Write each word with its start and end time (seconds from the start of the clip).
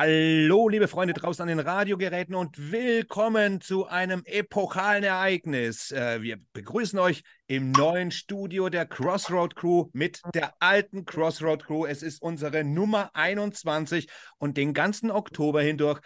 Hallo, 0.00 0.68
liebe 0.68 0.86
Freunde 0.86 1.12
draußen 1.12 1.42
an 1.42 1.48
den 1.48 1.58
Radiogeräten 1.58 2.36
und 2.36 2.70
willkommen 2.70 3.60
zu 3.60 3.88
einem 3.88 4.22
epochalen 4.26 5.02
Ereignis. 5.02 5.90
Äh, 5.90 6.22
wir 6.22 6.36
begrüßen 6.52 7.00
euch 7.00 7.24
im 7.48 7.72
neuen 7.72 8.12
Studio 8.12 8.68
der 8.68 8.86
Crossroad 8.86 9.56
Crew 9.56 9.86
mit 9.92 10.22
der 10.34 10.54
alten 10.60 11.04
Crossroad 11.04 11.64
Crew. 11.64 11.84
Es 11.84 12.04
ist 12.04 12.22
unsere 12.22 12.62
Nummer 12.62 13.10
21 13.14 14.08
und 14.38 14.56
den 14.56 14.72
ganzen 14.72 15.10
Oktober 15.10 15.62
hindurch 15.62 16.00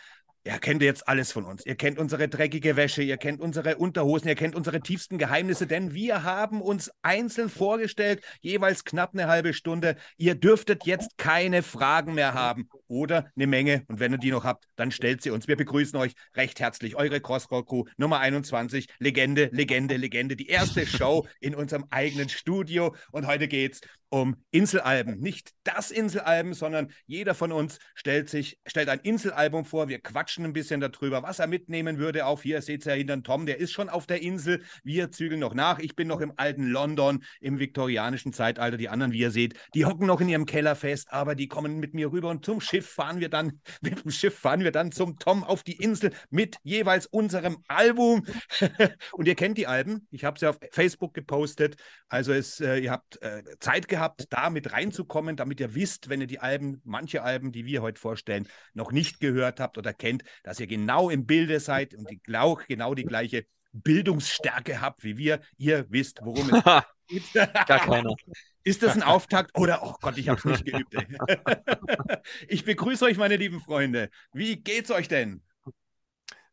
Ihr 0.45 0.59
kennt 0.59 0.83
jetzt 0.83 1.07
alles 1.07 1.31
von 1.31 1.45
uns. 1.45 1.65
Ihr 1.65 1.77
kennt 1.77 2.01
unsere 2.01 2.27
dreckige 2.27 2.75
Wäsche, 2.75 3.01
ihr 3.03 3.17
kennt 3.17 3.41
unsere 3.41 3.77
Unterhosen, 3.77 4.27
ihr 4.27 4.35
kennt 4.35 4.57
unsere 4.57 4.81
tiefsten 4.81 5.17
Geheimnisse, 5.17 5.69
denn 5.69 5.95
wir 5.95 6.25
haben 6.25 6.61
uns 6.61 6.91
einzeln 7.03 7.49
vorgestellt, 7.49 8.25
jeweils 8.41 8.85
knapp 8.85 9.13
eine 9.13 9.29
halbe 9.29 9.55
Stunde. 9.55 9.95
Ihr 10.17 10.35
dürftet 10.35 10.85
jetzt 10.85 11.17
keine 11.17 11.63
Fragen 11.63 12.15
mehr 12.15 12.35
haben 12.35 12.69
oder 12.93 13.33
eine 13.35 13.47
Menge. 13.47 13.85
Und 13.89 14.01
wenn 14.01 14.13
ihr 14.13 14.19
die 14.19 14.31
noch 14.31 14.45
habt, 14.45 14.69
dann 14.77 14.91
stellt 14.91 15.23
sie 15.23 15.31
uns. 15.31 15.49
Wir 15.49 15.57
begrüßen 15.57 15.99
euch 15.99 16.13
recht 16.37 16.61
herzlich. 16.61 16.95
Eure 16.95 17.23
Crossroad 17.23 17.67
Crew 17.67 17.85
Nummer 17.97 18.21
21. 18.21 18.87
Legende, 18.99 19.49
Legende, 19.51 19.97
Legende. 19.97 20.37
Die 20.37 20.49
erste 20.49 20.87
Show 20.87 21.27
in 21.41 21.55
unserem 21.55 21.87
eigenen 21.91 22.29
Studio. 22.29 22.95
Und 23.11 23.27
heute 23.27 23.49
geht's 23.49 23.81
um 24.11 24.37
Inselalben. 24.51 25.21
Nicht 25.21 25.53
das 25.65 25.91
Inselalben, 25.91 26.53
sondern 26.53 26.93
jeder 27.07 27.35
von 27.35 27.51
uns 27.51 27.79
stellt 27.95 28.29
sich, 28.29 28.59
stellt 28.67 28.91
ein 28.91 29.01
Inselalbum 29.01 29.65
vor. 29.65 29.89
Wir 29.89 30.01
quatschen 30.01 30.45
ein 30.45 30.53
bisschen 30.53 30.83
darüber, 30.83 31.23
was 31.23 31.39
er 31.39 31.47
mitnehmen 31.47 31.97
würde. 31.97 32.27
Auf 32.27 32.43
hier 32.43 32.61
seht 32.61 32.85
ihr 32.85 32.93
ja 32.93 32.99
hinter 32.99 33.23
Tom, 33.23 33.47
der 33.47 33.59
ist 33.59 33.73
schon 33.73 33.89
auf 33.89 34.07
der 34.07 34.21
Insel. 34.21 34.63
Wir 34.85 35.11
zügeln 35.11 35.41
noch 35.41 35.55
nach. 35.55 35.79
Ich 35.79 35.97
bin 35.97 36.09
noch 36.09 36.21
im 36.21 36.35
alten 36.37 36.67
London, 36.67 37.25
im 37.41 37.59
viktorianischen 37.59 38.35
Zeitalter. 38.35 38.77
Die 38.77 38.91
anderen, 38.91 39.13
wie 39.13 39.21
ihr 39.21 39.31
seht, 39.31 39.55
die 39.75 39.87
hocken 39.87 40.07
noch 40.07 40.21
in 40.21 40.29
ihrem 40.29 40.45
Keller 40.45 40.77
fest, 40.77 41.11
aber 41.11 41.35
die 41.35 41.49
kommen 41.49 41.81
mit 41.81 41.95
mir 41.95 42.13
rüber 42.13 42.29
und 42.29 42.45
zum 42.45 42.61
Schiff 42.61 42.82
fahren 42.87 43.21
wir 43.21 43.29
dann, 43.29 43.61
mit 43.81 44.05
dem 44.05 44.11
Schiff 44.11 44.39
fahren 44.39 44.61
wir 44.61 44.73
dann 44.73 44.93
zum 44.93 45.19
Tom 45.19 45.43
auf 45.43 45.63
die 45.63 45.77
Insel 45.83 46.13
mit 46.31 46.57
jeweils 46.63 47.07
unserem 47.07 47.65
Album. 47.69 48.27
und 49.13 49.27
ihr 49.27 49.35
kennt 49.35 49.59
die 49.59 49.67
Alben. 49.67 50.07
Ich 50.11 50.25
habe 50.25 50.39
sie 50.39 50.47
auf 50.47 50.59
Facebook 50.71 51.15
gepostet. 51.15 51.77
Also 52.09 52.33
es, 52.33 52.61
äh, 52.61 52.79
ihr 52.79 52.91
habt 52.91 53.21
äh, 53.23 53.43
Zeit 53.59 53.89
gehabt 53.89 54.03
habt, 54.03 54.33
da 54.33 54.51
mit 54.51 54.73
reinzukommen, 54.73 55.37
damit 55.37 55.61
ihr 55.61 55.75
wisst, 55.75 56.09
wenn 56.09 56.21
ihr 56.21 56.27
die 56.27 56.41
Alben, 56.41 56.83
manche 56.85 57.23
Alben, 57.23 57.53
die 57.53 57.65
wir 57.65 57.81
heute 57.81 58.01
vorstellen, 58.01 58.49
noch 58.75 58.93
nicht 58.93 59.21
gehört 59.21 59.61
habt 59.61 59.79
oder 59.79 59.95
kennt, 59.95 60.25
dass 60.43 60.61
ihr 60.61 60.67
genau 60.67 61.09
im 61.09 61.25
Bilde 61.25 61.61
seid 61.61 61.95
und 61.95 62.11
die, 62.11 62.21
genau 62.69 62.95
die 62.95 63.05
gleiche 63.05 63.47
Bildungsstärke 63.73 64.81
habt 64.81 65.05
wie 65.05 65.17
wir. 65.17 65.41
Ihr 65.57 65.87
wisst, 65.91 66.21
worum 66.23 66.51
es 66.51 66.63
geht. 67.09 67.33
Gar 67.35 67.79
keiner. 67.79 68.15
Ist 68.65 68.83
das 68.85 68.95
ein 68.95 69.03
Auftakt 69.03 69.59
oder, 69.59 69.81
oh 69.83 69.95
Gott, 70.01 70.17
ich 70.19 70.29
habe 70.29 70.39
es 70.39 70.45
nicht 70.45 70.65
geübt. 70.65 70.95
ich 72.49 72.65
begrüße 72.65 73.05
euch, 73.05 73.17
meine 73.17 73.37
lieben 73.37 73.61
Freunde. 73.61 74.09
Wie 74.33 74.55
geht's 74.55 74.93
euch 74.93 75.09
denn? 75.09 75.43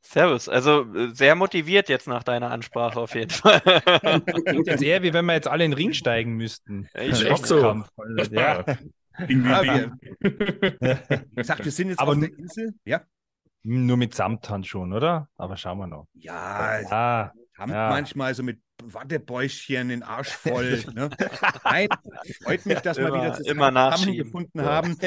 Servus, 0.02 0.50
also 0.50 0.92
äh, 0.96 1.14
sehr 1.14 1.36
motiviert 1.36 1.88
jetzt 1.88 2.08
nach 2.08 2.24
deiner 2.24 2.50
Ansprache 2.50 3.00
auf 3.00 3.14
jeden 3.14 3.30
Fall. 3.30 3.62
Klingt 4.44 4.66
jetzt 4.66 4.82
eher, 4.82 5.04
wie 5.04 5.14
wenn 5.14 5.26
wir 5.26 5.34
jetzt 5.34 5.48
alle 5.48 5.66
in 5.66 5.72
den 5.72 5.78
Ring 5.78 5.94
steigen 5.94 6.34
müssten. 6.34 6.90
Ich 6.96 7.24
echt 7.24 7.46
so. 7.46 7.84
Ja. 8.32 8.66
Bing. 9.28 9.46
Ich 11.36 11.46
sag, 11.46 11.64
wir 11.64 11.72
sind 11.72 11.90
jetzt 11.90 12.00
Aber 12.00 12.14
auf 12.14 12.20
der 12.20 12.38
Insel. 12.40 12.74
Ja. 12.86 13.04
Nur 13.64 13.98
mit 13.98 14.14
Samthandschuhen, 14.14 14.94
oder? 14.94 15.30
Aber 15.36 15.58
schauen 15.58 15.80
wir 15.80 15.88
noch. 15.88 16.08
Ja, 16.14 16.80
ja. 16.82 17.34
haben 17.58 17.72
ja. 17.72 17.90
manchmal 17.90 18.34
so 18.34 18.44
mit 18.44 18.62
Wattebäuschen 18.82 19.90
den 19.90 20.04
Arsch 20.04 20.30
voll. 20.30 20.84
ne? 20.94 21.10
Nein, 21.64 21.90
freut 22.44 22.66
mich, 22.66 22.80
dass 22.80 22.98
wir 22.98 23.08
wieder 23.08 23.34
zusammengefunden 23.34 24.62
haben. 24.62 24.98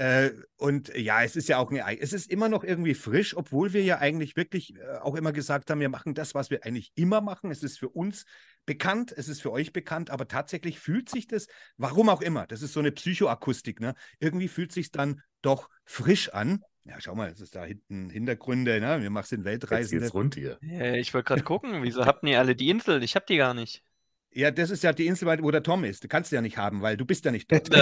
Äh, 0.00 0.32
und 0.56 0.96
ja, 0.96 1.22
es 1.22 1.36
ist 1.36 1.50
ja 1.50 1.58
auch, 1.58 1.70
eine, 1.70 2.00
es 2.00 2.14
ist 2.14 2.30
immer 2.30 2.48
noch 2.48 2.64
irgendwie 2.64 2.94
frisch, 2.94 3.36
obwohl 3.36 3.74
wir 3.74 3.82
ja 3.84 3.98
eigentlich 3.98 4.34
wirklich 4.34 4.74
äh, 4.74 4.96
auch 5.02 5.14
immer 5.14 5.30
gesagt 5.30 5.68
haben, 5.68 5.78
wir 5.78 5.90
machen 5.90 6.14
das, 6.14 6.34
was 6.34 6.48
wir 6.48 6.64
eigentlich 6.64 6.90
immer 6.94 7.20
machen. 7.20 7.50
Es 7.50 7.62
ist 7.62 7.78
für 7.78 7.90
uns 7.90 8.24
bekannt, 8.64 9.12
es 9.14 9.28
ist 9.28 9.42
für 9.42 9.52
euch 9.52 9.74
bekannt, 9.74 10.08
aber 10.08 10.26
tatsächlich 10.26 10.80
fühlt 10.80 11.10
sich 11.10 11.26
das, 11.26 11.48
warum 11.76 12.08
auch 12.08 12.22
immer, 12.22 12.46
das 12.46 12.62
ist 12.62 12.72
so 12.72 12.80
eine 12.80 12.92
Psychoakustik, 12.92 13.78
ne? 13.78 13.94
Irgendwie 14.20 14.48
fühlt 14.48 14.72
sich 14.72 14.90
dann 14.90 15.20
doch 15.42 15.68
frisch 15.84 16.30
an. 16.30 16.62
Ja, 16.84 16.96
schau 16.98 17.14
mal, 17.14 17.28
es 17.30 17.40
ist 17.40 17.54
da 17.54 17.64
hinten 17.64 18.10
Hintergründe, 18.10 18.80
ne? 18.80 19.02
Wir 19.02 19.10
machen 19.10 19.28
den 19.30 19.44
Weltreisen. 19.44 19.92
Jetzt 19.98 20.02
geht's 20.02 20.14
rund 20.14 20.34
hier. 20.34 20.58
Ja, 20.62 20.94
ich 20.94 21.12
wollte 21.12 21.28
gerade 21.28 21.42
gucken, 21.42 21.82
wieso 21.82 22.06
habt 22.06 22.24
ihr 22.24 22.38
alle 22.38 22.56
die 22.56 22.70
Insel? 22.70 23.02
Ich 23.02 23.14
hab 23.16 23.26
die 23.26 23.36
gar 23.36 23.54
nicht. 23.54 23.82
Ja, 24.32 24.50
das 24.50 24.70
ist 24.70 24.82
ja 24.84 24.92
die 24.92 25.06
Insel, 25.06 25.28
wo 25.42 25.50
der 25.50 25.62
Tom 25.62 25.84
ist. 25.84 26.04
Du 26.04 26.08
kannst 26.08 26.30
du 26.30 26.36
ja 26.36 26.42
nicht 26.42 26.56
haben, 26.56 26.82
weil 26.82 26.96
du 26.96 27.04
bist 27.04 27.24
ja 27.24 27.32
nicht 27.32 27.50
dort. 27.50 27.68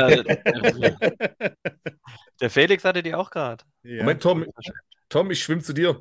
der 2.40 2.50
Felix 2.50 2.84
hatte 2.84 3.02
die 3.02 3.14
auch 3.14 3.30
gerade. 3.30 3.64
Ja. 3.82 3.98
Moment, 3.98 4.22
Tom, 4.22 4.46
Tom, 5.10 5.30
ich 5.30 5.42
schwimme 5.42 5.62
zu 5.62 5.74
dir. 5.74 6.00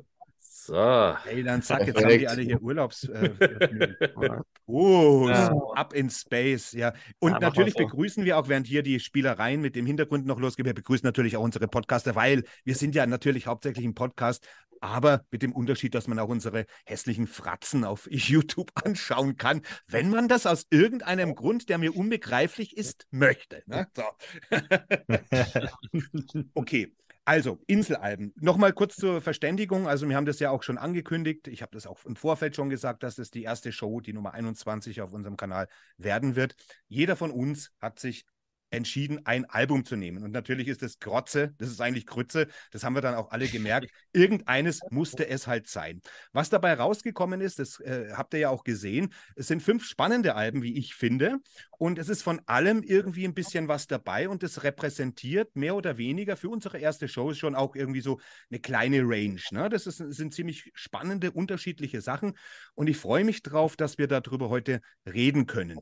So. 0.68 1.16
Ey, 1.24 1.42
dann 1.42 1.62
sag, 1.62 1.86
jetzt 1.86 2.04
haben 2.04 2.18
die 2.18 2.28
alle 2.28 2.42
hier 2.42 2.60
Urlaubs. 2.60 3.04
Äh, 3.04 3.30
oh, 4.66 5.26
ja. 5.26 5.46
so 5.46 5.72
up 5.72 5.94
in 5.94 6.10
space, 6.10 6.72
ja. 6.72 6.92
Und 7.20 7.32
ja, 7.32 7.38
natürlich 7.38 7.74
begrüßen 7.74 8.26
wir 8.26 8.36
auch, 8.36 8.48
während 8.48 8.66
hier 8.66 8.82
die 8.82 9.00
Spielereien 9.00 9.62
mit 9.62 9.76
dem 9.76 9.86
Hintergrund 9.86 10.26
noch 10.26 10.38
losgehen, 10.38 10.66
wir 10.66 10.74
begrüßen 10.74 11.06
natürlich 11.06 11.38
auch 11.38 11.42
unsere 11.42 11.68
Podcaster, 11.68 12.14
weil 12.16 12.44
wir 12.64 12.74
sind 12.74 12.94
ja 12.94 13.06
natürlich 13.06 13.46
hauptsächlich 13.46 13.86
ein 13.86 13.94
Podcast, 13.94 14.46
aber 14.82 15.24
mit 15.30 15.40
dem 15.40 15.52
Unterschied, 15.52 15.94
dass 15.94 16.06
man 16.06 16.18
auch 16.18 16.28
unsere 16.28 16.66
hässlichen 16.84 17.26
Fratzen 17.26 17.84
auf 17.84 18.06
YouTube 18.10 18.70
anschauen 18.74 19.38
kann, 19.38 19.62
wenn 19.86 20.10
man 20.10 20.28
das 20.28 20.44
aus 20.44 20.66
irgendeinem 20.68 21.34
Grund, 21.34 21.70
der 21.70 21.78
mir 21.78 21.96
unbegreiflich 21.96 22.76
ist, 22.76 23.06
möchte. 23.10 23.62
Ne? 23.64 23.88
So. 23.96 24.04
okay. 26.52 26.92
Also, 27.28 27.58
Inselalben. 27.66 28.32
Nochmal 28.36 28.72
kurz 28.72 28.96
zur 28.96 29.20
Verständigung. 29.20 29.86
Also, 29.86 30.08
wir 30.08 30.16
haben 30.16 30.24
das 30.24 30.38
ja 30.38 30.48
auch 30.48 30.62
schon 30.62 30.78
angekündigt. 30.78 31.46
Ich 31.46 31.60
habe 31.60 31.72
das 31.74 31.86
auch 31.86 32.02
im 32.06 32.16
Vorfeld 32.16 32.56
schon 32.56 32.70
gesagt, 32.70 33.02
dass 33.02 33.18
es 33.18 33.30
die 33.30 33.42
erste 33.42 33.70
Show, 33.70 34.00
die 34.00 34.14
Nummer 34.14 34.32
21 34.32 35.02
auf 35.02 35.12
unserem 35.12 35.36
Kanal 35.36 35.68
werden 35.98 36.36
wird. 36.36 36.54
Jeder 36.86 37.16
von 37.16 37.30
uns 37.30 37.70
hat 37.82 37.98
sich 37.98 38.24
entschieden, 38.70 39.20
ein 39.24 39.44
Album 39.46 39.84
zu 39.84 39.96
nehmen. 39.96 40.22
Und 40.22 40.32
natürlich 40.32 40.68
ist 40.68 40.82
das 40.82 40.98
Grotze, 40.98 41.54
das 41.58 41.70
ist 41.70 41.80
eigentlich 41.80 42.06
Grütze, 42.06 42.48
das 42.70 42.84
haben 42.84 42.94
wir 42.94 43.00
dann 43.00 43.14
auch 43.14 43.30
alle 43.30 43.48
gemerkt. 43.48 43.90
Irgendeines 44.12 44.80
musste 44.90 45.28
es 45.28 45.46
halt 45.46 45.68
sein. 45.68 46.00
Was 46.32 46.50
dabei 46.50 46.74
rausgekommen 46.74 47.40
ist, 47.40 47.58
das 47.58 47.80
äh, 47.80 48.12
habt 48.12 48.34
ihr 48.34 48.40
ja 48.40 48.50
auch 48.50 48.64
gesehen, 48.64 49.12
es 49.36 49.48
sind 49.48 49.62
fünf 49.62 49.84
spannende 49.84 50.34
Alben, 50.34 50.62
wie 50.62 50.76
ich 50.78 50.94
finde. 50.94 51.38
Und 51.78 51.98
es 51.98 52.08
ist 52.08 52.22
von 52.22 52.40
allem 52.46 52.82
irgendwie 52.82 53.24
ein 53.24 53.34
bisschen 53.34 53.68
was 53.68 53.86
dabei 53.86 54.28
und 54.28 54.42
das 54.42 54.64
repräsentiert 54.64 55.54
mehr 55.54 55.76
oder 55.76 55.96
weniger 55.96 56.36
für 56.36 56.48
unsere 56.48 56.78
erste 56.78 57.08
Show 57.08 57.32
schon 57.34 57.54
auch 57.54 57.76
irgendwie 57.76 58.00
so 58.00 58.20
eine 58.50 58.60
kleine 58.60 59.02
Range. 59.02 59.40
Ne? 59.52 59.68
Das, 59.68 59.86
ist, 59.86 60.00
das 60.00 60.16
sind 60.16 60.34
ziemlich 60.34 60.70
spannende, 60.74 61.30
unterschiedliche 61.30 62.00
Sachen. 62.00 62.36
Und 62.74 62.88
ich 62.88 62.96
freue 62.96 63.24
mich 63.24 63.42
drauf, 63.42 63.76
dass 63.76 63.98
wir 63.98 64.08
darüber 64.08 64.48
heute 64.48 64.80
reden 65.06 65.46
können. 65.46 65.78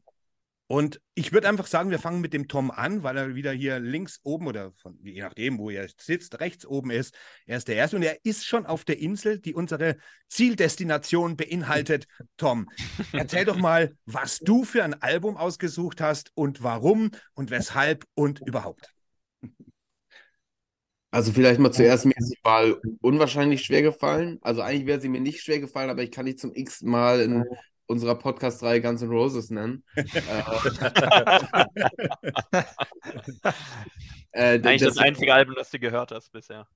Und 0.68 1.00
ich 1.14 1.32
würde 1.32 1.48
einfach 1.48 1.68
sagen, 1.68 1.90
wir 1.90 2.00
fangen 2.00 2.20
mit 2.20 2.32
dem 2.32 2.48
Tom 2.48 2.72
an, 2.72 3.04
weil 3.04 3.16
er 3.16 3.34
wieder 3.36 3.52
hier 3.52 3.78
links 3.78 4.18
oben 4.24 4.48
oder 4.48 4.72
von, 4.82 4.98
je 5.02 5.20
nachdem, 5.20 5.58
wo 5.58 5.70
er 5.70 5.86
sitzt, 5.96 6.40
rechts 6.40 6.66
oben 6.66 6.90
ist. 6.90 7.14
Er 7.46 7.58
ist 7.58 7.68
der 7.68 7.76
Erste 7.76 7.96
und 7.96 8.02
er 8.02 8.24
ist 8.24 8.44
schon 8.44 8.66
auf 8.66 8.84
der 8.84 8.98
Insel, 8.98 9.38
die 9.38 9.54
unsere 9.54 9.96
Zieldestination 10.28 11.36
beinhaltet. 11.36 12.08
Tom, 12.36 12.68
erzähl 13.12 13.44
doch 13.44 13.58
mal, 13.58 13.94
was 14.06 14.38
du 14.40 14.64
für 14.64 14.82
ein 14.82 15.00
Album 15.00 15.36
ausgesucht 15.36 16.00
hast 16.00 16.32
und 16.34 16.64
warum 16.64 17.12
und 17.34 17.50
weshalb 17.50 18.04
und 18.14 18.40
überhaupt. 18.40 18.92
Also 21.12 21.32
vielleicht 21.32 21.60
mal 21.60 21.72
zuerst, 21.72 22.06
mir 22.06 22.16
ist 22.16 22.30
die 22.30 22.44
Wahl 22.44 22.80
unwahrscheinlich 23.00 23.62
schwer 23.62 23.82
gefallen. 23.82 24.38
Also 24.42 24.62
eigentlich 24.62 24.86
wäre 24.86 25.00
sie 25.00 25.08
mir 25.08 25.20
nicht 25.20 25.42
schwer 25.42 25.60
gefallen, 25.60 25.90
aber 25.90 26.02
ich 26.02 26.10
kann 26.10 26.24
nicht 26.24 26.40
zum 26.40 26.52
x 26.52 26.82
Mal 26.82 27.20
in 27.20 27.44
unserer 27.86 28.16
Podcast-Reihe 28.16 28.80
Guns 28.80 29.02
N' 29.02 29.10
Roses 29.10 29.50
nennen. 29.50 29.84
äh, 29.94 30.02
Eigentlich 34.32 34.80
das, 34.80 34.94
das 34.94 35.04
einzige 35.04 35.32
Album, 35.32 35.54
das 35.54 35.70
du 35.70 35.78
gehört 35.78 36.10
hast 36.10 36.32
bisher. 36.32 36.66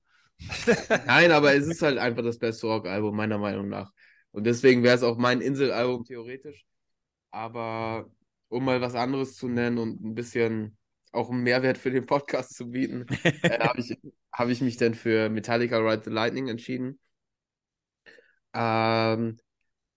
Nein, 1.05 1.31
aber 1.31 1.53
es 1.53 1.67
ist 1.67 1.81
halt 1.81 1.97
einfach 1.97 2.23
das 2.23 2.39
beste 2.39 2.67
Rock-Album, 2.67 3.15
meiner 3.15 3.37
Meinung 3.37 3.69
nach. 3.69 3.91
Und 4.31 4.45
deswegen 4.45 4.83
wäre 4.83 4.95
es 4.95 5.03
auch 5.03 5.17
mein 5.17 5.41
Inselalbum 5.41 6.05
theoretisch. 6.05 6.65
Aber 7.31 8.09
um 8.49 8.65
mal 8.65 8.81
was 8.81 8.95
anderes 8.95 9.35
zu 9.35 9.47
nennen 9.47 9.77
und 9.77 10.03
ein 10.03 10.15
bisschen 10.15 10.77
auch 11.11 11.29
einen 11.29 11.43
Mehrwert 11.43 11.77
für 11.77 11.91
den 11.91 12.05
Podcast 12.05 12.55
zu 12.55 12.71
bieten, 12.71 13.05
äh, 13.43 13.59
habe 13.59 13.79
ich, 13.79 13.97
hab 14.31 14.49
ich 14.49 14.61
mich 14.61 14.77
dann 14.77 14.93
für 14.93 15.29
Metallica 15.29 15.77
Ride 15.77 16.03
the 16.05 16.09
Lightning 16.09 16.47
entschieden. 16.47 16.99
Ähm, 18.53 19.37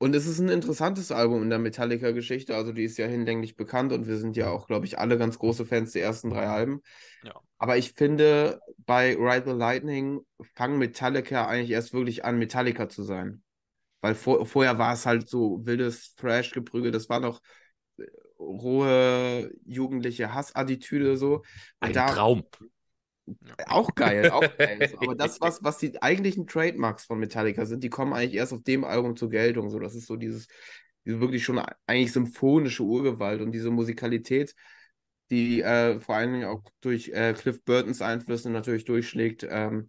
und 0.04 0.14
es 0.14 0.26
ist 0.26 0.38
ein 0.38 0.50
interessantes 0.50 1.10
Album 1.10 1.42
in 1.42 1.48
der 1.48 1.58
Metallica-Geschichte. 1.58 2.54
Also, 2.54 2.72
die 2.72 2.84
ist 2.84 2.98
ja 2.98 3.06
hinlänglich 3.06 3.56
bekannt 3.56 3.90
und 3.90 4.06
wir 4.06 4.18
sind 4.18 4.36
ja 4.36 4.50
auch, 4.50 4.66
glaube 4.66 4.84
ich, 4.84 4.98
alle 4.98 5.16
ganz 5.16 5.38
große 5.38 5.64
Fans 5.64 5.92
der 5.92 6.02
ersten 6.02 6.28
drei 6.28 6.46
Alben. 6.46 6.82
Ja. 7.22 7.32
Aber 7.56 7.78
ich 7.78 7.92
finde, 7.92 8.60
bei 8.84 9.16
Ride 9.16 9.50
the 9.50 9.56
Lightning 9.56 10.20
fangen 10.54 10.76
Metallica 10.78 11.46
eigentlich 11.46 11.70
erst 11.70 11.94
wirklich 11.94 12.22
an, 12.22 12.38
Metallica 12.38 12.90
zu 12.90 13.02
sein. 13.02 13.42
Weil 14.02 14.14
vor, 14.14 14.44
vorher 14.44 14.76
war 14.76 14.92
es 14.92 15.06
halt 15.06 15.26
so 15.26 15.64
wildes 15.64 16.14
Thrash-Geprügel. 16.16 16.90
Das 16.90 17.08
war 17.08 17.20
noch 17.20 17.40
rohe 18.38 19.50
jugendliche 19.64 20.34
Hassattitüde 20.34 21.16
so. 21.16 21.36
Und 21.36 21.44
Ein 21.80 21.92
da, 21.94 22.08
Traum. 22.08 22.44
Auch 23.66 23.94
geil, 23.94 24.30
auch 24.30 24.56
geil. 24.58 24.88
So, 24.90 24.98
aber 25.00 25.14
das, 25.14 25.40
was, 25.40 25.62
was 25.62 25.78
die 25.78 26.00
eigentlichen 26.02 26.46
Trademarks 26.46 27.04
von 27.06 27.18
Metallica 27.18 27.64
sind, 27.66 27.82
die 27.82 27.90
kommen 27.90 28.12
eigentlich 28.12 28.34
erst 28.34 28.52
auf 28.52 28.62
dem 28.62 28.84
Album 28.84 29.16
zur 29.16 29.30
Geltung. 29.30 29.70
So, 29.70 29.78
das 29.78 29.94
ist 29.94 30.06
so 30.06 30.16
dieses, 30.16 30.46
diese 31.04 31.20
wirklich 31.20 31.44
schon 31.44 31.58
eigentlich 31.86 32.12
symphonische 32.12 32.82
Urgewalt 32.82 33.40
und 33.40 33.52
diese 33.52 33.70
Musikalität, 33.70 34.54
die 35.30 35.62
äh, 35.62 35.98
vor 36.00 36.16
allen 36.16 36.32
Dingen 36.32 36.44
auch 36.44 36.62
durch 36.80 37.08
äh, 37.08 37.32
Cliff 37.32 37.62
Burtons 37.64 38.02
Einflüsse 38.02 38.50
natürlich 38.50 38.84
durchschlägt. 38.84 39.46
Ähm, 39.48 39.88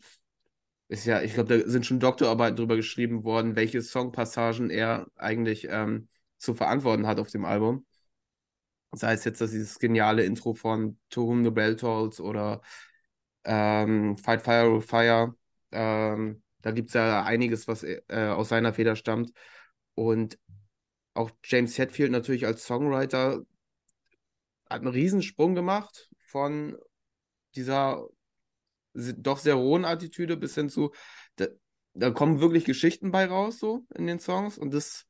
ist 0.88 1.06
ja, 1.06 1.22
ich 1.22 1.34
glaube, 1.34 1.58
da 1.58 1.68
sind 1.68 1.86
schon 1.86 2.00
Doktorarbeiten 2.00 2.56
drüber 2.56 2.76
geschrieben 2.76 3.24
worden, 3.24 3.56
welche 3.56 3.82
Songpassagen 3.82 4.70
er 4.70 5.08
eigentlich 5.16 5.68
ähm, 5.70 6.08
zu 6.38 6.54
verantworten 6.54 7.08
hat 7.08 7.20
auf 7.20 7.32
dem 7.32 7.44
Album. 7.44 7.86
Sei 8.92 9.14
es 9.14 9.26
jetzt 9.26 9.42
dass 9.42 9.52
dieses 9.52 9.80
geniale 9.80 10.24
Intro 10.24 10.54
von 10.54 10.98
To 11.10 11.28
Whom 11.28 11.44
the 11.44 11.52
Bell 11.52 11.76
Tolls 11.76 12.22
oder 12.22 12.62
ähm, 13.46 14.18
Fight 14.18 14.42
Fire 14.42 14.78
with 14.78 14.86
Fire. 14.86 15.34
Ähm, 15.72 16.42
da 16.62 16.72
gibt 16.72 16.90
es 16.90 16.94
ja 16.94 17.24
einiges, 17.24 17.68
was 17.68 17.84
äh, 17.84 18.02
aus 18.10 18.50
seiner 18.50 18.74
Feder 18.74 18.96
stammt. 18.96 19.32
Und 19.94 20.38
auch 21.14 21.32
James 21.44 21.78
Hetfield 21.78 22.12
natürlich 22.12 22.46
als 22.46 22.66
Songwriter 22.66 23.42
hat 24.70 24.82
einen 24.82 24.88
Riesensprung 24.88 25.56
gemacht 25.56 26.10
von 26.20 26.78
dieser 27.56 28.08
doch 28.94 29.38
sehr 29.40 29.56
rohen 29.56 29.86
Attitüde 29.86 30.38
bis 30.38 30.56
hin 30.56 30.70
zu, 30.70 30.92
da, 31.36 31.48
da, 31.94 32.12
kommen 32.12 32.40
wirklich 32.40 32.66
Geschichten 32.66 33.12
bei 33.12 33.26
raus, 33.26 33.60
so 33.60 33.86
in 33.96 34.08
den 34.08 34.20
Songs. 34.20 34.58
Und 34.58 34.74
das, 34.74 35.06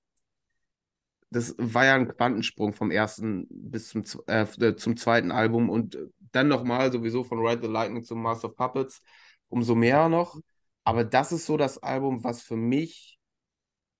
das 1.29 1.55
war 1.57 1.85
ja 1.85 1.95
ein 1.95 2.07
Quantensprung 2.07 2.73
vom 2.73 2.91
ersten 2.91 3.47
bis 3.49 3.89
zum, 3.89 4.03
äh, 4.27 4.75
zum 4.75 4.97
zweiten 4.97 5.31
Album 5.31 5.69
und 5.69 5.97
dann 6.35 6.47
nochmal 6.47 6.91
sowieso 6.91 7.23
von 7.23 7.39
Ride 7.39 7.61
the 7.61 7.71
Lightning 7.71 8.03
zum 8.03 8.21
Master 8.21 8.47
of 8.49 8.55
Puppets, 8.55 9.01
umso 9.49 9.75
mehr 9.75 10.09
noch. 10.09 10.39
Aber 10.83 11.03
das 11.03 11.31
ist 11.31 11.45
so 11.45 11.57
das 11.57 11.77
Album, 11.81 12.23
was 12.23 12.43
für 12.43 12.57
mich, 12.57 13.17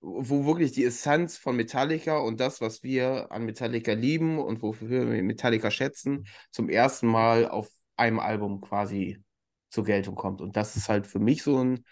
wo 0.00 0.46
wirklich 0.46 0.72
die 0.72 0.84
Essenz 0.84 1.36
von 1.36 1.56
Metallica 1.56 2.18
und 2.18 2.38
das, 2.40 2.60
was 2.60 2.82
wir 2.82 3.32
an 3.32 3.44
Metallica 3.44 3.92
lieben 3.92 4.38
und 4.38 4.62
wofür 4.62 5.10
wir 5.10 5.22
Metallica 5.22 5.70
schätzen, 5.70 6.26
zum 6.50 6.68
ersten 6.68 7.08
Mal 7.08 7.48
auf 7.48 7.68
einem 7.96 8.20
Album 8.20 8.60
quasi 8.60 9.22
zur 9.70 9.84
Geltung 9.84 10.14
kommt. 10.14 10.40
Und 10.40 10.56
das 10.56 10.76
ist 10.76 10.88
halt 10.88 11.06
für 11.06 11.18
mich 11.18 11.42
so 11.42 11.62
ein 11.62 11.84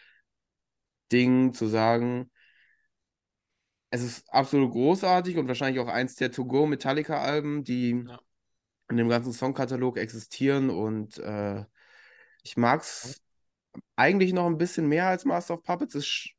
Ding 1.11 1.55
zu 1.55 1.67
sagen, 1.67 2.31
es 3.91 4.03
ist 4.03 4.33
absolut 4.33 4.73
großartig 4.73 5.39
und 5.39 5.47
wahrscheinlich 5.47 5.81
auch 5.81 5.89
eins 5.89 6.17
der 6.17 6.33
To-Go 6.33 6.67
Metallica-Alben, 6.67 7.63
die 7.63 8.05
ja. 8.07 8.19
In 8.89 8.97
dem 8.97 9.09
ganzen 9.09 9.33
Songkatalog 9.33 9.99
existieren. 9.99 10.71
Und 10.71 11.19
äh, 11.19 11.65
ich 12.43 12.57
mag 12.57 12.83
es 12.83 13.23
eigentlich 13.97 14.33
noch 14.33 14.47
ein 14.47 14.59
bisschen 14.59 14.89
mehr 14.89 15.09
als 15.09 15.25
Master 15.25 15.55
of 15.55 15.63
Puppets. 15.63 15.95
Es 15.95 16.31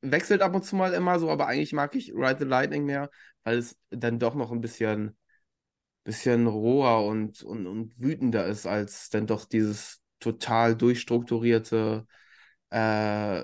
wechselt 0.00 0.42
ab 0.42 0.54
und 0.54 0.64
zu 0.64 0.76
mal 0.76 0.92
immer 0.94 1.18
so, 1.18 1.30
aber 1.30 1.46
eigentlich 1.46 1.72
mag 1.72 1.94
ich 1.94 2.12
Ride 2.14 2.38
the 2.40 2.44
Lightning 2.44 2.84
mehr, 2.84 3.10
weil 3.42 3.58
es 3.58 3.78
dann 3.90 4.18
doch 4.18 4.34
noch 4.34 4.52
ein 4.52 4.60
bisschen 4.60 5.16
bisschen 6.04 6.46
roher 6.46 7.04
und, 7.06 7.42
und, 7.42 7.66
und 7.66 7.98
wütender 8.00 8.46
ist, 8.46 8.66
als 8.66 9.08
dann 9.10 9.26
doch 9.26 9.46
dieses 9.46 10.02
total 10.20 10.76
durchstrukturierte 10.76 12.06
äh, 12.70 13.42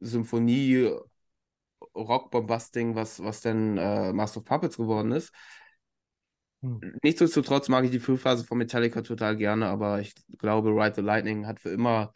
Symphonie 0.00 0.90
Rockbombasting, 1.94 2.94
was, 2.94 3.22
was 3.22 3.40
dann 3.40 3.76
äh, 3.76 4.12
Master 4.12 4.38
of 4.40 4.44
Puppets 4.44 4.76
geworden 4.76 5.12
ist. 5.12 5.32
Hm. 6.62 6.80
Nichtsdestotrotz 7.02 7.68
mag 7.68 7.84
ich 7.84 7.90
die 7.90 8.00
Frühphase 8.00 8.44
von 8.44 8.58
Metallica 8.58 9.02
total 9.02 9.36
gerne, 9.36 9.66
aber 9.66 10.00
ich 10.00 10.14
glaube, 10.38 10.70
Ride 10.70 10.96
the 10.96 11.00
Lightning 11.00 11.46
hat 11.46 11.60
für 11.60 11.70
immer 11.70 12.12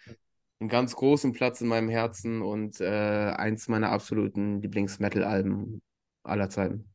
einen 0.61 0.69
ganz 0.69 0.95
großen 0.95 1.33
Platz 1.33 1.61
in 1.61 1.69
meinem 1.69 1.89
Herzen 1.89 2.43
und 2.43 2.81
äh, 2.81 3.33
eins 3.37 3.69
meiner 3.69 3.91
absoluten 3.91 4.61
Lieblings-Metal-Alben 4.61 5.83
aller 6.23 6.49
Zeiten. 6.49 6.89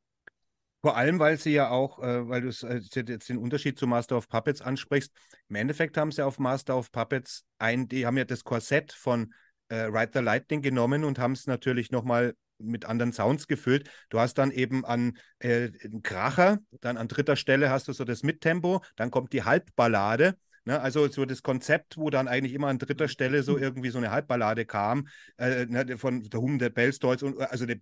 Vor 0.82 0.96
allem, 0.96 1.20
weil 1.20 1.38
sie 1.38 1.52
ja 1.52 1.70
auch, 1.70 2.00
äh, 2.02 2.30
weil 2.30 2.42
du 2.42 2.50
äh, 2.66 2.78
jetzt 2.78 3.28
den 3.28 3.38
Unterschied 3.38 3.78
zu 3.78 3.86
Master 3.86 4.16
of 4.16 4.30
Puppets 4.30 4.62
ansprichst. 4.62 5.12
Im 5.50 5.56
Endeffekt 5.56 5.98
haben 5.98 6.12
sie 6.12 6.26
auf 6.26 6.40
Master 6.40 6.78
of 6.78 6.92
Puppets 6.92 7.44
ein, 7.58 7.88
die 7.88 8.06
haben 8.06 8.18
ja 8.18 8.24
das 8.24 8.46
Korsett 8.46 8.94
von 8.94 9.34
äh, 9.68 9.76
Ride 9.76 10.12
the 10.14 10.20
Lightning 10.20 10.62
genommen 10.62 11.04
und 11.04 11.20
haben 11.20 11.34
es 11.34 11.48
natürlich 11.48 11.92
nochmal 11.92 12.34
mit 12.60 12.86
anderen 12.86 13.14
Sounds 13.14 13.48
gefüllt. 13.48 13.90
Du 14.10 14.20
hast 14.20 14.36
dann 14.36 14.52
eben 14.52 14.86
an 14.86 15.18
äh, 15.40 15.70
Kracher, 16.04 16.60
dann 16.82 16.98
an 16.98 17.08
dritter 17.08 17.36
Stelle 17.36 17.70
hast 17.70 17.88
du 17.88 17.94
so 17.94 18.04
das 18.04 18.24
Mittempo, 18.24 18.84
dann 18.96 19.12
kommt 19.12 19.34
die 19.34 19.44
Halbballade. 19.44 20.36
Ne? 20.66 20.80
Also 20.80 21.08
so 21.08 21.26
das 21.26 21.42
Konzept, 21.42 21.98
wo 21.98 22.10
dann 22.10 22.28
eigentlich 22.28 22.54
immer 22.54 22.68
an 22.68 22.78
dritter 22.78 23.08
Stelle 23.08 23.44
so 23.44 23.58
irgendwie 23.58 23.90
so 23.90 23.98
eine 23.98 24.12
Halbballade 24.12 24.66
kam, 24.66 25.08
äh, 25.38 25.66
ne, 25.66 25.98
von 25.98 26.24
The 26.24 26.38
Hum, 26.38 26.60
der 26.60 26.70
Bellstolz 26.70 27.24
und 27.24 27.40
also 27.40 27.66
der 27.66 27.78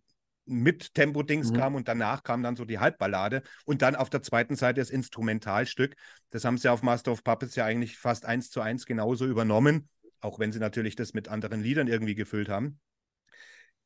mit 0.47 0.93
Tempo-Dings 0.93 1.51
mhm. 1.51 1.57
kam 1.57 1.75
und 1.75 1.87
danach 1.87 2.23
kam 2.23 2.41
dann 2.41 2.55
so 2.55 2.65
die 2.65 2.79
Halbballade 2.79 3.43
und 3.65 3.81
dann 3.81 3.95
auf 3.95 4.09
der 4.09 4.23
zweiten 4.23 4.55
Seite 4.55 4.79
das 4.79 4.89
Instrumentalstück. 4.89 5.95
Das 6.29 6.45
haben 6.45 6.57
sie 6.57 6.71
auf 6.71 6.81
Master 6.81 7.11
of 7.11 7.23
Puppets 7.23 7.55
ja 7.55 7.65
eigentlich 7.65 7.97
fast 7.97 8.25
eins 8.25 8.49
zu 8.49 8.61
eins 8.61 8.85
genauso 8.85 9.25
übernommen, 9.25 9.89
auch 10.21 10.39
wenn 10.39 10.51
sie 10.51 10.59
natürlich 10.59 10.95
das 10.95 11.13
mit 11.13 11.27
anderen 11.27 11.61
Liedern 11.61 11.87
irgendwie 11.87 12.15
gefüllt 12.15 12.49
haben. 12.49 12.79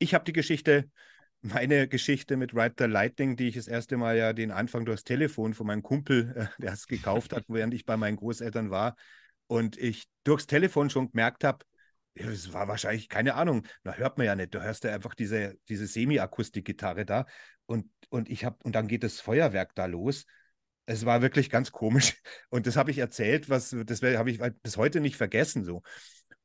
Ich 0.01 0.15
habe 0.15 0.25
die 0.25 0.33
Geschichte, 0.33 0.89
meine 1.41 1.87
Geschichte 1.87 2.35
mit 2.35 2.55
Ride 2.55 2.73
the 2.75 2.85
Lightning, 2.85 3.35
die 3.35 3.49
ich 3.49 3.55
das 3.55 3.67
erste 3.67 3.97
Mal 3.97 4.17
ja 4.17 4.33
den 4.33 4.49
Anfang 4.49 4.83
durchs 4.83 5.03
Telefon 5.03 5.53
von 5.53 5.67
meinem 5.67 5.83
Kumpel, 5.83 6.33
äh, 6.35 6.47
der 6.59 6.73
es 6.73 6.87
gekauft 6.87 7.33
hat, 7.33 7.43
während 7.49 7.75
ich 7.75 7.85
bei 7.85 7.97
meinen 7.97 8.17
Großeltern 8.17 8.71
war 8.71 8.95
und 9.45 9.77
ich 9.77 10.05
durchs 10.23 10.47
Telefon 10.47 10.89
schon 10.89 11.11
gemerkt 11.11 11.43
habe, 11.43 11.63
es 12.15 12.51
war 12.51 12.67
wahrscheinlich, 12.67 13.09
keine 13.09 13.35
Ahnung, 13.35 13.67
da 13.83 13.93
hört 13.93 14.17
man 14.17 14.25
ja 14.25 14.35
nicht. 14.35 14.55
Du 14.55 14.63
hörst 14.63 14.85
ja 14.85 14.91
einfach 14.91 15.13
diese, 15.13 15.55
diese 15.69 15.85
Semi-Akustik-Gitarre 15.85 17.05
da 17.05 17.27
und, 17.67 17.85
und 18.09 18.27
ich 18.27 18.43
habe, 18.43 18.57
und 18.63 18.73
dann 18.73 18.87
geht 18.87 19.03
das 19.03 19.19
Feuerwerk 19.19 19.75
da 19.75 19.85
los. 19.85 20.25
Es 20.87 21.05
war 21.05 21.21
wirklich 21.21 21.51
ganz 21.51 21.71
komisch. 21.71 22.15
Und 22.49 22.65
das 22.65 22.75
habe 22.75 22.89
ich 22.89 22.97
erzählt, 22.97 23.49
was, 23.49 23.73
das 23.85 24.01
habe 24.01 24.31
ich 24.31 24.41
halt 24.41 24.61
bis 24.63 24.77
heute 24.77 24.99
nicht 24.99 25.15
vergessen. 25.15 25.63
So. 25.63 25.83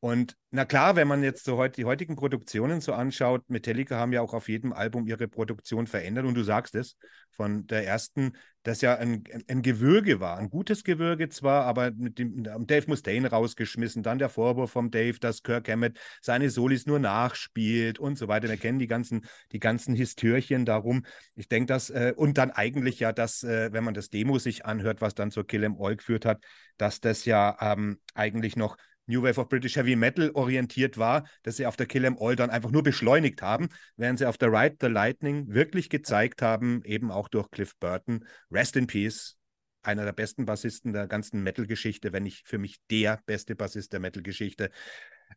Und 0.00 0.36
na 0.50 0.64
klar, 0.64 0.94
wenn 0.94 1.08
man 1.08 1.22
jetzt 1.22 1.44
so 1.44 1.56
heut, 1.56 1.76
die 1.76 1.86
heutigen 1.86 2.16
Produktionen 2.16 2.80
so 2.80 2.92
anschaut, 2.92 3.48
Metallica 3.48 3.96
haben 3.96 4.12
ja 4.12 4.20
auch 4.20 4.34
auf 4.34 4.48
jedem 4.48 4.72
Album 4.72 5.06
ihre 5.06 5.26
Produktion 5.26 5.86
verändert 5.86 6.26
und 6.26 6.34
du 6.34 6.42
sagst 6.42 6.74
es, 6.74 6.96
von 7.30 7.66
der 7.66 7.86
ersten, 7.86 8.32
das 8.62 8.80
ja 8.80 8.96
ein, 8.96 9.24
ein 9.48 9.62
Gewürge 9.62 10.20
war, 10.20 10.38
ein 10.38 10.48
gutes 10.48 10.84
Gewürge 10.84 11.28
zwar, 11.28 11.64
aber 11.64 11.92
mit 11.92 12.18
dem 12.18 12.42
Dave 12.66 12.86
Mustaine 12.88 13.28
rausgeschmissen, 13.28 14.02
dann 14.02 14.18
der 14.18 14.28
Vorwurf 14.28 14.72
vom 14.72 14.90
Dave, 14.90 15.18
dass 15.18 15.42
Kirk 15.42 15.68
Hammett 15.68 15.98
seine 16.22 16.50
Solis 16.50 16.86
nur 16.86 16.98
nachspielt 16.98 17.98
und 17.98 18.16
so 18.16 18.28
weiter. 18.28 18.48
Wir 18.48 18.56
kennen 18.56 18.78
die 18.78 18.86
ganzen, 18.86 19.26
die 19.52 19.60
ganzen 19.60 19.94
Histörchen 19.94 20.64
darum. 20.64 21.04
Ich 21.34 21.48
denke, 21.48 21.66
dass, 21.66 21.90
äh, 21.90 22.14
und 22.16 22.38
dann 22.38 22.50
eigentlich 22.50 23.00
ja, 23.00 23.12
dass, 23.12 23.42
äh, 23.44 23.72
wenn 23.72 23.84
man 23.84 23.94
das 23.94 24.10
Demo 24.10 24.38
sich 24.38 24.64
anhört, 24.64 25.00
was 25.00 25.14
dann 25.14 25.30
zur 25.30 25.46
Kill 25.46 25.62
Em 25.64 25.76
All 25.78 25.96
geführt 25.96 26.24
hat, 26.24 26.42
dass 26.78 27.00
das 27.00 27.24
ja 27.24 27.56
ähm, 27.60 28.00
eigentlich 28.14 28.56
noch 28.56 28.76
New 29.06 29.22
Wave 29.22 29.40
of 29.40 29.48
British 29.48 29.76
Heavy 29.76 29.96
Metal 29.96 30.30
orientiert 30.34 30.98
war, 30.98 31.28
dass 31.42 31.56
sie 31.56 31.66
auf 31.66 31.76
der 31.76 31.86
Kill 31.86 32.04
Em 32.04 32.16
All 32.20 32.36
dann 32.36 32.50
einfach 32.50 32.70
nur 32.70 32.82
beschleunigt 32.82 33.42
haben, 33.42 33.68
während 33.96 34.18
sie 34.18 34.26
auf 34.26 34.38
der 34.38 34.52
Ride 34.52 34.76
the 34.80 34.88
Lightning 34.88 35.46
wirklich 35.48 35.88
gezeigt 35.88 36.42
haben, 36.42 36.82
eben 36.84 37.10
auch 37.10 37.28
durch 37.28 37.50
Cliff 37.50 37.76
Burton, 37.78 38.24
Rest 38.50 38.76
in 38.76 38.86
Peace, 38.86 39.36
einer 39.82 40.04
der 40.04 40.12
besten 40.12 40.44
Bassisten 40.44 40.92
der 40.92 41.06
ganzen 41.06 41.42
Metal-Geschichte, 41.42 42.12
wenn 42.12 42.24
nicht 42.24 42.48
für 42.48 42.58
mich 42.58 42.78
der 42.90 43.20
beste 43.26 43.54
Bassist 43.54 43.92
der 43.92 44.00
Metal-Geschichte, 44.00 44.70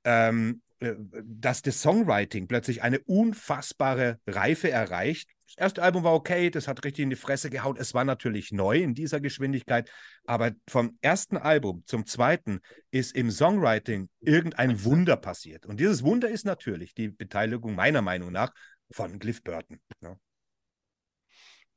ähm, 0.03 0.62
äh, 0.79 0.96
dass 1.24 1.62
das 1.62 1.81
Songwriting 1.81 2.48
plötzlich 2.48 2.81
eine 2.81 3.00
unfassbare 3.00 4.19
Reife 4.25 4.72
erreicht. 4.72 5.29
Das 5.48 5.58
erste 5.58 5.84
Album 5.84 6.03
war 6.03 6.13
okay, 6.13 6.50
das 6.50 6.67
hat 6.67 6.86
richtig 6.86 7.03
in 7.03 7.10
die 7.10 7.15
Fresse 7.17 7.50
gehauen. 7.50 7.75
Es 7.77 7.93
war 7.93 8.05
natürlich 8.05 8.51
neu 8.51 8.77
in 8.77 8.93
dieser 8.93 9.19
Geschwindigkeit, 9.19 9.91
aber 10.25 10.51
vom 10.69 10.98
ersten 11.01 11.38
Album 11.38 11.84
zum 11.86 12.05
zweiten 12.05 12.62
ist 12.91 13.15
im 13.15 13.29
Songwriting 13.29 14.10
irgendein 14.22 14.84
Wunder 14.86 15.17
passiert. 15.17 15.65
Und 15.65 15.79
dieses 15.79 16.03
Wunder 16.03 16.29
ist 16.29 16.46
natürlich 16.46 16.93
die 16.93 17.10
Beteiligung 17.10 17.75
meiner 17.75 18.01
Meinung 18.01 18.31
nach 18.31 18.53
von 18.91 19.19
Cliff 19.19 19.43
Burton. 19.43 19.79
Ja. 20.01 20.17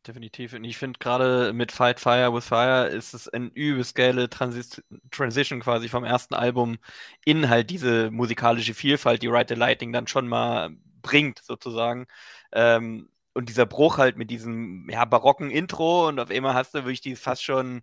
Definitiv. 0.06 0.52
Und 0.54 0.64
ich 0.64 0.78
finde 0.78 0.99
gerade 0.99 1.52
mit 1.52 1.71
Fight 1.71 2.00
Fire 2.00 2.35
with 2.35 2.44
Fire 2.47 2.88
ist 2.88 3.14
es 3.14 3.28
eine 3.28 3.47
übelst 3.54 3.94
geile 3.94 4.28
Transis 4.28 4.82
Transition 5.12 5.61
quasi 5.61 5.88
vom 5.88 6.02
ersten 6.02 6.35
Album 6.35 6.78
in 7.25 7.49
halt 7.49 7.71
diese 7.71 8.11
musikalische 8.11 8.75
Vielfalt, 8.75 9.23
die 9.23 9.28
Ride 9.28 9.54
the 9.54 9.61
Lightning 9.61 9.92
dann 9.92 10.09
schon 10.09 10.26
mal 10.26 10.71
bringt, 11.02 11.38
sozusagen. 11.44 12.06
Ähm, 12.52 13.11
und 13.32 13.49
dieser 13.49 13.64
Bruch 13.64 13.99
halt 13.99 14.16
mit 14.16 14.30
diesem 14.30 14.88
ja, 14.90 15.04
barocken 15.04 15.50
Intro 15.52 16.09
und 16.09 16.18
auf 16.18 16.30
einmal 16.30 16.54
hast 16.54 16.75
du 16.75 16.78
wirklich 16.80 17.00
dieses 17.00 17.23
fast 17.23 17.44
schon 17.44 17.82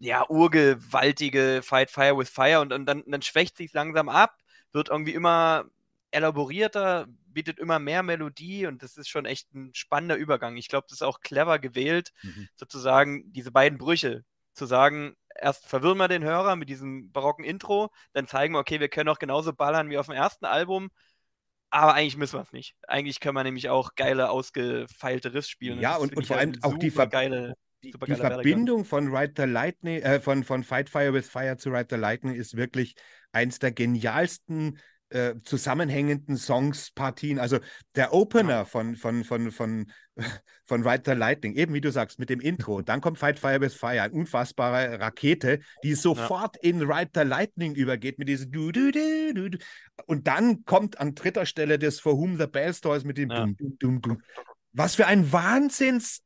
ja, 0.00 0.28
urgewaltige 0.28 1.60
Fight 1.62 1.90
Fire 1.90 2.18
with 2.18 2.28
Fire 2.30 2.60
und, 2.60 2.72
und 2.72 2.86
dann, 2.86 3.04
dann 3.06 3.22
schwächt 3.22 3.56
sich 3.56 3.72
langsam 3.72 4.08
ab, 4.08 4.36
wird 4.72 4.88
irgendwie 4.90 5.14
immer 5.14 5.66
elaborierter, 6.10 7.06
bietet 7.32 7.58
immer 7.58 7.78
mehr 7.78 8.02
Melodie 8.02 8.66
und 8.66 8.82
das 8.82 8.96
ist 8.96 9.08
schon 9.08 9.24
echt 9.24 9.52
ein 9.54 9.74
spannender 9.74 10.16
Übergang. 10.16 10.56
Ich 10.56 10.68
glaube, 10.68 10.86
das 10.88 10.98
ist 10.98 11.02
auch 11.02 11.20
clever 11.20 11.58
gewählt, 11.58 12.12
mhm. 12.22 12.48
sozusagen 12.56 13.32
diese 13.32 13.50
beiden 13.50 13.78
Brüche 13.78 14.24
zu 14.54 14.66
sagen, 14.66 15.14
erst 15.34 15.66
verwirren 15.66 15.98
wir 15.98 16.08
den 16.08 16.24
Hörer 16.24 16.56
mit 16.56 16.68
diesem 16.68 17.10
barocken 17.10 17.44
Intro, 17.44 17.90
dann 18.12 18.26
zeigen 18.26 18.54
wir, 18.54 18.60
okay, 18.60 18.80
wir 18.80 18.88
können 18.88 19.08
auch 19.08 19.18
genauso 19.18 19.52
ballern 19.52 19.90
wie 19.90 19.98
auf 19.98 20.06
dem 20.06 20.14
ersten 20.14 20.44
Album, 20.44 20.90
aber 21.70 21.94
eigentlich 21.94 22.18
müssen 22.18 22.36
wir 22.36 22.42
es 22.42 22.52
nicht. 22.52 22.76
Eigentlich 22.86 23.18
können 23.20 23.34
wir 23.34 23.44
nämlich 23.44 23.70
auch 23.70 23.94
geile, 23.94 24.28
ausgefeilte 24.28 25.32
Riffs 25.32 25.48
spielen. 25.48 25.80
Ja, 25.80 25.96
und, 25.96 26.14
und 26.14 26.26
vor 26.26 26.36
allem 26.36 26.52
auch 26.60 26.76
die, 26.76 26.90
Ver 26.90 27.06
geile, 27.06 27.54
die, 27.82 27.92
die 27.92 28.14
Verbindung 28.14 28.84
von 28.84 29.08
Ride 29.08 29.32
the 29.36 29.50
Lightning, 29.50 30.02
äh, 30.02 30.20
von, 30.20 30.44
von 30.44 30.64
Fight 30.64 30.90
Fire 30.90 31.14
with 31.14 31.30
Fire 31.30 31.56
zu 31.56 31.70
Ride 31.70 31.88
the 31.90 31.96
Lightning 31.96 32.34
ist 32.34 32.56
wirklich 32.56 32.94
eins 33.32 33.58
der 33.58 33.72
genialsten 33.72 34.78
äh, 35.12 35.34
zusammenhängenden 35.42 36.36
Songs, 36.36 36.90
Partien. 36.90 37.38
Also 37.38 37.58
der 37.94 38.12
Opener 38.12 38.50
ja. 38.50 38.64
von, 38.64 38.96
von, 38.96 39.24
von, 39.24 39.50
von, 39.50 39.92
von 40.64 40.86
Ride 40.86 41.02
the 41.06 41.12
Lightning, 41.12 41.54
eben 41.54 41.74
wie 41.74 41.80
du 41.80 41.90
sagst, 41.90 42.18
mit 42.18 42.30
dem 42.30 42.40
Intro. 42.40 42.82
Dann 42.82 43.00
kommt 43.00 43.18
Fight 43.18 43.38
Fire 43.38 43.60
with 43.60 43.74
Fire, 43.74 44.02
eine 44.02 44.12
unfassbare 44.12 45.00
Rakete, 45.00 45.60
die 45.82 45.94
sofort 45.94 46.56
ja. 46.62 46.70
in 46.70 46.82
Ride 46.82 47.10
the 47.14 47.22
Lightning 47.22 47.74
übergeht 47.74 48.18
mit 48.18 48.28
diesem 48.28 48.50
du, 48.50 48.72
du, 48.72 48.90
du, 48.90 49.34
du, 49.34 49.50
du. 49.50 49.58
Und 50.06 50.26
dann 50.26 50.64
kommt 50.64 50.98
an 50.98 51.14
dritter 51.14 51.46
Stelle 51.46 51.78
das 51.78 52.00
For 52.00 52.16
Whom 52.16 52.38
the 52.38 52.46
Bell 52.46 52.74
Stores 52.74 53.04
mit 53.04 53.18
dem 53.18 53.30
ja. 53.30 53.40
dum, 53.40 53.56
dum, 53.56 53.76
dum, 53.78 54.00
dum. 54.00 54.22
Was 54.72 54.94
für 54.94 55.06
ein 55.06 55.30
Wahnsinns, 55.32 56.22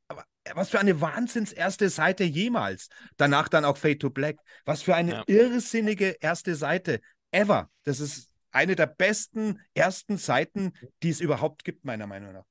was 0.54 0.70
für 0.70 0.78
eine 0.78 1.00
Wahnsinns 1.00 1.52
erste 1.52 1.90
Seite 1.90 2.24
jemals. 2.24 2.88
Danach 3.16 3.48
dann 3.48 3.64
auch 3.64 3.76
Fade 3.76 3.98
to 3.98 4.10
Black. 4.10 4.36
Was 4.64 4.82
für 4.82 4.94
eine 4.94 5.24
irrsinnige 5.26 6.16
erste 6.20 6.54
Seite 6.54 7.00
ever. 7.32 7.68
Das 7.84 8.00
ist 8.00 8.30
eine 8.56 8.74
der 8.74 8.86
besten 8.86 9.60
ersten 9.74 10.16
Seiten, 10.16 10.72
die 11.02 11.10
es 11.10 11.20
überhaupt 11.20 11.62
gibt, 11.62 11.84
meiner 11.84 12.06
Meinung 12.06 12.32
nach. 12.32 12.44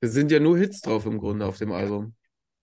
Es 0.00 0.12
sind 0.12 0.32
ja 0.32 0.40
nur 0.40 0.58
Hits 0.58 0.80
drauf 0.80 1.04
im 1.04 1.18
Grunde 1.18 1.44
auf 1.44 1.58
dem 1.58 1.70
Album. 1.70 2.16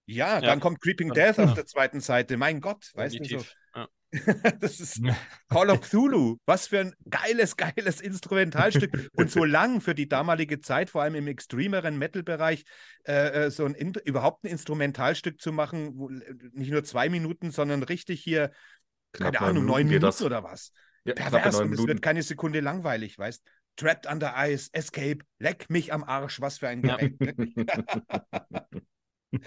Ja, 0.07 0.35
ja. 0.35 0.41
dann 0.41 0.59
kommt 0.59 0.81
Creeping 0.81 1.13
Death 1.13 1.37
ja. 1.37 1.45
auf 1.45 1.53
der 1.53 1.65
zweiten 1.65 1.99
Seite. 1.99 2.37
Mein 2.37 2.59
Gott, 2.59 2.91
weißt 2.95 3.19
du 3.19 3.23
so. 3.25 3.45
Ja. 3.75 3.87
das 4.59 4.79
ist 4.79 5.01
Call 5.49 5.69
of 5.69 5.81
Cthulhu. 5.81 6.37
Was 6.45 6.67
für 6.67 6.79
ein 6.79 6.93
geiles, 7.09 7.57
geiles 7.57 8.01
Instrumentalstück. 8.01 9.11
Und 9.13 9.29
so 9.29 9.43
lang 9.43 9.81
für 9.81 9.93
die 9.93 10.07
damalige 10.07 10.61
Zeit, 10.61 10.89
vor 10.89 11.03
allem 11.03 11.15
im 11.15 11.27
extremeren 11.27 11.97
Metal-Bereich, 11.99 12.63
äh, 13.05 13.45
äh 13.45 13.51
so 13.51 13.65
ein 13.65 13.75
überhaupt 13.75 14.45
ein 14.45 14.47
Instrumentalstück 14.47 15.39
zu 15.39 15.51
machen, 15.51 15.91
wo 15.95 16.09
nicht 16.09 16.71
nur 16.71 16.83
zwei 16.83 17.09
Minuten, 17.09 17.51
sondern 17.51 17.83
richtig 17.83 18.23
hier, 18.23 18.51
Knapp 19.11 19.35
keine 19.35 19.49
Ahnung, 19.49 19.65
neun 19.65 19.87
Minuten 19.87 20.05
das. 20.05 20.21
oder 20.21 20.43
was. 20.43 20.71
Ja, 21.07 21.13
Pervers 21.13 21.55
und 21.59 21.73
es 21.73 21.87
wird 21.87 22.01
keine 22.01 22.21
Sekunde 22.21 22.59
langweilig, 22.59 23.17
weißt? 23.17 23.43
Trapped 23.77 24.11
under 24.11 24.33
Ice, 24.37 24.69
Escape, 24.73 25.19
leck 25.39 25.69
mich 25.69 25.93
am 25.93 26.03
Arsch, 26.03 26.41
was 26.41 26.57
für 26.57 26.67
ein 26.67 26.81
Gerät. 26.81 27.15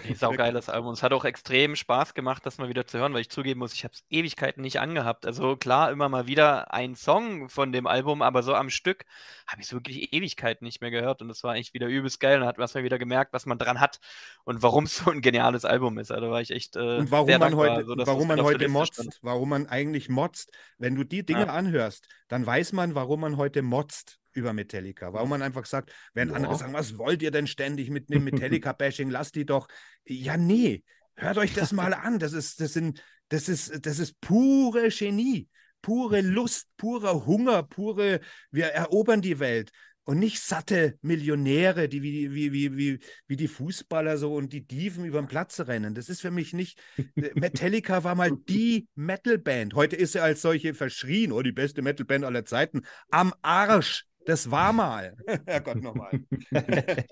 Nee, 0.05 0.15
saugeiles 0.15 0.69
Album. 0.69 0.93
Es 0.93 1.03
hat 1.03 1.13
auch 1.13 1.25
extrem 1.25 1.77
Spaß 1.77 2.15
gemacht, 2.15 2.45
das 2.47 2.59
mal 2.59 2.69
wieder 2.69 2.87
zu 2.87 2.99
hören, 2.99 3.13
weil 3.15 3.23
ich 3.23 3.31
zugeben 3.31 3.61
muss, 3.61 3.73
ich 3.75 3.85
habe 3.85 3.95
es 3.95 4.05
Ewigkeiten 4.11 4.63
nicht 4.63 4.81
angehabt. 4.81 5.27
Also 5.27 5.57
klar, 5.57 5.91
immer 5.91 6.09
mal 6.09 6.27
wieder 6.27 6.73
ein 6.73 6.95
Song 6.95 7.49
von 7.49 7.73
dem 7.73 7.87
Album, 7.87 8.23
aber 8.23 8.43
so 8.43 8.55
am 8.55 8.71
Stück 8.71 9.05
habe 9.47 9.61
ich 9.61 9.69
es 9.69 9.73
wirklich 9.73 10.13
Ewigkeiten 10.13 10.65
nicht 10.65 10.81
mehr 10.81 10.91
gehört 10.91 11.23
und 11.23 11.29
das 11.29 11.43
war 11.43 11.57
echt 11.57 11.75
wieder 11.75 11.87
übelst 11.89 12.21
geil 12.21 12.41
und 12.41 12.47
hat 12.47 12.59
man 12.59 12.69
wieder 12.85 12.99
gemerkt, 12.99 13.33
was 13.33 13.47
man 13.47 13.59
dran 13.59 13.81
hat 13.81 13.99
und 14.45 14.63
warum 14.63 14.85
es 14.85 14.97
so 15.05 15.11
ein 15.11 15.21
geniales 15.21 15.65
Album 15.65 15.99
ist. 15.99 16.13
Also 16.13 16.31
war 16.31 16.41
ich 16.41 16.51
echt 16.51 16.77
äh, 16.77 16.99
Und 16.99 17.11
warum 17.11 17.31
man 17.31 17.41
dankbar, 17.41 17.77
heute, 17.77 17.87
so, 17.87 17.95
warum 17.99 18.29
man 18.29 18.43
heute 18.43 18.69
motzt, 18.69 19.19
warum 19.23 19.49
man 19.49 19.67
eigentlich 19.67 20.09
motzt. 20.09 20.53
Wenn 20.79 20.95
du 20.95 21.05
die 21.05 21.25
Dinge 21.25 21.47
ja. 21.47 21.53
anhörst, 21.53 22.07
dann 22.29 22.47
weiß 22.47 22.73
man, 22.73 22.95
warum 22.95 23.21
man 23.21 23.37
heute 23.37 23.63
motzt 23.63 24.20
über 24.33 24.53
Metallica. 24.53 25.13
Warum 25.13 25.31
man 25.31 25.43
einfach 25.43 25.67
sagt, 25.67 25.93
wenn 26.15 26.29
ja. 26.29 26.35
andere 26.35 26.57
sagen, 26.57 26.73
was 26.73 26.99
wollt 26.99 27.23
ihr 27.23 27.31
denn 27.31 27.47
ständig 27.47 27.91
mit 27.91 28.11
einem 28.11 28.25
Metallica-Bashing? 28.31 29.11
Lasst 29.11 29.35
die 29.35 29.47
doch. 29.47 29.69
Ja, 30.05 30.37
nee, 30.37 30.83
hört 31.17 31.39
euch 31.39 31.55
das 31.55 31.73
mal 31.73 31.95
an. 31.95 32.19
Das 32.19 32.33
ist, 32.33 32.61
das 32.61 32.73
sind, 32.73 33.03
das 33.29 33.49
ist, 33.49 33.87
das 33.87 33.99
ist 33.99 34.21
pure 34.21 34.89
Genie, 34.89 35.49
pure 35.83 36.21
Lust, 36.21 36.69
purer 36.77 37.27
Hunger, 37.27 37.63
pure, 37.63 38.21
wir 38.51 38.67
erobern 38.67 39.23
die 39.23 39.39
Welt. 39.39 39.71
Und 40.05 40.19
nicht 40.19 40.41
satte 40.41 40.99
Millionäre, 41.03 41.89
die 41.89 42.03
wie, 42.03 42.35
wie, 42.35 42.53
wie, 42.53 42.77
wie, 42.77 42.99
wie 43.29 43.37
die 43.37 43.47
Fußballer 43.47 44.17
so 44.17 44.35
und 44.35 44.53
die 44.53 44.67
Dieven 44.67 45.05
über 45.05 45.21
den 45.21 45.29
Platz 45.29 45.61
rennen. 45.61 45.95
Das 45.95 46.09
ist 46.09 46.21
für 46.21 46.33
mich 46.33 46.53
nicht. 46.53 46.81
Äh, 46.97 47.31
Metallica 47.35 48.03
war 48.03 48.17
mal 48.17 48.33
die 48.49 48.89
Metalband. 48.97 49.75
Heute 49.75 49.95
ist 49.95 50.13
sie 50.13 50.21
als 50.21 50.43
solche 50.43 50.75
verschrien, 50.75 51.31
oh, 51.31 51.43
die 51.43 51.53
beste 51.53 51.83
Metalband 51.83 52.25
aller 52.25 52.45
Zeiten. 52.45 52.81
Am 53.11 53.33
Arsch 53.43 54.07
das 54.31 54.51
war 54.51 54.73
mal. 54.73 55.17
Herrgott 55.47 55.83
nochmal. 55.83 56.11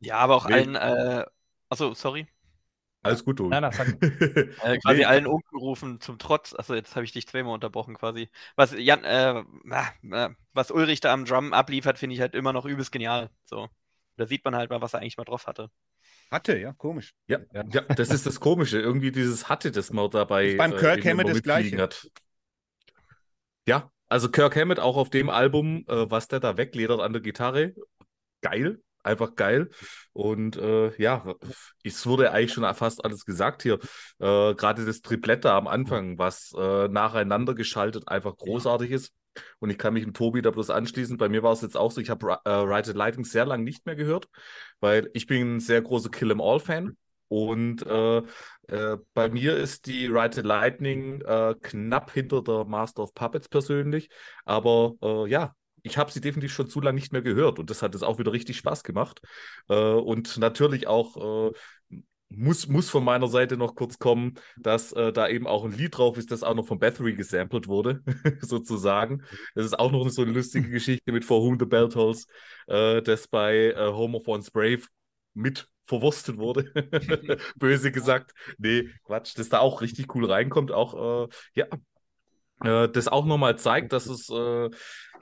ja, 0.00 0.18
aber 0.18 0.36
auch 0.36 0.46
allen, 0.46 0.76
äh, 0.76 1.24
achso, 1.68 1.92
sorry. 1.94 2.28
Alles 3.02 3.24
gut, 3.24 3.38
Tobi. 3.38 3.50
Nein, 3.50 3.62
nein, 3.62 3.72
sag 3.72 3.88
äh, 4.02 4.78
quasi 4.78 4.98
nee. 4.98 5.04
allen 5.04 5.26
umgerufen 5.26 6.00
zum 6.00 6.18
Trotz. 6.18 6.54
Achso, 6.54 6.74
jetzt 6.74 6.94
habe 6.94 7.04
ich 7.04 7.12
dich 7.12 7.26
zweimal 7.26 7.54
unterbrochen 7.54 7.96
quasi. 7.96 8.28
Was 8.54 8.72
Jan, 8.76 9.04
äh, 9.04 9.40
äh, 9.40 10.30
was 10.52 10.70
Ulrich 10.70 11.00
da 11.00 11.12
am 11.12 11.24
Drum 11.24 11.52
abliefert, 11.52 11.98
finde 11.98 12.14
ich 12.14 12.20
halt 12.20 12.34
immer 12.34 12.52
noch 12.52 12.64
übelst 12.64 12.92
genial. 12.92 13.30
So. 13.44 13.68
Da 14.16 14.26
sieht 14.26 14.44
man 14.44 14.56
halt 14.56 14.70
mal, 14.70 14.80
was 14.80 14.94
er 14.94 15.00
eigentlich 15.00 15.18
mal 15.18 15.24
drauf 15.24 15.46
hatte. 15.46 15.70
Hatte, 16.30 16.58
ja, 16.58 16.72
komisch. 16.72 17.14
Ja, 17.28 17.40
ja, 17.52 17.64
ja 17.70 17.80
das 17.82 18.10
ist 18.10 18.24
das 18.24 18.40
Komische. 18.40 18.80
Irgendwie 18.80 19.12
dieses 19.12 19.48
hatte, 19.48 19.70
das 19.70 19.92
man 19.92 20.10
dabei. 20.10 20.54
beim 20.56 20.74
Kirk 20.76 21.04
äh, 21.04 21.10
Hammett 21.10 21.28
das 21.28 21.42
Gleiche. 21.42 21.76
Hat. 21.78 22.08
Ja, 23.66 23.90
also 24.08 24.30
Kirk 24.30 24.56
Hammett 24.56 24.80
auch 24.80 24.96
auf 24.96 25.10
dem 25.10 25.30
Album, 25.30 25.84
äh, 25.88 26.10
was 26.10 26.28
der 26.28 26.40
da 26.40 26.56
wegledert 26.56 27.00
an 27.00 27.12
der 27.12 27.22
Gitarre, 27.22 27.74
geil, 28.40 28.80
einfach 29.02 29.34
geil. 29.34 29.70
Und 30.12 30.56
äh, 30.56 30.94
ja, 31.00 31.34
es 31.84 32.06
wurde 32.06 32.32
eigentlich 32.32 32.52
schon 32.52 32.74
fast 32.74 33.04
alles 33.04 33.24
gesagt 33.24 33.62
hier. 33.62 33.74
Äh, 34.18 34.54
Gerade 34.54 34.84
das 34.84 35.02
Triplett 35.02 35.44
da 35.44 35.56
am 35.56 35.66
Anfang, 35.66 36.18
was 36.18 36.52
äh, 36.56 36.88
nacheinander 36.88 37.54
geschaltet 37.54 38.08
einfach 38.08 38.36
großartig 38.36 38.90
ist. 38.90 39.12
Und 39.58 39.70
ich 39.70 39.78
kann 39.78 39.92
mich 39.94 40.04
dem 40.04 40.14
Tobi 40.14 40.40
da 40.42 40.50
bloß 40.50 40.70
anschließen. 40.70 41.18
Bei 41.18 41.28
mir 41.28 41.42
war 41.42 41.52
es 41.52 41.60
jetzt 41.60 41.76
auch 41.76 41.90
so, 41.90 42.00
ich 42.00 42.08
habe 42.10 42.38
äh, 42.44 42.50
Ride 42.50 42.86
the 42.92 42.96
Lightning 42.96 43.24
sehr 43.24 43.44
lange 43.44 43.64
nicht 43.64 43.84
mehr 43.84 43.94
gehört, 43.96 44.28
weil 44.80 45.10
ich 45.12 45.26
bin 45.26 45.56
ein 45.56 45.60
sehr 45.60 45.82
großer 45.82 46.10
Kill 46.10 46.30
'em 46.30 46.40
All-Fan. 46.40 46.96
Und 47.28 47.84
äh, 47.84 48.22
äh, 48.68 48.96
bei 49.14 49.28
mir 49.28 49.56
ist 49.56 49.86
die 49.86 50.06
Ride 50.06 50.36
the 50.36 50.40
Lightning 50.42 51.20
äh, 51.22 51.54
knapp 51.60 52.10
hinter 52.12 52.42
der 52.42 52.64
Master 52.64 53.02
of 53.02 53.14
Puppets 53.14 53.48
persönlich. 53.48 54.08
Aber 54.44 54.94
äh, 55.02 55.30
ja, 55.30 55.54
ich 55.82 55.98
habe 55.98 56.10
sie 56.10 56.20
definitiv 56.20 56.52
schon 56.52 56.68
zu 56.68 56.80
lange 56.80 56.96
nicht 56.98 57.12
mehr 57.12 57.22
gehört 57.22 57.58
und 57.58 57.70
das 57.70 57.82
hat 57.82 57.94
es 57.94 58.02
auch 58.02 58.18
wieder 58.18 58.32
richtig 58.32 58.56
Spaß 58.56 58.82
gemacht. 58.82 59.20
Äh, 59.68 59.74
und 59.74 60.36
natürlich 60.38 60.86
auch 60.86 61.50
äh, 61.50 61.52
muss, 62.28 62.66
muss 62.66 62.90
von 62.90 63.04
meiner 63.04 63.28
Seite 63.28 63.56
noch 63.56 63.74
kurz 63.74 63.98
kommen, 63.98 64.34
dass 64.58 64.92
äh, 64.92 65.12
da 65.12 65.28
eben 65.28 65.46
auch 65.46 65.64
ein 65.64 65.72
Lied 65.72 65.96
drauf 65.96 66.18
ist, 66.18 66.32
das 66.32 66.42
auch 66.42 66.54
noch 66.54 66.66
von 66.66 66.78
Bathory 66.78 67.14
gesampelt 67.14 67.68
wurde, 67.68 68.02
sozusagen. 68.40 69.22
Das 69.54 69.64
ist 69.64 69.78
auch 69.78 69.92
noch 69.92 70.08
so 70.08 70.22
eine 70.22 70.32
lustige 70.32 70.68
Geschichte 70.70 71.12
mit 71.12 71.24
For 71.24 71.42
Whom 71.42 71.58
the 71.58 71.66
Bell 71.66 71.88
Tolls, 71.88 72.26
äh, 72.66 73.00
das 73.02 73.28
bei 73.28 73.70
äh, 73.70 73.92
Home 73.92 74.16
of 74.16 74.26
One's 74.26 74.50
Brave 74.50 74.82
mit 75.34 75.68
verwurstet 75.86 76.36
wurde. 76.38 76.70
Böse 77.56 77.92
gesagt. 77.92 78.32
Nee, 78.58 78.90
Quatsch, 79.04 79.38
dass 79.38 79.48
da 79.48 79.60
auch 79.60 79.80
richtig 79.80 80.14
cool 80.14 80.30
reinkommt. 80.30 80.72
Auch, 80.72 81.26
äh, 81.26 81.28
ja, 81.54 81.66
äh, 82.62 82.88
das 82.88 83.08
auch 83.08 83.24
nochmal 83.26 83.58
zeigt, 83.58 83.92
dass 83.92 84.06
es, 84.06 84.28
äh, 84.30 84.70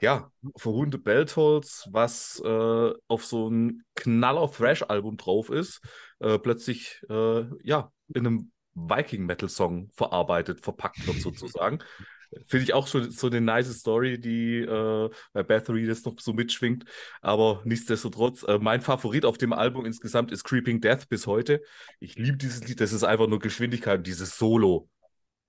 ja, 0.01 0.31
verhunde 0.57 0.97
Beltholz, 0.97 1.87
was 1.91 2.41
äh, 2.43 2.93
auf 3.07 3.25
so 3.25 3.49
ein 3.49 3.83
knaller 3.95 4.51
Thrash-Album 4.51 5.17
drauf 5.17 5.49
ist, 5.49 5.81
äh, 6.19 6.37
plötzlich, 6.37 7.01
äh, 7.09 7.45
ja, 7.63 7.91
in 8.13 8.27
einem 8.27 8.51
Viking-Metal-Song 8.75 9.89
verarbeitet, 9.93 10.61
verpackt 10.61 11.05
wird 11.07 11.21
sozusagen. 11.21 11.79
Finde 12.45 12.63
ich 12.63 12.73
auch 12.73 12.87
schon 12.87 13.11
so 13.11 13.27
eine 13.27 13.41
nice 13.41 13.73
Story, 13.79 14.19
die 14.19 14.59
äh, 14.59 15.09
bei 15.33 15.43
Bathory 15.43 15.85
das 15.85 16.03
noch 16.03 16.19
so 16.19 16.33
mitschwingt. 16.33 16.85
Aber 17.21 17.61
nichtsdestotrotz, 17.65 18.43
äh, 18.43 18.59
mein 18.59 18.81
Favorit 18.81 19.25
auf 19.25 19.37
dem 19.37 19.53
Album 19.53 19.85
insgesamt 19.85 20.31
ist 20.31 20.43
Creeping 20.43 20.81
Death 20.81 21.07
bis 21.09 21.27
heute. 21.27 21.61
Ich 21.99 22.15
liebe 22.15 22.37
dieses 22.37 22.67
Lied, 22.67 22.81
das 22.81 22.93
ist 22.93 23.03
einfach 23.03 23.27
nur 23.27 23.39
Geschwindigkeit 23.39 24.05
dieses 24.05 24.37
Solo. 24.37 24.89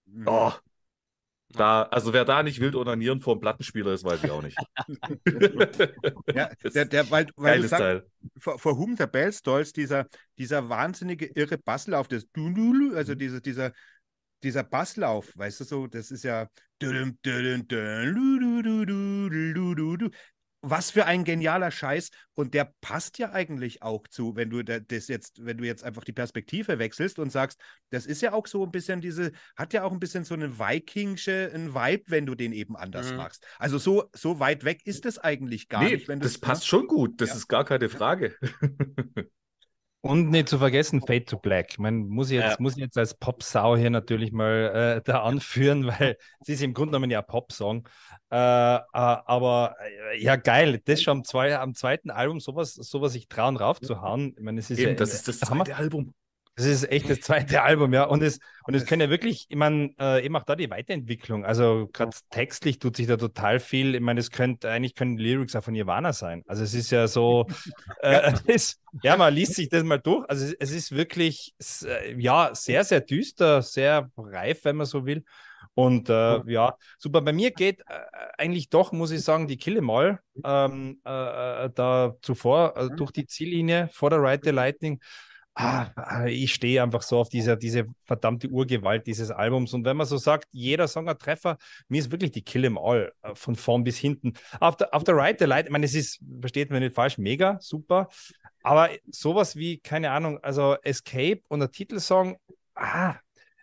Mhm. 0.07 0.25
Oh, 0.26 0.52
da, 1.57 1.83
also 1.85 2.12
wer 2.12 2.25
da 2.25 2.43
nicht 2.43 2.61
wild 2.61 2.75
onanieren 2.75 3.21
vor 3.21 3.37
dem 3.37 3.40
Plattenspieler 3.40 3.93
ist, 3.93 4.05
weiß 4.05 4.23
ich 4.25 4.31
auch 4.31 4.43
nicht. 4.43 4.59
ja, 6.35 6.50
der, 6.75 6.85
der, 6.85 7.11
weil, 7.11 7.28
weil 7.37 7.62
du 7.62 7.69
sagst, 7.69 8.07
vor, 8.38 8.59
vor 8.59 8.76
Whom 8.78 8.97
the 8.97 9.07
Bell 9.07 9.33
Stolz, 9.33 9.73
dieser, 9.73 10.07
dieser 10.38 10.69
wahnsinnige 10.69 11.26
irre 11.26 11.59
Basslauf, 11.59 12.09
das 12.09 12.26
also 12.35 13.12
mhm. 13.12 13.19
diese, 13.19 13.40
dieser 13.40 13.73
dieser 14.47 14.62
Basslauf, 14.62 15.37
weißt 15.37 15.61
du 15.61 15.65
so, 15.65 15.87
das 15.88 16.12
ist 16.12 16.23
ja 16.23 16.49
was 20.62 20.91
für 20.91 21.05
ein 21.07 21.25
genialer 21.25 21.71
Scheiß 21.71 22.11
und 22.35 22.55
der 22.55 22.73
passt 22.81 23.19
ja 23.19 23.33
eigentlich 23.33 23.83
auch 23.83 24.07
zu, 24.09 24.37
wenn 24.37 24.50
du 24.50 24.62
das 24.62 25.09
jetzt, 25.09 25.45
wenn 25.45 25.59
du 25.59 25.65
jetzt 25.65 25.85
einfach 25.85 26.05
die 26.05 26.12
Perspektive 26.12 26.79
wechselst 26.79 27.19
und 27.19 27.31
sagst, 27.31 27.61
das 27.91 28.07
ist 28.07 28.23
ja 28.23 28.33
auch 28.33 28.47
so 28.47 28.65
ein 28.65 28.71
bisschen 28.71 29.00
diese, 29.00 29.33
hat 29.57 29.73
ja 29.73 29.83
auch 29.85 29.93
ein 29.93 30.00
bisschen 30.00 30.25
so 30.25 30.35
eine 30.35 30.59
Vikingsche 30.59 31.50
ein 31.55 31.75
Vibe, 31.75 32.05
wenn 32.07 32.26
du 32.26 32.35
den 32.35 32.53
eben 32.53 32.76
anders 32.76 33.11
mhm. 33.11 33.17
machst. 33.17 33.47
Also 33.59 33.79
so, 33.79 34.09
so 34.15 34.38
weit 34.38 34.65
weg 34.65 34.81
ist 34.85 35.07
es 35.07 35.19
eigentlich 35.19 35.69
gar 35.69 35.83
nee, 35.83 35.97
nicht. 35.97 36.09
das 36.09 36.38
passt 36.38 36.67
schon 36.67 36.87
gut, 36.87 37.21
das 37.21 37.31
ja. 37.31 37.37
ist 37.37 37.49
gar 37.49 37.65
keine 37.65 37.88
Frage. 37.88 38.37
Und 40.07 40.31
nicht 40.31 40.49
zu 40.49 40.59
vergessen, 40.59 41.01
Fade 41.01 41.25
to 41.25 41.39
Black. 41.39 41.79
Man 41.79 42.09
muss 42.09 42.31
jetzt, 42.31 42.51
ja. 42.53 42.57
muss 42.59 42.77
jetzt 42.77 42.97
als 42.97 43.15
Popsau 43.15 43.77
hier 43.77 43.91
natürlich 43.91 44.33
mal 44.33 44.99
äh, 44.99 45.03
da 45.05 45.23
anführen, 45.23 45.87
weil 46.01 46.17
es 46.41 46.49
ist 46.49 46.63
im 46.63 46.75
Grunde 46.75 46.93
genommen 46.93 47.11
ja 47.11 47.23
Popsong. 47.23 47.89
Äh, 48.31 48.37
äh, 48.37 48.81
aber 48.93 49.77
äh, 50.13 50.23
ja, 50.23 50.37
geil, 50.37 50.81
das 50.85 51.03
schon 51.03 51.19
am, 51.19 51.25
zwei, 51.25 51.57
am 51.59 51.75
zweiten 51.75 52.11
Album 52.11 52.41
sowas, 52.41 52.75
sowas 52.75 53.13
sich 53.13 53.29
trauen 53.29 53.57
raufzuhauen. 53.57 54.35
Ich 54.37 54.43
meine, 54.43 54.61
es 54.61 54.71
ist 54.71 54.79
Eben, 54.79 54.91
ja, 54.91 54.97
das 54.97 55.15
ist 55.15 55.29
das 55.29 55.41
zweite 55.41 55.77
Album. 55.77 56.15
Das 56.57 56.65
ist 56.65 56.91
echt 56.91 57.11
das 57.11 57.21
zweite 57.21 57.63
Album, 57.63 57.93
ja. 57.93 58.05
Und 58.05 58.23
es, 58.23 58.41
und 58.67 58.75
es 58.75 58.87
können 58.87 59.03
ja 59.03 59.11
wirklich, 59.11 59.45
ich 59.49 59.57
meine, 59.57 59.91
äh, 60.01 60.25
eben 60.25 60.35
auch 60.37 60.43
da 60.43 60.57
die 60.57 60.71
Weiterentwicklung. 60.71 61.45
Also 61.45 61.89
gerade 61.93 62.17
textlich 62.31 62.79
tut 62.79 62.97
sich 62.97 63.07
da 63.07 63.19
total 63.19 63.61
viel. 63.61 63.95
Ich 63.95 64.01
meine, 64.01 64.21
es 64.21 64.31
könnte, 64.31 64.71
eigentlich 64.71 64.95
können 64.95 65.19
Lyrics 65.19 65.55
auch 65.55 65.63
von 65.63 65.75
Nirvana 65.75 66.15
sein. 66.15 66.43
Also 66.47 66.65
es 66.65 66.73
ist 66.73 66.91
ja 66.91 67.09
so, 67.09 67.47
äh, 68.01 68.33
es, 68.47 68.81
ja, 69.03 69.19
man 69.19 69.35
liest 69.35 69.55
sich 69.55 69.69
das 69.69 69.85
mal 69.85 69.99
durch. 69.99 70.29
Also 70.31 70.47
es, 70.47 70.55
es 70.55 70.71
ist 70.73 70.93
wirklich, 70.93 71.55
äh, 71.85 72.19
ja, 72.19 72.51
sehr, 72.55 72.85
sehr 72.85 73.03
düster, 73.03 73.61
sehr 73.61 74.11
reif, 74.17 74.65
wenn 74.65 74.77
man 74.77 74.87
so 74.87 75.05
will. 75.05 75.25
Und 75.75 76.09
äh, 76.09 76.41
ja, 76.51 76.75
super. 76.97 77.21
Bei 77.21 77.35
mir 77.35 77.51
geht 77.51 77.81
äh, 77.81 77.85
eigentlich 78.39 78.71
doch, 78.71 78.93
muss 78.93 79.11
ich 79.11 79.23
sagen, 79.23 79.47
die 79.47 79.59
Kill 79.59 79.79
All 79.91 80.21
ähm, 80.43 81.03
äh, 81.05 81.65
äh, 81.67 81.71
da 81.75 82.15
zuvor 82.23 82.75
äh, 82.79 82.89
durch 82.97 83.11
die 83.11 83.27
Ziellinie 83.27 83.91
vor 83.93 84.09
der 84.09 84.23
Ride 84.23 84.41
the 84.45 84.51
Lightning 84.53 85.01
ah, 85.57 85.91
ah, 85.97 86.27
ich 86.27 86.53
stehe 86.53 86.83
einfach 86.83 87.03
so 87.03 87.19
auf 87.19 87.31
diese, 87.31 87.57
diese 87.57 87.87
verdammte 88.05 88.49
Urgewalt 88.49 89.07
dieses 89.07 89.31
Albums. 89.31 89.73
Und 89.73 89.85
wenn 89.87 89.97
man 89.97 90.07
so 90.07 90.19
sagt, 90.19 90.49
jeder 90.53 90.87
Song 90.87 91.09
ein 91.09 91.19
Treffer, 91.19 91.57
mir 91.89 91.99
ist 91.99 92.11
wirklich 92.11 92.31
die 92.31 92.43
Kill 92.43 92.65
em 92.65 92.79
All 92.79 93.13
äh, 93.23 93.35
von 93.35 93.57
vorn 93.57 93.83
bis 93.83 93.97
hinten. 93.97 94.35
Auf 94.61 94.77
der, 94.77 94.95
auf 94.95 95.03
der 95.03 95.17
Right 95.17 95.39
the 95.39 95.47
Light, 95.47 95.67
ich 95.67 95.73
meine, 95.73 95.87
es 95.87 95.95
ist, 95.95 96.21
versteht 96.41 96.71
man 96.71 96.81
nicht 96.81 96.95
falsch, 96.95 97.17
mega, 97.17 97.59
super. 97.61 98.09
Aber 98.63 98.91
sowas 99.11 99.57
wie, 99.57 99.79
keine 99.79 100.11
Ahnung, 100.11 100.39
also 100.43 100.77
Escape 100.83 101.41
und 101.49 101.61
der 101.61 101.71
Titelsong, 101.71 102.37
ah, 102.75 103.15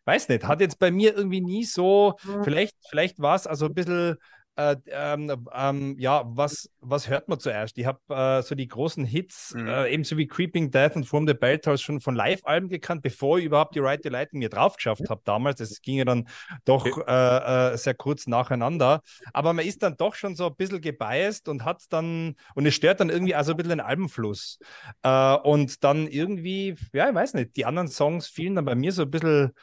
weiß 0.06 0.30
nicht, 0.30 0.46
hat 0.46 0.62
jetzt 0.62 0.80
bei 0.80 0.90
mir 0.90 1.16
irgendwie 1.16 1.42
nie 1.42 1.64
so, 1.64 2.16
vielleicht, 2.44 2.76
vielleicht 2.90 3.20
war 3.20 3.36
es 3.36 3.46
also 3.46 3.68
ein 3.68 3.74
bisschen 3.74 4.18
äh, 4.56 4.76
ähm, 4.88 5.48
ähm, 5.54 5.96
ja, 5.98 6.24
was, 6.26 6.70
was 6.80 7.10
hört 7.10 7.28
man 7.28 7.40
zuerst? 7.40 7.78
Ich 7.78 7.86
habe 7.86 8.00
äh, 8.10 8.44
so 8.44 8.54
die 8.54 8.68
großen 8.68 9.04
Hits, 9.04 9.54
mhm. 9.56 9.68
äh, 9.68 9.92
ebenso 9.92 10.16
wie 10.18 10.28
Creeping 10.28 10.70
Death 10.70 10.96
und 10.96 11.06
From 11.06 11.28
the 11.28 11.34
Bell 11.34 11.58
Towers 11.58 11.82
schon 11.82 12.00
von 12.00 12.16
Live-Alben 12.16 12.70
gekannt, 12.70 13.02
bevor 13.02 13.40
ich 13.40 13.46
überhaupt 13.46 13.76
die 13.76 13.80
Ride 13.80 14.02
the 14.04 14.10
Lightning 14.10 14.40
mir 14.40 14.50
drauf 14.50 14.76
geschafft 14.76 15.10
habe 15.10 15.22
damals. 15.24 15.58
Das 15.58 15.82
ging 15.82 15.98
ja 15.98 16.06
dann 16.06 16.28
doch 16.66 16.86
äh, 16.86 17.74
äh, 17.74 17.78
sehr 17.78 17.96
kurz 17.96 18.28
nacheinander. 18.28 19.02
Aber 19.34 19.54
man 19.54 19.66
ist 19.66 19.82
dann 19.82 19.98
doch 19.98 20.14
schon 20.14 20.36
so 20.36 20.48
ein 20.48 20.56
bisschen 20.56 20.82
gebiased 20.82 21.48
und 21.48 21.66
hat 21.66 21.82
dann, 21.90 22.36
und 22.54 22.66
es 22.66 22.76
stört 22.76 23.00
dann 23.00 23.10
irgendwie 23.10 23.36
also 23.36 23.52
ein 23.54 23.58
bisschen 23.58 23.70
den 23.70 23.80
Albenfluss. 23.80 24.60
Und 25.04 25.84
dann 25.84 26.08
irgendwie, 26.08 26.76
ja, 26.94 27.10
ich 27.10 27.16
weiß 27.16 27.34
nicht, 27.34 27.56
die 27.56 27.66
anderen 27.66 27.88
Songs 27.88 28.28
fielen 28.28 28.56
dann 28.56 28.66
bei 28.66 28.76
mir 28.76 28.92
so 28.92 29.04
ein 29.04 29.12
bisschen 29.12 29.54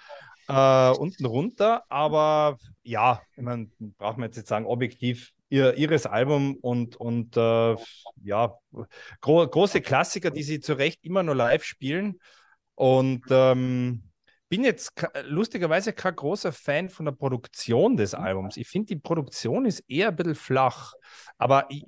äh, 0.50 0.98
unten 0.98 1.26
runter. 1.26 1.84
Aber 1.88 2.58
ja, 2.82 3.22
ich 3.36 3.42
meine, 3.42 3.68
braucht 3.98 4.18
man 4.18 4.28
jetzt 4.28 4.36
nicht 4.36 4.48
sagen, 4.48 4.66
objektiv 4.66 5.32
ihr, 5.48 5.74
ihres 5.74 6.06
Album 6.06 6.56
und, 6.56 6.96
und 6.96 7.36
äh, 7.36 7.76
ja, 8.22 8.54
gro 9.20 9.46
große 9.46 9.80
Klassiker, 9.80 10.30
die 10.30 10.42
sie 10.42 10.60
zu 10.60 10.74
Recht 10.74 11.00
immer 11.02 11.22
nur 11.22 11.34
live 11.34 11.64
spielen. 11.64 12.20
Und 12.74 13.24
ähm, 13.30 14.02
bin 14.48 14.64
jetzt 14.64 14.92
lustigerweise 15.24 15.92
kein 15.92 16.16
großer 16.16 16.52
Fan 16.52 16.88
von 16.88 17.04
der 17.04 17.12
Produktion 17.12 17.96
des 17.96 18.14
Albums. 18.14 18.56
Ich 18.56 18.68
finde, 18.68 18.94
die 18.94 19.00
Produktion 19.00 19.64
ist 19.64 19.84
eher 19.88 20.08
ein 20.08 20.16
bisschen 20.16 20.34
flach. 20.34 20.94
Aber 21.38 21.66
ich, 21.68 21.84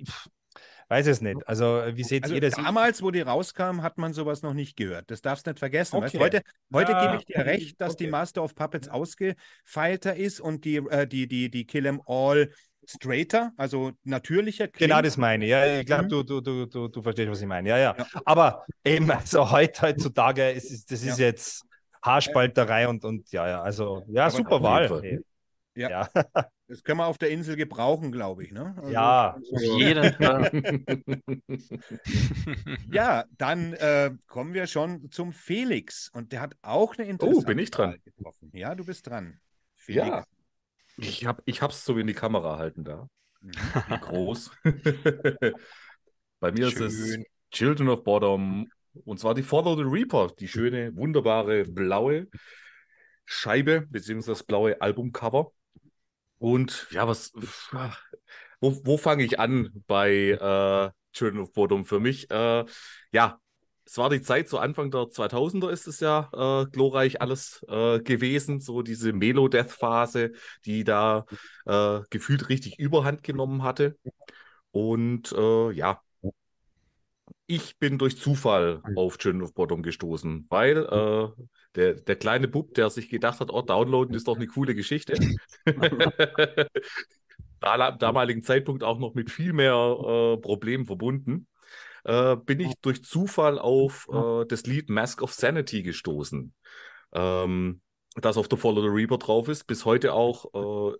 weiß 0.93 1.07
es 1.07 1.21
nicht. 1.21 1.47
Also, 1.47 1.81
wie 1.93 2.03
seht 2.03 2.23
also 2.23 2.35
ihr 2.35 2.41
das? 2.41 2.53
Damals, 2.53 3.01
wo 3.01 3.09
die 3.09 3.21
rauskam, 3.21 3.81
hat 3.81 3.97
man 3.97 4.13
sowas 4.13 4.43
noch 4.43 4.53
nicht 4.53 4.77
gehört. 4.77 5.09
Das 5.09 5.21
darfst 5.21 5.47
du 5.47 5.51
nicht 5.51 5.59
vergessen. 5.59 5.95
Okay. 5.95 6.19
Heute, 6.19 6.41
heute 6.71 6.91
ja, 6.91 7.05
gebe 7.05 7.17
ich 7.17 7.25
dir 7.25 7.45
recht, 7.45 7.81
dass 7.81 7.93
okay. 7.93 8.05
die 8.05 8.11
Master 8.11 8.43
of 8.43 8.53
Puppets 8.53 8.87
ausgefeilter 8.87 10.15
ist 10.15 10.39
und 10.39 10.65
die, 10.65 10.77
äh, 10.77 11.07
die, 11.07 11.27
die, 11.27 11.49
die 11.49 11.65
Kill 11.65 11.85
'em 11.87 12.01
All 12.05 12.51
straighter, 12.85 13.51
also 13.57 13.91
natürlicher. 14.03 14.67
Klingt. 14.67 14.91
Genau, 14.91 15.01
das 15.01 15.17
meine 15.17 15.45
ich. 15.45 15.51
Ja, 15.51 15.79
ich 15.79 15.85
glaube, 15.85 16.03
mhm. 16.03 16.09
du, 16.09 16.23
du, 16.23 16.41
du, 16.41 16.65
du, 16.67 16.87
du 16.89 17.01
verstehst, 17.01 17.31
was 17.31 17.41
ich 17.41 17.47
meine. 17.47 17.69
Ja, 17.69 17.77
ja. 17.77 17.95
ja. 17.97 18.05
Aber 18.25 18.65
eben, 18.83 19.09
also 19.09 19.49
heute, 19.49 19.81
heutzutage, 19.81 20.51
ist, 20.51 20.91
das 20.91 21.01
ist 21.01 21.17
ja. 21.17 21.27
jetzt 21.27 21.63
Haarspalterei 22.03 22.87
und, 22.87 23.03
und 23.05 23.31
ja, 23.31 23.47
ja. 23.47 23.61
Also, 23.61 24.03
ja, 24.09 24.23
Aber 24.23 24.31
super 24.31 24.61
Wahl. 24.61 25.01
Hey. 25.01 25.23
Ja. 25.75 25.89
ja. 25.89 26.09
das 26.67 26.83
können 26.83 26.99
wir 26.99 27.07
auf 27.07 27.17
der 27.17 27.29
Insel 27.29 27.55
gebrauchen, 27.55 28.11
glaube 28.11 28.43
ich. 28.43 28.51
Ne? 28.51 28.75
Also, 28.77 28.91
ja, 28.91 29.35
auf 29.35 29.61
jeden 29.61 30.13
Fall. 30.13 30.83
ja, 32.91 33.25
dann 33.37 33.73
äh, 33.73 34.11
kommen 34.27 34.53
wir 34.53 34.67
schon 34.67 35.09
zum 35.11 35.33
Felix. 35.33 36.09
Und 36.13 36.31
der 36.31 36.41
hat 36.41 36.55
auch 36.61 36.97
eine 36.97 37.07
interessante 37.07 37.45
Oh, 37.45 37.47
bin 37.47 37.59
ich 37.59 37.71
dran? 37.71 37.97
Getroffen. 38.03 38.51
Ja, 38.53 38.75
du 38.75 38.85
bist 38.85 39.07
dran. 39.07 39.39
Felix. 39.75 40.07
Ja. 40.07 40.25
Ich 40.97 41.25
habe 41.25 41.41
es 41.45 41.55
ich 41.55 41.59
so 41.59 41.97
in 41.97 42.07
die 42.07 42.13
Kamera 42.13 42.57
halten 42.57 42.83
da. 42.83 43.07
Mhm. 43.41 43.51
Wie 43.87 43.97
groß. 43.99 44.51
Bei 46.39 46.51
mir 46.51 46.69
Schön. 46.69 46.87
ist 46.87 46.99
es 46.99 47.17
Children 47.51 47.89
of 47.89 48.03
Bottom. 48.03 48.67
Und 49.05 49.19
zwar 49.19 49.33
die 49.33 49.43
Follow 49.43 49.75
the 49.75 49.83
Reaper, 49.83 50.31
die 50.39 50.47
schöne, 50.47 50.95
wunderbare 50.95 51.63
blaue 51.63 52.27
Scheibe, 53.25 53.87
beziehungsweise 53.89 54.33
das 54.33 54.43
blaue 54.43 54.79
Albumcover. 54.81 55.51
Und 56.43 56.87
ja, 56.91 57.07
was, 57.07 57.31
wo, 58.59 58.77
wo 58.83 58.97
fange 58.97 59.23
ich 59.23 59.39
an 59.39 59.69
bei 59.87 60.11
äh, 60.31 60.91
Children 61.13 61.39
of 61.43 61.53
Bodom 61.53 61.85
für 61.85 62.01
mich? 62.01 62.29
Äh, 62.29 62.65
ja, 63.13 63.39
es 63.85 63.97
war 63.97 64.09
die 64.09 64.21
Zeit, 64.21 64.49
so 64.49 64.57
Anfang 64.57 64.91
der 64.91 65.09
2000er 65.09 65.69
ist 65.69 65.87
es 65.87 66.01
ja 66.01 66.29
äh, 66.33 66.65
glorreich 66.69 67.21
alles 67.21 67.63
äh, 67.69 68.01
gewesen, 68.01 68.59
so 68.59 68.81
diese 68.81 69.13
Melo-Death-Phase, 69.13 70.33
die 70.65 70.83
da 70.83 71.25
äh, 71.65 72.01
gefühlt 72.09 72.49
richtig 72.49 72.77
Überhand 72.77 73.23
genommen 73.23 73.63
hatte. 73.63 73.97
Und 74.71 75.31
äh, 75.31 75.71
ja, 75.71 76.01
ich 77.47 77.77
bin 77.77 77.97
durch 77.97 78.17
Zufall 78.17 78.81
auf 78.95 79.17
Children 79.17 79.43
of 79.43 79.53
Bottom 79.53 79.83
gestoßen, 79.83 80.45
weil 80.49 80.77
äh, 80.77 81.27
der, 81.75 81.93
der 81.95 82.15
kleine 82.15 82.47
Bub, 82.47 82.73
der 82.73 82.89
sich 82.89 83.09
gedacht 83.09 83.39
hat, 83.39 83.51
oh, 83.51 83.61
downloaden 83.61 84.15
ist 84.15 84.27
doch 84.27 84.37
eine 84.37 84.47
coole 84.47 84.75
Geschichte. 84.75 85.13
Am 87.59 87.97
damaligen 87.99 88.43
Zeitpunkt 88.43 88.83
auch 88.83 88.99
noch 88.99 89.13
mit 89.13 89.31
viel 89.31 89.53
mehr 89.53 89.73
äh, 89.73 90.37
Problemen 90.37 90.85
verbunden, 90.85 91.47
äh, 92.03 92.35
bin 92.35 92.59
ich 92.59 92.73
durch 92.81 93.03
Zufall 93.03 93.59
auf 93.59 94.07
äh, 94.11 94.45
das 94.45 94.63
Lied 94.63 94.89
Mask 94.89 95.21
of 95.21 95.33
Sanity 95.33 95.83
gestoßen, 95.83 96.53
ähm, 97.13 97.81
das 98.15 98.37
auf 98.37 98.47
der 98.47 98.57
Follow 98.57 98.81
the 98.81 98.89
Reaper 98.89 99.17
drauf 99.17 99.47
ist, 99.47 99.65
bis 99.65 99.85
heute 99.85 100.13
auch 100.13 100.45
äh, 100.53 100.97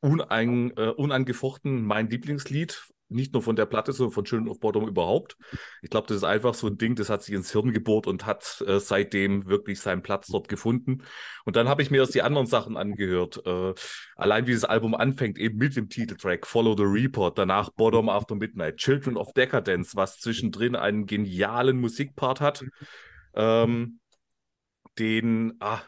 unein, 0.00 0.72
äh, 0.76 0.88
unangefochten 0.88 1.82
mein 1.82 2.08
Lieblingslied 2.08 2.82
nicht 3.10 3.32
nur 3.32 3.42
von 3.42 3.56
der 3.56 3.66
Platte, 3.66 3.92
sondern 3.92 4.12
von 4.12 4.24
Children 4.24 4.48
of 4.48 4.60
Bottom 4.60 4.86
überhaupt. 4.86 5.36
Ich 5.82 5.90
glaube, 5.90 6.06
das 6.06 6.18
ist 6.18 6.24
einfach 6.24 6.54
so 6.54 6.66
ein 6.66 6.78
Ding, 6.78 6.94
das 6.94 7.10
hat 7.10 7.22
sich 7.22 7.34
ins 7.34 7.52
Hirn 7.52 7.72
gebohrt 7.72 8.06
und 8.06 8.26
hat 8.26 8.62
äh, 8.66 8.80
seitdem 8.80 9.46
wirklich 9.46 9.80
seinen 9.80 10.02
Platz 10.02 10.28
dort 10.28 10.48
gefunden. 10.48 11.02
Und 11.44 11.56
dann 11.56 11.68
habe 11.68 11.82
ich 11.82 11.90
mir 11.90 11.98
erst 11.98 12.14
die 12.14 12.22
anderen 12.22 12.46
Sachen 12.46 12.76
angehört. 12.76 13.42
Äh, 13.44 13.74
allein 14.16 14.46
wie 14.46 14.54
das 14.54 14.64
Album 14.64 14.94
anfängt, 14.94 15.38
eben 15.38 15.58
mit 15.58 15.76
dem 15.76 15.88
Titeltrack 15.88 16.46
Follow 16.46 16.76
the 16.76 16.84
Reaper, 16.84 17.30
danach 17.30 17.70
Bottom 17.70 18.08
After 18.08 18.34
Midnight, 18.34 18.76
Children 18.76 19.16
of 19.16 19.32
Decadence, 19.32 19.96
was 19.96 20.18
zwischendrin 20.18 20.76
einen 20.76 21.06
genialen 21.06 21.80
Musikpart 21.80 22.40
hat. 22.40 22.64
Ähm, 23.34 24.00
den, 24.98 25.54
ah, 25.60 25.80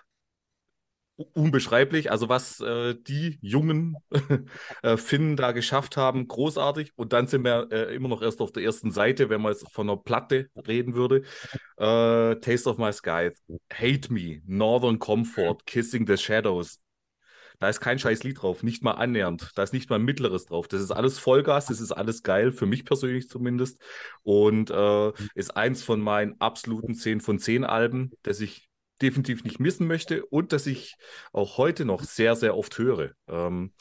unbeschreiblich. 1.34 2.10
Also 2.10 2.28
was 2.28 2.60
äh, 2.60 2.94
die 2.94 3.38
jungen 3.40 3.96
äh, 4.82 4.96
Finnen 4.96 5.36
da 5.36 5.52
geschafft 5.52 5.96
haben, 5.96 6.28
großartig. 6.28 6.92
Und 6.96 7.12
dann 7.12 7.26
sind 7.26 7.44
wir 7.44 7.68
äh, 7.70 7.94
immer 7.94 8.08
noch 8.08 8.22
erst 8.22 8.40
auf 8.40 8.52
der 8.52 8.62
ersten 8.62 8.90
Seite, 8.90 9.28
wenn 9.30 9.40
man 9.40 9.52
jetzt 9.52 9.70
von 9.72 9.88
einer 9.88 9.96
Platte 9.96 10.48
reden 10.66 10.94
würde. 10.94 11.22
Äh, 11.76 12.36
Taste 12.36 12.68
of 12.68 12.78
My 12.78 12.92
Sky, 12.92 13.30
Hate 13.72 14.12
Me, 14.12 14.40
Northern 14.46 14.98
Comfort, 14.98 15.58
Kissing 15.66 16.06
the 16.06 16.16
Shadows. 16.16 16.80
Da 17.62 17.68
ist 17.68 17.80
kein 17.80 17.96
scheiß 17.96 18.24
Lied 18.24 18.42
drauf, 18.42 18.64
nicht 18.64 18.82
mal 18.82 18.94
annähernd. 18.94 19.52
Da 19.54 19.62
ist 19.62 19.72
nicht 19.72 19.88
mal 19.88 20.00
ein 20.00 20.04
mittleres 20.04 20.46
drauf. 20.46 20.66
Das 20.66 20.80
ist 20.80 20.90
alles 20.90 21.20
Vollgas, 21.20 21.66
das 21.66 21.80
ist 21.80 21.92
alles 21.92 22.24
geil, 22.24 22.50
für 22.50 22.66
mich 22.66 22.84
persönlich 22.84 23.28
zumindest. 23.28 23.80
Und 24.24 24.70
äh, 24.70 25.12
ist 25.36 25.56
eins 25.56 25.84
von 25.84 26.00
meinen 26.00 26.40
absoluten 26.40 26.96
10 26.96 27.20
von 27.20 27.38
10 27.38 27.62
Alben, 27.62 28.10
das 28.22 28.40
ich 28.40 28.68
definitiv 29.02 29.44
nicht 29.44 29.60
missen 29.60 29.86
möchte 29.86 30.24
und 30.26 30.52
dass 30.52 30.66
ich 30.66 30.96
auch 31.32 31.58
heute 31.58 31.84
noch 31.84 32.02
sehr, 32.02 32.36
sehr 32.36 32.56
oft 32.56 32.78
höre. 32.78 33.12
Ähm, 33.28 33.72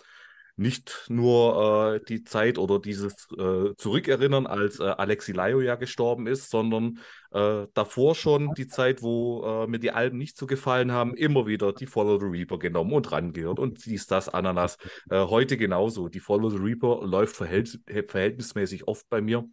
nicht 0.61 1.05
nur 1.07 1.95
äh, 1.95 2.05
die 2.07 2.23
Zeit 2.23 2.57
oder 2.57 2.79
dieses 2.79 3.27
äh, 3.37 3.73
Zurückerinnern, 3.77 4.45
als 4.45 4.79
äh, 4.79 4.83
Alexi 4.83 5.31
Laio 5.31 5.61
ja 5.61 5.75
gestorben 5.75 6.27
ist, 6.27 6.49
sondern 6.49 6.99
äh, 7.31 7.65
davor 7.73 8.15
schon 8.15 8.53
die 8.53 8.67
Zeit, 8.67 9.01
wo 9.01 9.43
äh, 9.43 9.67
mir 9.67 9.79
die 9.79 9.91
Alben 9.91 10.17
nicht 10.17 10.37
so 10.37 10.45
gefallen 10.45 10.91
haben, 10.91 11.15
immer 11.15 11.47
wieder 11.47 11.73
die 11.73 11.87
Follow 11.87 12.19
the 12.19 12.25
Reaper 12.25 12.59
genommen 12.59 12.93
und 12.93 13.11
rangehört 13.11 13.59
und 13.59 13.85
dies, 13.85 14.07
das, 14.07 14.29
Ananas. 14.29 14.77
Äh, 15.09 15.25
heute 15.25 15.57
genauso. 15.57 16.09
Die 16.09 16.19
Follow 16.19 16.49
the 16.49 16.57
Reaper 16.57 17.01
läuft 17.05 17.35
verhält 17.35 17.79
verhältnismäßig 18.07 18.87
oft 18.87 19.09
bei 19.09 19.21
mir. 19.21 19.45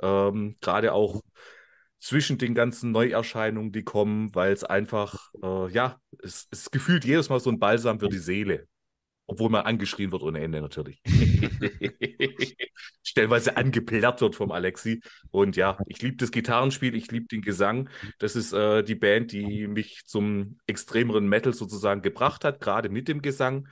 Ähm, 0.00 0.56
Gerade 0.60 0.92
auch 0.92 1.22
zwischen 1.98 2.38
den 2.38 2.54
ganzen 2.54 2.92
Neuerscheinungen, 2.92 3.72
die 3.72 3.84
kommen, 3.84 4.34
weil 4.34 4.52
es 4.52 4.64
einfach, 4.64 5.32
äh, 5.42 5.70
ja, 5.72 6.00
es, 6.22 6.46
es 6.50 6.70
gefühlt 6.70 7.04
jedes 7.04 7.28
Mal 7.28 7.40
so 7.40 7.50
ein 7.50 7.58
Balsam 7.58 8.00
für 8.00 8.08
die 8.08 8.18
Seele. 8.18 8.66
Obwohl 9.28 9.50
man 9.50 9.66
angeschrien 9.66 10.12
wird 10.12 10.22
ohne 10.22 10.40
Ende 10.40 10.60
natürlich. 10.60 11.02
Stellenweise 13.02 13.56
angeplärt 13.56 14.20
wird 14.20 14.36
vom 14.36 14.52
Alexi. 14.52 15.00
Und 15.32 15.56
ja, 15.56 15.78
ich 15.88 16.00
liebe 16.00 16.16
das 16.16 16.30
Gitarrenspiel, 16.30 16.94
ich 16.94 17.10
liebe 17.10 17.26
den 17.26 17.42
Gesang. 17.42 17.88
Das 18.20 18.36
ist 18.36 18.52
äh, 18.52 18.84
die 18.84 18.94
Band, 18.94 19.32
die 19.32 19.66
mich 19.66 20.02
zum 20.06 20.58
extremeren 20.68 21.28
Metal 21.28 21.52
sozusagen 21.52 22.02
gebracht 22.02 22.44
hat, 22.44 22.60
gerade 22.60 22.88
mit 22.88 23.08
dem 23.08 23.20
Gesang. 23.20 23.66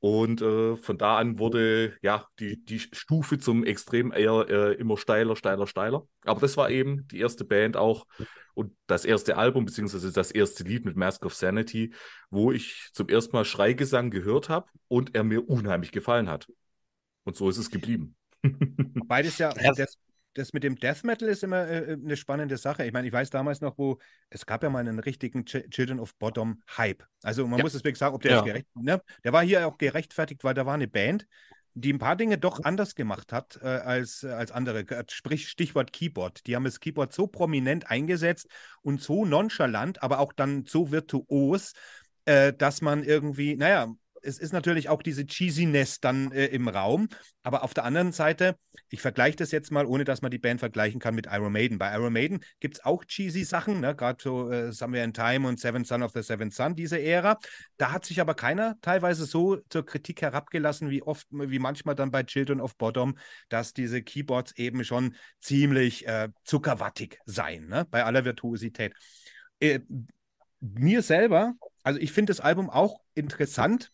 Und 0.00 0.42
äh, 0.42 0.76
von 0.76 0.96
da 0.96 1.18
an 1.18 1.38
wurde 1.38 1.96
ja 2.02 2.26
die, 2.38 2.64
die 2.64 2.78
Stufe 2.78 3.38
zum 3.38 3.64
Extrem 3.64 4.12
eher 4.12 4.46
äh, 4.48 4.74
immer 4.74 4.96
steiler, 4.96 5.34
steiler, 5.34 5.66
steiler. 5.66 6.06
Aber 6.24 6.40
das 6.40 6.56
war 6.56 6.70
eben 6.70 7.08
die 7.08 7.18
erste 7.18 7.44
Band 7.44 7.76
auch 7.76 8.06
und 8.54 8.76
das 8.86 9.04
erste 9.04 9.36
Album, 9.36 9.64
beziehungsweise 9.64 10.12
das 10.12 10.30
erste 10.30 10.64
Lied 10.64 10.84
mit 10.84 10.96
Mask 10.96 11.24
of 11.24 11.34
Sanity, 11.34 11.94
wo 12.30 12.52
ich 12.52 12.90
zum 12.92 13.08
ersten 13.08 13.34
Mal 13.34 13.44
Schreigesang 13.44 14.10
gehört 14.10 14.48
habe 14.48 14.68
und 14.86 15.14
er 15.14 15.24
mir 15.24 15.48
unheimlich 15.48 15.90
gefallen 15.90 16.28
hat. 16.28 16.48
Und 17.24 17.36
so 17.36 17.48
ist 17.48 17.58
es 17.58 17.70
geblieben. 17.70 18.16
Beides 19.06 19.38
ja, 19.38 19.52
das, 19.52 19.96
das 20.38 20.52
mit 20.52 20.62
dem 20.62 20.76
Death 20.76 21.04
Metal 21.04 21.28
ist 21.28 21.42
immer 21.42 21.68
äh, 21.68 21.92
eine 21.92 22.16
spannende 22.16 22.56
Sache. 22.56 22.86
Ich 22.86 22.92
meine, 22.92 23.06
ich 23.06 23.12
weiß 23.12 23.30
damals 23.30 23.60
noch, 23.60 23.76
wo 23.76 23.98
es 24.30 24.46
gab 24.46 24.62
ja 24.62 24.70
mal 24.70 24.80
einen 24.80 24.98
richtigen 24.98 25.44
Ch 25.44 25.68
Children 25.70 26.00
of 26.00 26.14
Bottom 26.16 26.62
Hype. 26.76 27.04
Also 27.22 27.46
man 27.46 27.58
ja. 27.58 27.64
muss 27.64 27.74
es 27.74 27.84
wirklich 27.84 27.98
sagen, 27.98 28.14
ob 28.14 28.22
der 28.22 28.32
ja. 28.32 28.38
ist 28.38 28.44
gerecht, 28.44 28.66
ne? 28.74 29.02
Der 29.24 29.32
war 29.32 29.42
hier 29.42 29.66
auch 29.66 29.78
gerechtfertigt, 29.78 30.44
weil 30.44 30.54
da 30.54 30.64
war 30.64 30.74
eine 30.74 30.88
Band, 30.88 31.26
die 31.74 31.92
ein 31.92 31.98
paar 31.98 32.16
Dinge 32.16 32.38
doch 32.38 32.62
anders 32.64 32.94
gemacht 32.94 33.32
hat 33.32 33.58
äh, 33.62 33.66
als, 33.66 34.24
als 34.24 34.50
andere. 34.50 34.84
Sprich, 35.10 35.48
Stichwort 35.48 35.92
Keyboard. 35.92 36.46
Die 36.46 36.56
haben 36.56 36.64
das 36.64 36.80
Keyboard 36.80 37.12
so 37.12 37.26
prominent 37.26 37.90
eingesetzt 37.90 38.48
und 38.82 39.02
so 39.02 39.24
nonchalant, 39.24 40.02
aber 40.02 40.18
auch 40.18 40.32
dann 40.32 40.64
so 40.66 40.90
virtuos, 40.90 41.72
äh, 42.24 42.52
dass 42.52 42.80
man 42.80 43.04
irgendwie, 43.04 43.56
naja, 43.56 43.92
es 44.22 44.38
ist 44.38 44.52
natürlich 44.52 44.88
auch 44.88 45.02
diese 45.02 45.26
Cheesiness 45.26 46.00
dann 46.00 46.32
äh, 46.32 46.46
im 46.46 46.68
Raum. 46.68 47.08
Aber 47.42 47.62
auf 47.62 47.74
der 47.74 47.84
anderen 47.84 48.12
Seite, 48.12 48.56
ich 48.90 49.00
vergleiche 49.00 49.36
das 49.36 49.50
jetzt 49.50 49.70
mal, 49.70 49.86
ohne 49.86 50.04
dass 50.04 50.22
man 50.22 50.30
die 50.30 50.38
Band 50.38 50.60
vergleichen 50.60 51.00
kann 51.00 51.14
mit 51.14 51.26
Iron 51.30 51.52
Maiden. 51.52 51.78
Bei 51.78 51.92
Iron 51.94 52.12
Maiden 52.12 52.40
gibt 52.60 52.76
es 52.76 52.84
auch 52.84 53.04
cheesy 53.04 53.44
Sachen, 53.44 53.80
ne? 53.80 53.94
gerade 53.94 54.22
so 54.22 54.50
äh, 54.50 54.72
Somewhere 54.72 55.04
in 55.04 55.12
Time 55.12 55.48
und 55.48 55.58
Seven 55.58 55.84
Son 55.84 56.02
of 56.02 56.12
the 56.12 56.22
Seventh 56.22 56.54
Son, 56.54 56.74
diese 56.74 57.00
Ära. 57.00 57.38
Da 57.76 57.92
hat 57.92 58.04
sich 58.04 58.20
aber 58.20 58.34
keiner 58.34 58.76
teilweise 58.80 59.24
so 59.24 59.56
zur 59.68 59.86
Kritik 59.86 60.22
herabgelassen, 60.22 60.90
wie 60.90 61.02
oft, 61.02 61.26
wie 61.30 61.58
manchmal 61.58 61.94
dann 61.94 62.10
bei 62.10 62.22
Children 62.22 62.60
of 62.60 62.76
Bottom, 62.76 63.16
dass 63.48 63.72
diese 63.72 64.02
Keyboards 64.02 64.52
eben 64.56 64.84
schon 64.84 65.14
ziemlich 65.40 66.06
äh, 66.06 66.28
zuckerwattig 66.44 67.18
seien, 67.24 67.68
ne? 67.68 67.86
bei 67.90 68.04
aller 68.04 68.24
Virtuosität. 68.24 68.94
Äh, 69.60 69.80
mir 70.60 71.02
selber, 71.02 71.54
also 71.82 71.98
ich 72.00 72.12
finde 72.12 72.30
das 72.32 72.40
Album 72.40 72.68
auch 72.70 73.00
interessant, 73.14 73.92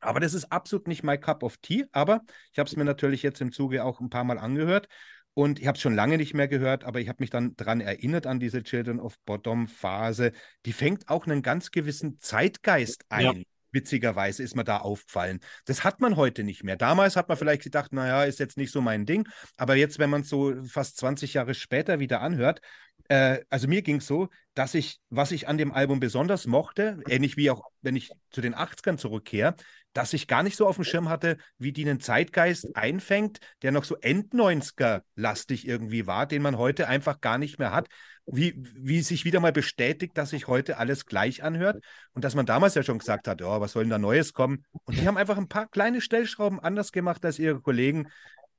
aber 0.00 0.20
das 0.20 0.34
ist 0.34 0.52
absolut 0.52 0.88
nicht 0.88 1.02
my 1.02 1.18
cup 1.18 1.42
of 1.42 1.56
tea. 1.58 1.84
Aber 1.92 2.22
ich 2.52 2.58
habe 2.58 2.68
es 2.68 2.76
mir 2.76 2.84
natürlich 2.84 3.22
jetzt 3.22 3.40
im 3.40 3.52
Zuge 3.52 3.84
auch 3.84 4.00
ein 4.00 4.10
paar 4.10 4.24
Mal 4.24 4.38
angehört. 4.38 4.88
Und 5.34 5.60
ich 5.60 5.66
habe 5.66 5.76
es 5.76 5.82
schon 5.82 5.94
lange 5.94 6.18
nicht 6.18 6.34
mehr 6.34 6.48
gehört, 6.48 6.84
aber 6.84 7.00
ich 7.00 7.08
habe 7.08 7.22
mich 7.22 7.30
dann 7.30 7.56
daran 7.56 7.80
erinnert, 7.80 8.26
an 8.26 8.38
diese 8.38 8.62
Children 8.62 9.00
of 9.00 9.18
Bottom 9.24 9.66
Phase. 9.66 10.32
Die 10.66 10.74
fängt 10.74 11.08
auch 11.08 11.26
einen 11.26 11.42
ganz 11.42 11.70
gewissen 11.70 12.18
Zeitgeist 12.18 13.04
ein. 13.08 13.24
Ja. 13.24 13.32
Witzigerweise 13.74 14.42
ist 14.42 14.54
mir 14.54 14.64
da 14.64 14.76
aufgefallen. 14.78 15.40
Das 15.64 15.82
hat 15.82 16.02
man 16.02 16.16
heute 16.16 16.44
nicht 16.44 16.62
mehr. 16.62 16.76
Damals 16.76 17.16
hat 17.16 17.30
man 17.30 17.38
vielleicht 17.38 17.62
gedacht, 17.62 17.94
naja, 17.94 18.24
ist 18.24 18.38
jetzt 18.38 18.58
nicht 18.58 18.70
so 18.70 18.82
mein 18.82 19.06
Ding. 19.06 19.26
Aber 19.56 19.76
jetzt, 19.76 19.98
wenn 19.98 20.10
man 20.10 20.20
es 20.20 20.28
so 20.28 20.54
fast 20.64 20.98
20 20.98 21.32
Jahre 21.32 21.54
später 21.54 21.98
wieder 21.98 22.20
anhört, 22.20 22.60
äh, 23.08 23.40
also 23.50 23.68
mir 23.68 23.82
ging 23.82 23.96
es 23.96 24.06
so, 24.06 24.28
dass 24.54 24.74
ich, 24.74 25.00
was 25.10 25.32
ich 25.32 25.48
an 25.48 25.58
dem 25.58 25.72
Album 25.72 26.00
besonders 26.00 26.46
mochte, 26.46 27.02
ähnlich 27.08 27.36
wie 27.36 27.50
auch, 27.50 27.62
wenn 27.80 27.96
ich 27.96 28.10
zu 28.30 28.40
den 28.40 28.54
80ern 28.54 28.96
zurückkehre, 28.96 29.54
dass 29.92 30.12
ich 30.12 30.28
gar 30.28 30.42
nicht 30.42 30.56
so 30.56 30.66
auf 30.66 30.76
dem 30.76 30.84
Schirm 30.84 31.08
hatte, 31.08 31.36
wie 31.58 31.72
die 31.72 31.88
einen 31.88 32.00
Zeitgeist 32.00 32.76
einfängt, 32.76 33.38
der 33.62 33.72
noch 33.72 33.84
so 33.84 33.96
End-90er-lastig 33.96 35.66
irgendwie 35.66 36.06
war, 36.06 36.26
den 36.26 36.42
man 36.42 36.58
heute 36.58 36.88
einfach 36.88 37.20
gar 37.20 37.38
nicht 37.38 37.58
mehr 37.58 37.72
hat. 37.72 37.88
Wie, 38.24 38.54
wie 38.56 39.00
sich 39.02 39.24
wieder 39.24 39.40
mal 39.40 39.52
bestätigt, 39.52 40.16
dass 40.16 40.30
sich 40.30 40.46
heute 40.46 40.78
alles 40.78 41.06
gleich 41.06 41.42
anhört 41.42 41.82
und 42.12 42.24
dass 42.24 42.34
man 42.34 42.46
damals 42.46 42.74
ja 42.74 42.82
schon 42.82 42.98
gesagt 42.98 43.26
hat, 43.26 43.42
oh, 43.42 43.60
was 43.60 43.72
soll 43.72 43.82
denn 43.82 43.90
da 43.90 43.98
Neues 43.98 44.32
kommen? 44.32 44.64
Und 44.84 44.96
die 44.98 45.06
haben 45.08 45.16
einfach 45.16 45.36
ein 45.36 45.48
paar 45.48 45.66
kleine 45.66 46.00
Stellschrauben 46.00 46.60
anders 46.60 46.92
gemacht 46.92 47.24
als 47.24 47.38
ihre 47.38 47.60
Kollegen. 47.60 48.08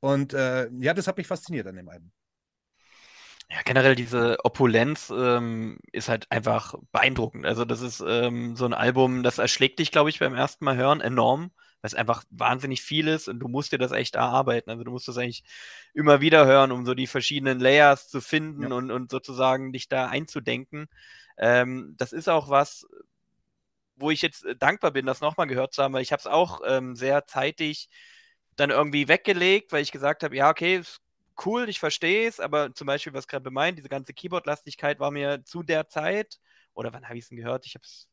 Und 0.01 0.33
äh, 0.33 0.69
ja, 0.79 0.93
das 0.93 1.07
hat 1.07 1.17
mich 1.17 1.27
fasziniert 1.27 1.65
an 1.65 1.77
dem 1.77 1.87
Album. 1.87 2.11
Ja, 3.49 3.61
generell 3.63 3.95
diese 3.95 4.37
Opulenz 4.43 5.11
ähm, 5.15 5.77
ist 5.91 6.09
halt 6.09 6.31
einfach 6.31 6.73
beeindruckend. 6.91 7.45
Also 7.45 7.65
das 7.65 7.81
ist 7.81 8.03
ähm, 8.05 8.55
so 8.55 8.65
ein 8.65 8.73
Album, 8.73 9.21
das 9.21 9.37
erschlägt 9.37 9.79
dich, 9.79 9.91
glaube 9.91 10.09
ich, 10.09 10.19
beim 10.19 10.33
ersten 10.33 10.65
Mal 10.65 10.75
hören 10.75 11.01
enorm, 11.01 11.51
weil 11.81 11.89
es 11.89 11.93
einfach 11.93 12.23
wahnsinnig 12.31 12.81
viel 12.81 13.07
ist 13.07 13.27
und 13.27 13.39
du 13.39 13.47
musst 13.47 13.71
dir 13.71 13.77
das 13.77 13.91
echt 13.91 14.15
erarbeiten. 14.15 14.71
Also 14.71 14.83
du 14.83 14.91
musst 14.91 15.07
das 15.07 15.17
eigentlich 15.17 15.43
immer 15.93 16.19
wieder 16.19 16.45
hören, 16.47 16.71
um 16.71 16.85
so 16.85 16.95
die 16.95 17.05
verschiedenen 17.07 17.59
Layers 17.59 18.09
zu 18.09 18.21
finden 18.21 18.63
ja. 18.63 18.75
und, 18.75 18.89
und 18.91 19.11
sozusagen 19.11 19.71
dich 19.71 19.87
da 19.87 20.07
einzudenken. 20.07 20.87
Ähm, 21.37 21.93
das 21.97 22.11
ist 22.13 22.29
auch 22.29 22.49
was, 22.49 22.87
wo 23.95 24.11
ich 24.11 24.21
jetzt 24.21 24.45
dankbar 24.59 24.91
bin, 24.91 25.05
das 25.05 25.21
nochmal 25.21 25.47
gehört 25.47 25.73
zu 25.73 25.83
haben, 25.83 25.93
weil 25.93 26.01
ich 26.01 26.11
habe 26.11 26.19
es 26.19 26.27
auch 26.27 26.61
ähm, 26.65 26.95
sehr 26.95 27.25
zeitig 27.27 27.89
dann 28.55 28.69
irgendwie 28.69 29.07
weggelegt, 29.07 29.71
weil 29.71 29.81
ich 29.81 29.91
gesagt 29.91 30.23
habe, 30.23 30.35
ja, 30.35 30.49
okay, 30.49 30.75
es 30.77 30.99
cool, 31.45 31.69
ich 31.69 31.79
verstehe 31.79 32.27
es, 32.27 32.39
aber 32.39 32.73
zum 32.73 32.87
Beispiel, 32.87 33.13
was 33.13 33.27
gerade 33.27 33.49
meint, 33.51 33.77
diese 33.77 33.89
ganze 33.89 34.13
Keyboard-Lastigkeit 34.13 34.99
war 34.99 35.11
mir 35.11 35.43
zu 35.45 35.63
der 35.63 35.87
Zeit, 35.89 36.39
oder 36.73 36.93
wann 36.93 37.05
habe 37.05 37.17
ich 37.17 37.23
es 37.25 37.29
denn 37.29 37.37
gehört? 37.37 37.65
Ich 37.65 37.75
habe 37.75 37.83
es, 37.85 38.07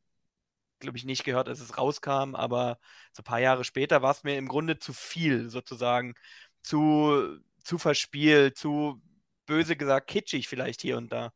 glaube 0.81 0.99
ich, 0.99 1.05
nicht 1.05 1.25
gehört, 1.25 1.49
als 1.49 1.61
es 1.61 1.79
rauskam, 1.79 2.35
aber 2.35 2.79
so 3.13 3.23
ein 3.23 3.25
paar 3.25 3.41
Jahre 3.41 3.65
später 3.65 4.03
war 4.03 4.13
es 4.13 4.25
mir 4.25 4.37
im 4.39 4.49
Grunde 4.49 4.79
zu 4.79 4.93
viel, 4.93 5.51
sozusagen, 5.51 6.15
zu, 6.63 7.39
zu 7.65 7.79
verspielt, 7.79 8.57
zu 8.57 9.03
böse 9.47 9.77
gesagt 9.77 10.09
kitschig 10.09 10.49
vielleicht 10.49 10.81
hier 10.83 10.97
und 10.97 11.13
da. 11.13 11.33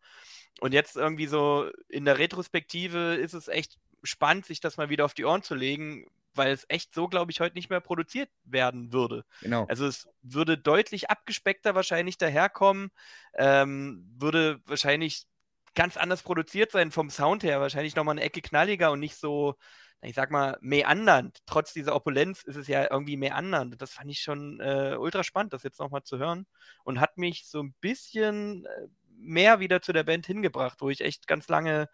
Und 0.60 0.72
jetzt 0.72 0.96
irgendwie 0.96 1.26
so 1.26 1.70
in 1.88 2.04
der 2.04 2.18
Retrospektive 2.18 3.14
ist 3.16 3.34
es 3.34 3.48
echt 3.48 3.78
spannend, 4.02 4.46
sich 4.46 4.60
das 4.60 4.76
mal 4.76 4.90
wieder 4.90 5.04
auf 5.04 5.14
die 5.14 5.24
Ohren 5.24 5.42
zu 5.42 5.54
legen, 5.54 6.06
weil 6.36 6.52
es 6.52 6.64
echt 6.68 6.94
so, 6.94 7.08
glaube 7.08 7.30
ich, 7.32 7.40
heute 7.40 7.54
nicht 7.54 7.70
mehr 7.70 7.80
produziert 7.80 8.30
werden 8.44 8.92
würde. 8.92 9.24
Genau. 9.40 9.66
Also 9.66 9.86
es 9.86 10.08
würde 10.22 10.58
deutlich 10.58 11.10
abgespeckter 11.10 11.74
wahrscheinlich 11.74 12.18
daherkommen, 12.18 12.90
ähm, 13.34 14.06
würde 14.18 14.60
wahrscheinlich 14.66 15.26
ganz 15.74 15.96
anders 15.96 16.22
produziert 16.22 16.70
sein 16.70 16.90
vom 16.90 17.10
Sound 17.10 17.42
her, 17.42 17.60
wahrscheinlich 17.60 17.96
nochmal 17.96 18.14
eine 18.14 18.22
Ecke 18.22 18.40
knalliger 18.40 18.92
und 18.92 19.00
nicht 19.00 19.16
so, 19.16 19.56
ich 20.02 20.14
sag 20.14 20.30
mal, 20.30 20.56
meandernd. 20.60 21.38
Trotz 21.46 21.72
dieser 21.72 21.94
Opulenz 21.96 22.42
ist 22.42 22.56
es 22.56 22.68
ja 22.68 22.88
irgendwie 22.90 23.16
meandernd. 23.16 23.80
Das 23.80 23.92
fand 23.92 24.10
ich 24.10 24.20
schon 24.20 24.60
äh, 24.60 24.96
ultra 24.98 25.24
spannend, 25.24 25.52
das 25.52 25.62
jetzt 25.62 25.80
nochmal 25.80 26.04
zu 26.04 26.18
hören 26.18 26.46
und 26.84 27.00
hat 27.00 27.18
mich 27.18 27.46
so 27.48 27.62
ein 27.62 27.74
bisschen 27.80 28.66
äh, 28.66 28.86
mehr 29.16 29.60
wieder 29.60 29.80
zu 29.82 29.92
der 29.92 30.04
Band 30.04 30.26
hingebracht, 30.26 30.80
wo 30.80 30.90
ich 30.90 31.00
echt 31.00 31.26
ganz 31.26 31.48
lange 31.48 31.88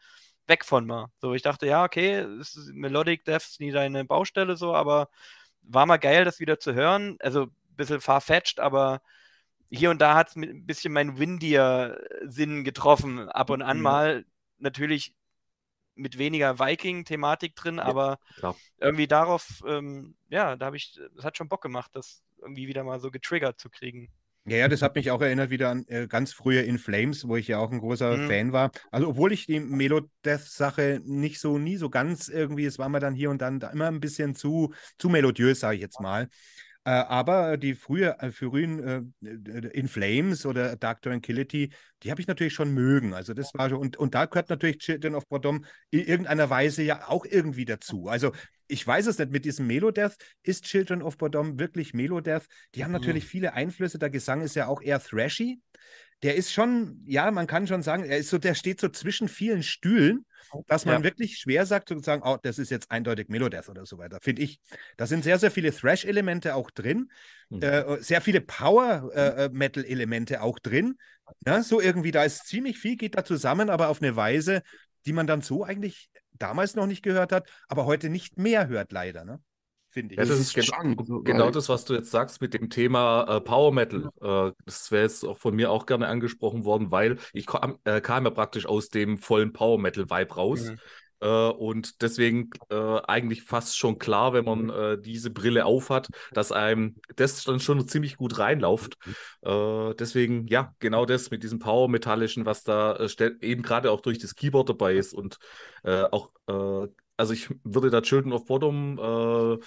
weg 0.51 0.67
von 0.67 0.87
war. 0.89 1.11
So, 1.19 1.33
ich 1.33 1.41
dachte, 1.41 1.67
ja, 1.67 1.85
okay, 1.85 2.27
Melodic 2.73 3.25
Death 3.25 3.45
ist 3.45 3.61
nie 3.61 3.71
deine 3.71 4.05
Baustelle 4.05 4.57
so, 4.57 4.75
aber 4.75 5.09
war 5.63 5.87
mal 5.87 5.97
geil, 5.97 6.27
das 6.27 6.41
wieder 6.41 6.59
zu 6.59 6.75
hören. 6.75 7.17
Also 7.21 7.45
ein 7.45 7.77
bisschen 7.77 8.03
farfetched, 8.03 8.61
aber 8.61 9.01
hier 9.71 9.91
und 9.91 10.01
da 10.01 10.15
hat 10.15 10.29
es 10.29 10.37
ein 10.37 10.67
bisschen 10.67 10.93
meinen 10.93 11.19
Windier-Sinn 11.19 12.65
getroffen. 12.65 13.29
Ab 13.31 13.51
und 13.51 13.63
an 13.63 13.79
ja. 13.79 13.83
mal 13.83 14.25
natürlich 14.59 15.15
mit 15.95 16.19
weniger 16.19 16.59
Viking-Thematik 16.59 17.55
drin, 17.55 17.77
ja, 17.77 17.85
aber 17.85 18.19
klar. 18.37 18.57
irgendwie 18.79 19.07
darauf, 19.07 19.63
ähm, 19.67 20.17
ja, 20.29 20.57
da 20.57 20.67
habe 20.67 20.77
ich, 20.77 20.99
das 21.15 21.25
hat 21.25 21.37
schon 21.37 21.49
Bock 21.49 21.63
gemacht, 21.63 21.91
das 21.95 22.23
irgendwie 22.39 22.69
wieder 22.69 22.85
mal 22.85 23.01
so 23.01 23.11
getriggert 23.11 23.61
zu 23.61 23.71
kriegen. 23.71 24.11
Ja, 24.47 24.57
ja, 24.57 24.69
das 24.69 24.81
hat 24.81 24.95
mich 24.95 25.11
auch 25.11 25.21
erinnert 25.21 25.51
wieder 25.51 25.69
an 25.69 25.85
äh, 25.87 26.07
ganz 26.07 26.33
frühe 26.33 26.63
In 26.63 26.79
Flames, 26.79 27.29
wo 27.29 27.37
ich 27.37 27.47
ja 27.47 27.59
auch 27.59 27.71
ein 27.71 27.79
großer 27.79 28.17
mhm. 28.17 28.29
Fan 28.29 28.53
war. 28.53 28.71
Also, 28.91 29.09
obwohl 29.09 29.33
ich 29.33 29.47
die 29.47 29.61
Melodeath-Sache 29.61 31.03
nicht 31.05 31.41
so, 31.41 31.59
nie 31.59 31.77
so 31.77 31.91
ganz 31.91 32.29
irgendwie, 32.29 32.65
es 32.65 32.79
war 32.79 32.89
mir 32.89 33.01
dann 33.01 33.15
hier 33.15 33.31
und 33.31 33.43
dann 33.43 33.61
immer 33.61 33.89
ein 33.89 34.01
bisschen 34.01 34.35
zu, 34.35 34.73
zu 34.99 35.11
melodiös, 35.11 35.61
sage 35.61 35.77
ich 35.77 35.83
jetzt 35.83 36.01
mal. 36.01 36.29
Äh, 36.91 37.05
aber 37.05 37.57
die 37.57 37.77
frühe, 37.77 38.19
äh, 38.19 38.33
frühen 38.33 39.15
äh, 39.23 39.69
In 39.69 39.87
Flames 39.87 40.45
oder 40.45 40.75
Dark 40.75 41.03
Tranquility, 41.03 41.71
die 42.03 42.11
habe 42.11 42.21
ich 42.21 42.27
natürlich 42.27 42.53
schon 42.53 42.75
mögen. 42.75 43.15
Also 43.15 43.33
das 43.33 43.55
war 43.55 43.69
schon, 43.69 43.79
und, 43.79 43.97
und 43.97 44.17
da 44.17 44.27
gehört 44.27 44.51
natürlich 44.51 44.79
Children 44.79 45.15
of 45.15 45.29
Bodom 45.29 45.65
in 45.91 46.01
irgendeiner 46.01 46.51
Weise 46.51 46.83
ja 46.83 47.07
auch 47.09 47.25
irgendwie 47.25 47.65
dazu. 47.65 48.09
Also 48.09 48.33
ich 48.67 48.85
weiß 48.85 49.07
es 49.07 49.21
nicht, 49.21 49.31
mit 49.31 49.45
diesem 49.45 49.69
Melodeath 49.69 50.17
ist 50.43 50.65
Children 50.65 51.03
of 51.03 51.17
Bodom 51.17 51.61
wirklich 51.61 51.95
Melodeath. 51.95 52.49
Die 52.75 52.83
haben 52.83 52.91
natürlich 52.91 53.23
mhm. 53.23 53.29
viele 53.29 53.53
Einflüsse. 53.53 54.01
Der 54.01 54.11
Gesang 54.11 54.41
ist 54.41 54.57
ja 54.57 54.67
auch 54.67 54.83
eher 54.83 54.99
thrashy. 54.99 55.61
Der 56.23 56.37
ist 56.37 56.53
schon, 56.53 57.03
ja, 57.07 57.31
man 57.31 57.47
kann 57.47 57.67
schon 57.67 57.83
sagen, 57.83 58.05
er 58.05 58.19
ist 58.19 58.31
so, 58.31 58.39
der 58.39 58.55
steht 58.55 58.81
so 58.81 58.89
zwischen 58.89 59.29
vielen 59.29 59.63
Stühlen, 59.63 60.27
dass 60.67 60.85
man 60.85 60.99
ja. 60.99 61.05
wirklich 61.05 61.39
schwer 61.39 61.65
sagt, 61.65 61.89
sozusagen, 61.89 62.23
oh, 62.25 62.37
das 62.43 62.59
ist 62.59 62.71
jetzt 62.71 62.91
eindeutig 62.91 63.29
Melodeath 63.29 63.69
oder 63.69 63.87
so 63.87 63.99
weiter, 63.99 64.19
finde 64.21 64.43
ich. 64.43 64.61
Da 64.97 65.07
sind 65.07 65.25
sehr, 65.25 65.39
sehr 65.39 65.51
viele 65.51 65.73
Thrash-Elemente 65.73 66.55
auch 66.55 66.71
drin, 66.71 67.11
mhm. 67.49 67.63
äh, 67.63 68.03
sehr 68.03 68.21
viele 68.21 68.41
Power-Metal-Elemente 68.41 70.35
äh, 70.35 70.37
äh 70.39 70.41
auch 70.41 70.59
drin. 70.59 70.97
Ja, 71.47 71.63
so 71.63 71.81
irgendwie, 71.81 72.11
da 72.11 72.25
ist 72.25 72.47
ziemlich 72.47 72.79
viel, 72.79 72.97
geht 72.97 73.17
da 73.17 73.25
zusammen, 73.25 73.71
aber 73.71 73.89
auf 73.89 74.03
eine 74.03 74.17
Weise, 74.17 74.63
die 75.07 75.13
man 75.13 75.27
dann 75.27 75.41
so 75.41 75.65
eigentlich 75.65 76.11
damals 76.33 76.75
noch 76.75 76.87
nicht 76.87 77.03
gehört 77.03 77.33
hat, 77.33 77.49
aber 77.69 77.87
heute 77.87 78.11
nicht 78.11 78.37
mehr 78.37 78.69
hört, 78.69 78.93
leider. 78.93 79.25
Ne? 79.25 79.41
Finde 79.91 80.15
ich. 80.15 80.19
Ja, 80.19 80.25
das, 80.25 80.39
das 80.39 80.57
ist, 80.57 80.69
genau, 80.69 81.05
so, 81.05 81.21
genau 81.23 81.51
das, 81.51 81.69
was 81.69 81.85
du 81.85 81.95
jetzt 81.95 82.11
sagst 82.11 82.41
mit 82.41 82.55
dem 82.55 82.71
Thema 82.71 83.25
äh, 83.29 83.41
Power 83.41 83.73
Metal. 83.73 84.11
Äh, 84.21 84.53
das 84.65 84.91
wäre 84.91 85.03
jetzt 85.03 85.25
auch 85.25 85.37
von 85.37 85.55
mir 85.55 85.71
auch 85.71 85.87
gerne 85.87 86.07
angesprochen 86.09 86.65
worden, 86.65 86.91
weil 86.91 87.19
ich 87.33 87.47
kam, 87.47 87.79
äh, 87.85 88.01
kam 88.01 88.25
ja 88.25 88.31
praktisch 88.31 88.67
aus 88.67 88.89
dem 88.89 89.19
vollen 89.19 89.53
Power 89.53 89.79
Metal 89.79 90.09
Vibe 90.09 90.35
raus. 90.35 90.71
Mhm. 90.71 90.79
Und 91.23 92.01
deswegen 92.01 92.49
äh, 92.71 92.99
eigentlich 93.07 93.43
fast 93.43 93.77
schon 93.77 93.99
klar, 93.99 94.33
wenn 94.33 94.47
man 94.47 94.71
äh, 94.71 94.99
diese 94.99 95.29
Brille 95.29 95.67
aufhat, 95.67 96.09
dass 96.33 96.51
einem 96.51 96.97
das 97.15 97.45
dann 97.45 97.61
schon 97.61 97.87
ziemlich 97.87 98.17
gut 98.17 98.39
reinlauft. 98.39 98.97
deswegen, 99.45 100.47
ja, 100.47 100.75
genau 100.79 101.05
das 101.05 101.31
mit 101.31 101.43
diesem 101.43 101.59
Power-Metallischen, 101.59 102.47
was 102.47 102.63
da 102.63 102.99
eben 103.43 103.61
gerade 103.61 103.91
auch 103.91 104.01
durch 104.01 104.19
das 104.19 104.35
Keyboard 104.35 104.71
dabei 104.71 104.95
ist 104.95 105.13
und 105.13 105.37
auch 105.85 106.31
also 107.21 107.35
ich 107.35 107.49
würde 107.65 107.91
da 107.91 108.01
Children 108.01 108.33
of 108.33 108.47
Bottom 108.47 108.99
äh, 108.99 109.59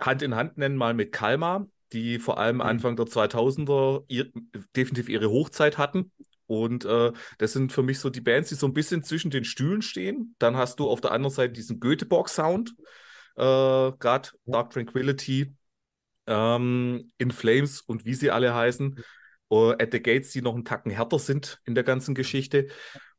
Hand 0.00 0.22
in 0.22 0.36
Hand 0.36 0.56
nennen, 0.58 0.76
mal 0.76 0.94
mit 0.94 1.10
Kalmar, 1.10 1.66
die 1.92 2.18
vor 2.18 2.38
allem 2.38 2.56
mhm. 2.56 2.62
Anfang 2.62 2.96
der 2.96 3.06
2000er 3.06 4.04
ihr, 4.06 4.30
definitiv 4.76 5.08
ihre 5.08 5.28
Hochzeit 5.28 5.76
hatten. 5.76 6.12
Und 6.46 6.84
äh, 6.84 7.12
das 7.38 7.52
sind 7.52 7.72
für 7.72 7.82
mich 7.82 7.98
so 7.98 8.10
die 8.10 8.20
Bands, 8.20 8.50
die 8.50 8.54
so 8.54 8.66
ein 8.66 8.74
bisschen 8.74 9.02
zwischen 9.02 9.32
den 9.32 9.44
Stühlen 9.44 9.82
stehen. 9.82 10.36
Dann 10.38 10.56
hast 10.56 10.78
du 10.78 10.88
auf 10.88 11.00
der 11.00 11.10
anderen 11.10 11.34
Seite 11.34 11.52
diesen 11.52 11.80
Göteborg-Sound, 11.80 12.74
äh, 13.34 13.42
gerade 13.42 14.28
Dark 14.44 14.70
Tranquility, 14.70 15.52
ähm, 16.28 17.10
In 17.18 17.32
Flames 17.32 17.80
und 17.80 18.04
wie 18.04 18.14
sie 18.14 18.30
alle 18.30 18.54
heißen. 18.54 19.02
Uh, 19.48 19.70
at 19.78 19.92
the 19.92 20.02
Gates, 20.02 20.32
die 20.32 20.42
noch 20.42 20.54
einen 20.54 20.64
Tacken 20.64 20.90
härter 20.90 21.20
sind 21.20 21.60
in 21.64 21.76
der 21.76 21.84
ganzen 21.84 22.16
Geschichte. 22.16 22.66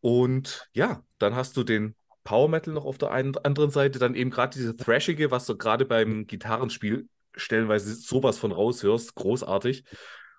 Und 0.02 0.68
ja, 0.74 1.02
dann 1.20 1.36
hast 1.36 1.56
du 1.56 1.63
den 1.63 1.96
Power 2.28 2.50
Metal 2.50 2.74
noch 2.74 2.84
auf 2.84 2.98
der 2.98 3.12
einen, 3.12 3.38
anderen 3.38 3.72
Seite, 3.72 4.00
dann 4.00 4.13
eben 4.13 4.32
gerade 4.32 4.54
diese 4.54 4.76
Thrashige, 4.76 5.32
was 5.32 5.46
du 5.46 5.56
gerade 5.56 5.86
beim 5.86 6.28
Gitarrenspiel 6.28 7.08
stellenweise 7.34 7.96
sowas 7.96 8.38
von 8.38 8.52
raushörst, 8.52 9.16
großartig. 9.16 9.86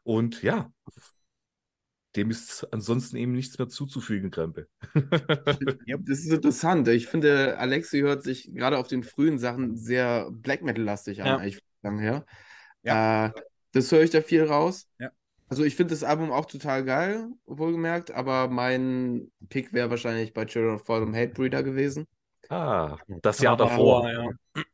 Und 0.03 0.43
ja, 0.43 0.71
dem 2.15 2.31
ist 2.31 2.69
ansonsten 2.73 3.17
eben 3.17 3.33
nichts 3.33 3.59
mehr 3.59 3.69
zuzufügen, 3.69 4.31
Krempe. 4.31 4.69
ja, 5.87 5.97
das 5.99 6.19
ist 6.19 6.31
interessant. 6.31 6.87
Ich 6.89 7.07
finde, 7.07 7.57
Alexi 7.57 8.01
hört 8.01 8.23
sich 8.23 8.53
gerade 8.53 8.77
auf 8.77 8.89
den 8.89 9.03
frühen 9.03 9.39
Sachen 9.39 9.75
sehr 9.75 10.29
Black 10.31 10.61
Metal-lastig 10.61 11.23
an, 11.23 11.27
ja. 11.27 11.37
eigentlich 11.39 11.63
lang 11.81 11.99
her. 12.01 12.27
Ja. 12.83 13.29
Äh, 13.29 13.33
das 13.73 13.91
höre 13.91 14.03
ich 14.03 14.11
da 14.11 14.21
viel 14.21 14.45
raus. 14.45 14.87
Ja. 14.99 15.11
Also 15.49 15.65
ich 15.65 15.77
finde 15.77 15.95
das 15.95 16.05
Album 16.05 16.31
auch 16.31 16.45
total 16.45 16.85
geil, 16.85 17.29
wohlgemerkt, 17.47 18.11
aber 18.11 18.49
mein 18.49 19.31
Pick 19.49 19.73
wäre 19.73 19.91
wahrscheinlich 19.91 20.35
bei 20.35 20.45
Children 20.45 20.75
of 20.75 20.85
Fallen 20.85 21.15
Hatebreeder 21.15 21.63
gewesen. 21.63 22.07
Ah, 22.51 22.97
das 23.23 23.41
Jahr 23.41 23.55
aber, 23.55 23.65
davor. 23.65 24.11
Ja. 24.11 24.31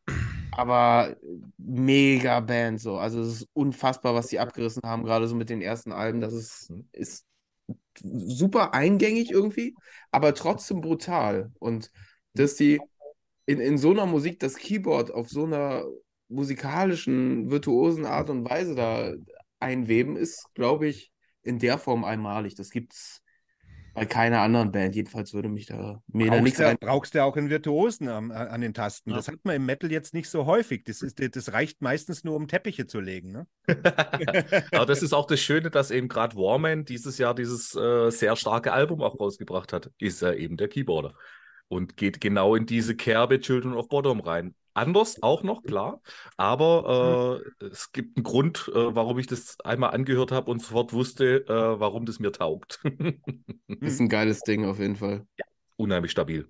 Aber 0.56 1.16
mega 1.58 2.38
Band 2.38 2.80
so. 2.80 2.96
Also 2.96 3.20
es 3.22 3.40
ist 3.40 3.48
unfassbar, 3.54 4.14
was 4.14 4.28
sie 4.28 4.38
abgerissen 4.38 4.82
haben, 4.84 5.02
gerade 5.02 5.26
so 5.26 5.34
mit 5.34 5.50
den 5.50 5.60
ersten 5.60 5.90
Alben. 5.90 6.20
Das 6.20 6.32
ist, 6.32 6.70
mhm. 6.70 6.86
ist 6.92 7.26
super 8.00 8.72
eingängig 8.72 9.32
irgendwie, 9.32 9.74
aber 10.12 10.32
trotzdem 10.34 10.80
brutal. 10.80 11.50
Und 11.58 11.90
dass 12.34 12.54
die 12.54 12.80
in, 13.46 13.60
in 13.60 13.78
so 13.78 13.90
einer 13.90 14.06
Musik 14.06 14.40
das 14.40 14.56
Keyboard 14.56 15.12
auf 15.12 15.28
so 15.28 15.44
einer 15.44 15.84
musikalischen, 16.28 17.50
virtuosen 17.50 18.06
Art 18.06 18.30
und 18.30 18.48
Weise 18.48 18.74
da 18.74 19.12
einweben 19.64 20.16
ist, 20.16 20.46
glaube 20.54 20.86
ich, 20.86 21.12
in 21.42 21.58
der 21.58 21.78
Form 21.78 22.04
einmalig. 22.04 22.54
Das 22.54 22.70
gibt 22.70 22.94
es 22.94 23.24
bei 23.94 24.06
keiner 24.06 24.40
anderen 24.40 24.72
Band. 24.72 24.96
Jedenfalls 24.96 25.32
würde 25.32 25.48
mich 25.48 25.66
da 25.66 26.02
mir 26.08 26.26
brauchst 26.26 26.38
da 26.38 26.42
nichts 26.42 26.60
ein... 26.60 26.76
Brauchst 26.80 27.14
du 27.14 27.22
auch 27.22 27.36
einen 27.36 27.48
Virtuosen 27.48 28.08
an, 28.08 28.32
an 28.32 28.60
den 28.60 28.74
Tasten. 28.74 29.10
Ja. 29.10 29.16
Das 29.16 29.28
hat 29.28 29.38
man 29.44 29.54
im 29.54 29.66
Metal 29.66 29.90
jetzt 29.90 30.14
nicht 30.14 30.28
so 30.28 30.46
häufig. 30.46 30.82
Das, 30.84 31.00
ist, 31.00 31.20
das 31.36 31.52
reicht 31.52 31.80
meistens 31.80 32.24
nur, 32.24 32.34
um 32.34 32.48
Teppiche 32.48 32.86
zu 32.86 32.98
legen. 32.98 33.30
Ne? 33.30 33.46
Aber 34.72 34.86
das 34.86 35.02
ist 35.02 35.12
auch 35.12 35.26
das 35.26 35.40
Schöne, 35.40 35.70
dass 35.70 35.92
eben 35.92 36.08
gerade 36.08 36.34
Warman 36.36 36.84
dieses 36.84 37.18
Jahr 37.18 37.34
dieses 37.34 37.74
äh, 37.76 38.10
sehr 38.10 38.34
starke 38.34 38.72
Album 38.72 39.00
auch 39.00 39.18
rausgebracht 39.18 39.72
hat. 39.72 39.90
Ist 39.98 40.22
er 40.22 40.36
eben 40.36 40.56
der 40.56 40.68
Keyboarder. 40.68 41.14
Und 41.68 41.96
geht 41.96 42.20
genau 42.20 42.56
in 42.56 42.66
diese 42.66 42.96
Kerbe 42.96 43.40
Children 43.40 43.74
of 43.74 43.88
Bottom 43.88 44.20
rein. 44.20 44.54
Anders 44.74 45.22
auch 45.22 45.44
noch, 45.44 45.62
klar. 45.62 46.00
Aber 46.36 47.40
äh, 47.60 47.66
es 47.66 47.92
gibt 47.92 48.16
einen 48.16 48.24
Grund, 48.24 48.70
äh, 48.74 48.94
warum 48.94 49.18
ich 49.20 49.28
das 49.28 49.58
einmal 49.60 49.90
angehört 49.90 50.32
habe 50.32 50.50
und 50.50 50.60
sofort 50.60 50.92
wusste, 50.92 51.46
äh, 51.46 51.80
warum 51.80 52.06
das 52.06 52.18
mir 52.18 52.32
taugt. 52.32 52.80
ist 53.80 54.00
ein 54.00 54.08
geiles 54.08 54.40
Ding 54.40 54.64
auf 54.64 54.80
jeden 54.80 54.96
Fall. 54.96 55.26
Ja, 55.38 55.44
unheimlich 55.76 56.10
stabil. 56.10 56.48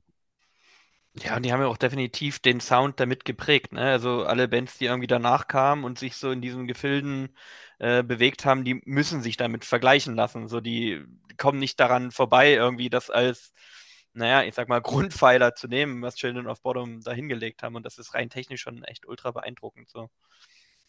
Ja, 1.17 1.37
und 1.37 1.45
die 1.45 1.53
haben 1.53 1.61
ja 1.61 1.69
auch 1.69 1.77
definitiv 1.77 2.41
den 2.41 2.61
Sound 2.61 2.99
damit 2.99 3.25
geprägt. 3.25 3.73
Ne? 3.73 3.83
Also 3.83 4.25
alle 4.25 4.49
Bands, 4.49 4.79
die 4.79 4.87
irgendwie 4.87 5.07
danach 5.07 5.47
kamen 5.47 5.85
und 5.85 5.99
sich 5.99 6.17
so 6.17 6.33
in 6.33 6.41
diesen 6.41 6.67
Gefilden 6.67 7.37
äh, 7.79 8.03
bewegt 8.03 8.45
haben, 8.45 8.65
die 8.65 8.81
müssen 8.85 9.23
sich 9.23 9.37
damit 9.37 9.65
vergleichen 9.65 10.17
lassen. 10.17 10.49
So, 10.49 10.61
die 10.61 11.05
kommen 11.37 11.61
nicht 11.61 11.79
daran 11.79 12.11
vorbei, 12.11 12.55
irgendwie 12.55 12.91
das 12.91 13.11
als 13.11 13.53
naja, 14.15 14.45
ich 14.45 14.55
sag 14.55 14.69
mal, 14.69 14.81
Grundpfeiler 14.83 15.55
zu 15.55 15.69
nehmen, 15.69 16.03
was 16.03 16.17
Children 16.17 16.47
of 16.47 16.63
Bottom 16.63 17.01
da 17.03 17.13
hingelegt 17.13 17.63
haben. 17.63 17.77
Und 17.77 17.85
das 17.85 17.99
ist 17.99 18.15
rein 18.15 18.31
technisch 18.31 18.63
schon 18.63 18.83
echt 18.85 19.07
ultra 19.07 19.31
beeindruckend. 19.31 19.89
So. 19.91 20.09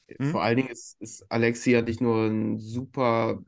Hm? 0.08 0.32
Vor 0.32 0.44
allen 0.44 0.58
Dingen 0.58 0.70
ist, 0.70 1.00
ist 1.02 1.30
Alexi 1.30 1.72
ja 1.72 1.82
nicht 1.82 2.02
nur 2.02 2.28
ein 2.28 2.60
super 2.60 3.40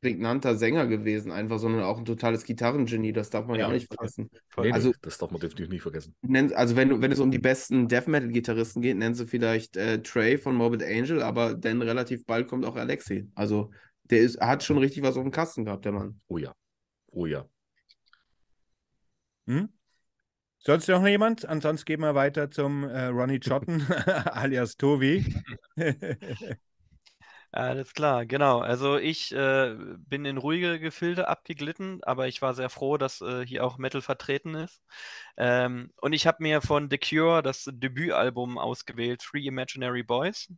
prägnanter 0.00 0.56
Sänger 0.56 0.86
gewesen, 0.86 1.30
einfach, 1.30 1.58
sondern 1.58 1.82
auch 1.82 1.98
ein 1.98 2.04
totales 2.04 2.44
Gitarrengenie. 2.44 3.12
Das 3.12 3.30
darf 3.30 3.46
man 3.46 3.56
ja, 3.56 3.62
ja 3.62 3.68
auch 3.68 3.72
nicht 3.72 3.92
vergessen. 3.92 4.30
Nee, 4.56 4.72
also, 4.72 4.92
das 5.02 5.18
darf 5.18 5.30
man 5.30 5.40
definitiv 5.40 5.68
nicht 5.68 5.82
vergessen. 5.82 6.14
Nenn, 6.22 6.52
also, 6.54 6.74
wenn, 6.74 7.02
wenn 7.02 7.12
es 7.12 7.20
um 7.20 7.30
die 7.30 7.38
besten 7.38 7.86
Death 7.86 8.08
Metal-Gitarristen 8.08 8.82
geht, 8.82 8.96
nennen 8.96 9.14
sie 9.14 9.26
vielleicht 9.26 9.76
äh, 9.76 10.02
Trey 10.02 10.38
von 10.38 10.54
Morbid 10.54 10.82
Angel, 10.82 11.22
aber 11.22 11.54
dann 11.54 11.82
relativ 11.82 12.24
bald 12.24 12.48
kommt 12.48 12.64
auch 12.64 12.76
Alexi. 12.76 13.28
Also, 13.34 13.70
der 14.04 14.20
ist, 14.20 14.40
hat 14.40 14.62
schon 14.62 14.78
richtig 14.78 15.02
was 15.02 15.16
auf 15.16 15.22
dem 15.22 15.32
Kasten 15.32 15.64
gehabt, 15.64 15.84
der 15.84 15.92
Mann. 15.92 16.20
Oh 16.28 16.38
ja. 16.38 16.54
Oh 17.12 17.26
ja. 17.26 17.46
Hm? 19.46 19.68
Sonst 20.58 20.88
noch 20.88 21.06
jemand? 21.06 21.46
Ansonsten 21.46 21.86
gehen 21.86 22.00
wir 22.00 22.14
weiter 22.14 22.50
zum 22.50 22.84
äh, 22.84 23.06
Ronnie 23.06 23.38
Jotten, 23.38 23.86
alias 24.32 24.76
Tobi. 24.76 25.34
Alles 27.52 27.94
klar, 27.94 28.26
genau. 28.26 28.60
Also 28.60 28.96
ich 28.96 29.32
äh, 29.32 29.74
bin 29.98 30.24
in 30.24 30.36
ruhige 30.36 30.78
Gefilde 30.78 31.26
abgeglitten, 31.26 32.00
aber 32.04 32.28
ich 32.28 32.42
war 32.42 32.54
sehr 32.54 32.70
froh, 32.70 32.96
dass 32.96 33.20
äh, 33.22 33.44
hier 33.44 33.64
auch 33.64 33.76
Metal 33.76 34.02
vertreten 34.02 34.54
ist. 34.54 34.82
Ähm, 35.36 35.92
und 36.00 36.12
ich 36.12 36.26
habe 36.28 36.42
mir 36.42 36.60
von 36.60 36.88
The 36.90 36.98
Cure 36.98 37.42
das 37.42 37.68
Debütalbum 37.72 38.56
ausgewählt, 38.56 39.22
Three 39.22 39.46
Imaginary 39.46 40.04
Boys. 40.04 40.52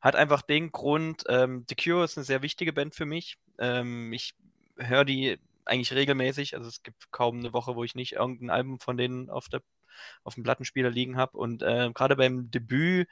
Hat 0.00 0.16
einfach 0.16 0.42
den 0.42 0.72
Grund, 0.72 1.24
ähm, 1.28 1.66
The 1.68 1.76
Cure 1.76 2.04
ist 2.04 2.16
eine 2.16 2.24
sehr 2.24 2.42
wichtige 2.42 2.72
Band 2.72 2.94
für 2.94 3.06
mich. 3.06 3.36
Ähm, 3.58 4.12
ich 4.12 4.34
höre 4.78 5.04
die 5.04 5.38
eigentlich 5.64 5.92
regelmäßig. 5.92 6.56
Also 6.56 6.68
es 6.68 6.82
gibt 6.82 7.10
kaum 7.10 7.38
eine 7.38 7.52
Woche, 7.52 7.76
wo 7.76 7.84
ich 7.84 7.94
nicht 7.94 8.12
irgendein 8.12 8.50
Album 8.50 8.80
von 8.80 8.96
denen 8.96 9.30
auf, 9.30 9.48
der, 9.48 9.62
auf 10.22 10.34
dem 10.34 10.44
Plattenspieler 10.44 10.90
liegen 10.90 11.16
habe. 11.16 11.36
Und 11.36 11.62
äh, 11.62 11.90
gerade 11.94 12.16
beim 12.16 12.50
Debüt 12.50 13.08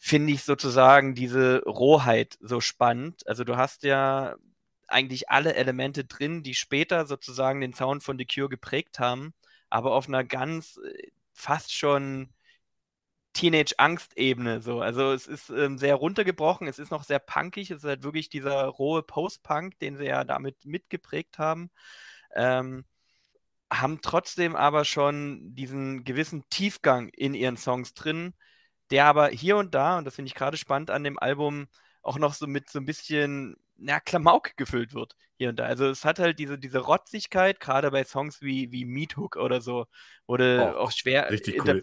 finde 0.00 0.32
ich 0.32 0.42
sozusagen 0.42 1.14
diese 1.14 1.62
Rohheit 1.64 2.36
so 2.40 2.60
spannend. 2.60 3.26
Also 3.26 3.44
du 3.44 3.56
hast 3.56 3.84
ja 3.84 4.36
eigentlich 4.88 5.30
alle 5.30 5.54
Elemente 5.54 6.04
drin, 6.04 6.42
die 6.42 6.54
später 6.54 7.06
sozusagen 7.06 7.60
den 7.60 7.72
Sound 7.72 8.02
von 8.02 8.18
The 8.18 8.26
Cure 8.26 8.48
geprägt 8.48 8.98
haben, 8.98 9.32
aber 9.70 9.92
auf 9.92 10.08
einer 10.08 10.24
ganz 10.24 10.78
äh, 10.84 11.08
fast 11.32 11.74
schon 11.74 12.30
Teenage-Angst-Ebene. 13.32 14.60
So. 14.60 14.80
Also 14.80 15.12
es 15.12 15.26
ist 15.26 15.50
ähm, 15.50 15.78
sehr 15.78 15.94
runtergebrochen, 15.94 16.68
es 16.68 16.78
ist 16.78 16.90
noch 16.90 17.04
sehr 17.04 17.18
punkig, 17.18 17.70
es 17.70 17.78
ist 17.78 17.88
halt 17.88 18.02
wirklich 18.02 18.28
dieser 18.28 18.64
rohe 18.64 19.02
Post-Punk, 19.02 19.78
den 19.78 19.96
sie 19.96 20.04
ja 20.04 20.24
damit 20.24 20.64
mitgeprägt 20.64 21.38
haben. 21.38 21.70
Ähm, 22.34 22.84
haben 23.72 24.00
trotzdem 24.02 24.54
aber 24.54 24.84
schon 24.84 25.54
diesen 25.54 26.04
gewissen 26.04 26.44
Tiefgang 26.50 27.08
in 27.08 27.34
ihren 27.34 27.56
Songs 27.56 27.94
drin, 27.94 28.34
der 28.90 29.06
aber 29.06 29.28
hier 29.28 29.56
und 29.56 29.74
da, 29.74 29.98
und 29.98 30.04
das 30.04 30.16
finde 30.16 30.28
ich 30.28 30.34
gerade 30.34 30.58
spannend 30.58 30.90
an 30.90 31.04
dem 31.04 31.18
Album, 31.18 31.68
auch 32.02 32.18
noch 32.18 32.34
so 32.34 32.46
mit 32.46 32.68
so 32.68 32.80
ein 32.80 32.86
bisschen 32.86 33.56
na, 33.76 33.98
Klamauk 34.00 34.56
gefüllt 34.56 34.92
wird 34.94 35.16
hier 35.36 35.48
und 35.48 35.56
da. 35.56 35.64
Also 35.64 35.86
es 35.86 36.04
hat 36.04 36.18
halt 36.18 36.38
diese, 36.38 36.58
diese 36.58 36.78
Rotzigkeit, 36.80 37.60
gerade 37.60 37.90
bei 37.90 38.04
Songs 38.04 38.42
wie, 38.42 38.70
wie 38.70 38.84
Meat 38.84 39.16
Hook 39.16 39.36
oder 39.36 39.60
so, 39.60 39.86
wurde 40.26 40.74
oh, 40.74 40.78
auch 40.78 40.90
schwer 40.92 41.30
richtig 41.30 41.64
cool 41.64 41.82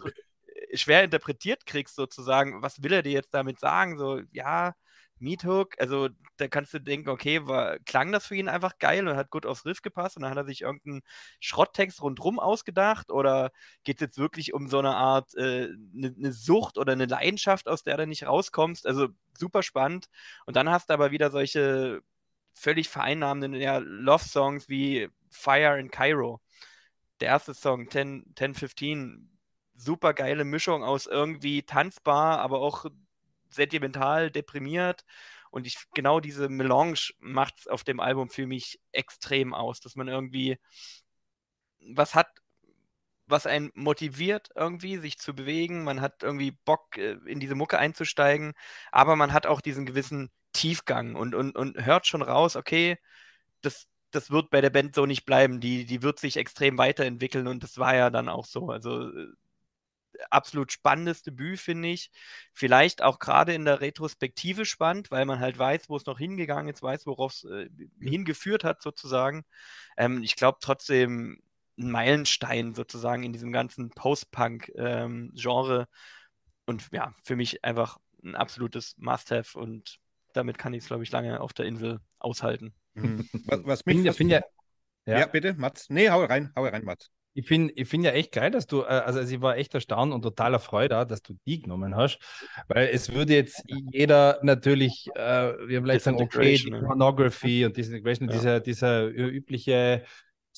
schwer 0.74 1.04
interpretiert 1.04 1.66
kriegst, 1.66 1.96
sozusagen, 1.96 2.62
was 2.62 2.82
will 2.82 2.92
er 2.92 3.02
dir 3.02 3.12
jetzt 3.12 3.34
damit 3.34 3.60
sagen? 3.60 3.98
So, 3.98 4.20
ja, 4.32 4.74
Meat 5.20 5.44
Hook, 5.44 5.74
also 5.78 6.08
da 6.38 6.48
kannst 6.48 6.72
du 6.72 6.80
denken, 6.80 7.10
okay, 7.10 7.46
war, 7.46 7.78
klang 7.80 8.10
das 8.12 8.26
für 8.26 8.36
ihn 8.36 8.48
einfach 8.48 8.78
geil 8.78 9.06
und 9.06 9.16
hat 9.16 9.30
gut 9.30 9.44
aufs 9.46 9.66
Riff 9.66 9.82
gepasst 9.82 10.16
und 10.16 10.22
dann 10.22 10.30
hat 10.30 10.38
er 10.38 10.46
sich 10.46 10.62
irgendeinen 10.62 11.02
Schrotttext 11.40 12.02
rundrum 12.02 12.38
ausgedacht 12.38 13.10
oder 13.10 13.50
geht 13.84 13.96
es 13.96 14.00
jetzt 14.00 14.18
wirklich 14.18 14.54
um 14.54 14.68
so 14.68 14.78
eine 14.78 14.96
Art, 14.96 15.36
eine 15.36 15.46
äh, 15.46 15.76
ne, 15.92 16.14
ne 16.16 16.32
Sucht 16.32 16.78
oder 16.78 16.92
eine 16.92 17.06
Leidenschaft, 17.06 17.68
aus 17.68 17.82
der 17.84 17.98
du 17.98 18.06
nicht 18.06 18.26
rauskommst? 18.26 18.86
Also 18.86 19.08
super 19.38 19.62
spannend. 19.62 20.06
Und 20.46 20.56
dann 20.56 20.70
hast 20.70 20.88
du 20.90 20.94
aber 20.94 21.10
wieder 21.10 21.30
solche 21.30 22.00
völlig 22.54 22.88
vereinnahmenden 22.88 23.54
ja, 23.54 23.78
Love-Songs 23.78 24.68
wie 24.68 25.08
Fire 25.30 25.78
in 25.78 25.90
Cairo. 25.90 26.40
Der 27.20 27.28
erste 27.28 27.54
Song, 27.54 27.90
10, 27.90 28.24
1015, 28.38 29.29
super 29.80 30.14
geile 30.14 30.44
Mischung 30.44 30.84
aus 30.84 31.06
irgendwie 31.06 31.62
tanzbar, 31.62 32.40
aber 32.40 32.60
auch 32.60 32.86
sentimental, 33.48 34.30
deprimiert. 34.30 35.04
Und 35.50 35.66
ich, 35.66 35.78
genau 35.94 36.20
diese 36.20 36.48
Melange 36.48 37.00
macht 37.18 37.60
es 37.60 37.66
auf 37.66 37.84
dem 37.84 38.00
Album 38.00 38.30
für 38.30 38.46
mich 38.46 38.80
extrem 38.92 39.52
aus, 39.54 39.80
dass 39.80 39.96
man 39.96 40.08
irgendwie 40.08 40.58
was 41.94 42.14
hat, 42.14 42.28
was 43.26 43.46
einen 43.46 43.70
motiviert, 43.74 44.50
irgendwie 44.54 44.98
sich 44.98 45.18
zu 45.18 45.34
bewegen. 45.34 45.84
Man 45.84 46.00
hat 46.00 46.22
irgendwie 46.22 46.52
Bock, 46.52 46.96
äh, 46.98 47.18
in 47.26 47.40
diese 47.40 47.54
Mucke 47.54 47.78
einzusteigen, 47.78 48.54
aber 48.92 49.16
man 49.16 49.32
hat 49.32 49.46
auch 49.46 49.60
diesen 49.60 49.86
gewissen 49.86 50.30
Tiefgang 50.52 51.14
und, 51.14 51.34
und, 51.34 51.56
und 51.56 51.84
hört 51.84 52.06
schon 52.06 52.22
raus, 52.22 52.56
okay, 52.56 52.98
das, 53.62 53.88
das 54.12 54.30
wird 54.30 54.50
bei 54.50 54.60
der 54.60 54.70
Band 54.70 54.94
so 54.94 55.06
nicht 55.06 55.26
bleiben. 55.26 55.60
Die, 55.60 55.86
die 55.86 56.02
wird 56.02 56.18
sich 56.20 56.36
extrem 56.36 56.78
weiterentwickeln 56.78 57.46
und 57.48 57.62
das 57.62 57.78
war 57.78 57.94
ja 57.96 58.10
dann 58.10 58.28
auch 58.28 58.46
so. 58.46 58.70
Also 58.70 59.10
äh, 59.10 59.28
absolut 60.30 60.72
spannendes 60.72 61.22
Debüt, 61.22 61.58
finde 61.58 61.88
ich. 61.88 62.10
Vielleicht 62.52 63.02
auch 63.02 63.18
gerade 63.18 63.54
in 63.54 63.64
der 63.64 63.80
Retrospektive 63.80 64.64
spannend, 64.64 65.10
weil 65.10 65.24
man 65.24 65.40
halt 65.40 65.58
weiß, 65.58 65.88
wo 65.88 65.96
es 65.96 66.06
noch 66.06 66.18
hingegangen 66.18 66.72
ist, 66.72 66.82
weiß, 66.82 67.06
worauf 67.06 67.32
es 67.32 67.44
äh, 67.44 67.68
hingeführt 68.00 68.64
hat, 68.64 68.82
sozusagen. 68.82 69.44
Ähm, 69.96 70.22
ich 70.22 70.36
glaube 70.36 70.58
trotzdem 70.60 71.40
ein 71.78 71.90
Meilenstein 71.90 72.74
sozusagen 72.74 73.22
in 73.22 73.32
diesem 73.32 73.52
ganzen 73.52 73.90
Post-Punk-Genre. 73.90 75.80
Ähm, 75.80 75.86
und 76.66 76.88
ja, 76.92 77.14
für 77.24 77.36
mich 77.36 77.64
einfach 77.64 77.98
ein 78.22 78.36
absolutes 78.36 78.96
Must-Have 78.98 79.58
und 79.58 79.98
damit 80.32 80.58
kann 80.58 80.72
ich 80.72 80.82
es, 80.82 80.86
glaube 80.88 81.02
ich, 81.02 81.10
lange 81.10 81.40
auf 81.40 81.52
der 81.52 81.66
Insel 81.66 82.00
aushalten. 82.18 82.74
Mhm. 82.94 83.28
Was, 83.46 83.64
was 83.64 83.86
mich 83.86 83.96
find, 83.96 84.16
find 84.16 84.30
ja, 84.32 84.40
ja, 85.06 85.20
ja, 85.20 85.26
bitte, 85.26 85.54
Mats. 85.54 85.88
Nee, 85.90 86.10
hau 86.10 86.24
rein, 86.24 86.52
hau 86.54 86.64
rein, 86.64 86.84
Mats. 86.84 87.10
Ich 87.32 87.46
finde 87.46 87.72
ich 87.74 87.88
find 87.88 88.04
ja 88.04 88.10
echt 88.10 88.32
geil, 88.32 88.50
dass 88.50 88.66
du, 88.66 88.82
äh, 88.82 88.86
also 88.86 89.20
ich 89.20 89.40
war 89.40 89.56
echt 89.56 89.74
erstaunt 89.74 90.12
und 90.12 90.22
totaler 90.22 90.58
Freude, 90.58 91.06
dass 91.06 91.22
du 91.22 91.34
die 91.46 91.60
genommen 91.60 91.94
hast, 91.94 92.18
weil 92.66 92.88
es 92.92 93.12
würde 93.12 93.34
jetzt 93.34 93.62
jeder 93.68 94.40
natürlich, 94.42 95.08
äh, 95.14 95.52
wir 95.68 95.80
vielleicht 95.80 96.04
sagen, 96.04 96.20
okay, 96.20 96.56
die 96.56 96.70
Pornography 96.70 97.64
und 97.64 97.76
Disintegration, 97.76 98.28
ja. 98.28 98.34
dieser, 98.34 98.60
dieser 98.60 99.06
übliche 99.06 100.02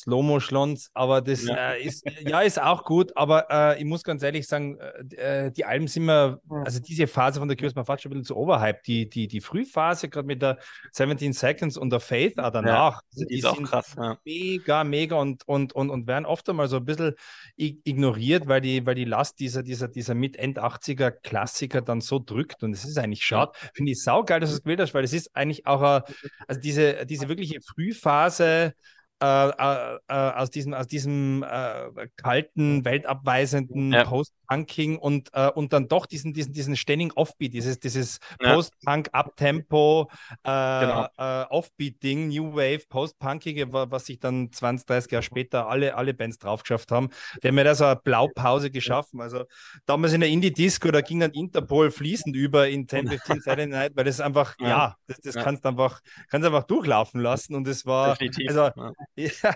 Slow-Mo-Schlons, 0.03 0.91
aber 0.95 1.21
das 1.21 1.45
ja. 1.45 1.73
Äh, 1.73 1.85
ist, 1.85 2.05
ja, 2.27 2.41
ist 2.41 2.61
auch 2.61 2.85
gut, 2.85 3.17
aber 3.17 3.47
äh, 3.51 3.79
ich 3.79 3.85
muss 3.85 4.03
ganz 4.03 4.23
ehrlich 4.23 4.49
sagen, 4.49 4.79
äh, 5.17 5.53
die 5.53 5.65
Alben 5.65 5.87
sind 5.87 6.07
mir, 6.07 6.41
also 6.49 6.81
diese 6.81 7.07
Phase 7.07 7.39
von 7.39 7.47
der 7.47 7.57
Cures 7.57 7.75
man 7.77 7.85
fast 7.85 8.03
schon 8.03 8.11
ein 8.11 8.15
bisschen 8.15 8.27
zu 8.27 8.37
overhyped. 8.37 8.87
Die, 8.87 9.09
die, 9.09 9.29
die 9.29 9.41
Frühphase, 9.41 10.09
gerade 10.09 10.27
mit 10.27 10.43
der 10.43 10.59
17 10.91 11.33
Seconds 11.33 11.77
und 11.77 11.91
der 11.91 12.01
Faith 12.01 12.39
auch 12.39 12.51
danach, 12.51 13.03
ja, 13.13 13.25
die, 13.27 13.37
die 13.37 13.41
sind 13.43 13.65
krass, 13.65 13.95
ja. 13.97 14.19
mega, 14.25 14.83
mega 14.83 15.17
und, 15.17 15.47
und, 15.47 15.73
und, 15.73 15.91
und 15.91 16.07
werden 16.09 16.27
oft 16.27 16.49
einmal 16.49 16.67
so 16.67 16.79
ein 16.79 16.85
bisschen 16.85 17.15
ignoriert, 17.57 18.49
weil 18.49 18.61
die, 18.61 18.85
weil 18.85 18.97
die 18.97 19.05
Last 19.05 19.39
dieser, 19.39 19.63
dieser, 19.63 19.87
dieser 19.87 20.15
Mit-End-80er 20.15 21.11
Klassiker 21.11 21.81
dann 21.81 22.01
so 22.01 22.19
drückt 22.19 22.65
und 22.65 22.73
es 22.73 22.85
ist 22.85 22.99
eigentlich 22.99 23.25
schade. 23.25 23.53
Finde 23.75 23.93
ich 23.93 24.03
saugeil, 24.03 24.41
dass 24.41 24.51
du 24.51 24.57
es 24.57 24.63
gewählt 24.63 24.81
hast, 24.81 24.95
weil 24.95 25.05
es 25.05 25.13
ist 25.13 25.35
eigentlich 25.37 25.65
auch, 25.67 25.83
a, 25.83 26.05
also 26.49 26.61
diese, 26.61 27.07
diese 27.07 27.29
wirkliche 27.29 27.61
Frühphase, 27.61 28.75
äh, 29.23 29.51
äh, 29.51 29.99
äh, 30.09 30.15
aus 30.15 30.51
diesem, 30.51 30.75
aus 30.75 30.89
diesem 30.89 31.45
äh, 31.45 32.09
kalten, 32.17 32.85
weltabweisenden 32.85 33.93
ja. 33.93 34.03
Post-Punking 34.03 34.99
und, 34.99 35.31
äh, 35.33 35.49
und 35.49 35.73
dann 35.73 35.87
doch 35.87 36.07
diesen, 36.07 36.35
diesen, 36.35 36.53
diesen 36.53 36.75
ständigen 36.75 37.13
Offbeat, 37.13 37.55
dieses, 37.55 37.79
dieses 37.79 38.19
ja. 38.41 38.53
Post-Punk-Uptempo, 38.53 40.11
genau. 40.43 41.07
Offbeat-Ding, 41.17 42.29
New 42.31 42.55
Wave, 42.55 42.81
Post-Punkige, 42.89 43.73
was 43.73 44.07
sich 44.07 44.19
dann 44.19 44.51
20, 44.51 44.87
30 44.87 45.13
Jahre 45.13 45.23
später 45.23 45.69
alle, 45.69 45.95
alle 45.95 46.15
Bands 46.15 46.39
drauf 46.39 46.63
geschafft 46.63 46.91
haben. 46.91 47.11
Die 47.43 47.49
haben 47.49 47.55
mir 47.55 47.63
da 47.63 47.77
so 47.77 47.85
eine 47.85 47.97
Blaupause 47.97 48.73
geschaffen. 48.73 49.21
Also 49.21 49.45
damals 49.87 50.15
in 50.15 50.21
der 50.21 50.31
Indie-Disco, 50.31 50.91
da 50.91 51.01
ging 51.01 51.21
dann 51.21 51.31
Interpol 51.31 51.93
fließend 51.93 52.35
über 52.35 52.69
in 52.69 52.89
10, 52.89 53.07
15 53.07 53.41
Silent 53.41 53.73
Night, 53.73 53.93
weil 53.95 54.05
das 54.05 54.21
einfach, 54.21 54.57
ja, 54.59 54.69
ja 54.69 54.97
das, 55.07 55.21
das 55.21 55.35
ja. 55.37 55.45
kannst 55.45 55.65
du 55.65 55.69
einfach, 55.69 56.01
kannst 56.29 56.45
einfach 56.45 56.65
durchlaufen 56.65 57.21
lassen 57.21 57.55
und 57.55 57.69
es 57.69 57.87
war, 57.87 58.17
Definitiv. 58.17 58.49
also 58.49 58.93
ja, 59.17 59.55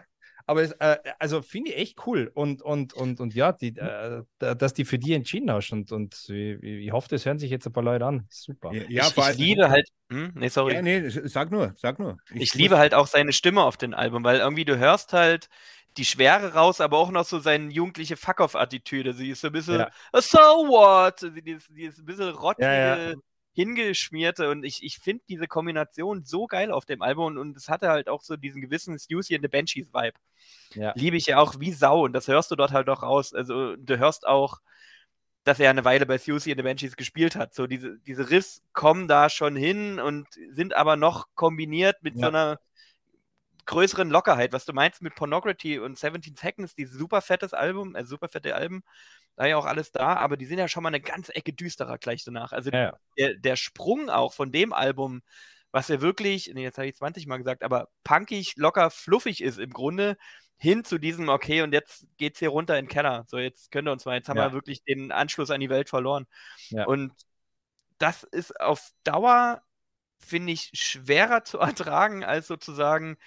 aber 0.48 0.62
es, 0.62 0.72
äh, 0.72 0.98
also 1.18 1.42
finde 1.42 1.72
ich 1.72 1.78
echt 1.78 2.06
cool 2.06 2.30
und, 2.32 2.62
und, 2.62 2.94
und, 2.94 3.18
und 3.18 3.34
ja, 3.34 3.52
die, 3.52 3.76
äh, 3.76 4.22
dass 4.38 4.74
die 4.74 4.84
für 4.84 4.98
die 4.98 5.12
entschieden 5.12 5.50
hast 5.50 5.72
und, 5.72 5.90
und 5.90 6.14
ich, 6.28 6.62
ich 6.62 6.92
hoffe, 6.92 7.08
das 7.08 7.26
hören 7.26 7.38
sich 7.38 7.50
jetzt 7.50 7.66
ein 7.66 7.72
paar 7.72 7.82
Leute 7.82 8.06
an. 8.06 8.26
Super. 8.30 8.72
Ja, 8.72 8.84
ja 8.88 9.08
ich, 9.08 9.16
ich 9.16 9.38
liebe 9.38 9.70
halt, 9.70 9.88
hm? 10.08 10.32
nee, 10.36 10.48
sorry. 10.48 10.74
Ja, 10.74 10.82
nee, 10.82 11.08
sag 11.08 11.50
nur, 11.50 11.74
sag 11.76 11.98
nur. 11.98 12.18
Ich, 12.32 12.42
ich 12.42 12.54
liebe 12.54 12.78
halt 12.78 12.94
auch 12.94 13.08
seine 13.08 13.32
Stimme 13.32 13.64
auf 13.64 13.76
dem 13.76 13.92
Album, 13.92 14.22
weil 14.22 14.38
irgendwie 14.38 14.64
du 14.64 14.78
hörst 14.78 15.12
halt 15.12 15.48
die 15.96 16.04
Schwere 16.04 16.54
raus, 16.54 16.80
aber 16.80 16.98
auch 16.98 17.10
noch 17.10 17.24
so 17.24 17.40
seine 17.40 17.72
jugendliche 17.72 18.16
Fuck-off-Attitüde. 18.16 19.14
Sie 19.14 19.30
ist 19.30 19.40
so 19.40 19.48
ein 19.48 19.52
bisschen, 19.52 19.80
ja. 19.80 19.90
so 20.12 20.38
what? 20.38 21.22
Die 21.22 21.50
ist, 21.50 21.68
die 21.70 21.84
ist 21.84 21.98
ein 21.98 22.04
bisschen 22.04 22.28
rottige, 22.28 22.66
ja, 22.66 23.10
ja 23.10 23.14
hingeschmierte 23.56 24.50
und 24.50 24.64
ich, 24.64 24.84
ich 24.84 24.98
finde 24.98 25.24
diese 25.30 25.48
Kombination 25.48 26.24
so 26.24 26.46
geil 26.46 26.70
auf 26.70 26.84
dem 26.84 27.00
Album 27.00 27.38
und 27.38 27.56
es 27.56 27.70
hatte 27.70 27.88
halt 27.88 28.06
auch 28.06 28.20
so 28.20 28.36
diesen 28.36 28.60
gewissen 28.60 28.98
Stussy 28.98 29.34
and 29.34 29.42
the 29.42 29.48
Banshees 29.48 29.88
Vibe. 29.94 30.18
Ja. 30.74 30.92
Liebe 30.94 31.16
ich 31.16 31.24
ja 31.26 31.38
auch 31.38 31.58
wie 31.58 31.72
Sau 31.72 32.04
und 32.04 32.12
das 32.12 32.28
hörst 32.28 32.50
du 32.50 32.56
dort 32.56 32.72
halt 32.72 32.90
auch 32.90 33.02
raus. 33.02 33.32
Also 33.32 33.74
du 33.76 33.98
hörst 33.98 34.26
auch, 34.26 34.60
dass 35.44 35.58
er 35.58 35.70
eine 35.70 35.86
Weile 35.86 36.04
bei 36.04 36.18
Stussy 36.18 36.50
and 36.50 36.58
the 36.58 36.64
Banshees 36.64 36.96
gespielt 36.96 37.34
hat. 37.34 37.54
So 37.54 37.66
diese, 37.66 37.98
diese 38.00 38.28
Riffs 38.28 38.62
kommen 38.74 39.08
da 39.08 39.30
schon 39.30 39.56
hin 39.56 40.00
und 40.00 40.28
sind 40.50 40.76
aber 40.76 40.96
noch 40.96 41.26
kombiniert 41.34 41.96
mit 42.02 42.16
ja. 42.16 42.20
so 42.20 42.26
einer 42.26 42.60
größeren 43.64 44.10
Lockerheit, 44.10 44.52
was 44.52 44.66
du 44.66 44.74
meinst 44.74 45.00
mit 45.00 45.14
Pornography 45.14 45.78
und 45.78 45.98
17 45.98 46.36
Seconds, 46.36 46.74
dieses 46.74 46.98
super 46.98 47.22
fettes 47.22 47.54
Album, 47.54 47.96
also 47.96 48.10
super 48.10 48.28
fette 48.28 48.54
Alben, 48.54 48.82
da 49.36 49.46
ja 49.46 49.56
auch 49.56 49.66
alles 49.66 49.92
da, 49.92 50.14
aber 50.14 50.36
die 50.36 50.46
sind 50.46 50.58
ja 50.58 50.68
schon 50.68 50.82
mal 50.82 50.88
eine 50.88 51.00
ganze 51.00 51.34
Ecke 51.34 51.52
düsterer 51.52 51.98
gleich 51.98 52.24
danach. 52.24 52.52
Also 52.52 52.70
ja. 52.70 52.96
der, 53.18 53.34
der 53.34 53.56
Sprung 53.56 54.10
auch 54.10 54.32
von 54.32 54.50
dem 54.50 54.72
Album, 54.72 55.22
was 55.70 55.88
ja 55.88 56.00
wirklich, 56.00 56.50
nee, 56.54 56.62
jetzt 56.62 56.78
habe 56.78 56.88
ich 56.88 56.96
20 56.96 57.26
Mal 57.26 57.36
gesagt, 57.36 57.62
aber 57.62 57.88
punkig, 58.02 58.54
locker, 58.56 58.90
fluffig 58.90 59.42
ist 59.42 59.58
im 59.58 59.70
Grunde, 59.70 60.16
hin 60.58 60.84
zu 60.84 60.98
diesem, 60.98 61.28
okay, 61.28 61.62
und 61.62 61.72
jetzt 61.72 62.06
geht 62.16 62.34
es 62.34 62.38
hier 62.38 62.48
runter 62.48 62.78
in 62.78 62.86
den 62.86 62.90
Keller. 62.90 63.24
So, 63.28 63.38
jetzt 63.38 63.70
können 63.70 63.86
wir 63.86 63.92
uns 63.92 64.04
mal, 64.04 64.16
jetzt 64.16 64.28
haben 64.28 64.38
ja. 64.38 64.48
wir 64.48 64.52
wirklich 64.54 64.82
den 64.84 65.12
Anschluss 65.12 65.50
an 65.50 65.60
die 65.60 65.68
Welt 65.68 65.88
verloren. 65.88 66.26
Ja. 66.70 66.86
Und 66.86 67.12
das 67.98 68.22
ist 68.22 68.58
auf 68.60 68.90
Dauer, 69.04 69.62
finde 70.18 70.52
ich, 70.52 70.70
schwerer 70.72 71.44
zu 71.44 71.58
ertragen, 71.58 72.24
als 72.24 72.46
sozusagen 72.46 73.18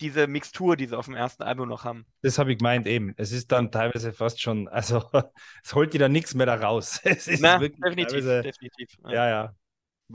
diese 0.00 0.26
Mixtur, 0.26 0.76
die 0.76 0.86
sie 0.86 0.96
auf 0.96 1.06
dem 1.06 1.14
ersten 1.14 1.42
Album 1.42 1.68
noch 1.68 1.84
haben. 1.84 2.06
Das 2.22 2.38
habe 2.38 2.52
ich 2.52 2.58
gemeint 2.58 2.86
eben. 2.86 3.14
Es 3.16 3.32
ist 3.32 3.50
dann 3.52 3.70
teilweise 3.70 4.12
fast 4.12 4.40
schon, 4.40 4.68
also 4.68 5.02
es 5.64 5.74
holt 5.74 5.92
dir 5.92 5.98
dann 5.98 6.12
nichts 6.12 6.34
mehr 6.34 6.46
da 6.46 6.54
raus. 6.54 7.00
Es 7.04 7.26
ist 7.26 7.40
Na, 7.40 7.58
definitiv, 7.58 8.24
definitiv. 8.24 8.88
Ja. 9.04 9.12
ja, 9.12 9.28
ja. 9.28 9.54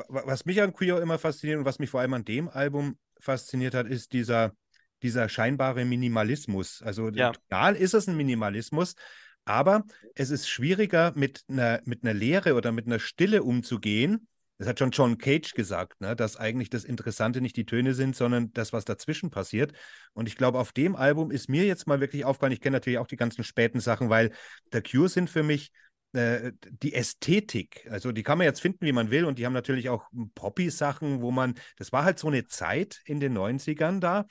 Was 0.07 0.45
mich 0.45 0.61
an 0.61 0.73
Queer 0.73 1.01
immer 1.01 1.19
fasziniert 1.19 1.59
und 1.59 1.65
was 1.65 1.79
mich 1.79 1.89
vor 1.89 1.99
allem 1.99 2.13
an 2.13 2.25
dem 2.25 2.49
Album 2.49 2.97
fasziniert 3.19 3.75
hat, 3.75 3.87
ist 3.87 4.13
dieser, 4.13 4.53
dieser 5.03 5.29
scheinbare 5.29 5.85
Minimalismus. 5.85 6.81
Also 6.81 7.09
ja. 7.09 7.31
tonal 7.49 7.75
ist 7.75 7.93
es 7.93 8.07
ein 8.07 8.17
Minimalismus, 8.17 8.95
aber 9.45 9.83
es 10.15 10.29
ist 10.29 10.49
schwieriger, 10.49 11.13
mit 11.15 11.43
einer, 11.47 11.81
mit 11.85 12.03
einer 12.03 12.13
Leere 12.13 12.55
oder 12.55 12.71
mit 12.71 12.87
einer 12.87 12.99
Stille 12.99 13.43
umzugehen, 13.43 14.27
das 14.57 14.67
hat 14.67 14.79
schon 14.79 14.91
John 14.91 15.17
Cage 15.17 15.53
gesagt, 15.53 15.99
ne, 16.01 16.15
dass 16.15 16.37
eigentlich 16.37 16.69
das 16.69 16.83
Interessante 16.83 17.41
nicht 17.41 17.57
die 17.57 17.65
Töne 17.65 17.93
sind, 17.93 18.15
sondern 18.15 18.53
das, 18.53 18.71
was 18.71 18.85
dazwischen 18.85 19.29
passiert. 19.29 19.73
Und 20.13 20.27
ich 20.27 20.35
glaube, 20.35 20.59
auf 20.59 20.71
dem 20.71 20.95
Album 20.95 21.31
ist 21.31 21.49
mir 21.49 21.65
jetzt 21.65 21.87
mal 21.87 21.99
wirklich 21.99 22.25
aufgefallen, 22.25 22.53
ich 22.53 22.61
kenne 22.61 22.75
natürlich 22.75 22.99
auch 22.99 23.07
die 23.07 23.15
ganzen 23.15 23.43
späten 23.43 23.79
Sachen, 23.79 24.09
weil 24.09 24.31
The 24.71 24.81
Cure 24.81 25.09
sind 25.09 25.29
für 25.29 25.43
mich 25.43 25.71
äh, 26.13 26.51
die 26.61 26.93
Ästhetik. 26.93 27.87
Also 27.89 28.11
die 28.11 28.23
kann 28.23 28.37
man 28.37 28.45
jetzt 28.45 28.61
finden, 28.61 28.85
wie 28.85 28.91
man 28.91 29.09
will. 29.09 29.25
Und 29.25 29.39
die 29.39 29.45
haben 29.45 29.53
natürlich 29.53 29.89
auch 29.89 30.05
Poppy-Sachen, 30.35 31.21
wo 31.21 31.31
man, 31.31 31.55
das 31.77 31.91
war 31.91 32.03
halt 32.03 32.19
so 32.19 32.27
eine 32.27 32.45
Zeit 32.45 33.01
in 33.05 33.19
den 33.19 33.35
90ern 33.35 33.99
da, 33.99 34.25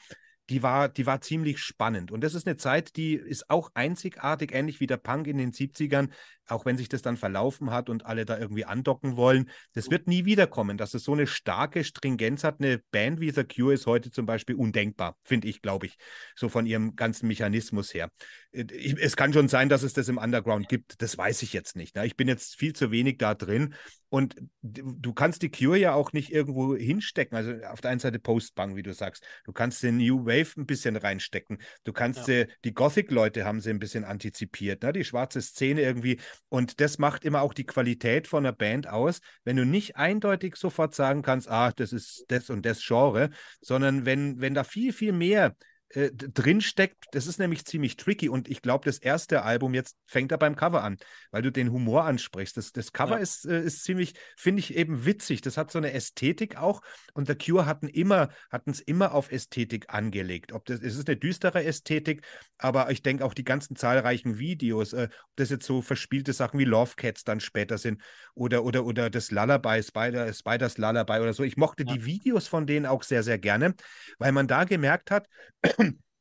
die 0.49 0.63
war, 0.63 0.89
die 0.89 1.07
war 1.07 1.21
ziemlich 1.21 1.59
spannend. 1.59 2.13
Und 2.13 2.23
das 2.23 2.35
ist 2.35 2.47
eine 2.47 2.57
Zeit, 2.57 2.97
die 2.97 3.15
ist 3.15 3.51
auch 3.51 3.71
einzigartig, 3.75 4.53
ähnlich 4.53 4.81
wie 4.81 4.87
der 4.87 4.97
Punk 4.97 5.27
in 5.27 5.39
den 5.39 5.53
70ern, 5.53 6.11
auch 6.49 6.65
wenn 6.65 6.77
sich 6.77 6.89
das 6.89 7.03
dann 7.03 7.17
verlaufen 7.17 7.71
hat 7.71 7.89
und 7.89 8.07
alle 8.07 8.25
da 8.25 8.39
irgendwie 8.39 8.65
andocken 8.65 9.17
wollen. 9.17 9.51
Das 9.73 9.91
wird 9.91 10.07
nie 10.07 10.25
wiederkommen, 10.25 10.77
dass 10.77 10.95
es 10.95 11.05
so 11.05 11.13
eine 11.13 11.27
starke 11.27 11.85
Stringenz 11.85 12.45
hat. 12.45 12.61
Eine 12.61 12.79
Band 12.91 13.21
wie 13.21 13.31
The 13.31 13.45
Cure 13.45 13.75
ist 13.75 13.87
heute 13.87 14.11
zum 14.11 14.27
Beispiel 14.27 14.57
undenkbar, 14.57 15.17
finde 15.25 15.49
ich, 15.49 15.63
glaube 15.63 15.87
ich, 15.87 15.97
so 16.35 16.49
von 16.49 16.67
ihrem 16.67 16.97
ganzen 16.97 17.27
Mechanismus 17.29 17.95
her. 17.95 18.11
Äh, 18.53 18.65
es 19.01 19.17
kann 19.17 19.33
schon 19.33 19.49
sein, 19.49 19.69
dass 19.69 19.83
es 19.83 19.93
das 19.93 20.09
im 20.09 20.19
Underground 20.19 20.69
gibt, 20.69 21.01
das 21.03 21.17
weiß 21.17 21.43
ich 21.43 21.53
jetzt 21.53 21.77
nicht. 21.77 21.97
Ne? 21.97 22.07
Ich 22.07 22.17
bin 22.17 22.29
jetzt 22.29 22.57
viel 22.57 22.73
zu 22.73 22.91
wenig 22.91 23.19
da 23.19 23.35
drin. 23.35 23.75
Und 24.13 24.37
du 24.61 25.15
kannst 25.15 25.41
die 25.41 25.51
Cure 25.51 25.79
ja 25.79 25.95
auch 25.95 26.13
nicht 26.13 26.31
irgendwo 26.31 26.77
hinstecken. 26.77 27.35
Also 27.35 27.55
auf 27.67 27.81
der 27.81 27.93
einen 27.93 28.01
Seite 28.01 28.19
Postbang, 28.19 28.77
wie 28.77 28.83
du 28.83 28.93
sagst. 28.93 29.25
Du 29.45 29.53
kannst 29.53 29.83
den 29.83 29.97
New 29.97 30.27
Wave 30.27 30.61
ein 30.61 30.67
bisschen 30.67 30.97
reinstecken. 30.97 31.63
Du 31.85 31.95
kannst 31.95 32.29
ja. 32.29 32.45
die, 32.45 32.53
die 32.65 32.75
Gothic-Leute 32.75 33.47
haben 33.47 33.63
sie 33.63 33.71
ein 33.71 33.79
bisschen 33.79 34.05
antizipiert, 34.05 34.83
ne? 34.83 34.93
die 34.93 35.05
schwarze 35.05 35.41
Szene 35.41 35.81
irgendwie. 35.81 36.21
Und 36.49 36.81
das 36.81 36.99
macht 36.99 37.25
immer 37.25 37.43
auch 37.43 37.55
die 37.55 37.67
Qualität 37.67 38.27
von 38.29 38.45
einer 38.45 38.55
Band 38.55 38.89
aus, 38.89 39.21
wenn 39.45 39.57
du 39.57 39.65
nicht 39.65 39.97
eindeutig 39.97 40.57
sofort 40.57 40.95
sagen 40.95 41.23
kannst, 41.23 41.49
ah, 41.49 41.73
das 41.73 41.93
ist 41.93 42.25
das 42.29 42.51
und 42.51 42.65
das 42.67 42.85
Genre, 42.85 43.31
sondern 43.61 44.05
wenn, 44.05 44.41
wenn 44.41 44.55
da 44.55 44.65
viel, 44.65 44.93
viel 44.93 45.13
mehr 45.13 45.55
äh, 45.95 46.11
drin 46.13 46.61
steckt. 46.61 47.05
Das 47.13 47.27
ist 47.27 47.39
nämlich 47.39 47.65
ziemlich 47.65 47.97
tricky 47.97 48.29
und 48.29 48.49
ich 48.49 48.63
glaube, 48.63 48.85
das 48.85 48.99
erste 48.99 49.43
Album 49.43 49.75
jetzt 49.75 49.97
fängt 50.07 50.33
da 50.33 50.37
beim 50.37 50.57
Cover 50.57 50.83
an, 50.83 50.97
weil 51.31 51.43
du 51.43 51.53
den 51.53 51.71
Humor 51.71 52.05
ansprichst. 52.05 52.57
Das, 52.57 52.73
das 52.73 52.93
Cover 52.93 53.17
ja. 53.17 53.23
ist, 53.23 53.45
äh, 53.45 53.63
ist 53.63 53.85
ziemlich, 53.85 54.15
finde 54.37 54.61
ich, 54.61 54.75
eben 54.75 55.05
witzig. 55.05 55.41
Das 55.43 55.57
hat 55.57 55.71
so 55.71 55.79
eine 55.79 55.93
Ästhetik 55.93 56.57
auch 56.57 56.81
und 57.15 57.29
The 57.29 57.35
Cure 57.35 57.67
hatten 57.67 57.89
immer, 57.89 58.31
hatten 58.51 58.71
es 58.71 58.81
immer 58.81 59.13
auf 59.13 59.31
Ästhetik 59.31 59.93
angelegt. 59.93 60.53
Ob 60.53 60.65
das, 60.65 60.81
es 60.81 60.97
ist 60.97 61.09
eine 61.09 61.17
düstere 61.17 61.65
Ästhetik, 61.65 62.25
aber 62.59 62.91
ich 62.91 63.03
denke 63.03 63.25
auch 63.25 63.35
die 63.35 63.45
ganzen 63.45 63.77
zahlreichen 63.77 64.39
Videos, 64.39 64.93
äh, 64.93 65.09
ob 65.13 65.37
das 65.37 65.51
jetzt 65.51 65.67
so 65.67 65.83
verspielte 65.83 66.33
Sachen 66.33 66.59
wie 66.59 66.65
Love 66.65 66.93
Cats 66.97 67.25
dann 67.25 67.41
später 67.41 67.79
sind 67.79 68.01
oder, 68.35 68.65
oder, 68.65 68.85
oder 68.85 69.11
das 69.11 69.31
Lullaby, 69.31 69.83
Spider, 69.83 70.33
Spiders 70.33 70.79
Lullaby 70.79 71.21
oder 71.21 71.33
so. 71.33 71.43
Ich 71.43 71.57
mochte 71.57 71.85
ja. 71.87 71.93
die 71.93 72.05
Videos 72.05 72.49
von 72.49 72.67
denen 72.67 72.87
auch 72.87 73.03
sehr, 73.03 73.23
sehr 73.23 73.39
gerne, 73.39 73.75
weil 74.19 74.33
man 74.33 74.47
da 74.47 74.65
gemerkt 74.65 75.11
hat, 75.11 75.29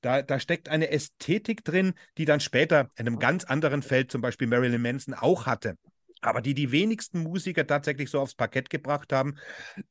da, 0.02 0.22
da 0.22 0.40
steckt 0.40 0.70
eine 0.70 0.90
Ästhetik 0.92 1.64
drin, 1.64 1.94
die 2.18 2.26
dann 2.26 2.40
später 2.40 2.90
in 2.98 3.08
einem 3.08 3.20
ganz 3.20 3.44
anderen 3.44 3.82
Feld, 3.82 4.12
zum 4.12 4.22
Beispiel 4.22 4.48
Marilyn 4.48 4.82
Manson, 4.82 5.14
auch 5.14 5.46
hatte. 5.46 5.78
Aber 6.22 6.42
die 6.42 6.54
die 6.54 6.72
wenigsten 6.72 7.20
Musiker 7.24 7.66
tatsächlich 7.66 8.10
so 8.10 8.20
aufs 8.20 8.36
Parkett 8.36 8.70
gebracht 8.70 9.14
haben 9.14 9.38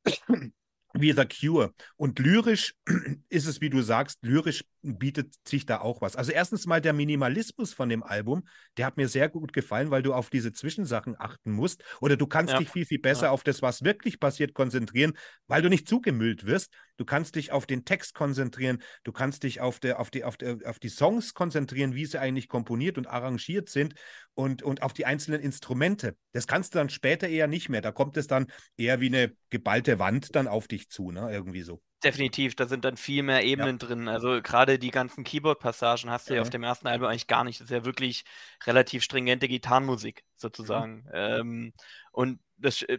wie 0.95 1.13
The 1.13 1.27
Cure. 1.27 1.73
Und 1.97 2.19
lyrisch 2.19 2.75
ist 3.29 3.47
es, 3.47 3.61
wie 3.61 3.71
du 3.71 3.83
sagst, 3.83 4.19
lyrisch 4.23 4.65
bietet 4.83 5.35
sich 5.47 5.67
da 5.67 5.81
auch 5.81 6.01
was. 6.01 6.17
Also 6.17 6.33
erstens 6.33 6.67
mal 6.67 6.81
der 6.81 6.93
Minimalismus 6.93 7.73
von 7.73 7.89
dem 7.89 8.03
Album, 8.03 8.47
der 8.77 8.87
hat 8.87 8.97
mir 8.97 9.09
sehr 9.09 9.29
gut 9.29 9.53
gefallen, 9.53 9.91
weil 9.91 10.03
du 10.03 10.15
auf 10.15 10.31
diese 10.31 10.53
Zwischensachen 10.53 11.17
achten 11.19 11.53
musst. 11.53 11.83
Oder 12.01 12.17
du 12.17 12.27
kannst 12.27 12.53
ja. 12.53 12.59
dich 12.59 12.71
viel, 12.71 12.87
viel 12.87 12.99
besser 13.01 13.27
ja. 13.27 13.31
auf 13.31 13.43
das, 13.43 13.63
was 13.63 13.83
wirklich 13.83 14.21
passiert, 14.21 14.55
konzentrieren, 14.55 15.13
weil 15.47 15.63
du 15.63 15.69
nicht 15.69 15.89
zugemüllt 15.89 16.47
wirst. 16.47 16.73
Du 16.97 17.05
kannst 17.05 17.37
dich 17.37 17.53
auf 17.53 17.67
den 17.67 17.85
Text 17.85 18.15
konzentrieren, 18.15 18.83
du 19.05 19.13
kannst 19.13 19.43
dich 19.43 19.61
auf, 19.61 19.81
der, 19.81 20.01
auf, 20.01 20.11
die, 20.11 20.25
auf, 20.25 20.37
der, 20.37 20.59
auf 20.67 20.79
die 20.79 20.91
Songs 20.91 21.33
konzentrieren, 21.33 21.95
wie 21.95 22.05
sie 22.05 22.21
eigentlich 22.21 22.49
komponiert 22.49 22.99
und 22.99 23.07
arrangiert 23.07 23.71
sind 23.71 23.95
und, 24.35 24.63
und 24.63 24.83
auf 24.83 24.93
die 24.93 25.07
einzelnen 25.07 25.41
Instrumente. 25.41 26.17
Das 26.33 26.47
kannst 26.47 26.75
du 26.75 26.79
dann 26.79 26.91
später 26.91 27.29
eher 27.29 27.47
nicht 27.47 27.69
mehr. 27.69 27.81
Da 27.81 27.93
kommt 27.93 28.17
es 28.17 28.27
dann 28.27 28.47
eher 28.77 29.01
wie 29.01 29.07
eine 29.07 29.33
geballte 29.49 29.99
Wand 29.99 30.35
dann 30.37 30.49
auf 30.49 30.69
dich 30.69 30.91
zu, 30.91 31.11
ne? 31.11 31.31
Irgendwie 31.31 31.63
so. 31.63 31.83
Definitiv, 32.03 32.55
da 32.57 32.67
sind 32.67 32.85
dann 32.85 32.97
viel 32.97 33.23
mehr 33.23 33.45
Ebenen 33.45 33.79
ja. 33.79 33.87
drin. 33.87 34.09
Also 34.09 34.41
gerade 34.43 34.79
die 34.79 34.91
ganzen 34.91 35.23
Keyboard-Passagen 35.23 36.11
hast 36.11 36.29
du 36.31 36.33
ja. 36.33 36.37
ja. 36.37 36.43
auf 36.43 36.51
dem 36.51 36.63
ersten 36.63 36.87
Album 36.87 37.09
eigentlich 37.09 37.27
gar 37.27 37.45
nicht. 37.45 37.61
Das 37.61 37.67
ist 37.67 37.71
ja 37.71 37.85
wirklich 37.85 38.25
relativ 38.65 39.03
stringente 39.03 39.49
Gitarrenmusik 39.49 40.25
sozusagen. 40.35 41.05
Mhm. 41.05 41.11
Ähm, 41.13 41.73
und 42.13 42.41
das, 42.57 42.83
äh, 42.83 42.99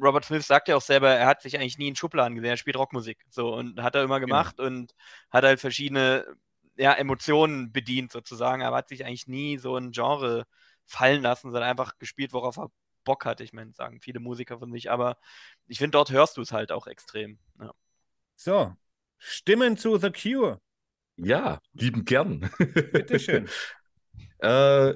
Robert 0.00 0.24
Smith 0.24 0.46
sagt 0.46 0.68
ja 0.68 0.76
auch 0.76 0.82
selber, 0.82 1.10
er 1.10 1.26
hat 1.26 1.42
sich 1.42 1.56
eigentlich 1.56 1.76
nie 1.76 1.88
in 1.88 1.96
Schubladen 1.96 2.36
gesehen, 2.36 2.50
er 2.50 2.56
spielt 2.56 2.76
Rockmusik. 2.76 3.18
So 3.28 3.54
und 3.54 3.82
hat 3.82 3.94
er 3.94 4.02
immer 4.02 4.18
genau. 4.18 4.28
gemacht 4.28 4.56
genau. 4.56 4.68
und 4.68 4.94
hat 5.30 5.44
halt 5.44 5.60
verschiedene 5.60 6.24
ja, 6.76 6.94
Emotionen 6.94 7.72
bedient 7.72 8.12
sozusagen, 8.12 8.62
aber 8.62 8.76
hat 8.76 8.88
sich 8.88 9.04
eigentlich 9.04 9.26
nie 9.26 9.58
so 9.58 9.76
ein 9.76 9.90
Genre 9.90 10.46
fallen 10.86 11.22
lassen, 11.22 11.50
sondern 11.50 11.68
einfach 11.68 11.98
gespielt, 11.98 12.32
worauf 12.32 12.56
er 12.56 12.70
Bock 13.04 13.24
hat. 13.24 13.40
Ich 13.40 13.52
meine, 13.52 13.72
sagen 13.72 14.00
viele 14.00 14.20
Musiker 14.20 14.58
von 14.58 14.72
sich, 14.72 14.90
aber 14.90 15.18
ich 15.66 15.78
finde, 15.78 15.92
dort 15.92 16.10
hörst 16.10 16.36
du 16.36 16.40
es 16.40 16.52
halt 16.52 16.72
auch 16.72 16.86
extrem. 16.86 17.38
Ja. 17.60 17.74
So, 18.40 18.72
Stimmen 19.18 19.76
zu 19.76 19.98
The 19.98 20.12
Cure. 20.12 20.60
Ja, 21.16 21.60
lieben 21.72 22.04
gern. 22.04 22.48
Bitteschön. 22.92 23.48
äh, 24.38 24.94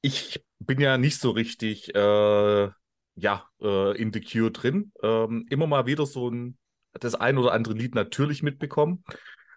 ich 0.00 0.42
bin 0.58 0.80
ja 0.80 0.98
nicht 0.98 1.20
so 1.20 1.30
richtig 1.30 1.94
äh, 1.94 2.70
ja, 3.14 3.48
äh, 3.60 3.96
in 3.96 4.12
The 4.12 4.20
Cure 4.20 4.50
drin. 4.50 4.90
Ähm, 5.00 5.46
immer 5.48 5.68
mal 5.68 5.86
wieder 5.86 6.06
so 6.06 6.28
ein, 6.28 6.58
das 6.94 7.14
ein 7.14 7.38
oder 7.38 7.52
andere 7.52 7.74
Lied 7.74 7.94
natürlich 7.94 8.42
mitbekommen. 8.42 9.04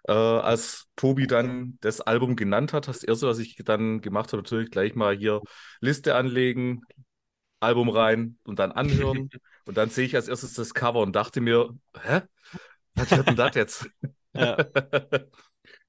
Äh, 0.04 0.12
als 0.12 0.86
Tobi 0.94 1.26
dann 1.26 1.78
das 1.80 2.00
Album 2.00 2.36
genannt 2.36 2.72
hat, 2.72 2.86
das 2.86 3.02
erste, 3.02 3.26
was 3.26 3.40
ich 3.40 3.56
dann 3.64 4.02
gemacht 4.02 4.32
habe, 4.32 4.42
natürlich 4.44 4.70
gleich 4.70 4.94
mal 4.94 5.16
hier 5.16 5.40
Liste 5.80 6.14
anlegen, 6.14 6.82
Album 7.58 7.88
rein 7.88 8.38
und 8.44 8.60
dann 8.60 8.70
anhören. 8.70 9.30
und 9.64 9.76
dann 9.76 9.90
sehe 9.90 10.06
ich 10.06 10.14
als 10.14 10.28
erstes 10.28 10.54
das 10.54 10.74
Cover 10.74 11.00
und 11.00 11.16
dachte 11.16 11.40
mir, 11.40 11.76
hä? 12.00 12.20
Was 12.96 13.10
wird 13.10 13.28
denn 13.28 13.36
das 13.36 13.54
jetzt? 13.54 13.90
Ja. 14.34 14.56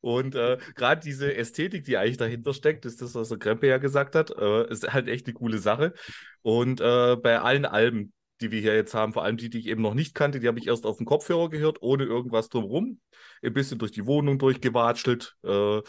Und 0.01 0.35
äh, 0.35 0.57
gerade 0.75 1.01
diese 1.01 1.35
Ästhetik, 1.35 1.83
die 1.83 1.97
eigentlich 1.97 2.17
dahinter 2.17 2.53
steckt, 2.53 2.85
ist 2.85 3.01
das, 3.01 3.15
was 3.15 3.29
der 3.29 3.39
Krempe 3.39 3.67
ja 3.67 3.77
gesagt 3.77 4.15
hat, 4.15 4.31
äh, 4.31 4.69
ist 4.69 4.91
halt 4.91 5.07
echt 5.07 5.25
eine 5.25 5.33
coole 5.33 5.57
Sache. 5.57 5.93
Und 6.41 6.81
äh, 6.81 7.15
bei 7.15 7.39
allen 7.39 7.65
Alben, 7.65 8.13
die 8.41 8.51
wir 8.51 8.61
hier 8.61 8.75
jetzt 8.75 8.93
haben, 8.93 9.13
vor 9.13 9.23
allem 9.23 9.37
die, 9.37 9.49
die 9.49 9.59
ich 9.59 9.67
eben 9.67 9.81
noch 9.81 9.95
nicht 9.95 10.13
kannte, 10.13 10.39
die 10.39 10.47
habe 10.47 10.59
ich 10.59 10.67
erst 10.67 10.85
auf 10.85 10.97
dem 10.97 11.05
Kopfhörer 11.05 11.49
gehört, 11.49 11.81
ohne 11.81 12.03
irgendwas 12.03 12.49
drumherum. 12.49 12.99
Ein 13.41 13.53
bisschen 13.53 13.79
durch 13.79 13.91
die 13.91 14.05
Wohnung 14.05 14.37
durchgewatschelt. 14.37 15.35
Äh, 15.43 15.81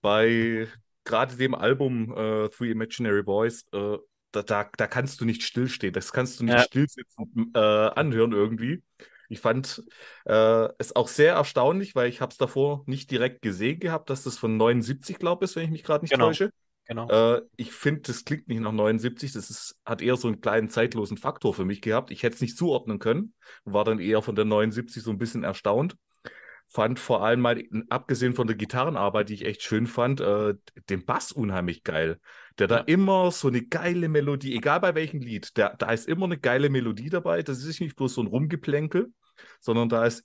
bei 0.00 0.66
gerade 1.04 1.36
dem 1.36 1.54
Album 1.54 2.12
äh, 2.16 2.48
Three 2.48 2.70
Imaginary 2.70 3.22
Boys, 3.22 3.66
äh, 3.72 3.98
da, 4.32 4.42
da, 4.42 4.70
da, 4.76 4.86
kannst 4.86 5.20
du 5.20 5.24
nicht 5.24 5.42
stillstehen. 5.42 5.92
Das 5.92 6.12
kannst 6.12 6.40
du 6.40 6.44
nicht 6.44 6.54
ja. 6.54 6.62
stillsitzen 6.62 7.52
anhören 7.52 8.32
irgendwie. 8.32 8.82
Ich 9.30 9.40
fand 9.40 9.82
äh, 10.24 10.68
es 10.78 10.94
auch 10.96 11.06
sehr 11.06 11.34
erstaunlich, 11.34 11.94
weil 11.94 12.08
ich 12.08 12.20
habe 12.20 12.32
es 12.32 12.36
davor 12.36 12.82
nicht 12.86 13.10
direkt 13.10 13.42
gesehen 13.42 13.78
gehabt, 13.78 14.10
dass 14.10 14.24
das 14.24 14.36
von 14.36 14.56
79, 14.56 15.18
glaube 15.18 15.44
ich, 15.44 15.54
wenn 15.54 15.64
ich 15.64 15.70
mich 15.70 15.84
gerade 15.84 16.04
nicht 16.04 16.12
genau. 16.12 16.26
täusche. 16.26 16.50
Genau. 16.88 17.08
Äh, 17.08 17.42
ich 17.56 17.70
finde, 17.70 18.00
das 18.02 18.24
klingt 18.24 18.48
nicht 18.48 18.60
nach 18.60 18.72
79. 18.72 19.32
Das 19.32 19.48
ist, 19.48 19.76
hat 19.84 20.02
eher 20.02 20.16
so 20.16 20.26
einen 20.26 20.40
kleinen 20.40 20.68
zeitlosen 20.68 21.16
Faktor 21.16 21.54
für 21.54 21.64
mich 21.64 21.80
gehabt. 21.80 22.10
Ich 22.10 22.24
hätte 22.24 22.34
es 22.34 22.40
nicht 22.40 22.58
zuordnen 22.58 22.98
können. 22.98 23.34
War 23.64 23.84
dann 23.84 24.00
eher 24.00 24.20
von 24.20 24.34
der 24.34 24.44
79 24.44 25.00
so 25.00 25.12
ein 25.12 25.18
bisschen 25.18 25.44
erstaunt. 25.44 25.96
Fand 26.66 26.98
vor 26.98 27.24
allem 27.24 27.40
mal, 27.40 27.62
abgesehen 27.88 28.34
von 28.34 28.48
der 28.48 28.56
Gitarrenarbeit, 28.56 29.28
die 29.28 29.34
ich 29.34 29.44
echt 29.44 29.62
schön 29.62 29.86
fand, 29.86 30.20
äh, 30.20 30.54
den 30.88 31.04
Bass 31.04 31.30
unheimlich 31.30 31.84
geil. 31.84 32.18
Der 32.58 32.68
ja. 32.68 32.78
da 32.78 32.84
immer 32.84 33.30
so 33.30 33.48
eine 33.48 33.62
geile 33.62 34.08
Melodie, 34.08 34.56
egal 34.56 34.80
bei 34.80 34.94
welchem 34.94 35.20
Lied, 35.20 35.56
der, 35.56 35.76
da 35.76 35.92
ist 35.92 36.08
immer 36.08 36.26
eine 36.26 36.38
geile 36.38 36.70
Melodie 36.70 37.10
dabei. 37.10 37.42
Das 37.42 37.62
ist 37.64 37.80
nicht 37.80 37.96
bloß 37.96 38.14
so 38.14 38.22
ein 38.22 38.26
Rumgeplänkel, 38.26 39.12
sondern 39.60 39.88
da 39.88 40.04
ist 40.04 40.24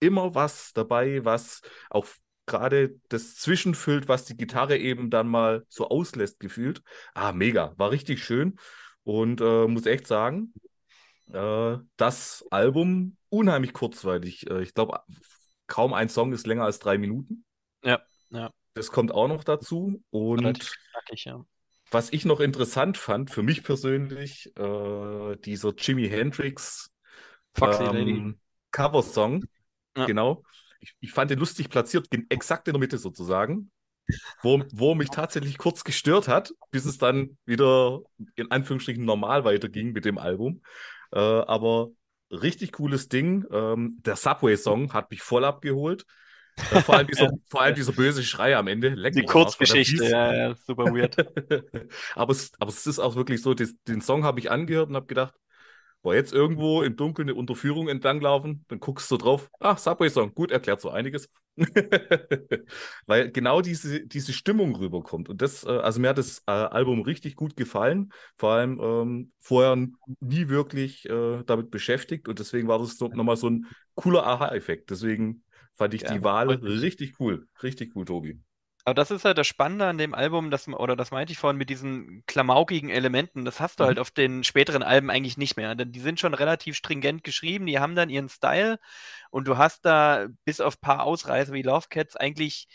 immer 0.00 0.34
was 0.34 0.72
dabei, 0.72 1.24
was 1.24 1.60
auch 1.90 2.06
gerade 2.46 2.98
das 3.08 3.36
zwischenfüllt, 3.36 4.08
was 4.08 4.24
die 4.24 4.36
Gitarre 4.36 4.76
eben 4.76 5.10
dann 5.10 5.28
mal 5.28 5.64
so 5.68 5.88
auslässt, 5.88 6.40
gefühlt. 6.40 6.82
Ah, 7.14 7.32
mega, 7.32 7.74
war 7.76 7.90
richtig 7.90 8.24
schön. 8.24 8.56
Und 9.04 9.40
äh, 9.40 9.66
muss 9.66 9.86
echt 9.86 10.06
sagen, 10.06 10.52
äh, 11.32 11.78
das 11.96 12.44
Album 12.50 13.16
unheimlich 13.28 13.72
kurzweilig. 13.72 14.50
Äh, 14.50 14.62
ich 14.62 14.74
glaube, 14.74 15.00
kaum 15.66 15.94
ein 15.94 16.08
Song 16.08 16.32
ist 16.32 16.46
länger 16.46 16.64
als 16.64 16.80
drei 16.80 16.98
Minuten. 16.98 17.44
Ja, 17.84 18.02
ja. 18.30 18.50
Das 18.74 18.90
kommt 18.90 19.12
auch 19.12 19.28
noch 19.28 19.44
dazu. 19.44 20.02
Und 20.10 20.60
knackig, 20.92 21.24
ja. 21.24 21.44
Was 21.90 22.12
ich 22.12 22.24
noch 22.24 22.40
interessant 22.40 22.96
fand, 22.96 23.30
für 23.30 23.42
mich 23.42 23.62
persönlich, 23.62 24.52
äh, 24.56 25.36
dieser 25.36 25.74
Jimi 25.76 26.08
Hendrix 26.08 26.90
ähm, 27.60 28.38
Cover-Song. 28.70 29.44
Ja. 29.96 30.06
Genau. 30.06 30.42
Ich, 30.80 30.94
ich, 31.00 31.12
fand 31.12 31.30
den 31.30 31.38
lustig 31.38 31.68
platziert, 31.68 32.08
exakt 32.28 32.68
in 32.68 32.74
der 32.74 32.80
Mitte 32.80 32.98
sozusagen. 32.98 33.70
Wo, 34.42 34.62
wo 34.72 34.94
mich 34.94 35.10
tatsächlich 35.10 35.56
kurz 35.56 35.84
gestört 35.84 36.26
hat, 36.26 36.52
bis 36.72 36.84
es 36.84 36.98
dann 36.98 37.36
wieder 37.44 38.00
in 38.34 38.50
Anführungsstrichen 38.50 39.04
normal 39.04 39.44
weiterging 39.44 39.92
mit 39.92 40.04
dem 40.04 40.18
Album. 40.18 40.62
Äh, 41.12 41.18
aber 41.18 41.90
richtig 42.30 42.72
cooles 42.72 43.08
Ding. 43.08 43.44
Ähm, 43.52 43.98
der 44.04 44.16
Subway-Song 44.16 44.92
hat 44.92 45.10
mich 45.10 45.22
voll 45.22 45.44
abgeholt. 45.44 46.06
Äh, 46.68 46.80
vor, 46.80 46.96
allem 46.96 47.06
dieser, 47.06 47.30
vor 47.48 47.62
allem 47.62 47.74
dieser 47.74 47.92
böse 47.92 48.22
Schrei 48.22 48.56
am 48.56 48.66
Ende. 48.68 48.90
Leck 48.90 49.14
Die 49.14 49.24
Kurzgeschichte, 49.24 50.04
ja, 50.04 50.34
ja, 50.34 50.54
super 50.54 50.92
weird. 50.94 51.16
aber, 52.14 52.32
es, 52.32 52.52
aber 52.58 52.70
es 52.70 52.86
ist 52.86 52.98
auch 52.98 53.16
wirklich 53.16 53.42
so, 53.42 53.54
des, 53.54 53.74
den 53.88 54.00
Song 54.00 54.24
habe 54.24 54.40
ich 54.40 54.50
angehört 54.50 54.88
und 54.90 54.96
habe 54.96 55.06
gedacht, 55.06 55.34
War 56.02 56.14
jetzt 56.14 56.32
irgendwo 56.32 56.82
im 56.82 56.96
Dunkeln 56.96 57.28
eine 57.28 57.38
Unterführung 57.38 57.88
entlanglaufen, 57.88 58.64
dann 58.68 58.80
guckst 58.80 59.10
du 59.10 59.18
drauf, 59.18 59.50
ach, 59.60 59.78
Subway-Song, 59.78 60.34
gut, 60.34 60.52
erklärt 60.52 60.80
so 60.80 60.90
einiges. 60.90 61.30
Weil 63.06 63.30
genau 63.32 63.60
diese, 63.62 64.06
diese 64.06 64.32
Stimmung 64.32 64.76
rüberkommt. 64.76 65.28
Und 65.28 65.42
das, 65.42 65.64
äh, 65.64 65.68
also 65.70 66.00
mir 66.00 66.10
hat 66.10 66.18
das 66.18 66.42
äh, 66.46 66.52
Album 66.52 67.02
richtig 67.02 67.36
gut 67.36 67.56
gefallen, 67.56 68.12
vor 68.36 68.52
allem 68.52 68.80
ähm, 68.82 69.32
vorher 69.40 69.76
nie 70.20 70.48
wirklich 70.48 71.08
äh, 71.08 71.42
damit 71.44 71.70
beschäftigt 71.70 72.28
und 72.28 72.38
deswegen 72.38 72.68
war 72.68 72.78
das 72.78 72.96
so, 72.98 73.08
nochmal 73.08 73.36
so 73.36 73.50
ein 73.50 73.66
cooler 73.94 74.26
Aha-Effekt. 74.26 74.90
Deswegen 74.90 75.42
fand 75.80 75.94
ich 75.94 76.02
ja, 76.02 76.12
die 76.12 76.22
Wahl 76.22 76.50
richtig 76.50 77.18
cool. 77.20 77.48
Richtig 77.62 77.96
cool, 77.96 78.04
Tobi. 78.04 78.38
Aber 78.84 78.92
das 78.92 79.10
ist 79.10 79.24
halt 79.24 79.38
das 79.38 79.46
Spannende 79.46 79.86
an 79.86 79.96
dem 79.96 80.12
Album, 80.12 80.50
das, 80.50 80.68
oder 80.68 80.94
das 80.94 81.10
meinte 81.10 81.32
ich 81.32 81.38
vorhin 81.38 81.56
mit 81.56 81.70
diesen 81.70 82.22
klamaukigen 82.26 82.90
Elementen, 82.90 83.46
das 83.46 83.60
hast 83.60 83.80
du 83.80 83.84
halt 83.84 83.96
mhm. 83.96 84.02
auf 84.02 84.10
den 84.10 84.44
späteren 84.44 84.82
Alben 84.82 85.10
eigentlich 85.10 85.38
nicht 85.38 85.56
mehr. 85.56 85.74
Denn 85.74 85.90
die 85.90 86.00
sind 86.00 86.20
schon 86.20 86.34
relativ 86.34 86.76
stringent 86.76 87.24
geschrieben, 87.24 87.64
die 87.64 87.78
haben 87.78 87.94
dann 87.94 88.10
ihren 88.10 88.28
Style 88.28 88.78
und 89.30 89.48
du 89.48 89.56
hast 89.56 89.86
da 89.86 90.28
bis 90.44 90.60
auf 90.60 90.76
ein 90.76 90.80
paar 90.82 91.04
Ausreißer 91.04 91.54
wie 91.54 91.62
Love 91.62 91.86
Cats 91.88 92.14
eigentlich 92.14 92.68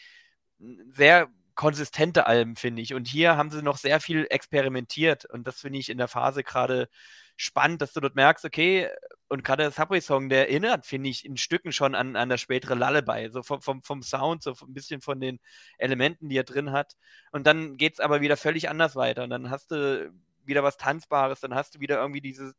sehr 0.90 1.28
konsistente 1.54 2.26
Alben, 2.26 2.56
finde 2.56 2.82
ich. 2.82 2.96
Und 2.96 3.08
hier 3.08 3.38
haben 3.38 3.52
sie 3.52 3.62
noch 3.62 3.78
sehr 3.78 4.00
viel 4.00 4.26
experimentiert 4.32 5.26
und 5.26 5.46
das 5.46 5.62
finde 5.62 5.78
ich 5.78 5.90
in 5.90 6.00
der 6.00 6.08
Phase 6.08 6.44
gerade 6.44 6.90
spannend, 7.36 7.82
dass 7.82 7.94
du 7.94 8.00
dort 8.00 8.16
merkst, 8.16 8.46
okay, 8.46 8.90
und 9.28 9.44
gerade 9.44 9.64
der 9.64 9.72
Subway-Song, 9.72 10.30
der 10.30 10.50
erinnert, 10.50 10.86
finde 10.86 11.10
ich, 11.10 11.26
in 11.26 11.38
Stücken 11.38 11.72
schon 11.72 11.96
an, 11.96 12.16
an 12.16 12.30
das 12.30 12.42
spätere 12.42 12.76
Lullaby, 12.76 13.30
so 13.32 13.42
vom, 13.44 13.62
vom, 13.62 13.82
vom 13.82 14.04
Sound, 14.04 14.44
so 14.44 14.54
ein 14.62 14.74
bisschen 14.74 15.02
von 15.02 15.20
den 15.20 15.40
Elementen, 15.78 16.30
die 16.30 16.38
er 16.38 16.44
drin 16.44 16.72
hat. 16.72 16.96
Und 17.32 17.48
dann 17.48 17.78
geht 17.78 17.94
es 17.94 18.00
aber 18.00 18.22
wieder 18.22 18.38
völlig 18.38 18.70
anders 18.70 18.96
weiter. 18.96 19.24
Und 19.24 19.32
dann 19.32 19.50
hast 19.50 19.72
du 19.72 20.14
wieder 20.46 20.64
was 20.64 20.78
Tanzbares, 20.78 21.40
dann 21.40 21.56
hast 21.56 21.76
du 21.76 21.80
wieder 21.80 22.00
irgendwie 22.00 22.22
dieses, 22.22 22.54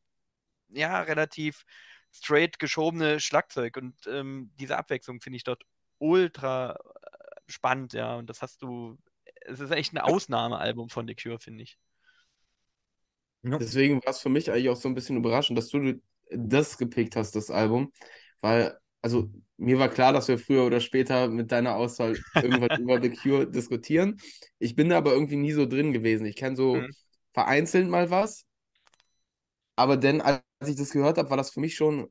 ja, 0.70 1.00
relativ 1.02 1.64
straight 2.12 2.58
geschobene 2.58 3.20
Schlagzeug. 3.20 3.76
Und 3.76 3.94
ähm, 4.08 4.50
diese 4.58 4.76
Abwechslung 4.76 5.20
finde 5.20 5.36
ich 5.36 5.44
dort 5.44 5.62
ultra 5.98 6.72
äh, 6.72 6.78
spannend, 7.46 7.92
ja. 7.92 8.16
Und 8.16 8.28
das 8.28 8.42
hast 8.42 8.62
du, 8.62 8.98
es 9.42 9.60
ist 9.60 9.70
echt 9.70 9.92
ein 9.94 9.98
Ausnahmealbum 9.98 10.88
von 10.90 11.06
The 11.06 11.14
Cure, 11.14 11.38
finde 11.38 11.62
ich. 11.62 11.78
Deswegen 13.60 14.02
war 14.04 14.10
es 14.10 14.20
für 14.20 14.28
mich 14.28 14.50
eigentlich 14.50 14.68
auch 14.68 14.76
so 14.76 14.88
ein 14.88 14.94
bisschen 14.94 15.16
überraschend, 15.16 15.56
dass 15.56 15.68
du 15.68 16.00
das 16.30 16.78
gepickt 16.78 17.16
hast, 17.16 17.36
das 17.36 17.50
Album. 17.50 17.92
Weil, 18.40 18.76
also 19.02 19.30
mir 19.56 19.78
war 19.78 19.88
klar, 19.88 20.12
dass 20.12 20.28
wir 20.28 20.38
früher 20.38 20.64
oder 20.64 20.80
später 20.80 21.28
mit 21.28 21.52
deiner 21.52 21.76
Auswahl 21.76 22.16
irgendwas 22.34 22.78
über 22.78 23.00
The 23.00 23.10
Cure 23.10 23.50
diskutieren. 23.50 24.18
Ich 24.58 24.74
bin 24.74 24.88
da 24.88 24.98
aber 24.98 25.12
irgendwie 25.12 25.36
nie 25.36 25.52
so 25.52 25.66
drin 25.66 25.92
gewesen. 25.92 26.26
Ich 26.26 26.36
kenne 26.36 26.56
so 26.56 26.76
mhm. 26.76 26.90
vereinzelt 27.32 27.88
mal 27.88 28.10
was. 28.10 28.44
Aber 29.76 29.96
dann, 29.96 30.20
als 30.20 30.42
ich 30.66 30.76
das 30.76 30.90
gehört 30.90 31.18
habe, 31.18 31.30
war 31.30 31.36
das 31.36 31.50
für 31.50 31.60
mich 31.60 31.76
schon, 31.76 32.10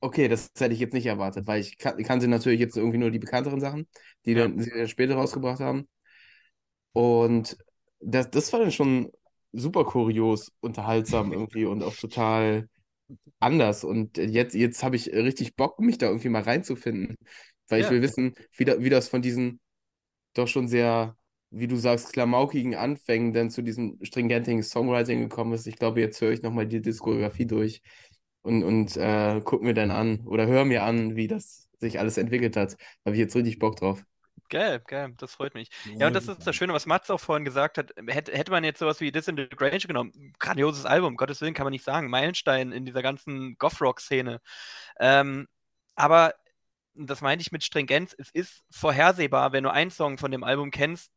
okay, 0.00 0.28
das 0.28 0.50
hätte 0.58 0.74
ich 0.74 0.80
jetzt 0.80 0.92
nicht 0.92 1.06
erwartet, 1.06 1.46
weil 1.46 1.60
ich, 1.60 1.78
kan 1.78 2.02
kannte 2.02 2.28
natürlich 2.28 2.60
jetzt 2.60 2.76
irgendwie 2.76 2.98
nur 2.98 3.10
die 3.10 3.18
bekannteren 3.18 3.60
Sachen, 3.60 3.88
die 4.26 4.32
ja. 4.32 4.42
dann, 4.46 4.58
sie 4.58 4.70
dann 4.70 4.88
später 4.88 5.14
rausgebracht 5.14 5.60
haben. 5.60 5.88
Und 6.92 7.56
das, 8.00 8.30
das 8.30 8.52
war 8.52 8.60
dann 8.60 8.72
schon 8.72 9.10
super 9.52 9.84
kurios, 9.84 10.52
unterhaltsam 10.60 11.32
irgendwie 11.32 11.64
und 11.64 11.82
auch 11.82 11.96
total 11.96 12.68
anders. 13.38 13.84
Und 13.84 14.18
jetzt, 14.18 14.54
jetzt 14.54 14.82
habe 14.82 14.96
ich 14.96 15.12
richtig 15.12 15.56
Bock, 15.56 15.80
mich 15.80 15.98
da 15.98 16.06
irgendwie 16.06 16.28
mal 16.28 16.42
reinzufinden. 16.42 17.16
Weil 17.68 17.80
ja. 17.80 17.86
ich 17.86 17.92
will 17.92 18.02
wissen, 18.02 18.34
wie, 18.56 18.64
da, 18.64 18.80
wie 18.80 18.90
das 18.90 19.08
von 19.08 19.22
diesen 19.22 19.60
doch 20.34 20.48
schon 20.48 20.68
sehr, 20.68 21.16
wie 21.50 21.68
du 21.68 21.76
sagst, 21.76 22.12
klamaukigen 22.12 22.74
Anfängen 22.74 23.32
dann 23.32 23.50
zu 23.50 23.62
diesem 23.62 23.98
stringentigen 24.02 24.62
Songwriting 24.62 25.20
gekommen 25.22 25.52
ist. 25.54 25.66
Ich 25.66 25.76
glaube, 25.76 26.00
jetzt 26.00 26.20
höre 26.20 26.32
ich 26.32 26.42
nochmal 26.42 26.66
die 26.66 26.82
Diskografie 26.82 27.46
durch 27.46 27.82
und, 28.42 28.62
und 28.62 28.96
äh, 28.96 29.40
guck 29.44 29.62
mir 29.62 29.74
dann 29.74 29.90
an 29.90 30.20
oder 30.26 30.46
höre 30.46 30.64
mir 30.64 30.84
an, 30.84 31.16
wie 31.16 31.28
das 31.28 31.68
sich 31.78 31.98
alles 31.98 32.18
entwickelt 32.18 32.56
hat. 32.56 32.74
Da 32.74 33.06
habe 33.06 33.16
ich 33.16 33.20
jetzt 33.20 33.36
richtig 33.36 33.58
Bock 33.58 33.76
drauf. 33.76 34.04
Geil, 34.50 34.82
geil, 34.84 35.14
das 35.16 35.34
freut 35.34 35.54
mich. 35.54 35.70
Ja, 35.96 36.08
und 36.08 36.12
das 36.12 36.26
ist 36.26 36.44
das 36.44 36.56
Schöne, 36.56 36.72
was 36.72 36.84
Mats 36.84 37.08
auch 37.08 37.20
vorhin 37.20 37.44
gesagt 37.44 37.78
hat. 37.78 37.92
Hätte, 38.08 38.32
hätte 38.32 38.50
man 38.50 38.64
jetzt 38.64 38.80
sowas 38.80 39.00
wie 39.00 39.12
Disintegration 39.12 39.88
genommen, 39.88 40.34
grandioses 40.40 40.86
Album, 40.86 41.16
Gottes 41.16 41.40
Willen 41.40 41.54
kann 41.54 41.64
man 41.64 41.70
nicht 41.70 41.84
sagen, 41.84 42.10
Meilenstein 42.10 42.72
in 42.72 42.84
dieser 42.84 43.00
ganzen 43.02 43.56
Goth-Rock-Szene. 43.58 44.40
Ähm, 44.98 45.46
aber, 45.94 46.34
das 46.94 47.20
meine 47.20 47.40
ich 47.40 47.52
mit 47.52 47.62
Stringenz, 47.62 48.12
es 48.18 48.30
ist 48.30 48.64
vorhersehbar, 48.70 49.52
wenn 49.52 49.62
du 49.64 49.70
einen 49.72 49.92
Song 49.92 50.18
von 50.18 50.32
dem 50.32 50.42
Album 50.42 50.72
kennst, 50.72 51.12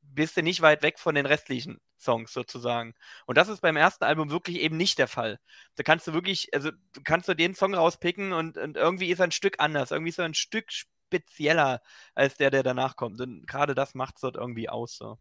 bist 0.00 0.36
du 0.36 0.42
nicht 0.42 0.62
weit 0.62 0.82
weg 0.82 0.98
von 0.98 1.14
den 1.14 1.26
restlichen 1.26 1.80
Songs 1.98 2.32
sozusagen. 2.32 2.94
Und 3.26 3.36
das 3.36 3.48
ist 3.48 3.60
beim 3.60 3.76
ersten 3.76 4.04
Album 4.04 4.30
wirklich 4.30 4.60
eben 4.60 4.78
nicht 4.78 4.98
der 4.98 5.08
Fall. 5.08 5.38
Da 5.76 5.82
kannst 5.82 6.06
du 6.06 6.14
wirklich, 6.14 6.48
also 6.54 6.70
kannst 7.04 7.28
du 7.28 7.34
den 7.34 7.54
Song 7.54 7.74
rauspicken 7.74 8.32
und, 8.32 8.56
und 8.56 8.76
irgendwie 8.76 9.10
ist 9.10 9.18
er 9.18 9.26
ein 9.26 9.32
Stück 9.32 9.56
anders, 9.58 9.90
irgendwie 9.90 10.10
ist 10.10 10.18
er 10.18 10.24
ein 10.24 10.34
Stück 10.34 10.70
spezieller 11.06 11.80
als 12.14 12.36
der, 12.36 12.50
der 12.50 12.62
danach 12.62 12.96
kommt. 12.96 13.20
Und 13.20 13.46
gerade 13.46 13.74
das 13.74 13.94
macht 13.94 14.16
es 14.16 14.22
dort 14.22 14.36
irgendwie 14.36 14.68
aus. 14.68 14.96
So. 14.96 15.18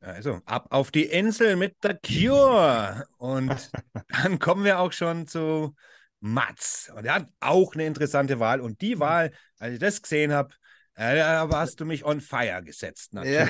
Also, 0.00 0.40
ab 0.44 0.68
auf 0.70 0.90
die 0.90 1.04
Insel 1.04 1.56
mit 1.56 1.82
der 1.82 1.98
Cure. 1.98 3.06
Und 3.18 3.70
dann 4.22 4.38
kommen 4.38 4.64
wir 4.64 4.78
auch 4.78 4.92
schon 4.92 5.26
zu 5.26 5.74
Mats. 6.20 6.90
Und 6.94 7.04
er 7.04 7.14
hat 7.14 7.28
auch 7.40 7.74
eine 7.74 7.86
interessante 7.86 8.38
Wahl. 8.40 8.60
Und 8.60 8.80
die 8.80 8.98
Wahl, 9.00 9.32
als 9.58 9.74
ich 9.74 9.80
das 9.80 10.02
gesehen 10.02 10.32
habe, 10.32 10.54
aber 10.98 11.58
hast 11.58 11.80
du 11.80 11.84
mich 11.84 12.04
on 12.04 12.20
fire 12.20 12.62
gesetzt. 12.62 13.12
Ja. 13.24 13.48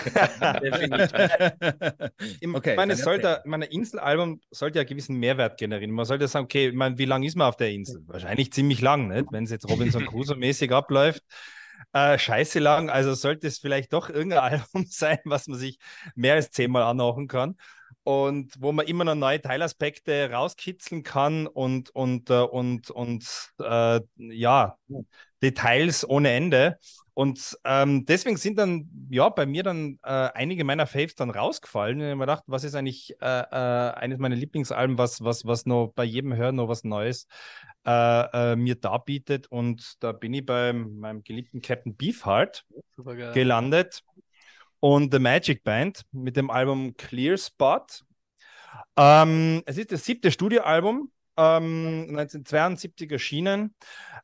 okay, 2.55 2.77
meine, 2.77 2.97
sollte, 2.97 3.43
meine 3.45 3.67
Inselalbum 3.67 4.41
sollte 4.51 4.79
ja 4.79 4.81
einen 4.83 4.89
gewissen 4.89 5.17
Mehrwert 5.17 5.59
generieren. 5.59 5.93
Man 5.93 6.05
sollte 6.05 6.29
sagen, 6.29 6.45
okay, 6.45 6.73
meine, 6.73 6.99
wie 6.99 7.05
lange 7.05 7.27
ist 7.27 7.37
man 7.37 7.49
auf 7.49 7.57
der 7.57 7.71
Insel? 7.71 8.03
Wahrscheinlich 8.07 8.53
ziemlich 8.53 8.81
lang, 8.81 9.09
nicht? 9.09 9.27
wenn 9.31 9.45
es 9.45 9.51
jetzt 9.51 9.69
Robinson 9.69 10.07
Crusoe-mäßig 10.07 10.73
abläuft. 10.73 11.23
Äh, 11.93 12.19
scheiße 12.19 12.59
lang, 12.59 12.91
also 12.91 13.15
sollte 13.15 13.47
es 13.47 13.59
vielleicht 13.59 13.93
doch 13.93 14.11
irgendein 14.11 14.39
Album 14.53 14.87
sein, 14.89 15.19
was 15.25 15.47
man 15.47 15.59
sich 15.59 15.79
mehr 16.15 16.35
als 16.35 16.51
zehnmal 16.51 16.83
anhören 16.83 17.29
kann 17.29 17.57
und 18.05 18.55
wo 18.59 18.73
man 18.73 18.87
immer 18.87 19.05
noch 19.05 19.15
neue 19.15 19.41
Teilaspekte 19.41 20.31
rauskitzeln 20.31 21.03
kann 21.03 21.47
und, 21.47 21.91
und, 21.91 22.31
äh, 22.31 22.41
und, 22.41 22.91
und 22.91 23.27
äh, 23.61 24.01
ja, 24.17 24.77
Details 25.43 26.09
ohne 26.09 26.31
Ende. 26.31 26.79
Und 27.15 27.59
ähm, 27.65 28.07
deswegen 28.07 28.37
sind 28.37 28.59
dann, 28.59 28.89
ja, 29.11 29.29
bei 29.29 29.45
mir 29.45 29.65
dann 29.65 29.99
äh, 30.05 30.31
einige 30.35 30.65
meiner 30.65 30.87
Faves 30.87 31.17
dann 31.17 31.31
rausgefallen. 31.31 31.97
Und 31.97 32.03
ich 32.03 32.11
habe 32.11 32.17
mir 32.17 32.27
gedacht, 32.27 32.45
was 32.47 32.63
ist 32.63 32.77
eigentlich 32.77 33.17
äh, 33.21 33.41
äh, 33.41 33.93
eines 33.95 34.19
meiner 34.19 34.37
Lieblingsalben, 34.37 34.99
was, 34.99 35.23
was, 35.25 35.45
was 35.45 35.67
noch 35.67 35.93
bei 35.95 36.05
jedem 36.05 36.35
Hören 36.37 36.55
noch 36.55 36.69
was 36.69 36.85
Neues 36.85 37.27
äh, 37.85 38.55
mir 38.55 38.77
darbietet. 38.77 39.49
Und 39.49 39.97
da 40.01 40.13
bin 40.13 40.33
ich 40.33 40.47
bei 40.47 40.73
meinem 40.73 41.25
geliebten 41.25 41.61
Captain 41.61 41.97
Beefheart 41.97 42.65
gelandet 43.35 44.05
und 44.81 45.13
The 45.13 45.19
Magic 45.19 45.65
Band 45.65 46.03
mit 46.13 46.37
dem 46.37 46.51
Album 46.51 46.97
Clear 46.97 47.37
Spot. 47.37 47.87
Ähm, 48.97 49.63
es 49.67 49.79
ist 49.79 49.93
das 49.93 50.05
siebte 50.05 50.31
Studioalbum 50.31 51.11
ähm, 51.37 52.07
1972 52.11 53.11
erschienen. 53.11 53.75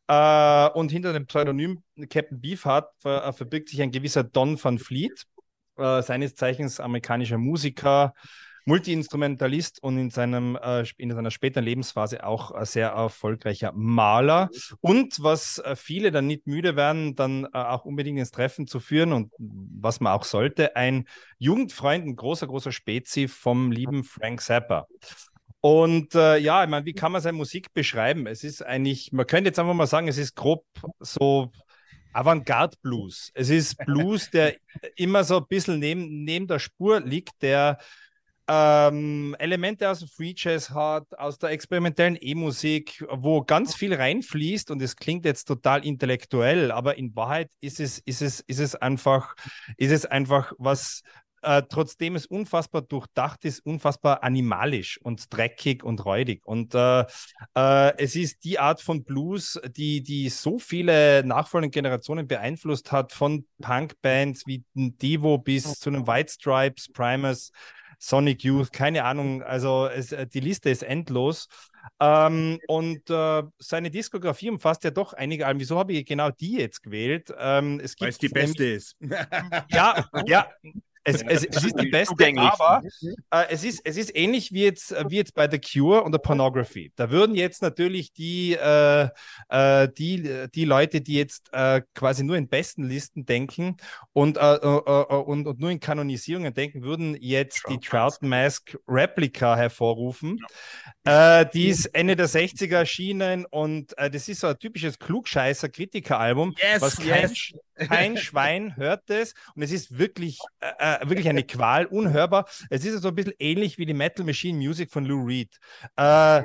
Äh, 0.09 0.69
und 0.71 0.91
hinter 0.91 1.13
dem 1.13 1.27
Pseudonym 1.27 1.83
Captain 2.11 2.41
Beefheart 2.41 2.91
ver 2.99 3.25
äh, 3.25 3.33
verbirgt 3.33 3.69
sich 3.69 3.81
ein 3.81 3.91
gewisser 3.91 4.25
Don 4.25 4.63
van 4.63 4.79
Fleet, 4.79 5.25
äh, 5.77 6.03
seines 6.03 6.35
Zeichens 6.35 6.81
amerikanischer 6.81 7.39
Musiker, 7.39 8.15
Multiinstrumentalist 8.67 9.83
und 9.83 9.99
in, 9.99 10.11
seinem, 10.11 10.57
äh, 10.57 10.85
in 10.97 11.11
seiner 11.11 11.31
späteren 11.31 11.65
Lebensphase 11.65 12.25
auch 12.25 12.51
ein 12.51 12.65
sehr 12.65 12.89
erfolgreicher 12.89 13.73
Maler. 13.75 14.49
Und 14.81 15.23
was 15.23 15.59
äh, 15.59 15.77
viele 15.77 16.11
dann 16.11 16.27
nicht 16.27 16.47
müde 16.47 16.77
werden, 16.77 17.15
dann 17.15 17.45
äh, 17.45 17.49
auch 17.59 17.85
unbedingt 17.85 18.19
ins 18.19 18.31
Treffen 18.31 18.67
zu 18.67 18.81
führen 18.81 19.13
und 19.13 19.33
was 19.39 20.01
man 20.01 20.13
auch 20.13 20.25
sollte, 20.25 20.77
ein 20.77 21.07
Jugendfreund, 21.39 22.07
ein 22.07 22.17
großer, 22.17 22.47
großer 22.47 22.73
Spezi 22.73 23.29
vom 23.29 23.71
lieben 23.71 24.05
Frank 24.05 24.41
Zappa. 24.41 24.87
Und 25.61 26.15
äh, 26.15 26.37
ja, 26.37 26.63
ich 26.63 26.69
meine, 26.69 26.85
wie 26.85 26.93
kann 26.93 27.13
man 27.13 27.23
seine 27.23 27.39
Musik 27.39 27.73
beschreiben? 27.73 28.27
Es 28.27 28.45
ist 28.45 28.63
eigentlich, 28.63 29.13
man 29.13 29.27
könnte 29.27 29.49
jetzt 29.49 29.59
einfach 29.59 29.73
mal 29.73 29.87
sagen, 29.87 30.09
es 30.09 30.19
ist 30.19 30.35
grob 30.35 30.67
so 31.01 31.51
Avantgarde 32.13 32.77
Blues. 32.83 33.31
Es 33.35 33.51
ist 33.51 33.77
Blues, 33.79 34.31
der 34.31 34.57
immer 34.95 35.25
so 35.25 35.39
ein 35.39 35.47
bisschen 35.49 35.79
neben, 35.79 36.25
neben 36.25 36.47
der 36.47 36.59
Spur 36.59 37.01
liegt, 37.01 37.43
der 37.43 37.79
ähm, 38.49 39.35
Elemente 39.39 39.89
aus 39.89 40.01
dem 40.01 40.09
Free 40.09 40.35
Jazz 40.37 40.71
hat, 40.71 41.19
aus 41.19 41.39
der 41.39 41.51
experimentellen 41.51 42.19
E-Musik, 42.21 43.05
wo 43.11 43.43
ganz 43.43 43.75
viel 43.75 43.95
reinfließt 43.95 44.71
und 44.71 44.83
es 44.83 44.97
klingt 44.97 45.25
jetzt 45.25 45.47
total 45.47 45.85
intellektuell, 45.85 46.71
aber 46.71 46.99
in 46.99 47.15
Wahrheit 47.17 47.51
ist 47.61 47.81
es, 47.81 47.99
ist 48.01 48.23
es, 48.23 48.41
ist 48.41 48.61
es 48.61 48.75
einfach, 48.75 49.35
ist 49.77 49.93
es 49.93 50.05
einfach 50.05 50.53
was, 50.59 51.03
äh, 51.45 51.63
trotzdem 51.69 52.17
es 52.17 52.27
unfassbar 52.27 52.83
durchdacht 52.83 53.45
ist, 53.45 53.61
unfassbar 53.65 54.23
animalisch 54.25 54.99
und 55.03 55.33
dreckig 55.33 55.85
und 55.85 56.05
räudig. 56.05 56.47
Und 56.47 56.75
äh, 56.75 57.05
äh, 57.55 57.99
es 57.99 58.17
ist 58.17 58.45
die 58.45 58.59
Art 58.59 58.81
von 58.81 59.05
Blues, 59.05 59.61
die, 59.77 60.03
die 60.03 60.29
so 60.29 60.59
viele 60.59 61.23
nachfolgende 61.25 61.73
Generationen 61.73 62.27
beeinflusst 62.27 62.93
hat, 62.93 63.13
von 63.13 63.47
Punkbands 63.61 64.47
wie 64.47 64.65
Devo 64.75 65.39
bis 65.39 65.79
zu 65.79 65.91
den 65.91 66.07
White 66.07 66.33
Stripes, 66.33 66.91
Primus. 66.91 67.53
Sonic 67.99 68.45
Youth, 68.45 68.73
keine 68.73 69.05
Ahnung. 69.05 69.43
Also 69.43 69.87
es, 69.87 70.13
äh, 70.13 70.27
die 70.27 70.41
Liste 70.41 70.71
ist 70.71 70.83
endlos. 70.83 71.49
Ähm, 72.01 72.59
und 72.67 73.09
äh, 73.11 73.43
seine 73.59 73.91
Diskografie 73.91 74.51
umfasst 74.51 74.85
ja 74.85 74.91
doch 74.91 75.13
einige 75.13 75.47
Alben. 75.47 75.61
Wieso 75.61 75.79
habe 75.79 75.93
ich 75.93 76.07
genau 76.07 76.31
die 76.31 76.55
jetzt 76.55 76.83
gewählt? 76.83 77.33
Ähm, 77.39 77.81
es 77.83 77.95
Weil 77.99 78.09
es 78.09 78.19
die 78.19 78.29
beste 78.29 78.65
ist. 78.65 78.97
ja, 79.71 80.09
ja, 80.27 80.49
es, 81.05 81.23
es, 81.23 81.45
es, 81.45 81.65
ist 81.65 81.79
die 81.79 81.89
beste, 81.89 82.33
aber 82.39 82.83
äh, 83.31 83.45
es, 83.51 83.63
ist, 83.63 83.83
es 83.85 83.99
ist 83.99 84.17
ähnlich 84.17 84.53
wie 84.53 84.65
jetzt, 84.65 84.91
äh, 84.91 85.05
wie 85.09 85.17
jetzt 85.17 85.35
bei 85.35 85.49
The 85.51 85.59
Cure 85.59 86.03
und 86.03 86.13
der 86.13 86.19
Pornography. 86.19 86.93
Da 86.97 87.11
würden 87.11 87.37
jetzt 87.37 87.61
natürlich 87.61 88.13
die, 88.15 88.55
äh, 88.55 89.09
äh, 89.51 89.89
die, 89.99 90.49
die 90.55 90.65
Leute, 90.65 91.03
die 91.03 91.15
jetzt 91.15 91.51
äh, 91.53 91.83
quasi 91.95 92.25
nur 92.25 92.37
in 92.37 92.49
besten 92.49 92.85
Listen 92.85 93.27
denken 93.27 93.77
und, 94.15 94.39
äh, 94.39 94.57
und, 94.57 95.47
und 95.47 95.61
nur 95.61 95.71
in 95.71 95.79
Kanonisierungen 95.79 96.55
denken, 96.55 96.83
würden 96.83 97.17
jetzt 97.21 97.65
die 97.69 97.79
Trout 97.79 98.19
Mask 98.23 98.77
Replica 98.89 99.57
hervorrufen. 99.57 100.39
die 101.07 101.69
ist 101.69 101.87
Ende 101.87 102.17
der 102.17 102.29
60er 102.29 102.77
erschienen 102.77 103.45
und 103.45 103.95
das 103.97 104.29
ist 104.29 104.41
so 104.41 104.47
ein 104.47 104.59
typisches 104.59 104.99
Klugscheißer-Kritiker-Album, 104.99 106.55
yes, 106.63 106.81
was 106.81 106.97
kein, 106.97 107.29
yes. 107.29 107.53
kein 107.89 108.17
Schwein 108.17 108.77
hört 108.77 109.03
das 109.07 109.35
und 109.55 109.63
es 109.63 109.73
ist 109.73 109.99
wirklich 109.99 110.39
äh, 110.61 110.94
wirklich 111.03 111.29
eine 111.29 111.45
Qual, 111.45 111.87
unhörbar. 111.87 112.47
Es 112.71 112.85
ist 112.85 113.03
so 113.03 113.09
ein 113.09 113.15
bisschen 113.15 113.35
ähnlich 113.39 113.79
wie 113.79 113.87
die 113.87 113.95
Metal 113.95 114.25
Machine 114.25 114.59
Music 114.59 114.91
von 114.91 115.05
Lou 115.05 115.25
Reed. 115.25 115.57
Äh, 115.99 116.39
äh, 116.39 116.43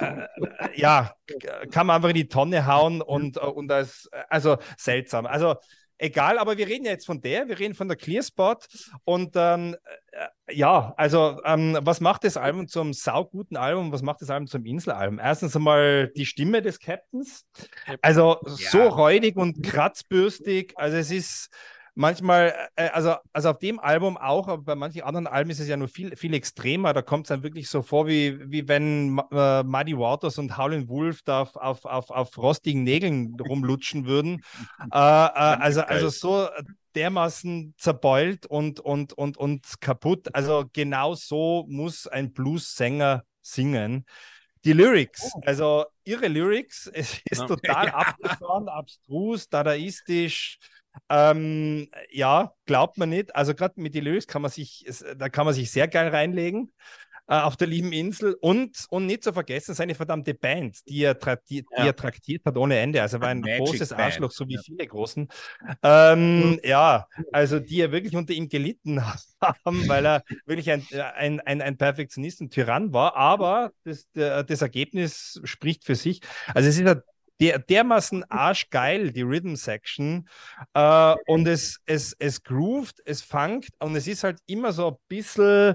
äh, 0.00 0.26
ja, 0.74 1.14
kann 1.70 1.86
man 1.86 1.96
einfach 1.96 2.08
in 2.08 2.14
die 2.14 2.28
Tonne 2.28 2.66
hauen 2.66 3.02
und, 3.02 3.36
und 3.38 3.70
als, 3.70 4.08
also 4.28 4.58
seltsam. 4.76 5.26
Also 5.26 5.56
egal, 6.00 6.38
aber 6.38 6.56
wir 6.56 6.66
reden 6.66 6.84
ja 6.84 6.92
jetzt 6.92 7.06
von 7.06 7.20
der, 7.20 7.48
wir 7.48 7.58
reden 7.58 7.74
von 7.74 7.88
der 7.88 7.96
Clearspot 7.96 8.66
und 9.04 9.32
ähm, 9.36 9.76
äh, 10.12 10.54
ja, 10.54 10.94
also 10.96 11.40
ähm, 11.44 11.78
was 11.82 12.00
macht 12.00 12.24
das 12.24 12.36
Album 12.36 12.66
zum 12.66 12.92
sauguten 12.92 13.56
Album, 13.56 13.92
was 13.92 14.02
macht 14.02 14.22
das 14.22 14.30
Album 14.30 14.46
zum 14.46 14.64
Inselalbum? 14.64 15.18
Erstens 15.18 15.54
einmal 15.54 16.08
die 16.16 16.26
Stimme 16.26 16.62
des 16.62 16.80
Captains, 16.80 17.44
also 18.02 18.38
ja. 18.46 18.70
so 18.70 18.88
räudig 18.88 19.36
und 19.36 19.62
kratzbürstig, 19.62 20.72
also 20.76 20.96
es 20.96 21.10
ist 21.10 21.50
manchmal, 22.00 22.54
äh, 22.76 22.88
also, 22.88 23.14
also 23.32 23.50
auf 23.50 23.58
dem 23.58 23.78
Album 23.78 24.16
auch, 24.16 24.48
aber 24.48 24.62
bei 24.62 24.74
manchen 24.74 25.02
anderen 25.02 25.26
Alben 25.26 25.50
ist 25.50 25.60
es 25.60 25.68
ja 25.68 25.76
nur 25.76 25.88
viel, 25.88 26.16
viel 26.16 26.32
extremer. 26.34 26.92
Da 26.94 27.02
kommt 27.02 27.26
es 27.26 27.28
dann 27.28 27.42
wirklich 27.42 27.68
so 27.68 27.82
vor, 27.82 28.06
wie, 28.06 28.50
wie 28.50 28.66
wenn 28.66 29.20
äh, 29.30 29.62
Muddy 29.62 29.96
Waters 29.96 30.38
und 30.38 30.56
Howlin' 30.56 30.88
Wolf 30.88 31.20
da 31.22 31.42
auf, 31.42 31.56
auf, 31.56 31.84
auf, 31.84 32.10
auf 32.10 32.38
rostigen 32.38 32.82
Nägeln 32.82 33.36
rumlutschen 33.38 34.06
würden. 34.06 34.42
äh, 34.92 34.96
äh, 34.96 34.98
also, 34.98 35.82
also 35.82 36.08
so 36.08 36.48
dermaßen 36.94 37.74
zerbeult 37.76 38.46
und, 38.46 38.80
und, 38.80 39.12
und, 39.12 39.36
und 39.36 39.80
kaputt. 39.80 40.34
Also 40.34 40.64
genau 40.72 41.14
so 41.14 41.66
muss 41.68 42.06
ein 42.06 42.32
Blues-Sänger 42.32 43.24
singen. 43.42 44.06
Die 44.64 44.72
Lyrics, 44.72 45.30
oh. 45.34 45.40
also 45.46 45.86
ihre 46.04 46.28
Lyrics, 46.28 46.86
es 46.92 47.20
ist 47.30 47.46
total 47.46 47.88
abgefahren, 47.90 48.68
abstrus, 48.68 49.48
dadaistisch, 49.48 50.58
ähm, 51.08 51.88
ja, 52.10 52.52
glaubt 52.66 52.98
man 52.98 53.10
nicht. 53.10 53.34
Also 53.34 53.54
gerade 53.54 53.80
mit 53.80 53.94
Deleuze 53.94 54.26
kann 54.26 54.42
man 54.42 54.50
sich, 54.50 54.86
da 55.16 55.28
kann 55.28 55.44
man 55.44 55.54
sich 55.54 55.70
sehr 55.70 55.88
geil 55.88 56.08
reinlegen 56.08 56.72
äh, 57.30 57.34
auf 57.34 57.56
der 57.56 57.68
lieben 57.68 57.92
Insel 57.92 58.34
und, 58.40 58.86
und 58.90 59.06
nicht 59.06 59.22
zu 59.22 59.32
vergessen 59.32 59.72
seine 59.72 59.94
verdammte 59.94 60.34
Band, 60.34 60.78
die 60.88 61.04
er, 61.04 61.14
die, 61.14 61.58
ja. 61.58 61.82
die 61.82 61.88
er 61.88 61.94
traktiert 61.94 62.44
hat 62.44 62.56
ohne 62.56 62.78
Ende. 62.78 63.00
Also 63.00 63.20
war 63.20 63.28
ein 63.28 63.40
Magic 63.40 63.58
großes 63.58 63.90
Band. 63.90 64.00
Arschloch, 64.00 64.32
so 64.32 64.48
wie 64.48 64.54
ja. 64.54 64.60
viele 64.64 64.84
großen. 64.84 65.28
Ähm, 65.84 66.58
ja, 66.64 67.06
also 67.30 67.60
die 67.60 67.80
er 67.80 67.92
wirklich 67.92 68.16
unter 68.16 68.32
ihm 68.32 68.48
gelitten 68.48 69.00
haben, 69.40 69.88
weil 69.88 70.04
er 70.06 70.24
wirklich 70.44 70.72
ein, 70.72 70.84
ein, 71.14 71.38
ein, 71.38 71.62
ein 71.62 71.76
Perfektionist 71.76 72.40
und 72.40 72.52
Tyrann 72.52 72.92
war. 72.92 73.14
Aber 73.14 73.70
das, 73.84 74.08
das 74.12 74.62
Ergebnis 74.62 75.40
spricht 75.44 75.84
für 75.84 75.94
sich. 75.94 76.22
Also 76.52 76.68
es 76.68 76.78
ist 76.78 76.86
ein 76.86 77.00
der, 77.40 77.58
dermaßen 77.58 78.30
arschgeil, 78.30 79.12
die 79.12 79.22
Rhythm 79.22 79.56
Section. 79.56 80.28
Äh, 80.74 81.14
und 81.26 81.46
es, 81.48 81.80
es, 81.86 82.14
es 82.18 82.42
groovt, 82.42 83.00
es 83.04 83.22
fangt 83.22 83.68
und 83.78 83.96
es 83.96 84.06
ist 84.06 84.24
halt 84.24 84.38
immer 84.46 84.72
so 84.72 84.88
ein 84.88 84.96
bisschen. 85.08 85.74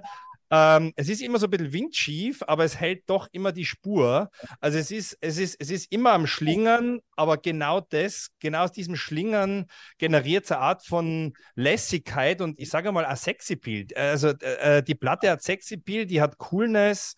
Ähm, 0.52 0.94
es 0.96 1.10
ist 1.10 1.24
immer 1.24 1.40
so 1.40 1.48
ein 1.48 1.50
bisschen 1.50 1.74
windschief, 1.74 2.44
aber 2.46 2.66
es 2.66 2.80
hält 2.80 3.10
doch 3.10 3.28
immer 3.32 3.52
die 3.52 3.66
Spur. 3.66 4.30
Also 4.60 4.78
es 4.78 4.92
ist, 4.92 5.18
es 5.20 5.40
ist, 5.40 5.58
es 5.60 5.72
ist 5.72 5.92
immer 5.92 6.12
am 6.12 6.28
Schlingern, 6.28 7.00
aber 7.16 7.38
genau 7.38 7.82
das, 7.82 8.30
genau 8.40 8.66
aus 8.66 8.72
diesem 8.72 8.96
Schlingern 8.96 9.66
generiert 9.98 10.52
eine 10.52 10.62
Art 10.62 10.86
von 10.86 11.34
Lässigkeit 11.56 12.42
und 12.42 12.60
ich 12.60 12.70
sage 12.70 12.92
mal 12.92 13.06
ein 13.06 13.18
Sexy 13.18 13.56
Bild. 13.56 13.98
Also 13.98 14.30
äh, 14.30 14.84
die 14.84 14.94
Platte 14.94 15.32
hat 15.32 15.42
Sexy 15.42 15.78
Bild, 15.78 16.12
die 16.12 16.22
hat 16.22 16.38
Coolness, 16.38 17.16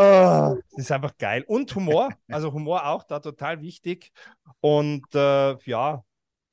Oh, 0.00 0.56
das 0.70 0.84
ist 0.84 0.92
einfach 0.92 1.18
geil. 1.18 1.44
Und 1.48 1.74
Humor, 1.74 2.10
also 2.28 2.52
Humor 2.52 2.86
auch 2.86 3.02
da 3.02 3.18
total 3.18 3.60
wichtig. 3.62 4.12
Und 4.60 5.12
äh, 5.12 5.56
ja, 5.64 6.04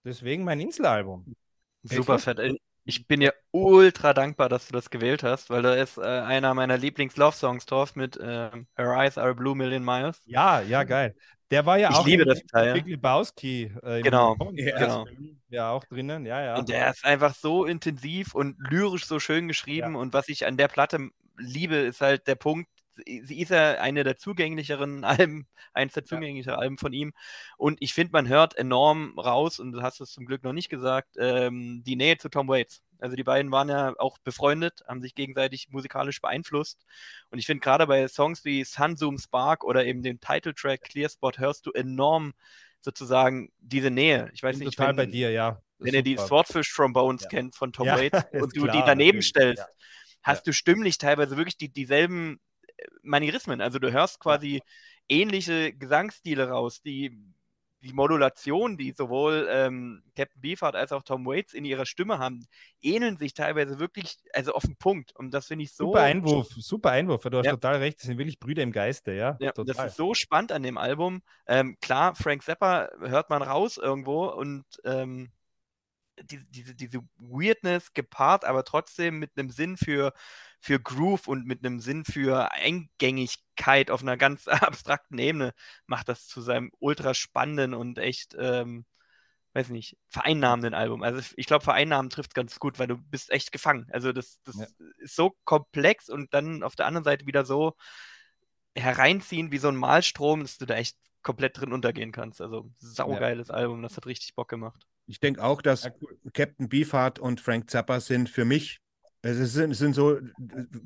deswegen 0.04 0.43
mein 0.43 0.60
Inselalbum. 0.60 1.36
Super 1.84 2.18
fett. 2.18 2.39
Ich 2.86 3.08
bin 3.08 3.20
dir 3.20 3.36
ultra 3.52 4.14
dankbar, 4.14 4.50
dass 4.50 4.68
du 4.68 4.74
das 4.74 4.89
gewählt 4.89 5.22
hast, 5.22 5.52
weil 5.52 5.62
da 5.62 5.76
ist 5.76 5.98
äh, 5.98 6.02
einer 6.02 6.56
meiner 6.56 6.78
Lieblings-Love-Songs 6.78 7.68
drauf 7.68 7.96
mit 7.96 8.18
äh, 8.18 8.50
Her 8.76 8.93
Eyes 8.98 9.20
Are 9.20 9.36
Blue 9.36 9.56
Million 9.56 9.84
Miles. 9.84 10.22
Ja, 10.26 10.62
ja, 10.62 10.84
geil. 10.84 11.16
Der 11.52 11.68
war 11.68 11.78
ja 11.78 11.91
ich 11.91 11.96
auch 11.96 12.06
liebe 12.08 12.26
das 12.26 12.41
Teil. 12.52 12.74
Big 12.74 12.88
Lebowski. 12.88 13.72
Äh, 13.84 14.02
genau, 14.02 14.36
ja, 14.54 14.78
genau. 14.80 15.06
Ja, 15.50 15.70
auch 15.70 15.84
drinnen, 15.86 16.26
ja, 16.26 16.41
ja. 16.41 16.58
Und 16.58 16.70
der 16.70 16.89
ist 16.89 17.06
einfach 17.06 17.36
so 17.36 17.66
intensiv 17.66 18.34
und 18.34 18.56
lyrisch 18.72 19.06
so 19.06 19.20
schön 19.20 19.48
geschrieben. 19.48 19.93
Ja. 19.93 20.00
Und 20.00 20.14
was 20.14 20.30
ich 20.30 20.48
an 20.48 20.58
der 20.58 20.68
Platte 20.68 21.10
liebe, 21.38 21.76
ist 21.76 22.02
halt 22.02 22.26
der 22.28 22.36
Punkt, 22.36 22.70
sie 23.06 23.39
ist 23.39 23.50
ja 23.50 23.74
eine 23.82 24.04
der 24.04 24.18
zugänglicheren 24.18 25.04
Alben, 25.30 25.48
eins 25.74 25.93
der 25.93 26.06
zugänglicheren 26.06 26.58
ja. 26.58 26.62
Alben 26.62 26.78
von 26.78 26.93
ihm. 26.93 27.14
Und 27.58 27.78
ich 27.82 27.93
finde, 27.93 28.12
man 28.14 28.28
hört 28.28 28.58
enorm 28.58 29.18
raus, 29.18 29.60
und 29.60 29.72
du 29.72 29.82
hast 29.82 30.02
es 30.02 30.12
zum 30.12 30.26
Glück 30.26 30.43
noch 30.43 30.54
nicht 30.54 30.70
gesagt, 30.70 31.16
ähm, 31.18 31.84
die 31.86 31.96
Nähe 31.96 32.18
zu 32.18 32.30
Tom 32.30 32.48
Waits. 32.48 32.82
Also 33.00 33.16
die 33.16 33.24
beiden 33.24 33.52
waren 33.52 33.70
ja 33.70 33.93
auch 33.98 34.18
befreundet, 34.20 34.84
haben 34.88 35.02
sich 35.02 35.16
gegenseitig 35.16 35.70
musikalisch 35.70 36.22
beeinflusst. 36.22 36.86
Und 37.30 37.39
ich 37.39 37.46
finde 37.46 37.62
gerade 37.62 37.88
bei 37.88 38.08
Songs 38.08 38.46
wie 38.46 38.64
Sun 38.64 38.96
Zoom 38.96 39.18
Spark 39.18 39.64
oder 39.64 39.86
eben 39.86 40.02
dem 40.02 40.20
Titeltrack 40.20 40.82
Clear 40.82 41.10
Spot 41.10 41.32
hörst 41.36 41.66
du 41.66 41.72
enorm 41.72 42.34
sozusagen 42.80 43.52
diese 43.60 43.91
Nähe. 43.91 44.30
Ich 44.34 44.43
weiß 44.43 44.58
nicht, 44.58 44.78
total 44.78 44.89
wenn, 44.89 44.96
bei 44.96 45.06
dir, 45.08 45.32
ja. 45.32 45.62
Wenn 45.80 45.93
ihr 45.93 46.04
die 46.04 46.18
Swordfish 46.18 46.74
Trombones 46.74 47.24
ja. 47.24 47.30
kennt 47.30 47.56
von 47.56 47.74
Tom 47.74 47.88
ja, 47.88 47.98
Waits 48.00 48.26
und 48.32 48.56
du 48.56 48.64
klar, 48.64 48.76
die 48.76 48.84
daneben 48.86 49.18
natürlich. 49.18 49.28
stellst, 49.28 49.66
hast 50.24 50.48
du 50.48 50.54
stimmlich 50.54 50.98
teilweise 50.98 51.36
wirklich 51.36 51.58
die, 51.58 51.70
dieselben 51.70 52.39
Manierismen. 53.01 53.61
Also 53.61 53.80
du 53.80 53.91
hörst 53.91 54.19
quasi 54.19 54.61
ähnliche 55.09 55.73
Gesangsstile 55.73 56.49
raus, 56.49 56.82
die 56.82 57.17
die 57.86 57.93
Modulation, 57.93 58.78
die 58.78 58.91
sowohl 58.91 59.47
ähm, 59.49 60.01
Captain 60.15 60.41
Beefheart 60.41 60.76
als 60.76 60.91
auch 60.91 61.03
Tom 61.03 61.26
Waits 61.26 61.53
in 61.53 61.65
ihrer 61.65 61.86
Stimme 61.86 62.17
haben, 62.17 62.45
ähneln 62.82 63.17
sich 63.17 63.34
teilweise 63.34 63.80
wirklich, 63.80 64.17
also 64.34 64.53
auf 64.53 64.63
den 64.63 64.76
Punkt. 64.76 65.15
Und 65.15 65.34
das 65.34 65.47
finde 65.47 65.63
ich 65.63 65.73
so. 65.73 65.86
Super 65.86 66.01
Einwurf, 66.01 66.47
super 66.57 66.91
Einwurf. 66.91 67.21
Du 67.23 67.38
hast 67.38 67.45
ja. 67.45 67.51
total 67.51 67.78
recht, 67.78 67.99
das 67.99 68.07
sind 68.07 68.17
wirklich 68.17 68.39
Brüder 68.39 68.63
im 68.63 68.71
Geiste, 68.71 69.13
ja. 69.13 69.38
ja 69.39 69.51
das 69.51 69.78
ist 69.86 69.97
so 69.97 70.13
spannend 70.13 70.51
an 70.51 70.63
dem 70.63 70.78
Album. 70.78 71.21
Ähm, 71.47 71.78
klar, 71.80 72.15
Frank 72.15 72.43
Zappa 72.43 72.89
hört 72.99 73.30
man 73.30 73.43
raus 73.43 73.78
irgendwo 73.78 74.26
und 74.26 74.65
ähm, 74.84 75.32
die, 76.23 76.39
diese, 76.49 76.73
diese 76.73 76.99
Weirdness 77.17 77.93
gepaart, 77.93 78.45
aber 78.45 78.63
trotzdem 78.63 79.19
mit 79.19 79.32
einem 79.38 79.49
Sinn 79.51 79.78
für 79.78 80.13
für 80.66 80.80
Groove 80.80 81.28
und 81.28 81.45
mit 81.45 81.63
einem 81.63 81.80
Sinn 81.80 82.05
für 82.05 82.51
Eingängigkeit 82.51 83.91
auf 83.91 84.01
einer 84.01 84.18
ganz 84.18 84.47
abstrakten 84.47 85.20
Ebene 85.20 85.53
macht 85.86 86.09
das 86.09 86.26
zu 86.26 86.41
seinem 86.41 86.72
ultra 86.80 87.13
spannenden 87.13 87.76
und 87.76 87.99
echt, 87.99 88.36
ähm, 88.39 88.84
weiß 89.53 89.70
nicht, 89.70 89.95
vereinnahmenden 90.07 90.74
Album. 90.74 91.03
Also 91.03 91.22
ich 91.36 91.45
glaube, 91.45 91.63
vereinnahmen 91.63 92.09
trifft 92.09 92.34
ganz 92.34 92.57
gut, 92.57 92.80
weil 92.80 92.88
du 92.88 92.97
bist 92.97 93.30
echt 93.30 93.51
gefangen. 93.51 93.88
Also 93.91 94.11
das, 94.11 94.41
das 94.43 94.55
ja. 94.55 94.66
ist 94.97 95.16
so 95.16 95.38
komplex 95.43 96.09
und 96.09 96.34
dann 96.34 96.63
auf 96.63 96.76
der 96.76 96.88
anderen 96.88 97.03
Seite 97.03 97.28
wieder 97.28 97.45
so 97.45 97.76
hereinziehen 98.74 99.51
wie 99.51 99.59
so 99.59 99.68
ein 99.68 99.76
Malstrom, 99.76 100.41
dass 100.41 100.57
du 100.57 100.66
da 100.66 100.74
echt 100.78 100.97
komplett 101.22 101.59
drin 101.59 101.74
untergehen 101.74 102.11
kannst. 102.11 102.41
Also 102.41 102.72
saugeiles 102.80 103.49
ja. 103.49 103.53
Album, 103.53 103.84
das 103.84 103.97
hat 103.97 104.07
richtig 104.07 104.34
Bock 104.34 104.49
gemacht. 104.49 104.88
Ich 105.05 105.20
denke 105.20 105.43
auch, 105.43 105.61
dass 105.61 105.84
ja, 105.84 105.91
cool. 106.01 106.18
Captain 106.34 106.70
Beefheart 106.70 107.20
und 107.20 107.39
Frank 107.39 107.70
Zappa 107.70 107.99
sind 107.99 108.32
für 108.32 108.45
mich 108.45 108.82
es 109.26 109.53
sind, 109.53 109.71
es 109.71 109.80
sind 109.80 109.95
so, 109.95 110.19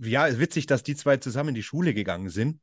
ja, 0.02 0.40
witzig, 0.40 0.66
dass 0.66 0.84
die 0.84 0.96
zwei 0.96 1.18
zusammen 1.18 1.50
in 1.50 1.56
die 1.56 1.64
Schule 1.64 1.94
gegangen 1.94 2.30
sind. 2.30 2.60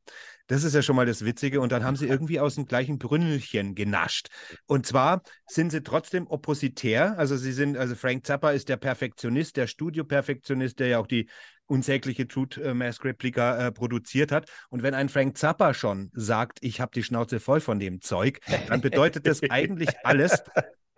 Das 0.47 0.63
ist 0.63 0.73
ja 0.73 0.81
schon 0.81 0.95
mal 0.95 1.05
das 1.05 1.23
Witzige. 1.23 1.61
Und 1.61 1.71
dann 1.71 1.83
haben 1.83 1.95
sie 1.95 2.07
irgendwie 2.07 2.39
aus 2.39 2.55
dem 2.55 2.65
gleichen 2.65 2.97
Brünnelchen 2.97 3.75
genascht. 3.75 4.29
Und 4.65 4.85
zwar 4.85 5.21
sind 5.45 5.71
sie 5.71 5.83
trotzdem 5.83 6.25
oppositär. 6.27 7.17
Also 7.19 7.37
sie 7.37 7.51
sind, 7.51 7.77
also 7.77 7.95
Frank 7.95 8.25
Zappa 8.25 8.51
ist 8.51 8.69
der 8.69 8.77
Perfektionist, 8.77 9.57
der 9.57 9.67
Studio-Perfektionist, 9.67 10.79
der 10.79 10.87
ja 10.87 10.99
auch 10.99 11.07
die 11.07 11.29
unsägliche 11.67 12.27
Truth 12.27 12.59
Mask 12.73 13.03
Replika 13.03 13.67
äh, 13.67 13.71
produziert 13.71 14.31
hat. 14.31 14.49
Und 14.69 14.83
wenn 14.83 14.93
ein 14.93 15.09
Frank 15.09 15.37
Zappa 15.37 15.73
schon 15.73 16.09
sagt, 16.13 16.59
ich 16.61 16.81
habe 16.81 16.91
die 16.95 17.03
Schnauze 17.03 17.39
voll 17.39 17.59
von 17.59 17.77
dem 17.77 18.01
Zeug, 18.01 18.39
dann 18.67 18.81
bedeutet 18.81 19.27
das 19.27 19.41
eigentlich 19.49 19.89
alles, 20.03 20.41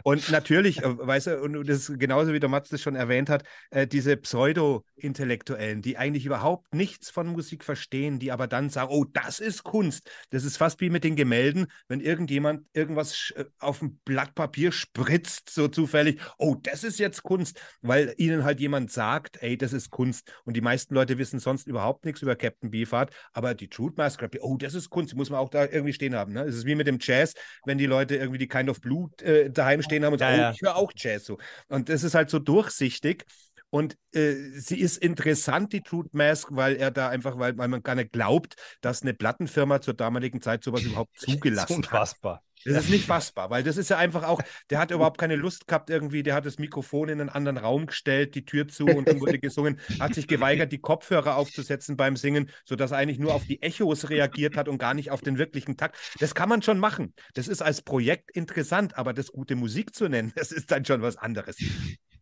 Und 0.04 0.32
natürlich, 0.32 0.84
äh, 0.84 0.98
weißt 0.98 1.28
du, 1.28 1.42
und 1.42 1.68
das 1.68 1.90
ist 1.90 2.00
genauso 2.00 2.34
wie 2.34 2.40
der 2.40 2.50
Mats 2.50 2.70
das 2.70 2.82
schon 2.82 2.96
erwähnt 2.96 3.30
hat, 3.30 3.44
äh, 3.72 3.88
diese 3.88 4.16
Pseudo-Intellektuellen, 4.18 5.82
die 5.82 5.98
eigentlich 5.98 6.26
überhaupt 6.26 6.74
nichts 6.74 7.10
von 7.10 7.28
Musik 7.28 7.64
verstehen, 7.64 8.20
die 8.20 8.32
aber 8.32 8.48
dann 8.48 8.70
sagen, 8.70 8.92
oh, 8.92 9.06
das 9.06 9.40
ist 9.40 9.64
Kunst. 9.64 10.10
Das 10.30 10.44
ist 10.44 10.58
fast 10.58 10.80
wie 10.82 10.90
mit 10.90 11.04
den 11.04 11.16
Gemälden, 11.16 11.68
wenn 11.88 12.00
irgendjemand 12.00 12.66
irgendwas 12.74 13.34
äh, 13.36 13.46
auf 13.60 13.82
ein 13.82 14.00
Blatt 14.06 14.36
Papier 14.36 14.72
spritzt, 14.72 15.50
so 15.50 15.68
zufällig, 15.68 16.22
oh, 16.38 16.56
das 16.62 16.84
ist 16.84 17.00
jetzt 17.00 17.24
Kunst, 17.24 17.60
weil 17.82 18.14
ihnen 18.18 18.44
halt 18.44 18.60
jemand 18.60 18.92
sagt, 18.92 19.42
ey, 19.42 19.58
das 19.58 19.74
ist 19.74 19.90
Kunst. 19.90 20.32
Und 20.46 20.56
die 20.56 20.62
meisten 20.62 20.94
Leute 20.94 21.18
wissen 21.18 21.40
sonst 21.40 21.68
überhaupt 21.68 22.06
nichts 22.06 22.22
über 22.22 22.36
Captain 22.36 22.72
Beefheart, 22.72 23.14
aber 23.34 23.54
die 23.54 23.68
Truth 23.68 23.98
Mask, 23.98 24.24
oh, 24.40 24.58
das 24.58 24.74
ist 24.74 24.90
Kunst, 24.90 25.12
die 25.12 25.18
muss 25.18 25.30
man 25.30 25.40
auch 25.40 25.50
da 25.50 25.66
irgendwie 25.66 25.94
stehen 25.94 26.16
haben. 26.16 26.34
Ne? 26.34 26.44
Es 26.44 26.56
ist 26.56 26.66
wie 26.66 26.76
mit 26.76 26.88
dem 26.88 27.00
Jazz, 27.02 27.34
wenn 27.66 27.78
die 27.78 27.86
Leute 27.86 28.16
irgendwie 28.16 28.38
die 28.38 28.48
Kind 28.48 28.70
of 28.70 28.80
Blue 28.82 29.10
äh, 29.22 29.50
daheim 29.50 29.82
stehen 29.90 30.06
haben 30.06 30.14
und 30.14 30.20
sagen, 30.20 30.38
ja, 30.38 30.50
oh, 30.50 30.54
ich 30.54 30.62
höre 30.62 30.76
auch 30.76 30.92
Jazz 30.96 31.26
so. 31.26 31.38
Und 31.68 31.90
das 31.90 32.04
ist 32.04 32.16
halt 32.16 32.30
so 32.30 32.40
durchsichtig. 32.40 33.26
Und 33.70 33.98
äh, 34.14 34.34
sie 34.56 34.80
ist 34.80 34.98
interessant, 34.98 35.74
die 35.74 35.82
Truth 35.82 36.14
Mask, 36.14 36.50
weil 36.52 36.76
er 36.76 36.92
da 36.92 37.10
einfach, 37.10 37.38
weil, 37.38 37.58
weil 37.58 37.68
man 37.68 37.84
gar 37.84 37.96
nicht 37.96 38.12
glaubt, 38.12 38.56
dass 38.82 39.02
eine 39.04 39.14
Plattenfirma 39.14 39.82
zur 39.82 39.94
damaligen 39.94 40.42
Zeit 40.42 40.64
sowas 40.64 40.84
überhaupt 40.84 41.12
zugelassen 41.20 41.68
das 41.68 41.70
ist 41.70 41.78
unfassbar. 41.78 42.36
hat. 42.36 42.44
Das 42.66 42.84
ist 42.84 42.90
nicht 42.90 43.06
fassbar, 43.06 43.50
weil 43.50 43.64
das 43.64 43.78
ist 43.78 43.90
ja 43.90 43.98
einfach 43.98 44.24
auch, 44.24 44.42
der 44.70 44.80
hat 44.80 44.92
überhaupt 44.92 45.18
keine 45.18 45.38
Lust 45.38 45.68
gehabt 45.68 45.90
irgendwie, 45.90 46.24
der 46.24 46.36
hat 46.36 46.46
das 46.46 46.60
Mikrofon 46.60 47.08
in 47.08 47.22
einen 47.22 47.30
anderen 47.30 47.58
Raum 47.58 47.86
gestellt, 47.86 48.36
die 48.36 48.44
Tür 48.44 48.68
zu 48.68 48.86
und 48.86 49.08
dann 49.08 49.22
wurde 49.22 49.40
gesungen, 49.40 49.80
hat 50.00 50.14
sich 50.14 50.28
geweigert, 50.28 50.72
die 50.74 50.80
Kopfhörer 50.80 51.38
aufzusetzen 51.38 51.96
beim 51.96 52.18
Singen, 52.18 52.50
sodass 52.66 52.92
er 52.92 52.98
eigentlich 52.98 53.20
nur 53.20 53.34
auf 53.34 53.46
die 53.46 53.62
Echos 53.62 54.10
reagiert 54.10 54.58
hat 54.58 54.68
und 54.68 54.78
gar 54.78 54.94
nicht 54.94 55.10
auf 55.12 55.22
den 55.22 55.38
wirklichen 55.38 55.78
Takt. 55.78 55.98
Das 56.20 56.36
kann 56.36 56.50
man 56.50 56.62
schon 56.62 56.80
machen. 56.80 57.14
Das 57.34 57.48
ist 57.48 57.62
als 57.62 57.82
Projekt 57.82 58.32
interessant, 58.32 58.98
aber 58.98 59.14
das 59.14 59.28
gute 59.28 59.56
Musik 59.56 59.96
zu 59.96 60.10
nennen, 60.10 60.34
das 60.36 60.52
ist 60.52 60.70
dann 60.72 60.84
schon 60.84 61.02
was 61.02 61.16
anderes. 61.16 61.58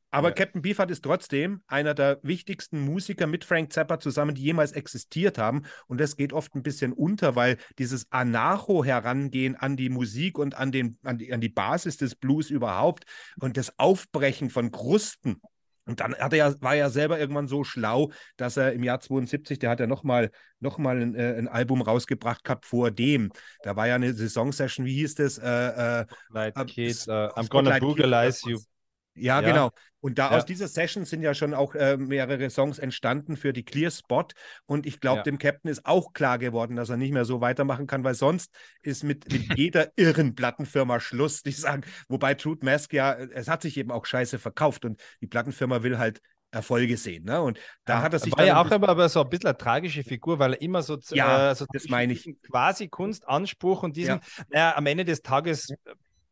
Aber 0.09 0.29
ja. 0.29 0.35
Captain 0.35 0.61
Beefheart 0.61 0.91
ist 0.91 1.03
trotzdem 1.03 1.61
einer 1.67 1.93
der 1.93 2.19
wichtigsten 2.23 2.79
Musiker 2.79 3.27
mit 3.27 3.43
Frank 3.43 3.73
Zappa 3.73 3.99
zusammen, 3.99 4.35
die 4.35 4.43
jemals 4.43 4.71
existiert 4.71 5.37
haben. 5.37 5.63
Und 5.87 5.99
das 5.99 6.15
geht 6.15 6.33
oft 6.33 6.55
ein 6.55 6.63
bisschen 6.63 6.93
unter, 6.93 7.35
weil 7.35 7.57
dieses 7.77 8.11
Anarcho-Herangehen 8.11 9.55
an 9.55 9.75
die 9.75 9.89
Musik 9.89 10.37
und 10.39 10.55
an, 10.55 10.71
den, 10.71 10.97
an, 11.03 11.17
die, 11.17 11.33
an 11.33 11.41
die 11.41 11.49
Basis 11.49 11.97
des 11.97 12.15
Blues 12.15 12.49
überhaupt 12.49 13.03
und 13.39 13.57
das 13.57 13.77
Aufbrechen 13.77 14.49
von 14.49 14.71
Krusten, 14.71 15.41
und 15.87 16.01
dann 16.01 16.15
hat 16.15 16.33
er 16.33 16.37
ja, 16.37 16.61
war 16.61 16.75
er 16.75 16.89
selber 16.89 17.17
irgendwann 17.17 17.47
so 17.47 17.63
schlau, 17.63 18.11
dass 18.35 18.57
er 18.57 18.73
im 18.73 18.83
Jahr 18.83 18.99
72, 18.99 19.57
der 19.57 19.69
hat 19.69 19.79
ja 19.79 19.87
nochmal 19.87 20.31
noch 20.59 20.77
mal 20.77 20.99
ein, 20.99 21.15
äh, 21.15 21.35
ein, 21.37 21.47
Album 21.47 21.81
rausgebracht 21.81 22.43
gehabt 22.43 22.65
vor 22.65 22.91
dem. 22.91 23.31
Da 23.63 23.77
war 23.77 23.87
ja 23.87 23.95
eine 23.95 24.13
Saison-Session, 24.13 24.85
wie 24.85 24.95
hieß 24.95 25.15
das? 25.15 25.37
Äh, 25.37 26.01
äh, 26.01 26.05
Light 26.29 26.55
Kids, 26.67 27.07
uh, 27.07 27.11
I'm 27.11 27.47
gonna 27.47 27.79
Boogalize 27.79 28.47
you. 28.49 28.59
Ja, 29.17 29.41
ja, 29.41 29.47
genau. 29.47 29.71
Und 29.99 30.19
da 30.19 30.31
ja. 30.31 30.37
aus 30.37 30.45
dieser 30.45 30.67
Session 30.67 31.05
sind 31.05 31.21
ja 31.21 31.33
schon 31.33 31.53
auch 31.53 31.75
äh, 31.75 31.97
mehrere 31.97 32.49
Songs 32.49 32.79
entstanden 32.79 33.35
für 33.35 33.51
die 33.51 33.63
Clear 33.63 33.91
Spot. 33.91 34.25
Und 34.65 34.85
ich 34.85 34.99
glaube, 34.99 35.17
ja. 35.17 35.23
dem 35.23 35.37
Captain 35.37 35.69
ist 35.71 35.85
auch 35.85 36.13
klar 36.13 36.37
geworden, 36.37 36.75
dass 36.75 36.89
er 36.89 36.97
nicht 36.97 37.13
mehr 37.13 37.25
so 37.25 37.41
weitermachen 37.41 37.87
kann, 37.87 38.03
weil 38.03 38.13
sonst 38.13 38.55
ist 38.81 39.03
mit, 39.03 39.31
mit 39.31 39.41
jeder 39.57 39.91
irren 39.95 40.35
Plattenfirma 40.35 40.99
Schluss. 40.99 41.41
Die 41.43 41.51
sagen, 41.51 41.83
wobei 42.07 42.35
Truth 42.35 42.63
Mask 42.63 42.93
ja, 42.93 43.13
es 43.13 43.47
hat 43.47 43.63
sich 43.63 43.75
eben 43.77 43.91
auch 43.91 44.05
scheiße 44.05 44.39
verkauft 44.39 44.85
und 44.85 45.01
die 45.21 45.27
Plattenfirma 45.27 45.83
will 45.83 45.97
halt 45.97 46.21
Erfolge 46.51 46.95
sehen. 46.95 47.25
Ne? 47.25 47.41
Und 47.41 47.59
da 47.85 48.01
hat 48.01 48.13
er 48.13 48.19
sich. 48.19 48.35
War 48.35 48.45
ja 48.45 48.61
auch 48.61 48.71
immer 48.71 48.89
aber 48.89 49.09
so 49.09 49.21
ein 49.21 49.29
bisschen 49.29 49.47
eine 49.47 49.57
tragische 49.57 50.03
Figur, 50.03 50.39
weil 50.39 50.53
er 50.53 50.61
immer 50.61 50.81
so, 50.81 50.97
ja, 51.09 51.51
äh, 51.51 51.55
so 51.55 51.65
das 51.71 51.89
meine 51.89 52.13
ich. 52.13 52.29
quasi 52.49 52.87
Kunstanspruch 52.87 53.83
und 53.83 53.97
diesen, 53.97 54.15
ja. 54.15 54.43
naja, 54.49 54.77
am 54.77 54.85
Ende 54.85 55.03
des 55.03 55.21
Tages 55.21 55.73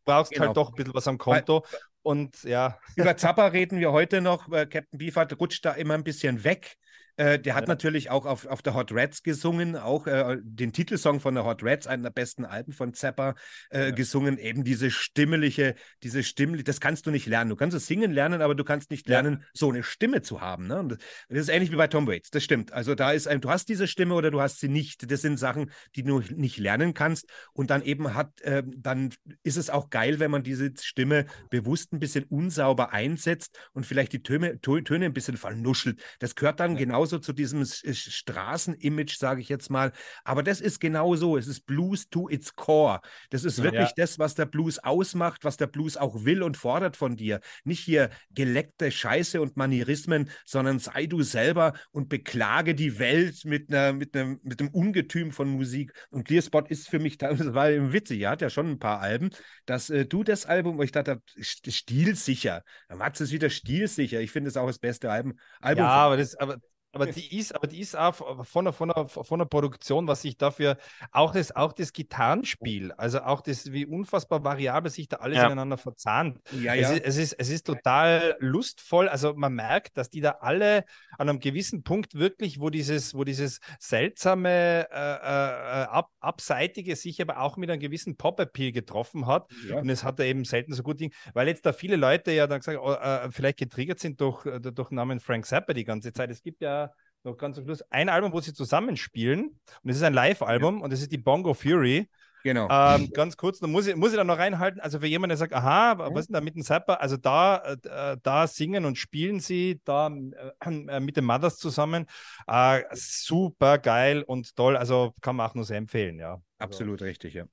brauchst 0.05 0.31
genau. 0.31 0.47
halt 0.47 0.57
doch 0.57 0.69
ein 0.69 0.75
bisschen 0.75 0.93
was 0.93 1.07
am 1.07 1.17
Konto. 1.17 1.63
Weil, 1.63 1.79
und 2.06 2.43
ja. 2.43 2.80
Über 2.95 3.18
Zappa 3.18 3.47
reden 3.47 3.80
wir 3.80 3.91
heute 3.91 4.22
noch. 4.22 4.49
Captain 4.49 4.99
Beefheart 4.99 5.39
rutscht 5.39 5.66
da 5.66 5.72
immer 5.72 5.95
ein 5.95 6.03
bisschen 6.03 6.43
weg. 6.43 6.78
Äh, 7.18 7.39
der 7.39 7.55
hat 7.55 7.63
ja. 7.63 7.68
natürlich 7.68 8.09
auch 8.09 8.26
auf, 8.26 8.45
auf 8.45 8.61
der 8.61 8.74
Hot 8.74 8.91
Rats 8.91 9.24
gesungen, 9.24 9.76
auch 9.76 10.07
äh, 10.07 10.38
den 10.41 10.74
Titelsong 10.74 11.20
von 11.20 11.36
der 11.36 11.45
Hot 11.45 11.63
Rats, 11.63 11.88
einer 11.88 12.03
der 12.03 12.09
besten 12.09 12.45
Alben 12.45 12.74
von 12.74 12.93
Zappa, 12.93 13.36
äh, 13.70 13.86
ja. 13.86 13.91
gesungen. 13.91 14.38
Eben 14.38 14.63
diese 14.63 14.91
stimmelige, 14.91 15.76
diese 16.03 16.24
Stimme, 16.24 16.61
das 16.63 16.82
kannst 16.82 17.05
du 17.05 17.11
nicht 17.11 17.26
lernen. 17.28 17.49
Du 17.49 17.55
kannst 17.55 17.76
es 17.76 17.88
singen 17.88 18.11
lernen, 18.11 18.41
aber 18.41 18.55
du 18.55 18.63
kannst 18.63 18.91
nicht 18.91 19.07
lernen, 19.07 19.39
ja. 19.39 19.47
so 19.53 19.70
eine 19.70 19.84
Stimme 19.84 20.22
zu 20.22 20.41
haben. 20.41 20.68
Ne? 20.68 20.80
Und 20.80 20.97
das 21.30 21.39
ist 21.39 21.49
ähnlich 21.49 21.72
wie 21.72 21.78
bei 21.78 21.88
Tom 21.88 22.07
Waits, 22.07 22.32
das 22.32 22.43
stimmt. 22.43 22.74
Also 22.74 22.95
da 22.95 23.11
ist 23.11 23.28
ein, 23.28 23.39
du 23.41 23.49
hast 23.49 23.70
diese 23.70 23.88
Stimme 23.88 24.16
oder 24.16 24.32
du 24.32 24.41
hast 24.41 24.59
sie 24.59 24.70
nicht. 24.70 25.09
Das 25.09 25.22
sind 25.22 25.38
Sachen, 25.38 25.72
die 25.95 26.03
du 26.03 26.22
nicht 26.36 26.57
lernen 26.57 26.93
kannst. 26.93 27.28
Und 27.53 27.70
dann 27.70 27.82
eben 27.82 28.13
hat, 28.13 28.41
äh, 28.41 28.63
dann 28.66 29.13
ist 29.43 29.57
es 29.57 29.70
auch 29.70 29.89
geil, 29.89 30.20
wenn 30.20 30.32
man 30.32 30.43
diese 30.43 30.72
Stimme 30.82 31.26
bewusst 31.49 31.93
ein 31.93 31.99
bisschen 31.99 32.26
unsauber 32.26 32.91
einsetzt 32.91 33.57
und 33.74 33.86
vielleicht 33.86 34.11
die 34.11 34.24
Töne, 34.24 34.59
Töne 34.59 35.05
ein 35.05 35.13
bisschen 35.13 35.38
vernuschelt. 35.38 36.01
Das 36.20 36.36
gehört 36.36 36.59
dann 36.59 36.76
genau 36.76 37.05
genauso 37.06 37.20
zu 37.20 37.34
diesem 37.34 37.64
Straßenimage, 37.66 39.16
sage 39.18 39.41
ich 39.41 39.49
jetzt 39.49 39.70
mal. 39.70 39.91
Aber 40.24 40.41
das 40.41 40.60
ist 40.60 40.80
genauso. 40.80 41.38
Es 41.38 41.47
ist 41.47 41.66
Blues 41.66 42.10
to 42.10 42.30
its 42.30 42.56
core. 42.56 42.99
Das 43.30 43.43
ist 43.43 43.62
wirklich 43.62 43.89
ja. 43.89 43.93
das, 43.95 44.18
was 44.18 44.34
der 44.34 44.45
Blues 44.45 44.80
ausmacht, 44.80 45.43
was 45.43 45.58
der 45.58 45.68
Blues 45.68 45.97
auch 45.97 46.26
will 46.26 46.41
und 46.41 46.58
fordert 46.58 46.97
von 46.97 47.16
dir. 47.16 47.41
Nicht 47.64 47.82
hier 47.82 48.10
geleckte 48.32 48.89
Scheiße 48.91 49.39
und 49.39 49.56
Manierismen, 49.56 50.30
sondern 50.45 50.80
sei 50.80 51.06
du 51.06 51.22
selber 51.22 51.74
und 51.91 52.10
beklage 52.10 52.74
die 52.74 52.97
Welt 52.97 53.45
mit, 53.45 53.70
einer, 53.70 53.93
mit, 53.93 54.16
einem, 54.16 54.39
mit 54.43 54.60
einem 54.60 54.70
Ungetüm 54.72 55.32
von 55.32 55.49
Musik. 55.49 55.93
Und 56.10 56.26
Clearspot 56.26 56.70
ist 56.70 56.89
für 56.89 56.99
mich, 56.99 57.22
war 57.22 57.70
witzig, 57.93 58.22
er 58.22 58.32
hat 58.32 58.41
ja 58.41 58.49
schon 58.49 58.72
ein 58.72 58.80
paar 58.80 58.99
Alben, 58.99 59.30
dass 59.66 59.89
äh, 59.89 60.06
du 60.06 60.24
das 60.24 60.45
Album, 60.45 60.78
wo 60.78 60.84
ich 60.84 60.91
dachte, 60.91 61.22
stilsicher. 61.39 62.64
Matze 62.89 63.26
ist 63.26 63.32
wieder 63.32 63.49
stilsicher. 63.49 64.22
Ich 64.22 64.32
finde 64.32 64.49
es 64.49 64.58
auch 64.58 64.68
das 64.68 64.80
beste 64.80 65.12
Album. 65.12 65.38
Album 65.62 65.84
ja, 65.84 65.91
aber 65.91 66.18
das, 66.18 66.36
aber 66.36 66.60
aber 66.96 67.08
die 67.08 67.38
ist, 67.38 67.54
aber 67.54 67.68
die 67.68 67.80
ist 67.80 67.96
auch 67.96 68.46
von 68.46 68.66
der, 68.66 68.74
von 68.74 68.89
der, 68.89 69.08
von 69.08 69.39
der 69.39 69.46
Produktion, 69.46 70.08
was 70.08 70.22
sich 70.22 70.38
dafür 70.38 70.78
auch 71.12 71.34
das, 71.34 71.56
auch 71.56 71.74
das 71.74 71.93
Gitarrenspiel, 71.93 72.91
also 72.93 73.22
auch 73.22 73.41
das, 73.41 73.72
wie 73.72 73.86
unfassbar 73.86 74.43
variabel 74.43 74.89
sich 74.89 75.08
da 75.08 75.18
alles 75.18 75.38
ja. 75.38 75.46
ineinander 75.46 75.78
verzahnt. 75.78 76.39
Ja, 76.52 76.74
ja. 76.74 76.89
Es, 76.89 76.91
ist, 76.91 77.06
es, 77.06 77.18
ist, 77.18 77.34
es 77.34 77.50
ist 77.50 77.66
total 77.66 78.36
lustvoll. 78.39 79.10
Also 79.10 79.34
man 79.36 79.54
merkt, 79.54 79.98
dass 79.98 80.10
die 80.10 80.22
da 80.22 80.38
alle 80.39 80.86
an 81.18 81.30
einem 81.30 81.39
gewissen 81.39 81.84
Punkt 81.84 82.16
wirklich, 82.16 82.60
wo 82.60 82.70
dieses, 82.70 83.14
wo 83.14 83.24
dieses 83.24 83.60
seltsame, 83.80 84.88
äh, 84.91 84.96
äh, 84.96 85.86
ab, 85.88 86.12
abseitige 86.20 86.96
sich 86.96 87.22
aber 87.22 87.41
auch 87.41 87.58
mit 87.58 87.70
einem 87.70 87.80
gewissen 87.80 88.16
Pop-Appeal 88.16 88.72
getroffen 88.72 89.28
hat. 89.28 89.52
Ja. 89.68 89.78
Und 89.78 89.89
es 89.89 90.04
hat 90.04 90.20
er 90.20 90.26
eben 90.26 90.46
selten 90.46 90.74
so 90.74 90.84
gut, 90.84 91.02
weil 91.34 91.48
jetzt 91.48 91.66
da 91.66 91.74
viele 91.74 91.98
Leute 91.98 92.32
ja 92.32 92.48
dann 92.48 92.60
gesagt, 92.60 92.80
oh, 92.82 92.93
äh, 92.93 93.30
vielleicht 93.32 93.58
getriggert 93.58 94.00
sind 94.00 94.22
durch, 94.22 94.46
äh, 94.46 94.60
durch 94.60 94.89
den 94.89 94.96
Namen 94.96 95.20
Frank 95.20 95.46
Zappa 95.46 95.74
die 95.74 95.84
ganze 95.84 96.14
Zeit. 96.14 96.30
Es 96.32 96.41
gibt 96.41 96.62
ja 96.62 96.84
noch 97.26 97.38
ganz 97.38 97.55
zum 97.55 97.65
Schluss 97.65 97.82
ein 97.89 98.09
Album, 98.09 98.32
wo 98.32 98.39
sie 98.39 98.53
zusammenspielen. 98.53 99.59
Und 99.84 99.89
es 99.89 99.97
ist 99.97 100.03
ein 100.03 100.13
Live-Album 100.13 100.80
ja. 100.80 100.84
und 100.84 100.93
es 100.93 101.01
ist 101.01 101.11
die 101.11 101.17
Bongo 101.17 101.53
Fury. 101.53 102.07
Genau. 102.45 102.67
Ähm, 102.69 103.09
ganz 103.11 103.38
kurz, 103.38 103.57
da 103.57 103.65
muss 103.65 103.88
ich, 103.88 103.95
muss 103.95 104.11
ich 104.11 104.17
da 104.17 104.23
noch 104.23 104.38
reinhalten. 104.38 104.80
Also 104.80 104.99
für 104.99 105.07
jemanden, 105.07 105.30
der 105.30 105.38
sagt, 105.38 105.53
aha, 105.53 105.97
was 105.97 106.21
ist 106.21 106.28
denn 106.28 106.36
da 106.36 106.41
mit 106.41 106.53
dem 106.53 106.61
Zapper? 106.61 107.01
Also 107.01 107.17
da, 107.17 107.73
äh, 107.84 108.17
da 108.21 108.45
singen 108.45 108.86
und 108.86 108.99
spielen 108.99 109.39
sie 109.39 109.82
da 109.84 110.11
äh, 110.59 110.99
mit 110.99 111.17
den 111.17 111.26
Mothers 111.26 111.57
zusammen. 111.57 112.05
Äh, 112.45 112.84
super 112.93 113.80
geil 113.80 114.21
und 114.21 114.55
toll. 114.55 114.78
Also 114.78 115.15
kann 115.21 115.36
man 115.36 115.49
auch 115.49 115.55
nur 115.55 115.65
sehr 115.65 115.78
empfehlen, 115.78 116.19
ja. 116.19 116.39
Absolut 116.59 117.01
also. 117.01 117.05
richtig, 117.05 117.34
ja. 117.34 117.45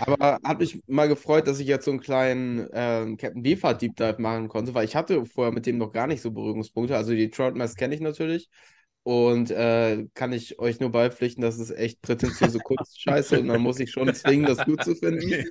Aber 0.00 0.38
hat 0.42 0.58
mich 0.58 0.80
mal 0.86 1.08
gefreut, 1.08 1.46
dass 1.46 1.60
ich 1.60 1.66
jetzt 1.68 1.84
so 1.84 1.90
einen 1.92 2.00
kleinen 2.00 2.68
äh, 2.70 3.16
Captain 3.16 3.42
Beefheart 3.42 3.80
Deep 3.80 3.96
Dive 3.96 4.16
machen 4.18 4.48
konnte, 4.48 4.74
weil 4.74 4.84
ich 4.84 4.96
hatte 4.96 5.24
vorher 5.26 5.52
mit 5.52 5.66
dem 5.66 5.78
noch 5.78 5.92
gar 5.92 6.06
nicht 6.06 6.22
so 6.22 6.32
Berührungspunkte. 6.32 6.96
Also 6.96 7.12
die 7.12 7.30
Troutmass 7.30 7.76
kenne 7.76 7.94
ich 7.94 8.00
natürlich 8.00 8.48
und 9.02 9.50
äh, 9.50 10.06
kann 10.14 10.32
ich 10.32 10.58
euch 10.58 10.80
nur 10.80 10.90
beipflichten, 10.90 11.42
dass 11.42 11.58
es 11.58 11.70
echt 11.70 12.02
prätentiöse 12.02 12.58
Kunstscheiße 12.64 13.40
und 13.40 13.48
dann 13.48 13.62
muss 13.62 13.80
ich 13.80 13.90
schon 13.90 14.12
zwingen, 14.14 14.46
das 14.46 14.64
gut 14.64 14.82
zu 14.84 14.94
finden. 14.94 15.46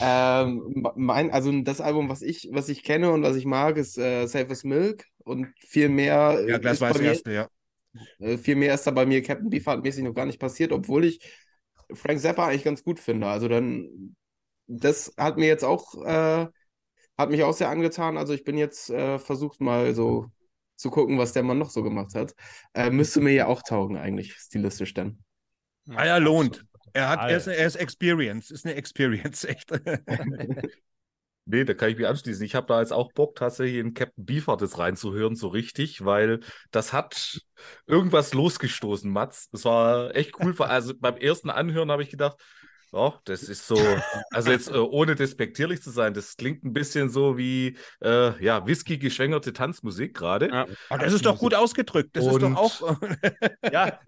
ähm, 0.00 0.86
mein, 0.96 1.30
also 1.30 1.52
das 1.62 1.80
Album, 1.80 2.08
was 2.08 2.22
ich, 2.22 2.48
was 2.50 2.68
ich 2.68 2.82
kenne 2.82 3.10
und 3.12 3.22
was 3.22 3.36
ich 3.36 3.44
mag, 3.44 3.76
ist 3.76 3.98
äh, 3.98 4.26
Safe 4.26 4.50
as 4.50 4.64
Milk 4.64 5.04
und 5.24 5.48
viel 5.58 5.88
mehr. 5.88 6.44
Ja, 6.46 6.58
das 6.58 6.80
war 6.80 6.92
das 6.92 7.02
erste, 7.02 7.32
ja. 7.32 7.48
Äh, 8.18 8.38
viel 8.38 8.56
mehr 8.56 8.74
ist 8.74 8.86
da 8.86 8.90
bei 8.90 9.06
mir 9.06 9.22
Captain 9.22 9.50
Beefheart 9.50 9.82
mäßig 9.84 10.02
noch 10.02 10.14
gar 10.14 10.26
nicht 10.26 10.40
passiert, 10.40 10.72
obwohl 10.72 11.04
ich 11.04 11.20
Frank 11.92 12.20
Zappa 12.20 12.46
eigentlich 12.46 12.64
ganz 12.64 12.82
gut 12.84 13.00
finde. 13.00 13.26
Also 13.26 13.48
dann, 13.48 14.16
das 14.66 15.12
hat 15.16 15.36
mir 15.36 15.46
jetzt 15.46 15.64
auch, 15.64 15.94
äh, 16.04 16.46
hat 17.18 17.30
mich 17.30 17.42
auch 17.44 17.52
sehr 17.52 17.68
angetan. 17.68 18.18
Also 18.18 18.32
ich 18.32 18.44
bin 18.44 18.56
jetzt 18.56 18.90
äh, 18.90 19.18
versucht 19.18 19.60
mal 19.60 19.94
so 19.94 20.26
zu 20.76 20.90
gucken, 20.90 21.18
was 21.18 21.32
der 21.32 21.42
Mann 21.42 21.58
noch 21.58 21.70
so 21.70 21.82
gemacht 21.82 22.14
hat. 22.14 22.34
Äh, 22.74 22.90
müsste 22.90 23.20
mir 23.20 23.32
ja 23.32 23.46
auch 23.46 23.62
taugen 23.62 23.96
eigentlich, 23.96 24.34
stilistisch 24.34 24.94
dann. 24.94 25.18
Ah 25.90 26.06
ja, 26.06 26.16
lohnt. 26.18 26.64
Er 26.92 27.08
hat, 27.08 27.30
er 27.30 27.36
ist, 27.36 27.46
er 27.46 27.66
ist 27.66 27.76
Experience, 27.76 28.50
ist 28.50 28.64
eine 28.64 28.74
Experience, 28.74 29.44
echt. 29.44 29.70
Nee, 31.46 31.64
da 31.64 31.74
kann 31.74 31.90
ich 31.90 31.98
mich 31.98 32.06
anschließen. 32.06 32.44
Ich 32.44 32.54
habe 32.54 32.66
da 32.66 32.80
jetzt 32.80 32.92
auch 32.92 33.12
Bock, 33.12 33.36
tatsächlich 33.36 33.78
in 33.78 33.92
Captain 33.92 34.24
Beefheart 34.24 34.62
das 34.62 34.78
reinzuhören, 34.78 35.36
so 35.36 35.48
richtig, 35.48 36.04
weil 36.04 36.40
das 36.70 36.92
hat 36.94 37.40
irgendwas 37.86 38.32
losgestoßen, 38.32 39.10
Mats. 39.10 39.50
Das 39.50 39.64
war 39.66 40.14
echt 40.16 40.40
cool. 40.40 40.54
Also 40.60 40.94
beim 40.98 41.16
ersten 41.16 41.50
Anhören 41.50 41.90
habe 41.90 42.02
ich 42.02 42.10
gedacht, 42.10 42.38
Oh, 42.96 43.12
das 43.24 43.42
ist 43.42 43.66
so, 43.66 43.76
also 44.30 44.52
jetzt 44.52 44.70
äh, 44.70 44.74
ohne 44.78 45.16
despektierlich 45.16 45.82
zu 45.82 45.90
sein, 45.90 46.14
das 46.14 46.36
klingt 46.36 46.62
ein 46.62 46.72
bisschen 46.72 47.10
so 47.10 47.36
wie 47.36 47.76
äh, 48.00 48.40
ja, 48.40 48.64
Whisky 48.68 48.98
geschwängerte 48.98 49.52
Tanzmusik 49.52 50.14
gerade. 50.14 50.48
Ja. 50.48 50.66
Oh, 50.90 50.96
das 50.96 51.12
ist 51.12 51.26
doch 51.26 51.36
gut 51.36 51.54
ausgedrückt. 51.54 52.10
Das 52.16 52.24
und, 52.24 52.34
ist 52.34 52.42
doch 52.42 52.56
auch. 52.56 53.00
ja. 53.72 53.98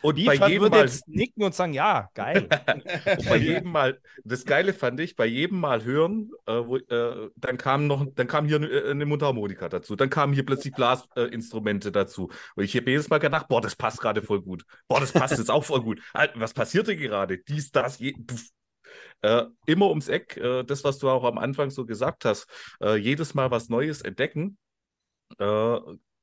Und 0.00 0.16
die 0.16 0.24
bei 0.24 0.36
jedem 0.36 0.62
würde 0.62 0.76
Mal 0.76 0.84
jetzt 0.86 1.06
nicken 1.06 1.42
und 1.42 1.54
sagen, 1.54 1.74
ja, 1.74 2.08
geil. 2.14 2.48
bei 3.28 3.36
jedem 3.36 3.70
Mal, 3.70 4.00
das 4.24 4.46
Geile 4.46 4.72
fand 4.72 5.00
ich, 5.00 5.16
bei 5.16 5.26
jedem 5.26 5.60
Mal 5.60 5.84
hören, 5.84 6.30
äh, 6.46 6.52
wo, 6.52 6.78
äh, 6.78 7.30
dann 7.36 7.58
kam 7.58 7.86
noch, 7.86 8.06
dann 8.14 8.26
kam 8.26 8.46
hier 8.46 8.56
eine, 8.56 8.68
äh, 8.68 8.90
eine 8.90 9.04
Mundharmonika 9.04 9.68
dazu, 9.68 9.96
dann 9.96 10.08
kamen 10.08 10.32
hier 10.32 10.46
plötzlich 10.46 10.72
Blasinstrumente 10.72 11.92
dazu. 11.92 12.30
Und 12.56 12.64
ich 12.64 12.74
habe 12.74 12.90
jedes 12.90 13.10
Mal 13.10 13.18
gedacht, 13.18 13.48
boah, 13.48 13.60
das 13.60 13.76
passt 13.76 14.00
gerade 14.00 14.22
voll 14.22 14.40
gut. 14.40 14.64
Boah, 14.88 15.00
das 15.00 15.12
passt 15.12 15.36
jetzt 15.36 15.50
auch 15.50 15.64
voll 15.64 15.82
gut. 15.82 16.00
Was 16.36 16.54
passierte 16.54 16.96
gerade? 16.96 17.36
Dies, 17.36 17.70
das, 17.70 17.98
je, 17.98 18.13
äh, 19.22 19.44
immer 19.66 19.88
ums 19.88 20.08
Eck, 20.08 20.36
äh, 20.36 20.64
das, 20.64 20.84
was 20.84 20.98
du 20.98 21.08
auch 21.08 21.24
am 21.24 21.38
Anfang 21.38 21.70
so 21.70 21.86
gesagt 21.86 22.24
hast, 22.24 22.46
äh, 22.82 22.96
jedes 22.96 23.34
Mal 23.34 23.50
was 23.50 23.68
Neues 23.68 24.02
entdecken. 24.02 24.58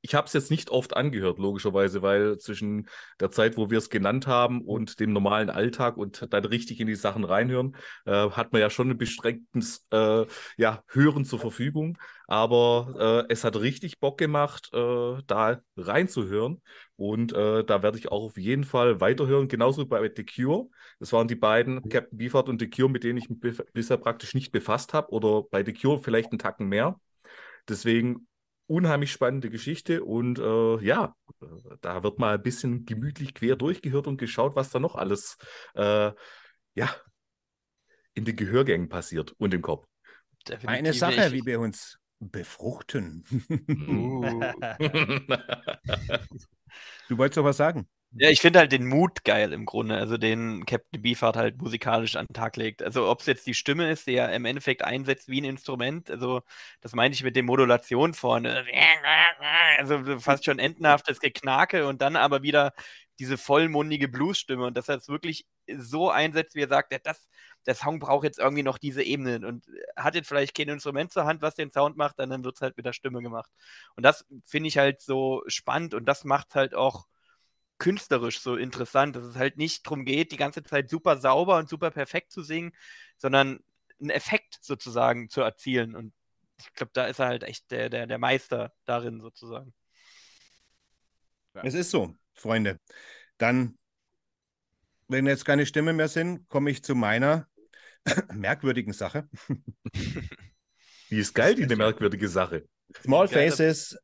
Ich 0.01 0.15
habe 0.15 0.25
es 0.25 0.33
jetzt 0.33 0.49
nicht 0.49 0.71
oft 0.71 0.95
angehört, 0.95 1.37
logischerweise, 1.37 2.01
weil 2.01 2.37
zwischen 2.39 2.87
der 3.19 3.29
Zeit, 3.29 3.55
wo 3.55 3.69
wir 3.69 3.77
es 3.77 3.89
genannt 3.89 4.25
haben 4.25 4.61
und 4.61 4.99
dem 4.99 5.13
normalen 5.13 5.49
Alltag 5.49 5.97
und 5.97 6.27
dann 6.33 6.45
richtig 6.45 6.79
in 6.79 6.87
die 6.87 6.95
Sachen 6.95 7.23
reinhören, 7.23 7.75
äh, 8.05 8.29
hat 8.31 8.51
man 8.51 8.61
ja 8.61 8.69
schon 8.69 8.89
ein 8.89 8.97
beschränktes 8.97 9.85
äh, 9.91 10.25
ja, 10.57 10.83
Hören 10.87 11.23
zur 11.23 11.39
Verfügung. 11.39 11.97
Aber 12.27 13.25
äh, 13.29 13.31
es 13.31 13.43
hat 13.43 13.57
richtig 13.57 13.99
Bock 13.99 14.17
gemacht, 14.17 14.69
äh, 14.73 15.17
da 15.27 15.59
reinzuhören. 15.77 16.61
Und 16.95 17.33
äh, 17.33 17.63
da 17.63 17.83
werde 17.83 17.97
ich 17.97 18.11
auch 18.11 18.23
auf 18.23 18.37
jeden 18.37 18.63
Fall 18.63 19.01
weiterhören. 19.01 19.47
Genauso 19.47 19.85
bei 19.85 20.09
The 20.15 20.25
Cure. 20.25 20.67
Das 20.99 21.11
waren 21.13 21.27
die 21.27 21.35
beiden, 21.35 21.89
Captain 21.89 22.17
Beefheart 22.17 22.47
und 22.49 22.59
The 22.61 22.69
Cure, 22.69 22.89
mit 22.89 23.03
denen 23.03 23.17
ich 23.17 23.29
mich 23.29 23.39
bisher 23.73 23.97
praktisch 23.97 24.33
nicht 24.33 24.51
befasst 24.51 24.93
habe. 24.93 25.11
Oder 25.11 25.43
bei 25.43 25.63
The 25.63 25.73
Cure 25.73 25.99
vielleicht 26.01 26.31
einen 26.31 26.39
Tacken 26.39 26.67
mehr. 26.67 26.99
Deswegen 27.67 28.27
unheimlich 28.71 29.11
spannende 29.11 29.49
Geschichte 29.49 30.05
und 30.05 30.39
äh, 30.39 30.83
ja, 30.83 31.13
da 31.81 32.03
wird 32.03 32.19
mal 32.19 32.35
ein 32.35 32.41
bisschen 32.41 32.85
gemütlich 32.85 33.33
quer 33.33 33.57
durchgehört 33.57 34.07
und 34.07 34.15
geschaut, 34.17 34.55
was 34.55 34.69
da 34.69 34.79
noch 34.79 34.95
alles 34.95 35.35
äh, 35.75 36.11
ja, 36.73 36.95
in 38.13 38.23
den 38.23 38.37
Gehörgängen 38.37 38.87
passiert 38.87 39.35
und 39.37 39.53
im 39.53 39.61
Kopf. 39.61 39.85
Definitiv 40.47 40.69
Eine 40.69 40.93
Sache, 40.93 41.27
ich... 41.27 41.33
wie 41.33 41.45
wir 41.45 41.59
uns 41.59 41.99
befruchten. 42.19 43.25
Uh. 43.49 44.21
du 47.09 47.17
wolltest 47.17 47.37
doch 47.37 47.43
was 47.43 47.57
sagen? 47.57 47.89
Ja, 48.13 48.29
ich 48.29 48.41
finde 48.41 48.59
halt 48.59 48.73
den 48.73 48.85
Mut 48.87 49.23
geil 49.23 49.53
im 49.53 49.65
Grunde, 49.65 49.95
also 49.95 50.17
den 50.17 50.65
Captain 50.65 51.01
Beefheart 51.01 51.37
halt 51.37 51.61
musikalisch 51.61 52.17
an 52.17 52.25
den 52.25 52.33
Tag 52.33 52.57
legt. 52.57 52.83
Also 52.83 53.07
ob 53.09 53.21
es 53.21 53.25
jetzt 53.25 53.47
die 53.47 53.53
Stimme 53.53 53.89
ist, 53.89 54.05
die 54.05 54.15
er 54.15 54.33
im 54.33 54.43
Endeffekt 54.43 54.83
einsetzt 54.83 55.29
wie 55.29 55.39
ein 55.39 55.45
Instrument, 55.45 56.11
also 56.11 56.41
das 56.81 56.93
meine 56.93 57.13
ich 57.13 57.23
mit 57.23 57.37
der 57.37 57.43
Modulation 57.43 58.13
vorne, 58.13 58.65
also 59.77 60.19
fast 60.19 60.43
schon 60.45 60.59
entenhaftes 60.59 61.19
Geknake 61.21 61.87
und 61.87 62.01
dann 62.01 62.17
aber 62.17 62.43
wieder 62.43 62.73
diese 63.19 63.37
vollmundige 63.37 64.07
Bluesstimme 64.09 64.65
und 64.65 64.75
dass 64.77 64.89
er 64.89 64.95
es 64.97 65.07
wirklich 65.07 65.45
so 65.77 66.09
einsetzt, 66.09 66.55
wie 66.55 66.61
er 66.63 66.67
sagt, 66.67 66.93
das, 67.05 67.27
der 67.65 67.75
Song 67.75 67.99
braucht 67.99 68.25
jetzt 68.25 68.39
irgendwie 68.39 68.63
noch 68.63 68.77
diese 68.77 69.03
Ebenen 69.03 69.45
und 69.45 69.65
hat 69.95 70.15
jetzt 70.15 70.27
vielleicht 70.27 70.55
kein 70.57 70.67
Instrument 70.69 71.11
zur 71.13 71.25
Hand, 71.25 71.41
was 71.41 71.55
den 71.55 71.71
Sound 71.71 71.95
macht, 71.97 72.19
dann 72.19 72.43
wird 72.43 72.55
es 72.55 72.61
halt 72.61 72.75
mit 72.77 72.85
der 72.85 72.93
Stimme 72.93 73.21
gemacht. 73.21 73.49
Und 73.95 74.03
das 74.03 74.25
finde 74.45 74.67
ich 74.69 74.77
halt 74.77 75.01
so 75.01 75.43
spannend 75.47 75.93
und 75.93 76.05
das 76.05 76.23
macht 76.25 76.55
halt 76.55 76.73
auch 76.75 77.05
künstlerisch 77.81 78.41
so 78.41 78.57
interessant, 78.57 79.15
dass 79.15 79.23
es 79.23 79.35
halt 79.35 79.57
nicht 79.57 79.87
darum 79.87 80.05
geht, 80.05 80.31
die 80.31 80.37
ganze 80.37 80.61
Zeit 80.61 80.87
super 80.87 81.17
sauber 81.17 81.57
und 81.57 81.67
super 81.67 81.89
perfekt 81.89 82.31
zu 82.31 82.43
singen, 82.43 82.73
sondern 83.17 83.59
einen 83.99 84.11
Effekt 84.11 84.59
sozusagen 84.61 85.29
zu 85.29 85.41
erzielen. 85.41 85.95
Und 85.95 86.13
ich 86.59 86.71
glaube, 86.75 86.91
da 86.93 87.07
ist 87.07 87.17
er 87.17 87.25
halt 87.25 87.41
echt 87.41 87.71
der, 87.71 87.89
der, 87.89 88.05
der 88.05 88.19
Meister 88.19 88.71
darin 88.85 89.19
sozusagen. 89.19 89.73
Ja. 91.55 91.63
Es 91.63 91.73
ist 91.73 91.89
so, 91.89 92.15
Freunde. 92.35 92.79
Dann, 93.39 93.79
wenn 95.07 95.25
jetzt 95.25 95.45
keine 95.45 95.65
Stimme 95.65 95.93
mehr 95.93 96.07
sind, 96.07 96.47
komme 96.49 96.69
ich 96.69 96.83
zu 96.83 96.93
meiner 96.93 97.47
merkwürdigen 98.31 98.93
Sache. 98.93 99.27
Die 101.09 101.17
ist 101.17 101.33
geil, 101.33 101.55
die 101.55 101.63
eine 101.63 101.75
merkwürdige 101.75 102.29
Sache. 102.29 102.69
Small 103.01 103.27
Faces, 103.27 103.97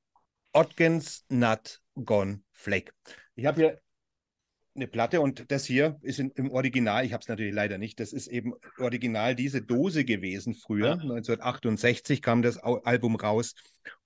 Otkins 0.52 1.24
Nut 1.30 1.80
Gone 1.94 2.42
Flake. 2.52 2.92
Ich 3.38 3.46
habe 3.46 3.62
hier 3.62 3.82
eine 4.76 4.88
Platte 4.88 5.22
und 5.22 5.52
das 5.52 5.66
hier 5.66 5.98
ist 6.02 6.20
in, 6.20 6.32
im 6.32 6.52
Original, 6.52 7.06
ich 7.06 7.14
habe 7.14 7.22
es 7.22 7.28
natürlich 7.28 7.54
leider 7.54 7.78
nicht, 7.78 8.00
das 8.00 8.14
ist 8.14 8.28
eben 8.28 8.54
original 8.78 9.36
diese 9.36 9.62
Dose 9.62 10.06
gewesen 10.06 10.54
früher. 10.54 10.88
Ja. 10.88 10.94
1968 10.94 12.22
kam 12.22 12.42
das 12.42 12.58
Album 12.58 13.16
raus 13.16 13.54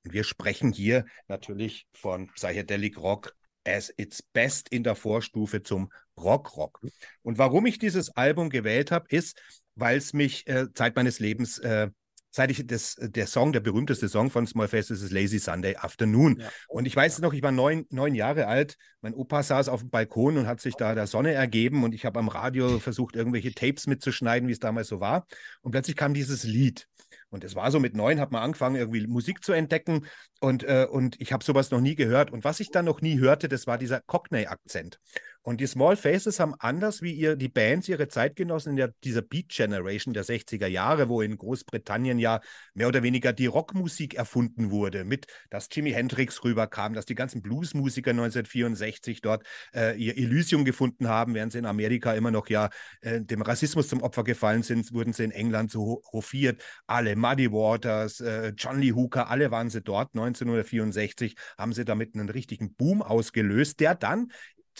und 0.03 0.13
wir 0.13 0.23
sprechen 0.23 0.71
hier 0.71 1.05
natürlich 1.27 1.88
von 1.93 2.27
Psychedelic 2.34 2.97
Rock 2.97 3.34
as 3.65 3.93
its 3.95 4.21
best 4.21 4.69
in 4.69 4.84
der 4.84 4.95
Vorstufe 4.95 5.63
zum 5.63 5.91
Rock 6.17 6.57
Rock. 6.57 6.82
Und 7.21 7.38
warum 7.38 7.65
ich 7.65 7.79
dieses 7.79 8.09
Album 8.11 8.49
gewählt 8.49 8.91
habe, 8.91 9.05
ist, 9.09 9.41
weil 9.75 9.97
es 9.97 10.13
mich 10.13 10.47
äh, 10.47 10.73
Zeit 10.73 10.95
meines 10.95 11.19
Lebens 11.19 11.57
äh, 11.59 11.89
seit 12.32 12.49
ich 12.49 12.65
das, 12.65 12.95
der 12.99 13.27
Song, 13.27 13.51
der 13.53 13.59
berühmteste 13.59 14.09
Song 14.09 14.32
von 14.32 14.47
Small 14.47 14.67
Faces 14.67 15.01
ist 15.01 15.11
Lazy 15.11 15.38
Sunday 15.38 15.75
Afternoon. 15.75 16.39
Ja. 16.39 16.49
Und 16.67 16.86
ich 16.86 16.95
weiß 16.95 17.19
noch, 17.19 17.34
ich 17.34 17.43
war 17.43 17.51
neun, 17.51 17.86
neun 17.89 18.15
Jahre 18.15 18.47
alt. 18.47 18.77
Mein 19.01 19.13
Opa 19.13 19.43
saß 19.43 19.69
auf 19.69 19.82
dem 19.82 19.89
Balkon 19.89 20.38
und 20.38 20.47
hat 20.47 20.61
sich 20.61 20.75
da 20.75 20.95
der 20.95 21.07
Sonne 21.07 21.34
ergeben 21.34 21.84
und 21.84 21.93
ich 21.93 22.05
habe 22.05 22.19
am 22.19 22.29
Radio 22.29 22.79
versucht, 22.79 23.15
irgendwelche 23.15 23.53
Tapes 23.53 23.86
mitzuschneiden, 23.86 24.47
wie 24.47 24.53
es 24.53 24.59
damals 24.59 24.88
so 24.88 24.99
war. 24.99 25.27
Und 25.61 25.71
plötzlich 25.71 25.95
kam 25.95 26.13
dieses 26.13 26.43
Lied. 26.43 26.88
Und 27.29 27.43
es 27.45 27.55
war 27.55 27.71
so 27.71 27.79
mit 27.79 27.95
neun, 27.95 28.19
hat 28.19 28.32
man 28.32 28.43
angefangen, 28.43 28.75
irgendwie 28.75 29.07
Musik 29.07 29.43
zu 29.43 29.53
entdecken. 29.53 30.05
Und, 30.41 30.63
äh, 30.63 30.86
und 30.89 31.19
ich 31.19 31.32
habe 31.32 31.43
sowas 31.43 31.71
noch 31.71 31.79
nie 31.79 31.95
gehört. 31.95 32.32
Und 32.32 32.43
was 32.43 32.59
ich 32.59 32.71
dann 32.71 32.86
noch 32.86 33.01
nie 33.01 33.19
hörte, 33.19 33.47
das 33.47 33.67
war 33.67 33.77
dieser 33.77 34.01
Cockney-Akzent. 34.01 34.99
Und 35.44 35.60
die 35.60 35.66
Small 35.66 35.96
Faces 35.96 36.39
haben 36.39 36.54
anders 36.60 37.02
wie 37.02 37.14
ihr 37.14 37.36
die 37.36 37.50
Bands 37.50 37.89
ihre 37.89 38.08
Zeitgenossen 38.08 38.72
in 38.72 38.76
der, 38.76 38.94
dieser 39.04 39.24
Beat 39.24 39.50
Generation 39.50 40.14
der 40.14 40.24
60er 40.24 40.68
Jahre, 40.68 41.10
wo 41.10 41.22
in 41.22 41.36
Großbritannien 41.36 42.20
ja 42.20 42.42
mehr 42.76 42.88
oder 42.88 43.02
weniger 43.02 43.34
die 43.34 43.48
Rockmusik 43.48 44.14
erfunden 44.14 44.70
wurde, 44.70 45.04
mit 45.04 45.26
dass 45.50 45.68
Jimi 45.72 45.92
Hendrix 45.92 46.44
rüberkam, 46.44 46.94
dass 46.94 47.06
die 47.06 47.16
ganzen 47.16 47.42
Bluesmusiker 47.42 48.12
1964 48.12 49.22
dort 49.22 49.44
äh, 49.74 49.98
ihr 49.98 50.16
Elysium 50.16 50.64
gefunden 50.64 51.08
haben, 51.08 51.34
während 51.34 51.52
sie 51.54 51.58
in 51.60 51.66
Amerika 51.66 52.14
immer 52.14 52.30
noch 52.30 52.48
ja 52.48 52.70
äh, 53.02 53.20
dem 53.22 53.42
Rassismus 53.42 53.88
zum 53.88 54.04
Opfer 54.04 54.24
gefallen 54.24 54.62
sind, 54.62 54.94
wurden 54.94 55.14
sie 55.14 55.24
in 55.24 55.32
England 55.32 55.72
so 55.72 56.04
hofiert. 56.12 56.62
Alle, 56.86 57.16
Muddy 57.16 57.52
Waters, 57.52 58.20
äh, 58.20 58.54
John 58.56 58.80
Lee 58.80 58.94
Hooker, 58.94 59.30
alle 59.30 59.50
waren 59.50 59.72
sie 59.72 59.82
dort. 59.82 60.14
1964 60.14 61.36
haben 61.58 61.74
sie 61.74 61.84
damit 61.84 62.14
einen 62.14 62.30
richtigen 62.30 62.76
Boom 62.76 63.02
ausgelöst, 63.02 63.80
der 63.80 63.96
dann 63.96 64.32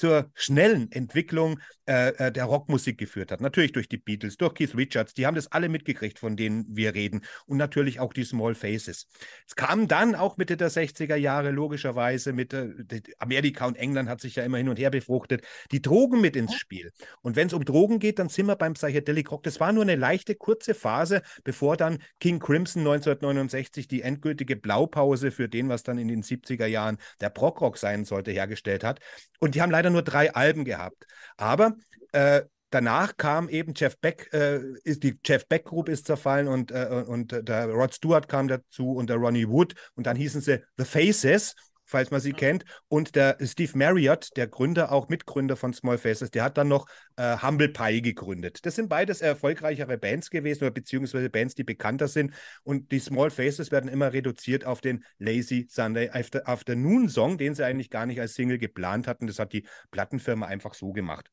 zur 0.02 0.32
schnellen 0.34 0.92
Entwicklung 0.92 1.60
äh, 1.86 2.10
äh, 2.10 2.32
der 2.32 2.46
Rockmusik 2.46 2.98
geführt 2.98 3.32
hat. 3.32 3.40
Natürlich 3.40 3.72
durch 3.72 3.88
die 3.88 3.98
Beatles, 3.98 4.36
durch 4.36 4.56
Keith 4.56 4.76
Richards, 4.76 5.14
die 5.14 5.28
haben 5.28 5.36
das 5.36 5.52
alle 5.52 5.70
mitgekriegt, 5.70 6.18
von 6.18 6.36
denen 6.36 6.66
wir 6.68 6.96
reden. 6.96 7.22
Und 7.46 7.58
natürlich 7.58 8.00
auch 8.00 8.12
die 8.12 8.24
Small 8.24 8.56
Faces. 8.56 9.08
Es 9.48 9.56
kam 9.56 9.88
dann 9.88 10.16
auch 10.16 10.38
Mitte 10.38 10.58
der 10.58 10.72
60er 10.72 11.16
Jahre 11.16 11.52
logischerweise 11.52 12.34
mit 12.34 12.52
äh, 12.52 12.72
Amerika 13.20 13.68
und 13.68 13.76
England 13.76 14.10
hat 14.10 14.22
sich 14.22 14.38
ja 14.38 14.44
immer 14.44 14.58
hin 14.58 14.70
und 14.70 14.80
her 14.80 14.90
befruchtet, 14.90 15.46
die 15.72 15.84
Drogen 15.84 16.20
mit 16.20 16.36
ins 16.36 16.56
Spiel. 16.56 16.92
Und 17.22 17.36
wenn 17.36 17.46
es 17.46 17.54
um 17.54 17.64
Drogen 17.64 18.00
geht, 18.00 18.18
dann 18.18 18.30
sind 18.30 18.48
wir 18.48 18.56
beim 18.56 18.74
Psychedelic 18.74 19.30
Rock. 19.30 19.44
Das 19.44 19.60
war 19.60 19.72
nur 19.72 19.84
eine 19.84 19.96
leichte, 19.96 20.34
kurze 20.34 20.74
Phase, 20.74 21.22
bevor 21.44 21.78
dann 21.78 22.00
King 22.20 22.40
Crimson 22.40 22.82
1969 22.82 23.88
die 23.88 24.02
endgültige 24.02 24.56
Blaupause 24.56 25.30
für 25.30 25.48
den, 25.48 25.70
was 25.70 25.84
dann 25.84 26.00
in 26.00 26.08
den 26.08 26.24
70er 26.24 26.66
Jahren 26.66 26.98
der 27.20 27.30
Prog-Rock 27.30 27.78
sein 27.78 28.04
sollte, 28.04 28.32
hergestellt 28.32 28.84
hat. 28.84 29.00
Und 29.40 29.54
die 29.54 29.62
haben 29.62 29.72
leider 29.72 29.91
nur 29.92 30.04
drei 30.04 30.34
Alben 30.34 30.66
gehabt. 30.66 31.06
Aber 31.38 31.76
äh, 32.12 32.44
danach 32.70 33.18
kam 33.18 33.50
eben 33.50 33.74
Jeff 33.76 33.98
Beck, 34.00 34.30
äh, 34.34 34.60
ist, 34.84 35.04
die 35.04 35.20
Jeff 35.24 35.48
Beck 35.48 35.66
Group 35.66 35.90
ist 35.90 36.06
zerfallen 36.06 36.48
und, 36.48 36.72
äh, 36.72 37.04
und 37.08 37.32
der 37.48 37.70
Rod 37.70 37.94
Stewart 37.94 38.28
kam 38.28 38.48
dazu 38.48 38.94
und 38.94 39.10
der 39.10 39.18
Ronnie 39.18 39.48
Wood 39.48 39.76
und 39.96 40.08
dann 40.08 40.16
hießen 40.16 40.42
sie 40.42 40.64
The 40.78 40.86
Faces 40.86 41.56
falls 41.92 42.10
man 42.10 42.22
sie 42.22 42.34
kennt. 42.34 42.66
Und 42.88 43.16
der 43.16 43.38
Steve 43.42 43.78
Marriott, 43.78 44.30
der 44.36 44.48
Gründer, 44.48 44.92
auch 44.92 45.10
Mitgründer 45.10 45.56
von 45.56 45.74
Small 45.74 45.98
Faces, 45.98 46.32
der 46.32 46.44
hat 46.44 46.58
dann 46.58 46.70
noch 46.70 46.88
äh, 47.18 47.38
Humble 47.38 47.70
Pie 47.70 48.02
gegründet. 48.02 48.66
Das 48.66 48.76
sind 48.76 48.90
beides 48.90 49.22
erfolgreichere 49.22 49.98
Bands 49.98 50.30
gewesen 50.30 50.64
oder 50.64 50.72
beziehungsweise 50.72 51.30
Bands, 51.30 51.54
die 51.54 51.64
bekannter 51.64 52.08
sind. 52.08 52.34
Und 52.64 52.92
die 52.92 53.00
Small 53.00 53.30
Faces 53.30 53.72
werden 53.72 53.90
immer 53.90 54.14
reduziert 54.14 54.66
auf 54.66 54.82
den 54.82 55.04
Lazy 55.20 55.68
Sunday 55.70 56.10
After 56.10 56.48
Afternoon 56.48 57.10
Song, 57.10 57.38
den 57.38 57.54
sie 57.54 57.66
eigentlich 57.66 57.90
gar 57.90 58.06
nicht 58.06 58.20
als 58.20 58.34
Single 58.34 58.58
geplant 58.58 59.08
hatten. 59.08 59.28
Das 59.28 59.38
hat 59.38 59.54
die 59.54 59.68
Plattenfirma 59.92 60.48
einfach 60.48 60.74
so 60.74 60.94
gemacht. 60.94 61.30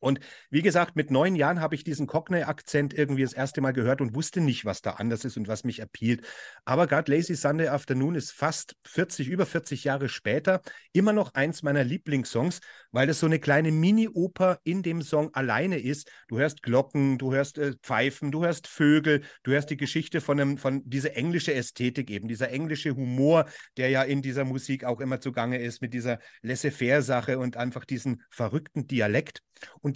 Und 0.00 0.20
wie 0.50 0.62
gesagt, 0.62 0.96
mit 0.96 1.10
neun 1.10 1.34
Jahren 1.34 1.60
habe 1.60 1.74
ich 1.74 1.84
diesen 1.84 2.06
Cockney-Akzent 2.06 2.94
irgendwie 2.94 3.22
das 3.22 3.32
erste 3.32 3.60
Mal 3.60 3.72
gehört 3.72 4.00
und 4.00 4.14
wusste 4.14 4.40
nicht, 4.40 4.64
was 4.64 4.82
da 4.82 4.92
anders 4.92 5.24
ist 5.24 5.36
und 5.36 5.48
was 5.48 5.64
mich 5.64 5.82
appealt. 5.82 6.22
Aber 6.64 6.86
gerade 6.86 7.12
Lazy 7.12 7.34
Sunday 7.34 7.68
Afternoon 7.68 8.14
ist 8.14 8.32
fast 8.32 8.76
40, 8.84 9.28
über 9.28 9.46
40 9.46 9.84
Jahre 9.84 10.08
später 10.08 10.62
immer 10.92 11.12
noch 11.12 11.34
eins 11.34 11.62
meiner 11.62 11.84
Lieblingssongs, 11.84 12.60
weil 12.92 13.06
das 13.06 13.20
so 13.20 13.26
eine 13.26 13.38
kleine 13.38 13.72
Mini-Oper 13.72 14.58
in 14.64 14.82
dem 14.82 15.02
Song 15.02 15.34
alleine 15.34 15.78
ist. 15.78 16.10
Du 16.28 16.38
hörst 16.38 16.62
Glocken, 16.62 17.18
du 17.18 17.32
hörst 17.32 17.58
äh, 17.58 17.74
Pfeifen, 17.82 18.30
du 18.30 18.44
hörst 18.44 18.66
Vögel, 18.66 19.22
du 19.42 19.52
hörst 19.52 19.70
die 19.70 19.76
Geschichte 19.76 20.20
von, 20.20 20.40
einem, 20.40 20.58
von 20.58 20.82
dieser 20.88 21.16
englische 21.16 21.54
Ästhetik 21.54 22.10
eben, 22.10 22.28
dieser 22.28 22.50
englische 22.50 22.94
Humor, 22.94 23.46
der 23.76 23.90
ja 23.90 24.02
in 24.02 24.22
dieser 24.22 24.44
Musik 24.44 24.84
auch 24.84 25.00
immer 25.00 25.20
zugange 25.20 25.58
ist, 25.58 25.82
mit 25.82 25.94
dieser 25.94 26.18
Laissez-faire-Sache 26.42 27.38
und 27.38 27.56
einfach 27.56 27.84
diesen 27.84 28.22
verrückten 28.30 28.86
Dialekt. 28.86 29.42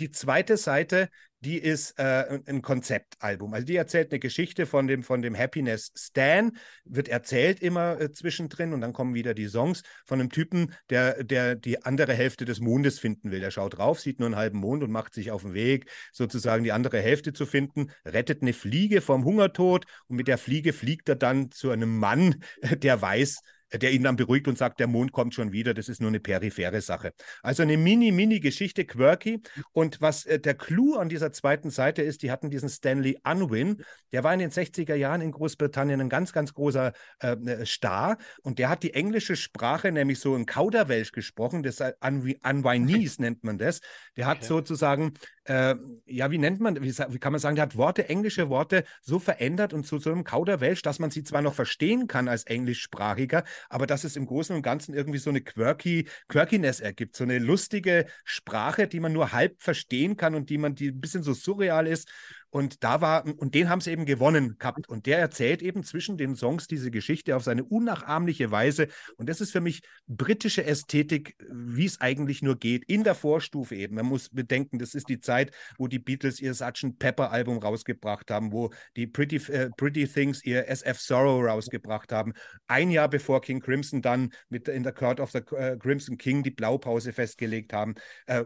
Die 0.00 0.10
zweite 0.10 0.56
Seite, 0.56 1.08
die 1.40 1.58
ist 1.58 1.98
äh, 1.98 2.40
ein 2.46 2.62
Konzeptalbum. 2.62 3.52
Also 3.52 3.66
die 3.66 3.76
erzählt 3.76 4.12
eine 4.12 4.20
Geschichte 4.20 4.64
von 4.64 4.86
dem, 4.86 5.02
von 5.02 5.22
dem 5.22 5.36
Happiness 5.36 5.92
Stan, 5.96 6.56
wird 6.84 7.08
erzählt 7.08 7.60
immer 7.60 8.00
äh, 8.00 8.12
zwischendrin 8.12 8.72
und 8.72 8.80
dann 8.80 8.92
kommen 8.92 9.14
wieder 9.14 9.34
die 9.34 9.48
Songs 9.48 9.82
von 10.04 10.20
einem 10.20 10.30
Typen, 10.30 10.72
der, 10.88 11.24
der 11.24 11.56
die 11.56 11.84
andere 11.84 12.14
Hälfte 12.14 12.44
des 12.44 12.60
Mondes 12.60 13.00
finden 13.00 13.32
will. 13.32 13.40
Der 13.40 13.50
schaut 13.50 13.76
drauf, 13.76 14.00
sieht 14.00 14.20
nur 14.20 14.26
einen 14.26 14.36
halben 14.36 14.58
Mond 14.58 14.84
und 14.84 14.92
macht 14.92 15.14
sich 15.14 15.32
auf 15.32 15.42
den 15.42 15.54
Weg, 15.54 15.90
sozusagen 16.12 16.62
die 16.62 16.72
andere 16.72 17.00
Hälfte 17.00 17.32
zu 17.32 17.44
finden, 17.44 17.90
rettet 18.04 18.42
eine 18.42 18.52
Fliege 18.52 19.00
vom 19.00 19.24
Hungertod 19.24 19.86
und 20.06 20.16
mit 20.16 20.28
der 20.28 20.38
Fliege 20.38 20.72
fliegt 20.72 21.08
er 21.08 21.16
dann 21.16 21.50
zu 21.50 21.70
einem 21.70 21.98
Mann, 21.98 22.36
der 22.78 23.02
weiß, 23.02 23.40
der 23.78 23.92
ihn 23.92 24.02
dann 24.02 24.16
beruhigt 24.16 24.48
und 24.48 24.58
sagt, 24.58 24.80
der 24.80 24.86
Mond 24.86 25.12
kommt 25.12 25.34
schon 25.34 25.52
wieder, 25.52 25.74
das 25.74 25.88
ist 25.88 26.00
nur 26.00 26.08
eine 26.08 26.20
periphere 26.20 26.80
Sache. 26.80 27.12
Also 27.42 27.62
eine 27.62 27.76
Mini-Mini-Geschichte, 27.76 28.84
quirky. 28.84 29.40
Und 29.72 30.00
was 30.00 30.26
äh, 30.26 30.38
der 30.38 30.54
Clou 30.54 30.96
an 30.96 31.08
dieser 31.08 31.32
zweiten 31.32 31.70
Seite 31.70 32.02
ist, 32.02 32.22
die 32.22 32.30
hatten 32.30 32.50
diesen 32.50 32.68
Stanley 32.68 33.18
Unwin, 33.24 33.82
der 34.12 34.24
war 34.24 34.32
in 34.34 34.40
den 34.40 34.50
60er 34.50 34.94
Jahren 34.94 35.20
in 35.20 35.32
Großbritannien 35.32 36.00
ein 36.00 36.08
ganz, 36.08 36.32
ganz 36.32 36.52
großer 36.54 36.92
äh, 37.20 37.32
äh, 37.32 37.66
Star 37.66 38.18
und 38.42 38.58
der 38.58 38.68
hat 38.68 38.82
die 38.82 38.94
englische 38.94 39.36
Sprache, 39.36 39.90
nämlich 39.90 40.20
so 40.20 40.34
ein 40.34 40.46
Kauderwelsch 40.46 41.12
gesprochen, 41.12 41.62
das 41.62 41.78
Unwinese 42.00 43.22
nennt 43.22 43.44
man 43.44 43.58
das. 43.58 43.80
Der 44.16 44.26
hat 44.26 44.38
okay. 44.38 44.46
sozusagen 44.46 45.14
äh, 45.44 45.74
ja, 46.06 46.30
wie 46.30 46.38
nennt 46.38 46.60
man, 46.60 46.80
wie, 46.82 46.96
wie, 46.96 47.18
kann 47.18 47.32
man 47.32 47.40
sagen, 47.40 47.56
der 47.56 47.64
hat 47.64 47.76
Worte, 47.76 48.08
englische 48.08 48.48
Worte 48.48 48.84
so 49.00 49.18
verändert 49.18 49.72
und 49.72 49.84
zu 49.86 49.98
so 49.98 50.10
einem 50.10 50.24
Kauderwelsch, 50.24 50.82
dass 50.82 50.98
man 50.98 51.10
sie 51.10 51.24
zwar 51.24 51.42
noch 51.42 51.54
verstehen 51.54 52.06
kann 52.06 52.28
als 52.28 52.44
Englischsprachiger, 52.44 53.42
aber 53.68 53.86
dass 53.86 54.04
es 54.04 54.16
im 54.16 54.26
Großen 54.26 54.54
und 54.54 54.62
Ganzen 54.62 54.94
irgendwie 54.94 55.18
so 55.18 55.30
eine 55.30 55.40
quirky, 55.40 56.08
Quirkiness 56.28 56.80
ergibt, 56.80 57.16
so 57.16 57.24
eine 57.24 57.38
lustige 57.38 58.06
Sprache, 58.24 58.88
die 58.88 59.00
man 59.00 59.12
nur 59.12 59.32
halb 59.32 59.62
verstehen 59.62 60.16
kann 60.16 60.34
und 60.34 60.50
die 60.50 60.58
man, 60.58 60.74
die 60.74 60.88
ein 60.88 61.00
bisschen 61.00 61.22
so 61.22 61.34
surreal 61.34 61.86
ist. 61.86 62.08
Und 62.52 62.84
da 62.84 63.00
war, 63.00 63.24
und 63.38 63.54
den 63.54 63.70
haben 63.70 63.80
sie 63.80 63.90
eben 63.90 64.04
gewonnen 64.04 64.56
gehabt. 64.58 64.86
Und 64.86 65.06
der 65.06 65.18
erzählt 65.18 65.62
eben 65.62 65.82
zwischen 65.84 66.18
den 66.18 66.36
Songs 66.36 66.66
diese 66.66 66.90
Geschichte 66.90 67.34
auf 67.34 67.42
seine 67.42 67.64
unnachahmliche 67.64 68.50
Weise. 68.50 68.88
Und 69.16 69.30
das 69.30 69.40
ist 69.40 69.52
für 69.52 69.62
mich 69.62 69.80
britische 70.06 70.62
Ästhetik, 70.62 71.34
wie 71.50 71.86
es 71.86 72.02
eigentlich 72.02 72.42
nur 72.42 72.58
geht, 72.58 72.84
in 72.84 73.04
der 73.04 73.14
Vorstufe 73.14 73.74
eben. 73.74 73.94
Man 73.94 74.04
muss 74.04 74.28
bedenken, 74.28 74.78
das 74.78 74.94
ist 74.94 75.08
die 75.08 75.18
Zeit, 75.18 75.50
wo 75.78 75.88
die 75.88 75.98
Beatles 75.98 76.40
ihr 76.40 76.52
Sgt. 76.52 76.98
Pepper 76.98 77.32
Album 77.32 77.56
rausgebracht 77.56 78.30
haben, 78.30 78.52
wo 78.52 78.70
die 78.96 79.06
Pretty, 79.06 79.36
äh, 79.50 79.70
Pretty 79.78 80.06
Things 80.06 80.44
ihr 80.44 80.68
SF 80.68 81.00
Sorrow 81.00 81.42
rausgebracht 81.42 82.12
haben. 82.12 82.34
Ein 82.66 82.90
Jahr 82.90 83.08
bevor 83.08 83.40
King 83.40 83.60
Crimson 83.60 84.02
dann 84.02 84.30
mit 84.50 84.68
in 84.68 84.82
der 84.82 84.92
Court 84.92 85.20
of 85.20 85.30
the 85.30 85.38
äh, 85.56 85.78
Crimson 85.78 86.18
King 86.18 86.42
die 86.42 86.50
Blaupause 86.50 87.14
festgelegt 87.14 87.72
haben. 87.72 87.94
Äh, 88.26 88.44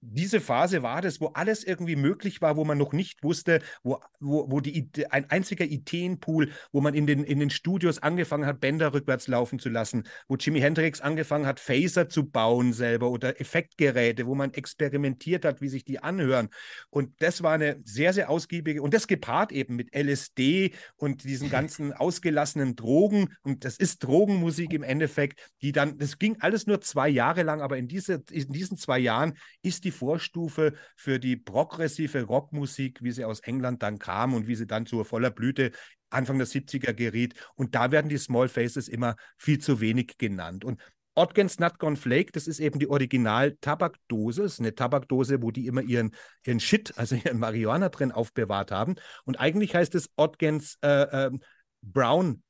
diese 0.00 0.40
Phase 0.40 0.82
war 0.82 1.00
das, 1.00 1.20
wo 1.20 1.28
alles 1.28 1.64
irgendwie 1.64 1.96
möglich 1.96 2.42
war, 2.42 2.56
wo 2.56 2.64
man 2.64 2.78
noch 2.78 2.92
nicht 2.92 3.22
wusste, 3.22 3.60
wo, 3.82 3.98
wo, 4.20 4.50
wo 4.50 4.60
die, 4.60 4.90
ein 5.10 5.30
einziger 5.30 5.64
Ideenpool, 5.64 6.50
wo 6.70 6.80
man 6.80 6.94
in 6.94 7.06
den, 7.06 7.24
in 7.24 7.40
den 7.40 7.50
Studios 7.50 7.98
angefangen 7.98 8.46
hat, 8.46 8.60
Bänder 8.60 8.92
rückwärts 8.92 9.26
laufen 9.26 9.58
zu 9.58 9.68
lassen, 9.68 10.04
wo 10.28 10.36
Jimi 10.36 10.60
Hendrix 10.60 11.00
angefangen 11.00 11.46
hat, 11.46 11.60
Phaser 11.60 12.08
zu 12.08 12.28
bauen 12.28 12.72
selber 12.72 13.10
oder 13.10 13.40
Effektgeräte, 13.40 14.26
wo 14.26 14.34
man 14.34 14.52
experimentiert 14.52 15.44
hat, 15.44 15.60
wie 15.60 15.68
sich 15.68 15.84
die 15.84 15.98
anhören. 15.98 16.48
Und 16.90 17.14
das 17.20 17.42
war 17.42 17.54
eine 17.54 17.80
sehr, 17.84 18.12
sehr 18.12 18.28
ausgiebige, 18.28 18.82
und 18.82 18.92
das 18.92 19.06
gepaart 19.06 19.50
eben 19.50 19.76
mit 19.76 19.94
LSD 19.94 20.72
und 20.96 21.24
diesen 21.24 21.50
ganzen 21.56 21.92
ausgelassenen 21.94 22.76
Drogen, 22.76 23.34
und 23.42 23.64
das 23.64 23.78
ist 23.78 24.04
Drogenmusik 24.04 24.72
im 24.72 24.82
Endeffekt, 24.82 25.40
die 25.62 25.72
dann, 25.72 25.98
das 25.98 26.18
ging 26.18 26.36
alles 26.40 26.66
nur 26.66 26.80
zwei 26.82 27.08
Jahre 27.08 27.42
lang, 27.42 27.62
aber 27.62 27.78
in, 27.78 27.88
diese, 27.88 28.22
in 28.30 28.52
diesen 28.52 28.76
zwei 28.76 28.98
Jahren 28.98 29.34
ist 29.62 29.85
die 29.86 29.92
Vorstufe 29.92 30.74
für 30.96 31.18
die 31.18 31.36
progressive 31.36 32.24
Rockmusik, 32.24 33.02
wie 33.02 33.12
sie 33.12 33.24
aus 33.24 33.40
England 33.40 33.82
dann 33.82 33.98
kam 33.98 34.34
und 34.34 34.46
wie 34.46 34.56
sie 34.56 34.66
dann 34.66 34.84
zur 34.84 35.04
voller 35.04 35.30
Blüte 35.30 35.70
Anfang 36.10 36.38
der 36.38 36.46
70er 36.46 36.92
geriet. 36.92 37.34
Und 37.54 37.74
da 37.74 37.90
werden 37.90 38.08
die 38.08 38.18
Small 38.18 38.48
Faces 38.48 38.88
immer 38.88 39.16
viel 39.38 39.58
zu 39.58 39.80
wenig 39.80 40.18
genannt. 40.18 40.64
Und 40.64 40.80
Odgens 41.14 41.58
Nut 41.58 41.78
Gone 41.78 41.96
Flake, 41.96 42.32
das 42.32 42.46
ist 42.46 42.60
eben 42.60 42.78
die 42.78 42.88
Original-Tabakdose. 42.88 44.42
Ist 44.42 44.60
eine 44.60 44.74
Tabakdose, 44.74 45.40
wo 45.40 45.50
die 45.50 45.66
immer 45.66 45.80
ihren, 45.80 46.14
ihren 46.44 46.60
Shit, 46.60 46.92
also 46.98 47.14
ihren 47.14 47.38
Marihuana 47.38 47.88
drin 47.88 48.12
aufbewahrt 48.12 48.70
haben. 48.70 48.96
Und 49.24 49.40
eigentlich 49.40 49.74
heißt 49.74 49.94
es 49.94 50.10
Odgens 50.16 50.78
äh, 50.82 51.26
äh, 51.26 51.30
Brown 51.80 52.42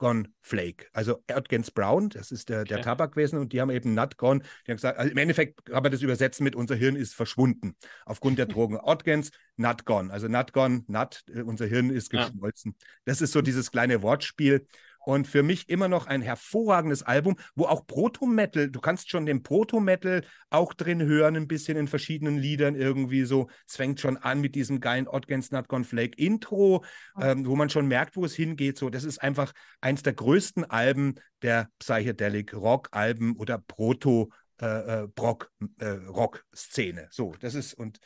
Gone 0.00 0.30
Flake. 0.40 0.86
Also 0.94 1.22
Erdgens 1.26 1.70
Brown, 1.70 2.08
das 2.08 2.32
ist 2.32 2.48
der, 2.48 2.64
der 2.64 2.78
okay. 2.78 2.84
Tabak 2.84 3.12
gewesen 3.12 3.38
und 3.38 3.52
die 3.52 3.60
haben 3.60 3.68
eben 3.68 3.94
Nut 3.94 4.16
Gone. 4.16 4.40
Die 4.40 4.70
haben 4.72 4.78
gesagt, 4.78 4.98
also 4.98 5.10
im 5.10 5.18
Endeffekt 5.18 5.66
kann 5.66 5.82
man 5.82 5.92
das 5.92 6.00
übersetzen 6.00 6.42
mit 6.42 6.56
unser 6.56 6.74
Hirn 6.74 6.96
ist 6.96 7.14
verschwunden 7.14 7.76
aufgrund 8.06 8.38
der 8.38 8.46
Drogen. 8.46 8.78
Erdgens 8.82 9.30
Nut 9.56 9.84
Gone. 9.84 10.10
Also 10.10 10.26
Nut 10.26 10.54
Gone, 10.54 10.84
Nut, 10.86 11.22
unser 11.44 11.66
Hirn 11.66 11.90
ist 11.90 12.08
geschmolzen. 12.10 12.74
Ja. 12.78 12.86
Das 13.04 13.20
ist 13.20 13.32
so 13.32 13.42
dieses 13.42 13.70
kleine 13.70 14.00
Wortspiel. 14.00 14.66
Und 15.04 15.26
für 15.26 15.42
mich 15.42 15.68
immer 15.68 15.88
noch 15.88 16.06
ein 16.06 16.22
hervorragendes 16.22 17.02
Album, 17.02 17.36
wo 17.54 17.64
auch 17.64 17.86
Proto-Metal, 17.86 18.70
du 18.70 18.80
kannst 18.80 19.10
schon 19.10 19.26
den 19.26 19.42
Proto-Metal 19.42 20.22
auch 20.50 20.74
drin 20.74 21.02
hören, 21.02 21.36
ein 21.36 21.48
bisschen 21.48 21.76
in 21.76 21.88
verschiedenen 21.88 22.36
Liedern 22.36 22.74
irgendwie 22.74 23.24
so. 23.24 23.48
Es 23.66 23.76
fängt 23.76 24.00
schon 24.00 24.16
an 24.16 24.40
mit 24.40 24.54
diesem 24.54 24.80
geilen 24.80 25.08
Against 25.08 25.52
Not 25.52 25.68
Gone 25.68 25.84
Flake 25.84 26.16
Intro, 26.16 26.84
ähm, 27.20 27.46
wo 27.46 27.56
man 27.56 27.70
schon 27.70 27.86
merkt, 27.86 28.16
wo 28.16 28.24
es 28.24 28.34
hingeht. 28.34 28.78
So, 28.78 28.90
das 28.90 29.04
ist 29.04 29.18
einfach 29.18 29.52
eins 29.80 30.02
der 30.02 30.12
größten 30.12 30.64
Alben 30.64 31.14
der 31.42 31.68
Psychedelic 31.78 32.54
Rock-Alben 32.54 33.36
oder 33.36 33.58
Proto- 33.58 34.30
äh, 34.60 35.04
äh, 35.04 35.08
Brock, 35.08 35.50
äh, 35.78 35.86
Rock-Szene. 35.86 37.08
So, 37.10 37.34
das 37.40 37.54
ist 37.54 37.72
und 37.72 37.98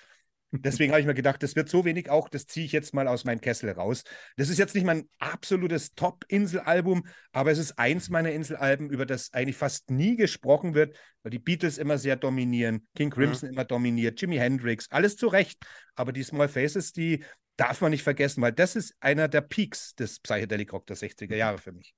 Deswegen 0.63 0.93
habe 0.93 1.01
ich 1.01 1.07
mir 1.07 1.15
gedacht, 1.15 1.43
das 1.43 1.57
wird 1.57 1.69
so 1.69 1.85
wenig 1.85 2.11
auch, 2.11 2.29
das 2.29 2.47
ziehe 2.47 2.67
ich 2.67 2.73
jetzt 2.73 2.95
mal 2.95 3.09
aus 3.09 3.25
meinem 3.25 3.41
Kessel 3.41 3.71
raus. 3.71 4.05
Das 4.37 4.49
ist 4.49 4.59
jetzt 4.59 4.75
nicht 4.75 4.85
mein 4.85 5.09
absolutes 5.19 5.95
Top-Inselalbum, 5.95 7.07
aber 7.33 7.51
es 7.51 7.59
ist 7.59 7.79
eins 7.79 8.09
meiner 8.09 8.31
Inselalben, 8.31 8.91
über 8.91 9.07
das 9.07 9.33
eigentlich 9.33 9.57
fast 9.57 9.91
nie 9.91 10.17
gesprochen 10.17 10.75
wird, 10.75 10.97
weil 11.23 11.31
die 11.31 11.39
Beatles 11.39 11.79
immer 11.79 11.99
sehr 11.99 12.17
dominieren, 12.17 12.87
King 12.95 13.11
Crimson 13.11 13.49
mhm. 13.49 13.55
immer 13.55 13.65
dominiert, 13.65 14.21
Jimi 14.21 14.37
Hendrix, 14.37 14.87
alles 14.91 15.17
zu 15.17 15.27
Recht. 15.29 15.59
Aber 15.95 16.13
die 16.13 16.23
Small 16.23 16.49
Faces, 16.49 16.93
die 16.93 17.25
darf 17.57 17.81
man 17.81 17.91
nicht 17.91 18.03
vergessen, 18.03 18.43
weil 18.43 18.53
das 18.53 18.77
ist 18.77 18.95
einer 19.01 19.29
der 19.29 19.41
Peaks 19.41 19.95
des 19.95 20.21
Psychedelic 20.21 20.73
Rock 20.73 20.87
der 20.87 20.97
60er 20.97 21.37
Jahre 21.37 21.59
für 21.59 21.73
mich. 21.73 21.95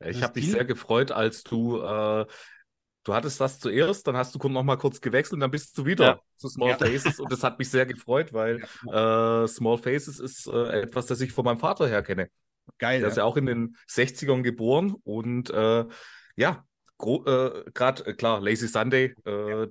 Ich 0.00 0.22
habe 0.22 0.38
mich 0.38 0.50
sehr 0.50 0.64
gefreut, 0.64 1.12
als 1.12 1.44
du 1.44 1.80
äh, 1.80 2.26
Du 3.04 3.14
hattest 3.14 3.38
das 3.40 3.60
zuerst, 3.60 4.06
dann 4.06 4.16
hast 4.16 4.34
du 4.34 4.48
noch 4.48 4.62
mal 4.62 4.76
kurz 4.76 5.00
gewechselt 5.00 5.34
und 5.34 5.40
dann 5.40 5.50
bist 5.50 5.76
du 5.76 5.84
wieder 5.84 6.04
ja. 6.04 6.20
zu 6.36 6.48
Small 6.48 6.70
ja. 6.70 6.78
Faces 6.78 7.20
und 7.20 7.30
das 7.30 7.42
hat 7.42 7.58
mich 7.58 7.70
sehr 7.70 7.84
gefreut, 7.84 8.32
weil 8.32 8.62
äh, 8.90 9.46
Small 9.46 9.76
Faces 9.76 10.18
ist 10.18 10.46
äh, 10.46 10.82
etwas, 10.82 11.06
das 11.06 11.20
ich 11.20 11.32
von 11.32 11.44
meinem 11.44 11.58
Vater 11.58 11.86
her 11.86 12.02
kenne. 12.02 12.30
Geil. 12.78 13.00
Der 13.00 13.08
ja. 13.08 13.10
ist 13.10 13.16
ja 13.18 13.24
auch 13.24 13.36
in 13.36 13.44
den 13.44 13.76
60ern 13.90 14.42
geboren 14.42 14.94
und 15.04 15.50
äh, 15.50 15.84
ja, 16.36 16.64
äh, 16.98 17.64
gerade, 17.74 18.06
äh, 18.06 18.14
klar, 18.14 18.40
Lazy 18.40 18.68
Sunday, 18.68 19.14
äh, 19.24 19.68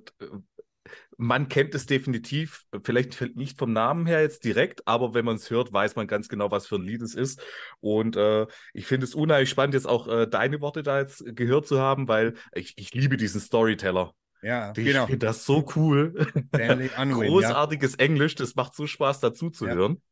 man 1.16 1.48
kennt 1.48 1.74
es 1.74 1.86
definitiv, 1.86 2.64
vielleicht 2.82 3.36
nicht 3.36 3.58
vom 3.58 3.72
Namen 3.72 4.06
her 4.06 4.20
jetzt 4.20 4.44
direkt, 4.44 4.86
aber 4.86 5.14
wenn 5.14 5.24
man 5.24 5.36
es 5.36 5.50
hört, 5.50 5.72
weiß 5.72 5.96
man 5.96 6.06
ganz 6.06 6.28
genau, 6.28 6.50
was 6.50 6.66
für 6.66 6.76
ein 6.76 6.82
Lied 6.82 7.02
es 7.02 7.14
ist. 7.14 7.42
Und 7.80 8.16
äh, 8.16 8.46
ich 8.72 8.86
finde 8.86 9.04
es 9.04 9.14
unheimlich 9.14 9.50
spannend, 9.50 9.74
jetzt 9.74 9.88
auch 9.88 10.08
äh, 10.08 10.26
deine 10.26 10.60
Worte 10.60 10.82
da 10.82 11.00
jetzt 11.00 11.24
gehört 11.36 11.66
zu 11.66 11.80
haben, 11.80 12.08
weil 12.08 12.34
ich, 12.54 12.74
ich 12.76 12.92
liebe 12.94 13.16
diesen 13.16 13.40
Storyteller. 13.40 14.12
Ja, 14.42 14.72
ich 14.76 14.84
genau. 14.84 15.06
finde 15.06 15.26
das 15.26 15.46
so 15.46 15.66
cool. 15.74 16.26
Unwin, 16.52 16.90
Großartiges 17.12 17.92
ja. 17.92 18.04
Englisch, 18.04 18.34
das 18.34 18.54
macht 18.54 18.74
so 18.74 18.86
Spaß 18.86 19.20
dazu 19.20 19.50
zu 19.50 19.66
ja. 19.66 19.74
hören. 19.74 20.02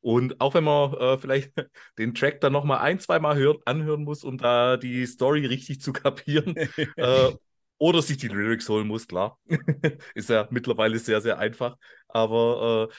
Und 0.00 0.40
auch 0.40 0.54
wenn 0.54 0.64
man 0.64 0.94
äh, 0.94 1.18
vielleicht 1.18 1.52
den 1.98 2.14
Track 2.14 2.40
dann 2.40 2.52
nochmal 2.52 2.78
ein, 2.78 3.00
zweimal 3.00 3.36
anhören 3.64 4.04
muss, 4.04 4.24
um 4.24 4.38
da 4.38 4.76
die 4.76 5.06
Story 5.06 5.46
richtig 5.46 5.80
zu 5.80 5.92
kapieren, 5.92 6.56
äh, 6.96 7.32
oder 7.78 8.02
sich 8.02 8.16
die 8.16 8.28
Lyrics 8.28 8.68
holen 8.68 8.86
muss, 8.86 9.08
klar. 9.08 9.38
ist 10.14 10.28
ja 10.28 10.46
mittlerweile 10.50 10.98
sehr, 10.98 11.20
sehr 11.20 11.38
einfach. 11.38 11.76
Aber 12.08 12.88
äh, 12.90 12.94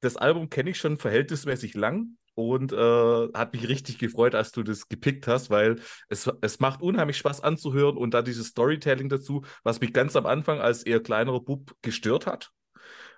das 0.00 0.16
Album 0.16 0.50
kenne 0.50 0.70
ich 0.70 0.78
schon 0.78 0.96
verhältnismäßig 0.96 1.74
lang 1.74 2.16
und 2.34 2.72
äh, 2.72 3.28
hat 3.32 3.52
mich 3.52 3.68
richtig 3.68 3.98
gefreut, 3.98 4.34
als 4.34 4.52
du 4.52 4.62
das 4.62 4.88
gepickt 4.88 5.26
hast, 5.26 5.50
weil 5.50 5.76
es, 6.08 6.30
es 6.40 6.60
macht 6.60 6.82
unheimlich 6.82 7.16
Spaß 7.18 7.42
anzuhören 7.42 7.96
und 7.96 8.12
da 8.12 8.22
dieses 8.22 8.48
Storytelling 8.48 9.08
dazu, 9.08 9.44
was 9.62 9.80
mich 9.80 9.92
ganz 9.92 10.16
am 10.16 10.26
Anfang 10.26 10.60
als 10.60 10.82
eher 10.82 11.00
kleinerer 11.00 11.40
Bub 11.40 11.74
gestört 11.82 12.26
hat. 12.26 12.50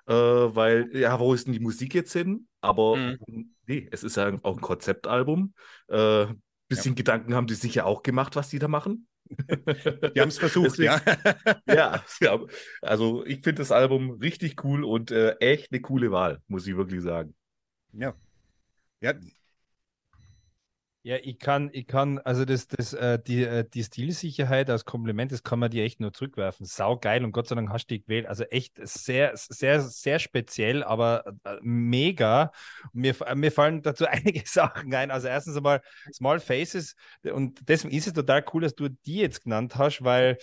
äh, 0.07 0.13
weil, 0.13 0.95
ja, 0.97 1.19
wo 1.19 1.35
ist 1.35 1.47
denn 1.47 1.53
die 1.53 1.61
Musik 1.61 1.95
jetzt 1.95 2.13
hin? 2.13 2.47
Aber 2.61 2.97
mhm. 2.97 3.55
nee, 3.67 3.89
es 3.91 4.05
ist 4.05 4.17
ja 4.17 4.33
auch 4.43 4.57
ein 4.57 4.61
Konzeptalbum. 4.61 5.55
Äh, 5.89 6.27
bisschen 6.69 6.93
ja. 6.93 6.97
Gedanken 6.97 7.35
haben 7.35 7.47
die 7.47 7.55
sich 7.55 7.75
ja 7.75 7.85
auch 7.85 8.03
gemacht, 8.03 8.37
was 8.37 8.49
die 8.49 8.59
da 8.59 8.69
machen. 8.69 9.09
Die 10.15 10.21
haben 10.21 10.29
es 10.29 10.39
versucht, 10.39 10.79
Deswegen, 10.79 10.93
ja. 11.69 12.03
ja. 12.21 12.41
Also 12.83 13.25
ich 13.27 13.43
finde 13.43 13.63
das 13.63 13.73
Album 13.73 14.13
richtig 14.13 14.65
cool 14.65 14.85
und 14.85 15.11
äh, 15.11 15.33
echt 15.41 15.73
eine 15.73 15.81
coole 15.81 16.11
Wahl, 16.11 16.41
muss 16.49 16.67
ich 16.67 16.77
wirklich 16.77 17.03
sagen. 17.03 17.35
Ja. 17.93 18.15
Ja, 19.01 19.15
ja, 21.07 21.19
ich 21.23 21.39
kann, 21.39 21.71
ich 21.73 21.87
kann, 21.87 22.19
also 22.19 22.45
das, 22.45 22.67
das, 22.67 22.93
äh, 22.93 23.21
die, 23.25 23.45
äh, 23.45 23.65
die 23.73 23.85
Stilsicherheit 23.85 24.69
als 24.69 24.85
Kompliment, 24.85 25.31
das 25.31 25.45
kann 25.45 25.61
man 25.61 25.71
dir 25.71 25.85
echt 25.85 26.01
nur 26.01 26.13
zurückwerfen. 26.13 26.67
Sau 26.67 26.97
geil 26.99 27.23
und 27.23 27.31
Gott 27.31 27.47
sei 27.47 27.55
Dank 27.55 27.71
hast 27.71 27.87
du 27.87 27.95
die 27.95 28.03
gewählt. 28.03 28.27
Also 28.27 28.43
echt 28.43 28.81
sehr, 28.83 29.31
sehr, 29.37 29.83
sehr 29.83 30.19
speziell, 30.19 30.83
aber 30.83 31.25
äh, 31.45 31.59
mega. 31.63 32.51
Mir, 32.93 33.15
mir 33.37 33.53
fallen 33.53 33.83
dazu 33.83 34.05
einige 34.11 34.43
Sachen 34.49 34.93
ein. 34.93 35.13
Also 35.13 35.29
erstens 35.29 35.57
einmal 35.57 35.81
Small 36.13 36.41
Faces 36.41 36.97
und 37.23 37.61
deswegen 37.69 37.95
ist 37.95 38.09
es 38.09 38.13
total 38.13 38.45
cool, 38.53 38.63
dass 38.63 38.75
du 38.75 38.89
die 38.89 39.19
jetzt 39.19 39.45
genannt 39.45 39.77
hast, 39.77 40.03
weil 40.03 40.39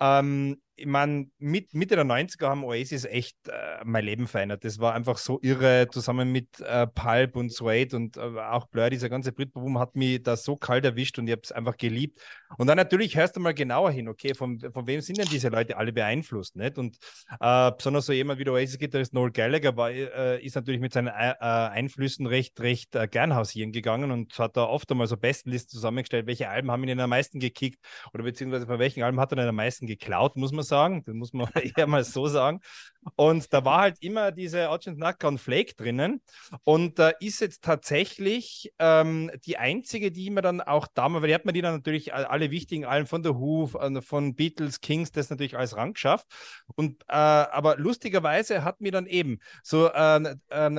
ähm, 0.00 0.60
ich 0.78 0.86
meine, 0.86 1.26
mit, 1.38 1.74
Mitte 1.74 1.96
der 1.96 2.04
90er 2.04 2.48
haben 2.48 2.64
Oasis 2.64 3.04
echt 3.04 3.36
äh, 3.48 3.52
mein 3.84 4.04
Leben 4.04 4.28
verändert. 4.28 4.64
Das 4.64 4.78
war 4.78 4.94
einfach 4.94 5.18
so 5.18 5.40
irre, 5.42 5.88
zusammen 5.90 6.30
mit 6.30 6.60
äh, 6.60 6.86
Pulp 6.86 7.34
und 7.34 7.52
Suede 7.52 7.96
und 7.96 8.16
äh, 8.16 8.20
auch 8.20 8.66
Blur, 8.68 8.88
dieser 8.88 9.08
ganze 9.08 9.32
Britboom 9.32 9.78
hat 9.78 9.96
mich 9.96 10.22
da 10.22 10.36
so 10.36 10.56
kalt 10.56 10.84
erwischt 10.84 11.18
und 11.18 11.26
ich 11.26 11.32
habe 11.32 11.42
es 11.42 11.50
einfach 11.50 11.76
geliebt. 11.76 12.20
Und 12.58 12.68
dann 12.68 12.76
natürlich 12.76 13.16
hörst 13.16 13.36
du 13.36 13.40
mal 13.40 13.54
genauer 13.54 13.90
hin, 13.90 14.08
okay, 14.08 14.34
von, 14.34 14.60
von 14.60 14.86
wem 14.86 15.00
sind 15.00 15.18
denn 15.18 15.28
diese 15.28 15.48
Leute 15.48 15.76
alle 15.76 15.92
beeinflusst, 15.92 16.54
nicht? 16.54 16.78
Und 16.78 16.96
äh, 17.40 17.72
besonders 17.72 18.06
so 18.06 18.12
jemand 18.12 18.38
wie 18.38 18.44
der 18.44 18.52
Oasis-Gitarrist 18.52 19.12
Noel 19.14 19.32
Gallagher 19.32 19.76
war, 19.76 19.90
äh, 19.90 20.40
ist 20.44 20.54
natürlich 20.54 20.80
mit 20.80 20.92
seinen 20.92 21.08
äh, 21.08 21.34
Einflüssen 21.40 22.26
recht, 22.26 22.60
recht 22.60 22.96
gern 23.10 23.34
hausieren 23.34 23.72
gegangen 23.72 24.12
und 24.12 24.38
hat 24.38 24.56
da 24.56 24.64
oft 24.64 24.90
einmal 24.92 25.08
so 25.08 25.16
Bestenlisten 25.16 25.70
zusammengestellt, 25.70 26.26
welche 26.26 26.48
Alben 26.48 26.70
haben 26.70 26.82
ihn 26.84 26.88
denn 26.88 27.00
am 27.00 27.10
meisten 27.10 27.40
gekickt 27.40 27.84
oder 28.14 28.22
beziehungsweise 28.22 28.66
von 28.66 28.78
welchen 28.78 29.02
Alben 29.02 29.18
hat 29.18 29.32
er 29.32 29.36
denn 29.36 29.48
am 29.48 29.56
meisten 29.56 29.86
geklaut, 29.86 30.36
muss 30.36 30.52
man 30.52 30.67
sagen. 30.68 31.02
Das 31.04 31.14
muss 31.14 31.32
man 31.32 31.48
eher 31.76 31.86
mal 31.86 32.04
so 32.04 32.26
sagen. 32.26 32.60
Und 33.16 33.52
da 33.52 33.64
war 33.64 33.80
halt 33.80 33.96
immer 34.00 34.32
diese 34.32 34.68
Nacker 34.96 35.28
und 35.28 35.38
Flake 35.38 35.74
drinnen. 35.74 36.20
Und 36.64 36.98
da 36.98 37.10
äh, 37.10 37.14
ist 37.20 37.40
jetzt 37.40 37.62
tatsächlich 37.62 38.72
ähm, 38.78 39.30
die 39.46 39.58
einzige, 39.58 40.10
die 40.10 40.30
mir 40.30 40.42
dann 40.42 40.60
auch 40.60 40.86
damals, 40.86 41.22
weil 41.22 41.28
die 41.28 41.34
hat 41.34 41.44
man 41.44 41.54
die 41.54 41.62
dann 41.62 41.74
natürlich 41.74 42.14
alle 42.14 42.50
wichtigen 42.50 42.84
Alben 42.84 43.06
von 43.06 43.22
The 43.22 43.30
Who, 43.30 43.70
von 44.00 44.34
Beatles, 44.34 44.80
Kings, 44.80 45.12
das 45.12 45.30
natürlich 45.30 45.56
alles 45.56 45.76
Rang 45.76 45.94
geschafft. 45.94 46.26
Und 46.74 47.02
äh, 47.08 47.14
aber 47.14 47.76
lustigerweise 47.76 48.64
hat 48.64 48.80
mir 48.80 48.92
dann 48.92 49.06
eben 49.06 49.38
so 49.62 49.88
äh, 49.88 50.36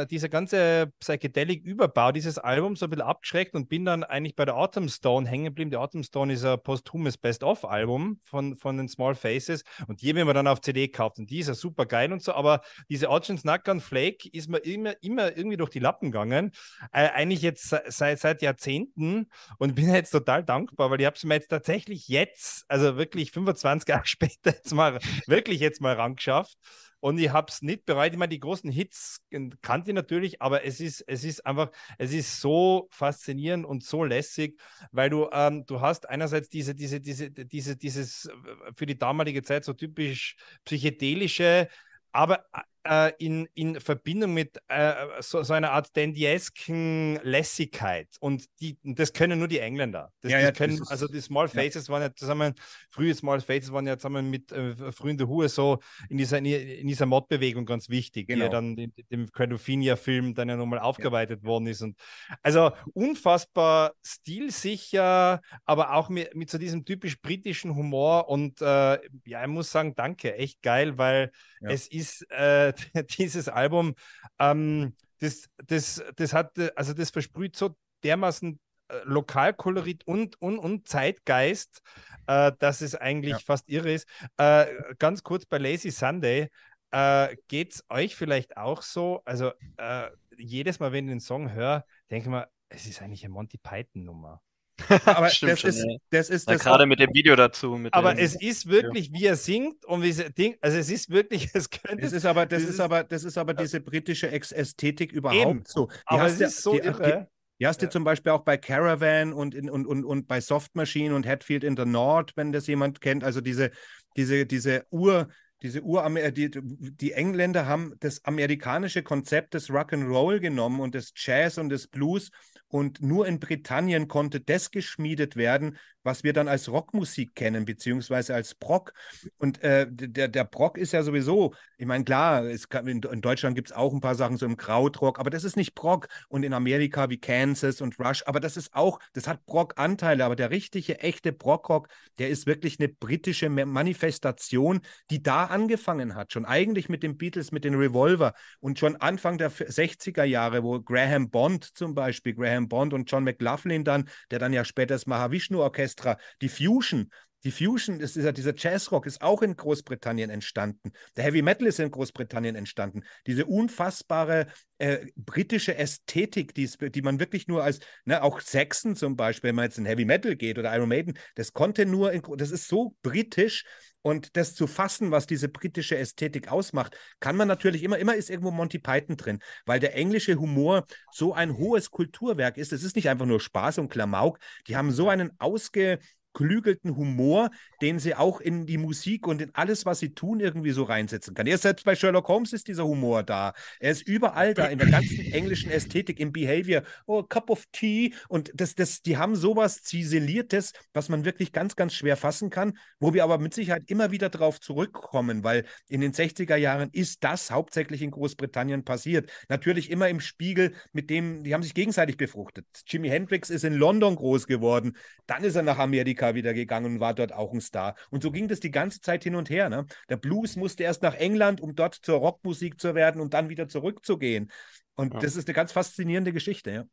dieser 0.10 0.30
ganze 0.30 0.92
Psychedelic-Überbau 1.00 2.12
dieses 2.12 2.38
Albums 2.38 2.80
so 2.80 2.86
ein 2.86 2.90
bisschen 2.90 3.06
abgeschreckt 3.06 3.56
und 3.56 3.70
bin 3.70 3.86
dann 3.86 4.04
eigentlich 4.04 4.36
bei 4.36 4.46
der 4.46 4.56
Autumn 4.56 4.90
Stone 4.90 5.28
hängen 5.28 5.46
geblieben. 5.46 5.72
Die 5.72 5.78
Autumn 5.78 6.04
Stone 6.04 6.34
ist 6.34 6.46
ein 6.46 6.62
posthumes 6.62 7.18
Best-of-Album 7.18 8.20
von, 8.24 8.56
von 8.56 8.78
den 8.78 8.88
Small 8.88 9.16
Faces 9.16 9.64
und 9.88 10.02
die 10.02 10.10
haben 10.10 10.28
wir 10.28 10.34
dann 10.34 10.48
auf 10.48 10.62
CD 10.62 10.88
gekauft 10.88 11.20
und 11.20 11.30
die 11.30 11.40
ist 11.40 11.48
ja 11.48 11.54
super 11.54 11.86
geil 11.86 12.12
und 12.12 12.19
so, 12.22 12.34
aber 12.34 12.62
diese 12.90 13.10
Origins 13.10 13.44
Nackern 13.44 13.82
Flake 13.82 14.30
ist 14.32 14.50
mir 14.50 14.60
immer, 14.60 14.94
immer 15.02 15.36
irgendwie 15.36 15.58
durch 15.58 15.70
die 15.70 15.80
Lappen 15.80 16.12
gegangen. 16.12 16.52
Äh, 16.92 17.10
eigentlich 17.10 17.42
jetzt 17.42 17.76
seit, 17.88 18.20
seit 18.20 18.42
Jahrzehnten 18.42 19.30
und 19.58 19.76
bin 19.76 19.90
jetzt 19.94 20.12
total 20.12 20.44
dankbar, 20.44 20.92
weil 20.92 21.00
ich 21.00 21.06
habe 21.06 21.16
es 21.16 21.24
mir 21.24 21.36
jetzt 21.36 21.50
tatsächlich 21.50 22.08
jetzt, 22.08 22.66
also 22.68 22.98
wirklich 22.98 23.32
25 23.32 23.90
Jahre 23.90 24.06
später, 24.06 24.52
jetzt 24.52 24.74
mal 24.74 25.00
wirklich 25.28 25.60
jetzt 25.60 25.82
mal 25.82 25.96
rangeschafft. 25.96 26.58
Und 27.02 27.18
ich 27.18 27.32
habe 27.32 27.48
es 27.50 27.62
nicht 27.62 27.86
bereut. 27.86 28.12
Ich 28.12 28.18
meine, 28.18 28.30
die 28.30 28.40
großen 28.40 28.70
Hits 28.70 29.22
kannte 29.62 29.92
ich 29.92 29.96
natürlich, 29.96 30.42
aber 30.42 30.66
es 30.66 30.80
ist, 30.82 31.02
es 31.08 31.24
ist 31.24 31.46
einfach, 31.46 31.72
es 31.98 32.14
ist 32.14 32.42
so 32.42 32.88
faszinierend 32.92 33.66
und 33.66 33.84
so 33.84 34.04
lässig, 34.04 34.60
weil 34.92 35.10
du, 35.10 35.30
ähm, 35.32 35.66
du 35.66 35.80
hast 35.80 36.10
einerseits 36.10 36.50
diese, 36.50 36.76
diese, 36.76 37.00
diese, 37.00 37.32
diese, 37.32 37.78
dieses 37.78 38.26
äh, 38.26 38.32
für 38.76 38.86
die 38.86 38.98
damalige 38.98 39.44
Zeit 39.44 39.64
so 39.64 39.74
typisch 39.74 40.36
psychedelische, 40.66 41.70
aber 42.12 42.46
äh, 42.90 43.14
in, 43.20 43.48
in 43.54 43.80
Verbindung 43.80 44.34
mit 44.34 44.60
äh, 44.68 44.94
so, 45.20 45.44
so, 45.44 45.54
einer 45.54 45.72
Art 45.72 45.96
dandyesken 45.96 47.20
Lässigkeit. 47.22 48.08
Und 48.20 48.46
die, 48.60 48.78
das 48.84 49.14
können 49.14 49.38
nur 49.38 49.48
die 49.48 49.60
Engländer. 49.60 50.12
Das, 50.22 50.32
ja, 50.32 50.42
das 50.42 50.58
können, 50.58 50.80
das 50.80 50.90
also 50.90 51.08
die 51.08 51.22
Small 51.22 51.48
Faces 51.48 51.88
ja. 51.88 51.94
waren 51.94 52.02
ja 52.02 52.16
zusammen, 52.16 52.56
frühe 52.90 53.14
Small 53.14 53.42
Faces 53.42 53.72
waren 53.72 53.86
ja 53.86 53.98
zusammen 53.98 54.32
mit 54.32 54.52
äh, 54.52 54.92
frühen 54.92 55.20
The 55.20 55.28
Who 55.28 55.48
so 55.48 55.80
in 56.10 56.18
dieser, 56.18 56.40
in 56.40 56.88
dieser 56.88 57.06
Mod-Bewegung 57.06 57.66
ganz 57.66 57.90
wichtig, 57.90 58.28
genau. 58.28 58.40
die 58.40 58.44
ja 58.44 58.50
dann 58.50 58.78
in 58.78 58.94
dem 59.12 59.32
Quadrophenia-Film 59.32 60.34
dann 60.34 60.50
ja 60.50 60.58
nochmal 60.58 60.80
aufgearbeitet 60.80 61.42
ja. 61.44 61.48
worden 61.48 61.68
ist. 61.68 61.84
Und 61.84 61.96
also 62.42 62.72
unfassbar 62.94 63.94
stilsicher, 64.04 65.42
aber 65.66 65.94
auch 65.94 66.10
mit, 66.10 66.34
mit 66.34 66.50
so 66.50 66.58
diesem 66.58 66.86
typisch 66.86 67.22
britischen 67.22 67.76
Humor. 67.76 68.30
Und 68.30 68.62
äh, 68.62 69.00
ja, 69.26 69.44
ich 69.44 69.48
muss 69.48 69.72
sagen, 69.72 69.94
danke, 69.96 70.36
echt 70.36 70.64
geil, 70.64 70.98
weil 70.98 71.32
es 71.62 71.88
ist 71.88 72.30
äh, 72.32 72.74
dieses 73.18 73.48
Album, 73.48 73.96
ähm, 74.40 74.96
das, 75.20 75.50
das, 75.68 76.04
das 76.16 76.34
hat, 76.34 76.58
also 76.76 76.94
das 76.94 77.10
versprüht 77.10 77.56
so 77.56 77.76
dermaßen 78.04 78.60
äh, 78.90 78.94
Lokalkolorit 79.04 80.06
und, 80.08 80.42
und, 80.42 80.60
und 80.60 80.88
Zeitgeist, 80.88 81.82
äh, 82.28 82.52
dass 82.60 82.82
es 82.82 82.96
eigentlich 82.96 83.34
ja. 83.34 83.40
fast 83.40 83.70
irre 83.70 83.94
ist. 83.94 84.08
Äh, 84.38 84.68
ganz 84.98 85.24
kurz 85.24 85.46
bei 85.46 85.58
Lazy 85.58 85.92
Sunday, 85.92 86.50
äh, 86.92 87.36
geht 87.48 87.74
es 87.74 87.86
euch 87.90 88.16
vielleicht 88.16 88.58
auch 88.58 88.82
so? 88.82 89.22
Also 89.26 89.52
äh, 89.78 90.10
jedes 90.38 90.80
Mal, 90.80 90.92
wenn 90.92 91.06
ich 91.06 91.12
den 91.12 91.20
Song 91.20 91.52
höre, 91.52 91.86
denke 92.10 92.28
ich 92.28 92.32
mir, 92.32 92.50
es 92.70 92.86
ist 92.86 93.02
eigentlich 93.02 93.24
eine 93.24 93.34
Monty 93.34 93.58
Python-Nummer. 93.58 94.42
Aber 95.06 95.28
das, 95.28 95.36
schon, 95.38 95.50
ist, 95.50 95.64
ja. 95.64 95.98
das 96.10 96.30
ist 96.30 96.50
das 96.50 96.62
gerade 96.62 96.86
mit 96.86 97.00
dem 97.00 97.14
Video 97.14 97.36
dazu. 97.36 97.80
aber 97.92 98.14
dem, 98.14 98.24
es 98.24 98.36
ist 98.36 98.68
wirklich, 98.68 99.08
ja. 99.08 99.14
wie 99.14 99.26
er 99.26 99.36
singt 99.36 99.86
und 99.86 100.04
wie 100.04 100.10
es 100.10 100.24
Ding, 100.34 100.56
also 100.62 100.78
es 100.78 100.90
ist 100.90 101.10
wirklich, 101.10 101.50
es 101.54 101.70
könnte. 101.70 102.04
Das 102.04 102.14
ist 102.14 102.26
aber, 102.26 102.46
das 102.46 102.64
ist 102.64 102.80
aber, 102.80 103.04
das 103.04 103.24
ist 103.24 103.38
aber 103.38 103.54
diese 103.54 103.80
britische 103.82 104.32
Ästhetik 104.32 105.12
überhaupt 105.12 105.50
eben. 105.50 105.64
so. 105.66 105.88
Die 105.88 105.94
aber 106.06 106.26
es 106.26 106.40
ist 106.40 106.62
so 106.62 106.74
die, 106.74 106.80
irre. 106.80 107.28
Die, 107.30 107.40
die 107.60 107.68
hast 107.68 107.82
du 107.82 107.90
zum 107.90 108.04
Beispiel 108.04 108.32
auch 108.32 108.44
bei 108.44 108.58
Caravan 108.58 109.34
und, 109.34 109.54
in, 109.54 109.70
und, 109.70 109.86
und, 109.86 110.06
und 110.06 110.28
bei 110.28 110.40
Soft 110.40 110.76
Machine 110.76 111.14
und 111.14 111.28
Hatfield 111.28 111.64
in 111.64 111.76
the 111.76 111.86
North, 111.86 112.32
wenn 112.36 112.54
das 112.54 112.68
jemand 112.68 113.02
kennt. 113.02 113.24
Also 113.24 113.42
diese, 113.42 113.72
diese, 114.16 114.46
diese 114.46 114.86
Ur, 114.92 115.28
diese 115.62 115.82
Ur 115.82 116.10
die, 116.32 116.52
die 116.52 117.12
Engländer 117.12 117.66
haben 117.66 117.96
das 118.00 118.24
amerikanische 118.24 119.04
Konzept 119.04 119.54
des 119.56 119.70
Rock'n'Roll 119.70 120.40
genommen 120.40 120.80
und 120.80 120.96
des 120.96 121.12
Jazz 121.16 121.58
und 121.58 121.70
des 121.70 121.88
Blues 121.88 122.32
und 122.70 123.02
nur 123.02 123.28
in 123.28 123.40
Britannien 123.40 124.08
konnte 124.08 124.40
das 124.40 124.72
geschmiedet 124.72 125.36
werden, 125.36 125.78
was 126.04 126.24
wir 126.24 126.34
dann 126.34 126.48
als 126.48 126.70
Rockmusik 126.70 127.36
kennen, 127.36 127.66
beziehungsweise 127.66 128.34
als 128.34 128.56
Brock. 128.56 128.94
Und 129.38 129.62
äh, 129.64 129.88
der, 129.90 130.28
der 130.28 130.44
Brock 130.46 130.78
ist 130.78 130.94
ja 130.94 131.04
sowieso, 131.04 131.54
ich 131.78 131.86
meine, 131.86 132.04
klar, 132.04 132.44
kann, 132.70 132.88
in, 132.88 133.02
in, 133.04 133.22
Deutschland 133.22 133.56
gibt 133.56 133.70
es 133.70 133.76
auch 133.76 133.94
ein 133.94 134.00
paar 134.00 134.16
Sachen 134.16 134.38
so 134.38 134.46
im 134.46 134.58
Krautrock, 134.58 135.20
aber 135.20 135.30
das 135.30 135.44
ist 135.44 135.58
nicht 135.58 135.76
Brock. 135.76 136.08
Und 136.30 136.44
in 136.44 136.54
Amerika 136.54 137.10
wie 137.10 137.20
Kansas 137.20 137.82
und 137.82 138.00
Rush, 138.00 138.24
aber 138.26 138.40
das 138.40 138.58
ist 138.58 138.74
auch, 138.74 139.00
das 139.14 139.28
hat 139.28 139.46
Brock-Anteile, 139.46 140.24
aber 140.24 140.36
der 140.36 140.52
richtige, 140.52 141.00
echte 141.00 141.34
Brockrock, 141.34 141.90
der 142.18 142.30
ist 142.30 142.48
wirklich 142.48 142.80
eine 142.80 142.90
britische 142.90 143.50
Manifestation, 143.50 144.82
die 145.10 145.22
da 145.22 145.46
angefangen 145.46 146.16
hat, 146.16 146.34
schon 146.34 146.46
eigentlich 146.46 146.90
mit 146.90 147.04
den 147.04 147.18
Beatles, 147.18 147.52
mit 147.52 147.64
den 147.64 147.76
Revolver 147.76 148.34
und 148.60 148.80
schon 148.80 148.96
Anfang 148.96 149.38
der 149.38 149.52
60er 149.52 150.24
Jahre, 150.24 150.64
wo 150.64 150.80
Graham 150.80 151.30
Bond 151.30 151.66
zum 151.66 151.94
Beispiel, 151.94 152.34
Graham 152.34 152.59
Graham 152.60 152.68
Bond 152.68 152.94
und 152.94 153.10
John 153.10 153.24
McLaughlin 153.24 153.84
dann, 153.84 154.10
der 154.32 154.40
dann 154.40 154.54
ja 154.54 154.66
später 154.66 154.96
das 154.96 155.06
Mahavishnu-Orchestra, 155.06 156.18
die 156.42 156.50
Fusion, 156.50 157.10
die 157.46 157.52
Fusion, 157.52 158.00
das 158.00 158.18
ist 158.18 158.26
ja 158.26 158.34
dieser 158.34 158.54
Jazzrock, 158.54 159.06
ist 159.06 159.22
auch 159.22 159.42
in 159.42 159.56
Großbritannien 159.56 160.30
entstanden. 160.30 160.92
Der 161.16 161.24
Heavy 161.24 161.42
Metal 161.42 161.68
ist 161.68 161.80
in 161.80 161.90
Großbritannien 161.90 162.58
entstanden. 162.58 163.04
Diese 163.28 163.46
unfassbare 163.46 164.48
äh, 164.78 165.06
britische 165.16 165.78
Ästhetik, 165.78 166.54
die, 166.54 166.68
die 166.68 167.02
man 167.02 167.22
wirklich 167.22 167.48
nur 167.48 167.64
als, 167.64 167.80
ne, 168.04 168.22
auch 168.24 168.42
Saxon 168.42 168.98
zum 168.98 169.16
Beispiel, 169.16 169.50
wenn 169.50 169.56
man 169.56 169.66
jetzt 169.66 169.78
in 169.78 169.86
Heavy 169.86 170.04
Metal 170.04 170.36
geht 170.36 170.60
oder 170.60 170.76
Iron 170.76 170.90
Maiden, 170.90 171.18
das 171.36 171.54
konnte 171.54 171.86
nur, 171.86 172.12
in, 172.12 172.22
das 172.36 172.52
ist 172.52 172.68
so 172.68 172.94
britisch, 173.04 173.64
und 174.02 174.38
das 174.38 174.56
zu 174.56 174.68
fassen, 174.68 175.12
was 175.12 175.28
diese 175.28 175.50
britische 175.50 175.98
Ästhetik 175.98 176.52
ausmacht, 176.52 176.98
kann 177.20 177.36
man 177.36 177.48
natürlich 177.48 177.84
immer, 177.84 177.98
immer 177.98 178.16
ist 178.16 178.30
irgendwo 178.30 178.52
Monty 178.52 178.80
Python 178.80 179.18
drin, 179.18 179.40
weil 179.66 179.80
der 179.80 179.96
englische 179.96 180.36
Humor 180.36 180.86
so 181.12 181.34
ein 181.34 181.58
hohes 181.58 181.92
Kulturwerk 181.92 182.58
ist. 182.58 182.72
Es 182.72 182.84
ist 182.84 182.96
nicht 182.96 183.10
einfach 183.10 183.26
nur 183.26 183.40
Spaß 183.40 183.78
und 183.80 183.90
Klamauk. 183.90 184.40
Die 184.68 184.78
haben 184.78 184.92
so 184.92 185.10
einen 185.10 185.32
ausge, 185.40 186.00
geflügelten 186.34 186.96
Humor, 186.96 187.50
den 187.82 188.00
sie 188.00 188.16
auch 188.16 188.40
in 188.40 188.66
die 188.66 188.78
Musik 188.78 189.28
und 189.28 189.42
in 189.42 189.54
alles, 189.54 189.86
was 189.86 190.00
sie 190.00 190.14
tun, 190.14 190.40
irgendwie 190.40 190.72
so 190.72 190.84
reinsetzen 190.84 191.34
kann. 191.34 191.48
Erst 191.48 191.64
selbst 191.64 191.86
bei 191.86 191.96
Sherlock 191.96 192.28
Holmes 192.28 192.54
ist 192.54 192.68
dieser 192.68 192.86
Humor 192.86 193.24
da. 193.24 193.54
Er 193.80 193.92
ist 193.92 194.08
überall 194.08 194.54
da, 194.54 194.68
in 194.68 194.80
der 194.80 194.90
ganzen 194.90 195.20
englischen 195.34 195.70
Ästhetik, 195.70 196.20
im 196.20 196.32
Behavior. 196.32 196.84
Oh, 197.06 197.24
Cup 197.24 197.50
of 197.50 197.66
Tea. 197.72 198.14
Und 198.30 198.52
das, 198.54 198.76
das, 198.76 199.02
die 199.02 199.18
haben 199.18 199.36
sowas 199.36 199.84
Ziseliertes, 199.84 200.74
was 200.94 201.10
man 201.10 201.26
wirklich 201.26 201.52
ganz, 201.52 201.76
ganz 201.76 201.94
schwer 201.94 202.16
fassen 202.16 202.50
kann, 202.50 202.78
wo 203.00 203.14
wir 203.14 203.24
aber 203.24 203.38
mit 203.38 203.54
Sicherheit 203.54 203.84
immer 203.88 204.12
wieder 204.12 204.30
drauf 204.30 204.60
zurückkommen, 204.60 205.44
weil 205.44 205.66
in 205.88 206.02
den 206.02 206.14
60er 206.14 206.56
Jahren 206.56 206.90
ist 206.92 207.24
das 207.24 207.52
hauptsächlich 207.52 208.02
in 208.02 208.12
Großbritannien 208.12 208.84
passiert. 208.84 209.30
Natürlich 209.50 209.90
immer 209.90 210.10
im 210.10 210.20
Spiegel 210.20 210.74
mit 210.94 211.10
dem, 211.10 211.44
die 211.44 211.54
haben 211.54 211.64
sich 211.64 211.74
gegenseitig 211.74 212.18
befruchtet. 212.18 212.66
Jimi 212.88 213.10
Hendrix 213.10 213.50
ist 213.50 213.64
in 213.64 213.74
London 213.74 214.16
groß 214.16 214.48
geworden, 214.48 214.96
dann 215.28 215.44
ist 215.44 215.56
er 215.56 215.64
nach 215.64 215.78
Amerika 215.78 216.19
wieder 216.36 216.54
gegangen 216.54 216.94
und 216.94 217.00
war 217.00 217.14
dort 217.14 217.34
auch 217.34 217.54
ein 217.54 217.62
Star. 217.62 217.96
Und 218.10 218.24
so 218.24 218.32
ging 218.32 218.48
das 218.48 218.60
die 218.60 218.72
ganze 218.72 219.02
Zeit 219.02 219.24
hin 219.24 219.36
und 219.36 219.50
her. 219.50 219.70
Ne? 219.70 219.86
Der 220.10 220.18
Blues 220.18 220.56
musste 220.56 220.84
erst 220.84 221.02
nach 221.02 221.16
England, 221.16 221.62
um 221.62 221.76
dort 221.76 221.96
zur 221.96 222.18
Rockmusik 222.20 222.80
zu 222.80 222.96
werden 222.96 223.22
und 223.22 223.34
dann 223.34 223.50
wieder 223.50 223.68
zurückzugehen. 223.68 224.52
Und 224.96 225.14
ja. 225.14 225.20
das 225.20 225.36
ist 225.36 225.48
eine 225.48 225.56
ganz 225.56 225.72
faszinierende 225.72 226.34
Geschichte, 226.34 226.72
ja. 226.72 226.84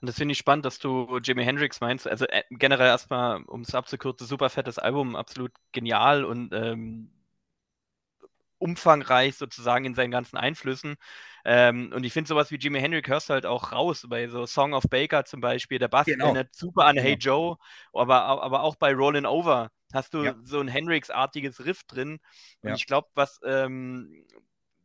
Und 0.00 0.08
das 0.08 0.16
finde 0.16 0.32
ich 0.32 0.38
spannend, 0.38 0.66
dass 0.66 0.78
du 0.78 1.18
Jimi 1.22 1.42
Hendrix 1.42 1.80
meinst. 1.80 2.06
Also 2.06 2.26
äh, 2.26 2.42
generell 2.50 2.88
erstmal, 2.88 3.42
um 3.44 3.62
es 3.62 3.74
abzukürzen, 3.74 4.26
super 4.26 4.50
fettes 4.50 4.78
Album, 4.78 5.16
absolut 5.16 5.52
genial 5.72 6.24
und 6.24 6.52
ähm, 6.52 7.10
umfangreich 8.60 9.36
sozusagen 9.36 9.84
in 9.84 9.94
seinen 9.94 10.10
ganzen 10.10 10.36
Einflüssen. 10.36 10.96
Ähm, 11.44 11.92
und 11.94 12.04
ich 12.04 12.12
finde 12.12 12.28
sowas 12.28 12.50
wie 12.50 12.56
Jimi 12.56 12.80
Hendrix 12.80 13.08
hörst 13.08 13.28
du 13.30 13.34
halt 13.34 13.46
auch 13.46 13.72
raus, 13.72 14.06
bei 14.08 14.28
so 14.28 14.46
Song 14.46 14.74
of 14.74 14.84
Baker 14.90 15.24
zum 15.24 15.40
Beispiel. 15.40 15.78
Der 15.78 15.88
Bass 15.88 16.06
genau. 16.06 16.26
erinnert 16.26 16.54
super 16.54 16.84
an 16.84 16.96
genau. 16.96 17.06
Hey 17.06 17.14
Joe, 17.14 17.56
aber, 17.92 18.22
aber 18.22 18.62
auch 18.62 18.76
bei 18.76 18.92
Rollin' 18.92 19.26
Over 19.26 19.70
hast 19.92 20.14
du 20.14 20.24
ja. 20.24 20.34
so 20.44 20.60
ein 20.60 20.68
Hendrix-artiges 20.68 21.64
Riff 21.64 21.82
drin. 21.84 22.20
Und 22.62 22.68
ja. 22.68 22.74
ich 22.74 22.86
glaube, 22.86 23.08
was 23.14 23.40
ähm, 23.44 24.24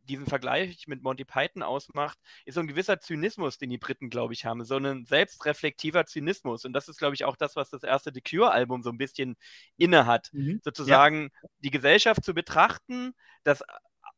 diesen 0.08 0.26
Vergleich 0.26 0.86
mit 0.86 1.02
Monty 1.02 1.24
Python 1.24 1.62
ausmacht, 1.62 2.18
ist 2.44 2.54
so 2.54 2.60
ein 2.60 2.66
gewisser 2.66 3.00
Zynismus, 3.00 3.58
den 3.58 3.70
die 3.70 3.78
Briten, 3.78 4.10
glaube 4.10 4.32
ich, 4.32 4.44
haben. 4.44 4.64
So 4.64 4.76
ein 4.76 5.04
selbstreflektiver 5.04 6.06
Zynismus. 6.06 6.64
Und 6.64 6.72
das 6.72 6.88
ist, 6.88 6.98
glaube 6.98 7.14
ich, 7.14 7.24
auch 7.24 7.36
das, 7.36 7.56
was 7.56 7.70
das 7.70 7.82
erste 7.82 8.12
The 8.14 8.20
Cure-Album 8.20 8.82
so 8.82 8.90
ein 8.90 8.98
bisschen 8.98 9.36
inne 9.76 10.06
hat. 10.06 10.30
Mhm. 10.32 10.60
Sozusagen 10.62 11.30
ja. 11.42 11.48
die 11.58 11.70
Gesellschaft 11.70 12.24
zu 12.24 12.34
betrachten, 12.34 13.14
das 13.44 13.62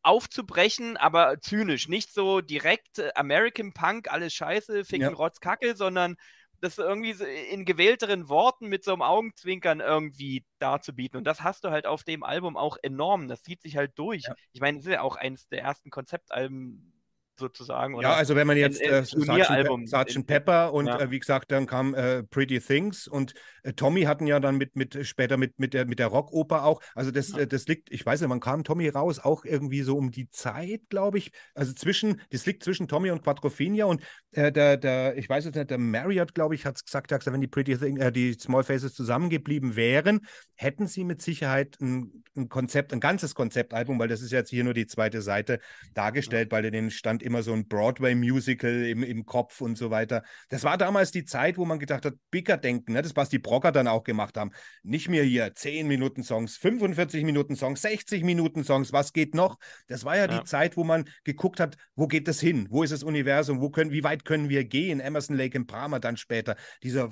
aufzubrechen, 0.02 0.96
aber 0.96 1.40
zynisch. 1.40 1.88
Nicht 1.88 2.12
so 2.12 2.40
direkt 2.40 2.98
äh, 2.98 3.10
American 3.14 3.72
Punk, 3.72 4.10
alles 4.10 4.32
scheiße, 4.34 4.84
ficken, 4.84 5.10
ja. 5.10 5.16
Rotz, 5.16 5.40
Kacke, 5.40 5.76
sondern 5.76 6.16
das 6.60 6.78
irgendwie 6.78 7.12
in 7.50 7.64
gewählteren 7.64 8.28
Worten 8.28 8.68
mit 8.68 8.84
so 8.84 8.92
einem 8.92 9.02
Augenzwinkern 9.02 9.80
irgendwie 9.80 10.44
darzubieten. 10.58 11.18
Und 11.18 11.24
das 11.24 11.42
hast 11.42 11.64
du 11.64 11.70
halt 11.70 11.86
auf 11.86 12.02
dem 12.04 12.22
Album 12.22 12.56
auch 12.56 12.76
enorm. 12.82 13.28
Das 13.28 13.42
zieht 13.42 13.62
sich 13.62 13.76
halt 13.76 13.98
durch. 13.98 14.24
Ja. 14.24 14.34
Ich 14.52 14.60
meine, 14.60 14.78
es 14.78 14.86
ist 14.86 14.92
ja 14.92 15.02
auch 15.02 15.16
eins 15.16 15.48
der 15.48 15.62
ersten 15.62 15.90
Konzeptalben 15.90 16.97
sozusagen. 17.38 18.00
ja, 18.00 18.14
also 18.14 18.34
wenn 18.34 18.46
man 18.46 18.56
jetzt 18.56 18.80
äh, 18.80 19.04
Sgt. 19.04 20.26
Pe 20.26 20.38
Pepper 20.38 20.72
und 20.72 20.86
ja. 20.86 21.00
äh, 21.00 21.10
wie 21.10 21.18
gesagt, 21.18 21.50
dann 21.50 21.66
kam 21.66 21.94
äh, 21.94 22.22
Pretty 22.22 22.60
Things 22.60 23.08
und 23.08 23.34
äh, 23.62 23.72
Tommy 23.72 24.02
hatten 24.02 24.26
ja 24.26 24.40
dann 24.40 24.56
mit, 24.56 24.76
mit 24.76 25.06
später 25.06 25.36
mit, 25.36 25.58
mit 25.58 25.74
der, 25.74 25.86
mit 25.86 25.98
der 25.98 26.08
Rockoper 26.08 26.64
auch. 26.64 26.80
Also 26.94 27.10
das, 27.10 27.30
ja. 27.30 27.40
Äh, 27.40 27.46
das 27.46 27.66
liegt, 27.66 27.90
ich 27.92 28.04
weiß 28.04 28.20
nicht, 28.20 28.30
wann 28.30 28.40
kam 28.40 28.64
Tommy 28.64 28.88
raus? 28.88 29.18
Auch 29.18 29.44
irgendwie 29.44 29.82
so 29.82 29.96
um 29.96 30.10
die 30.10 30.30
Zeit, 30.30 30.82
glaube 30.88 31.18
ich. 31.18 31.32
Also 31.54 31.72
zwischen, 31.72 32.20
das 32.30 32.46
liegt 32.46 32.62
zwischen 32.62 32.88
Tommy 32.88 33.10
und 33.10 33.22
Quattrophenia 33.22 33.86
und 33.86 34.02
äh, 34.32 34.52
der, 34.52 34.76
der, 34.76 35.16
ich 35.16 35.28
weiß 35.28 35.44
jetzt 35.44 35.56
nicht, 35.56 35.70
der 35.70 35.78
Marriott, 35.78 36.34
glaube 36.34 36.54
ich, 36.54 36.64
hat 36.64 36.76
es 36.76 36.84
gesagt, 36.84 37.08
gesagt, 37.08 37.26
wenn 37.26 37.40
die 37.40 37.46
Pretty 37.46 37.76
Things, 37.76 38.12
die 38.12 38.34
Small 38.34 38.64
Faces 38.64 38.94
zusammengeblieben 38.94 39.76
wären, 39.76 40.20
hätten 40.54 40.86
sie 40.86 41.04
mit 41.04 41.22
Sicherheit 41.22 41.76
ein, 41.80 42.24
ein 42.36 42.48
Konzept, 42.48 42.92
ein 42.92 43.00
ganzes 43.00 43.34
Konzeptalbum, 43.34 43.98
weil 43.98 44.08
das 44.08 44.22
ist 44.22 44.32
jetzt 44.32 44.50
hier 44.50 44.64
nur 44.64 44.74
die 44.74 44.86
zweite 44.86 45.22
Seite 45.22 45.60
dargestellt, 45.94 46.52
ja. 46.52 46.56
weil 46.56 46.70
den 46.70 46.90
stand 46.90 47.22
immer 47.28 47.42
so 47.42 47.52
ein 47.52 47.68
Broadway-Musical 47.68 48.86
im, 48.86 49.02
im 49.02 49.24
Kopf 49.24 49.60
und 49.60 49.78
so 49.78 49.90
weiter. 49.90 50.24
Das 50.48 50.64
war 50.64 50.76
damals 50.76 51.12
die 51.12 51.24
Zeit, 51.24 51.58
wo 51.58 51.64
man 51.64 51.78
gedacht 51.78 52.04
hat, 52.04 52.14
bigger 52.30 52.56
denken, 52.56 52.94
ne? 52.94 53.02
das 53.02 53.14
was 53.14 53.28
die 53.28 53.38
Brocker 53.38 53.70
dann 53.70 53.86
auch 53.86 54.02
gemacht 54.02 54.36
haben. 54.36 54.50
Nicht 54.82 55.08
mehr 55.08 55.22
hier 55.22 55.54
10 55.54 55.86
Minuten 55.86 56.22
Songs, 56.22 56.56
45 56.56 57.24
Minuten 57.24 57.54
Songs, 57.54 57.82
60 57.82 58.24
Minuten 58.24 58.64
Songs, 58.64 58.92
was 58.92 59.12
geht 59.12 59.34
noch? 59.34 59.58
Das 59.86 60.04
war 60.04 60.16
ja, 60.16 60.26
ja. 60.26 60.38
die 60.38 60.44
Zeit, 60.44 60.76
wo 60.76 60.84
man 60.84 61.04
geguckt 61.24 61.60
hat, 61.60 61.76
wo 61.94 62.06
geht 62.06 62.26
das 62.26 62.40
hin? 62.40 62.66
Wo 62.70 62.82
ist 62.82 62.92
das 62.92 63.02
Universum? 63.02 63.60
Wo 63.60 63.70
können, 63.70 63.92
wie 63.92 64.04
weit 64.04 64.24
können 64.24 64.48
wir 64.48 64.64
gehen? 64.64 65.00
Emerson 65.00 65.36
Lake 65.36 65.56
in 65.56 65.66
Brahma 65.66 65.98
dann 65.98 66.16
später. 66.16 66.56
Dieser 66.82 67.10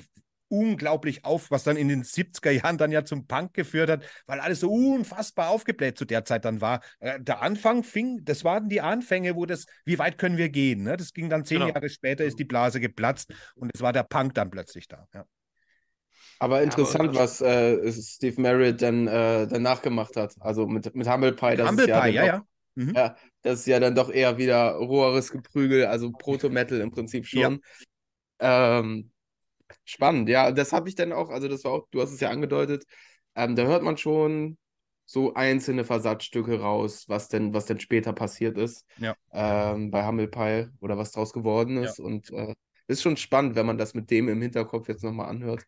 unglaublich 0.48 1.24
auf, 1.24 1.50
was 1.50 1.64
dann 1.64 1.76
in 1.76 1.88
den 1.88 2.02
70er 2.02 2.50
Jahren 2.50 2.78
dann 2.78 2.92
ja 2.92 3.04
zum 3.04 3.26
Punk 3.26 3.54
geführt 3.54 3.90
hat, 3.90 4.04
weil 4.26 4.40
alles 4.40 4.60
so 4.60 4.70
unfassbar 4.70 5.50
aufgebläht 5.50 5.98
zu 5.98 6.04
der 6.04 6.24
Zeit 6.24 6.44
dann 6.44 6.60
war. 6.60 6.80
Äh, 7.00 7.20
der 7.20 7.42
Anfang 7.42 7.82
fing, 7.82 8.20
das 8.24 8.44
waren 8.44 8.68
die 8.68 8.80
Anfänge, 8.80 9.36
wo 9.36 9.46
das, 9.46 9.66
wie 9.84 9.98
weit 9.98 10.18
können 10.18 10.36
wir 10.36 10.48
gehen? 10.48 10.84
Ne? 10.84 10.96
Das 10.96 11.12
ging 11.12 11.28
dann 11.28 11.44
zehn 11.44 11.60
genau. 11.60 11.72
Jahre 11.72 11.88
später, 11.88 12.24
ist 12.24 12.38
die 12.38 12.44
Blase 12.44 12.80
geplatzt 12.80 13.32
und 13.56 13.70
es 13.74 13.80
war 13.80 13.92
der 13.92 14.04
Punk 14.04 14.34
dann 14.34 14.50
plötzlich 14.50 14.88
da. 14.88 15.06
Ja. 15.14 15.24
Aber 16.38 16.62
interessant, 16.62 17.14
ja, 17.14 17.20
was 17.20 17.40
äh, 17.40 17.92
Steve 17.92 18.40
Merritt 18.40 18.82
dann 18.82 19.06
äh, 19.06 19.46
danach 19.46 19.80
gemacht 19.80 20.16
hat. 20.16 20.34
Also 20.40 20.66
mit, 20.66 20.94
mit 20.94 21.08
Humble 21.08 21.32
Pie. 21.32 21.56
Das 21.56 21.68
Humble 21.68 21.84
ist 21.84 21.88
ja 21.88 22.00
Pie, 22.00 22.10
ja, 22.10 22.20
doch, 22.20 22.28
ja. 22.28 22.46
Mhm. 22.74 22.92
ja. 22.94 23.16
Das 23.42 23.60
ist 23.60 23.66
ja 23.66 23.80
dann 23.80 23.94
doch 23.94 24.10
eher 24.10 24.36
wieder 24.36 24.72
roheres 24.72 25.30
Geprügel, 25.30 25.86
also 25.86 26.12
Proto-Metal 26.12 26.80
im 26.80 26.90
Prinzip 26.90 27.26
schon. 27.26 27.60
Ja. 28.40 28.80
Ähm, 28.80 29.10
Spannend, 29.84 30.28
ja. 30.28 30.52
Das 30.52 30.72
habe 30.72 30.88
ich 30.88 30.94
dann 30.94 31.12
auch, 31.12 31.30
also 31.30 31.48
das 31.48 31.64
war 31.64 31.72
auch, 31.72 31.86
du 31.90 32.00
hast 32.00 32.12
es 32.12 32.20
ja 32.20 32.30
angedeutet, 32.30 32.84
ähm, 33.34 33.56
da 33.56 33.64
hört 33.64 33.82
man 33.82 33.96
schon 33.96 34.58
so 35.04 35.34
einzelne 35.34 35.84
Versatzstücke 35.84 36.60
raus, 36.60 37.04
was 37.08 37.28
denn, 37.28 37.54
was 37.54 37.66
denn 37.66 37.78
später 37.78 38.12
passiert 38.12 38.58
ist. 38.58 38.84
Ja. 38.98 39.14
Ähm, 39.32 39.90
bei 39.90 40.02
Hammelpile 40.02 40.72
oder 40.80 40.98
was 40.98 41.12
draus 41.12 41.32
geworden 41.32 41.76
ist. 41.76 41.98
Ja. 41.98 42.04
Und 42.04 42.30
äh, 42.32 42.54
ist 42.88 43.02
schon 43.02 43.16
spannend, 43.16 43.54
wenn 43.54 43.66
man 43.66 43.78
das 43.78 43.94
mit 43.94 44.10
dem 44.10 44.28
im 44.28 44.42
Hinterkopf 44.42 44.88
jetzt 44.88 45.04
nochmal 45.04 45.28
anhört. 45.28 45.64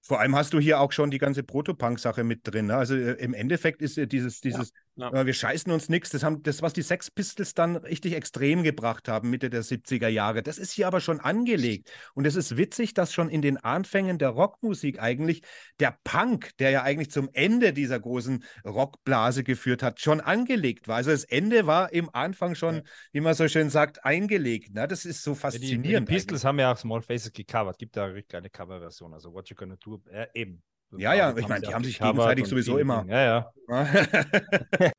Vor 0.00 0.20
allem 0.20 0.36
hast 0.36 0.52
du 0.52 0.60
hier 0.60 0.80
auch 0.80 0.92
schon 0.92 1.10
die 1.10 1.18
ganze 1.18 1.42
Protopunk-Sache 1.42 2.24
mit 2.24 2.40
drin. 2.44 2.66
Ne? 2.66 2.76
Also 2.76 2.94
äh, 2.94 3.12
im 3.14 3.34
Endeffekt 3.34 3.82
ist 3.82 3.98
äh, 3.98 4.06
dieses, 4.06 4.40
dieses 4.40 4.68
ja, 4.68 4.80
ja. 4.96 5.12
Äh, 5.12 5.26
wir 5.26 5.34
scheißen 5.34 5.70
uns 5.70 5.88
nichts, 5.88 6.10
das 6.10 6.22
haben 6.22 6.42
das, 6.42 6.62
was 6.62 6.72
die 6.72 6.82
Sex 6.82 7.10
Pistols 7.10 7.54
dann 7.54 7.76
richtig 7.76 8.14
extrem 8.14 8.62
gebracht 8.62 9.08
haben, 9.08 9.30
Mitte 9.30 9.50
der 9.50 9.62
70er 9.62 10.08
Jahre. 10.08 10.42
Das 10.42 10.58
ist 10.58 10.72
hier 10.72 10.86
aber 10.86 11.00
schon 11.00 11.20
angelegt. 11.20 11.90
Und 12.14 12.26
es 12.26 12.34
ist 12.34 12.56
witzig, 12.56 12.94
dass 12.94 13.12
schon 13.12 13.28
in 13.28 13.42
den 13.42 13.58
Anfängen 13.58 14.18
der 14.18 14.30
Rockmusik 14.30 15.00
eigentlich 15.00 15.42
der 15.80 15.98
Punk, 16.02 16.56
der 16.58 16.70
ja 16.70 16.82
eigentlich 16.82 17.10
zum 17.10 17.28
Ende 17.32 17.72
dieser 17.72 18.00
großen 18.00 18.42
Rockblase 18.64 19.44
geführt 19.44 19.82
hat, 19.82 20.00
schon 20.00 20.20
angelegt 20.20 20.88
war. 20.88 20.96
Also 20.96 21.10
das 21.10 21.24
Ende 21.24 21.66
war 21.66 21.92
im 21.92 22.08
Anfang 22.14 22.54
schon, 22.54 22.76
ja. 22.76 22.82
wie 23.12 23.20
man 23.20 23.34
so 23.34 23.46
schön 23.48 23.68
sagt, 23.68 24.04
eingelegt. 24.04 24.74
Ne? 24.74 24.88
Das 24.88 25.04
ist 25.04 25.22
so 25.22 25.34
faszinierend. 25.34 25.86
Ja, 25.86 26.00
die, 26.00 26.06
die 26.06 26.12
Pistols 26.12 26.44
eigentlich. 26.44 26.44
haben 26.46 26.58
ja 26.58 26.72
auch 26.72 26.78
Small 26.78 27.02
Faces 27.02 27.32
gecovert. 27.32 27.78
Gibt 27.78 27.96
da 27.96 28.06
eine 28.06 28.22
kleine 28.22 28.48
Coverversion. 28.48 29.12
Also 29.12 29.32
What 29.34 29.50
You 29.50 29.56
Gonna 29.56 29.76
Do 29.76 30.02
äh, 30.10 30.26
eben. 30.34 30.62
Ja, 30.92 31.14
ja, 31.14 31.36
ich 31.36 31.48
meine, 31.48 31.66
die 31.66 31.74
haben 31.74 31.84
sich 31.84 31.98
gegenseitig 31.98 32.46
sowieso 32.46 32.78
immer. 32.78 33.04
Ja, 33.08 33.52
ja. 33.68 34.92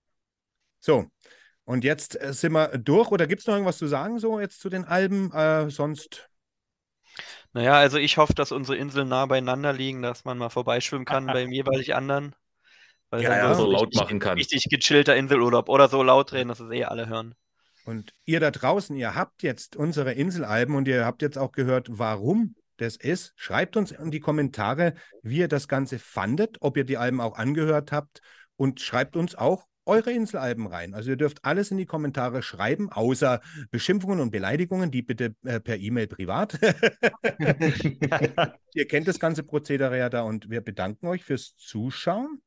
so, 0.80 1.08
und 1.68 1.84
jetzt 1.84 2.20
äh, 2.22 2.32
sind 2.34 2.54
wir 2.54 2.78
durch. 2.78 3.12
Oder 3.12 3.28
gibt 3.28 3.42
es 3.42 3.48
noch 3.48 3.56
irgendwas 3.56 3.78
zu 3.78 3.88
sagen, 3.88 4.20
so 4.20 4.40
jetzt 4.40 4.62
zu 4.62 4.70
den 4.70 4.86
Alben? 4.86 5.34
Äh, 5.34 5.70
sonst. 5.70 6.30
Naja, 7.52 7.74
also 7.74 7.98
ich 7.98 8.18
hoffe, 8.18 8.34
dass 8.34 8.54
unsere 8.54 8.78
Inseln 8.78 9.10
nah 9.10 9.26
beieinander 9.26 9.74
liegen, 9.74 10.02
dass 10.02 10.24
man 10.24 10.38
mal 10.38 10.50
vorbeischwimmen 10.50 11.06
kann 11.06 11.26
beim 11.26 11.52
jeweils 11.52 11.90
anderen. 11.90 12.34
Weil 13.10 13.24
ja, 13.24 13.36
ja, 13.36 13.54
so 13.54 13.70
laut 13.70 13.94
machen 13.96 14.20
kann. 14.20 14.38
Richtig 14.38 14.66
gechillter 14.70 15.18
Inselurlaub 15.18 15.68
oder 15.68 15.90
so 15.90 16.04
laut 16.04 16.32
reden, 16.32 16.48
dass 16.48 16.62
es 16.62 16.72
eh 16.72 16.86
alle 16.86 17.08
hören. 17.08 17.36
Und 17.86 18.14
ihr 18.24 18.40
da 18.40 18.52
draußen, 18.52 18.96
ihr 18.96 19.16
habt 19.16 19.44
jetzt 19.44 19.76
unsere 19.76 20.14
Inselalben 20.14 20.74
und 20.76 20.88
ihr 20.88 21.06
habt 21.06 21.22
jetzt 21.22 21.38
auch 21.38 21.52
gehört, 21.52 21.88
warum 21.90 22.56
das 22.78 22.96
ist. 22.96 23.34
Schreibt 23.36 23.78
uns 23.78 23.92
in 23.92 24.12
die 24.12 24.20
Kommentare, 24.20 24.94
wie 25.22 25.40
ihr 25.40 25.48
das 25.48 25.68
Ganze 25.68 26.00
fandet, 26.00 26.58
ob 26.62 26.78
ihr 26.78 26.84
die 26.84 26.98
Alben 26.98 27.22
auch 27.22 27.38
angehört 27.38 27.92
habt 27.92 28.22
und 28.56 28.82
schreibt 28.82 29.16
uns 29.16 29.36
auch 29.36 29.66
eure 29.88 30.12
Inselalben 30.12 30.68
rein. 30.68 30.94
Also 30.94 31.12
ihr 31.12 31.16
dürft 31.16 31.46
alles 31.46 31.72
in 31.72 31.78
die 31.78 31.86
Kommentare 31.86 32.42
schreiben, 32.42 32.92
außer 32.92 33.42
Beschimpfungen 33.72 34.20
und 34.20 34.32
Beleidigungen, 34.32 34.92
die 34.92 35.02
bitte 35.02 35.34
äh, 35.46 35.60
per 35.60 35.78
E-Mail 35.78 36.08
privat. 36.08 36.60
ihr 38.74 38.88
kennt 38.88 39.08
das 39.08 39.20
ganze 39.20 39.44
Prozedere 39.44 39.98
ja 39.98 40.10
da 40.10 40.24
und 40.24 40.50
wir 40.50 40.62
bedanken 40.62 41.08
euch 41.08 41.24
fürs 41.24 41.56
Zuschauen. 41.56 42.42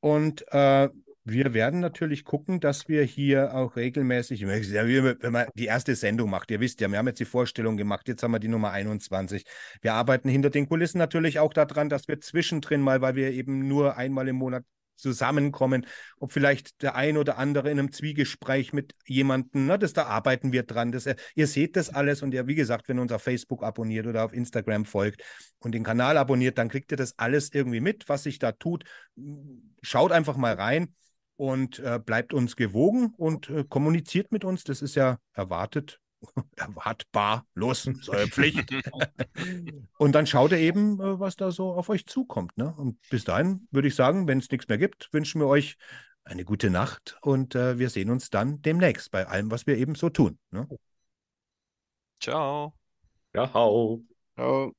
Und 0.00 0.44
äh, 0.48 0.88
wir 1.24 1.54
werden 1.54 1.80
natürlich 1.80 2.24
gucken, 2.24 2.60
dass 2.60 2.86
wir 2.86 3.02
hier 3.02 3.54
auch 3.54 3.76
regelmäßig, 3.76 4.46
wenn 4.46 5.32
man 5.32 5.46
die 5.54 5.64
erste 5.64 5.96
Sendung 5.96 6.28
macht, 6.28 6.50
ihr 6.50 6.60
wisst 6.60 6.82
ja, 6.82 6.90
wir 6.90 6.98
haben 6.98 7.06
jetzt 7.06 7.20
die 7.20 7.24
Vorstellung 7.24 7.78
gemacht, 7.78 8.06
jetzt 8.08 8.22
haben 8.22 8.32
wir 8.32 8.38
die 8.38 8.48
Nummer 8.48 8.72
21. 8.72 9.44
Wir 9.80 9.94
arbeiten 9.94 10.28
hinter 10.28 10.50
den 10.50 10.68
Kulissen 10.68 10.98
natürlich 10.98 11.38
auch 11.38 11.54
daran, 11.54 11.88
dass 11.88 12.08
wir 12.08 12.20
zwischendrin 12.20 12.82
mal, 12.82 13.00
weil 13.00 13.14
wir 13.14 13.30
eben 13.32 13.66
nur 13.66 13.96
einmal 13.96 14.28
im 14.28 14.36
Monat 14.36 14.64
zusammenkommen, 14.96 15.86
ob 16.18 16.30
vielleicht 16.30 16.82
der 16.82 16.94
ein 16.94 17.16
oder 17.16 17.38
andere 17.38 17.70
in 17.70 17.78
einem 17.78 17.90
Zwiegespräch 17.90 18.72
mit 18.72 18.94
jemandem, 19.06 19.66
na, 19.66 19.78
das 19.78 19.92
da 19.92 20.04
arbeiten 20.04 20.52
wir 20.52 20.62
dran. 20.62 20.92
Das, 20.92 21.06
äh, 21.06 21.16
ihr 21.34 21.46
seht 21.46 21.76
das 21.76 21.88
alles 21.88 22.22
und 22.22 22.32
ihr, 22.34 22.46
wie 22.46 22.54
gesagt, 22.54 22.88
wenn 22.88 22.98
ihr 22.98 23.02
uns 23.02 23.12
auf 23.12 23.22
Facebook 23.22 23.62
abonniert 23.62 24.06
oder 24.06 24.24
auf 24.24 24.32
Instagram 24.32 24.84
folgt 24.84 25.22
und 25.58 25.72
den 25.72 25.82
Kanal 25.84 26.16
abonniert, 26.18 26.58
dann 26.58 26.68
kriegt 26.68 26.92
ihr 26.92 26.96
das 26.96 27.18
alles 27.18 27.52
irgendwie 27.52 27.80
mit, 27.80 28.08
was 28.08 28.24
sich 28.24 28.38
da 28.38 28.52
tut. 28.52 28.84
Schaut 29.82 30.12
einfach 30.12 30.36
mal 30.36 30.54
rein 30.54 30.94
und 31.36 31.78
äh, 31.78 32.00
bleibt 32.04 32.32
uns 32.32 32.56
gewogen 32.56 33.14
und 33.16 33.50
äh, 33.50 33.64
kommuniziert 33.64 34.32
mit 34.32 34.44
uns. 34.44 34.64
Das 34.64 34.82
ist 34.82 34.94
ja 34.94 35.18
erwartet 35.32 36.00
erwartbar, 36.56 37.46
los, 37.54 37.88
eure 38.08 38.28
Pflicht. 38.28 38.70
und 39.98 40.12
dann 40.12 40.26
schaut 40.26 40.52
ihr 40.52 40.58
eben, 40.58 41.00
äh, 41.00 41.20
was 41.20 41.36
da 41.36 41.50
so 41.50 41.72
auf 41.72 41.88
euch 41.88 42.06
zukommt. 42.06 42.56
Ne? 42.56 42.74
Und 42.76 42.98
bis 43.10 43.24
dahin 43.24 43.68
würde 43.70 43.88
ich 43.88 43.94
sagen, 43.94 44.26
wenn 44.28 44.38
es 44.38 44.50
nichts 44.50 44.68
mehr 44.68 44.78
gibt, 44.78 45.12
wünschen 45.12 45.40
wir 45.40 45.48
euch 45.48 45.76
eine 46.24 46.44
gute 46.44 46.70
Nacht 46.70 47.18
und 47.20 47.54
äh, 47.54 47.78
wir 47.78 47.90
sehen 47.90 48.10
uns 48.10 48.30
dann 48.30 48.62
demnächst 48.62 49.10
bei 49.10 49.26
allem, 49.26 49.50
was 49.50 49.66
wir 49.66 49.76
eben 49.76 49.94
so 49.94 50.08
tun. 50.08 50.38
Ne? 50.50 50.66
Ciao. 52.20 52.74
Ja, 53.34 53.52
hau. 53.52 54.00
Ciao. 54.34 54.74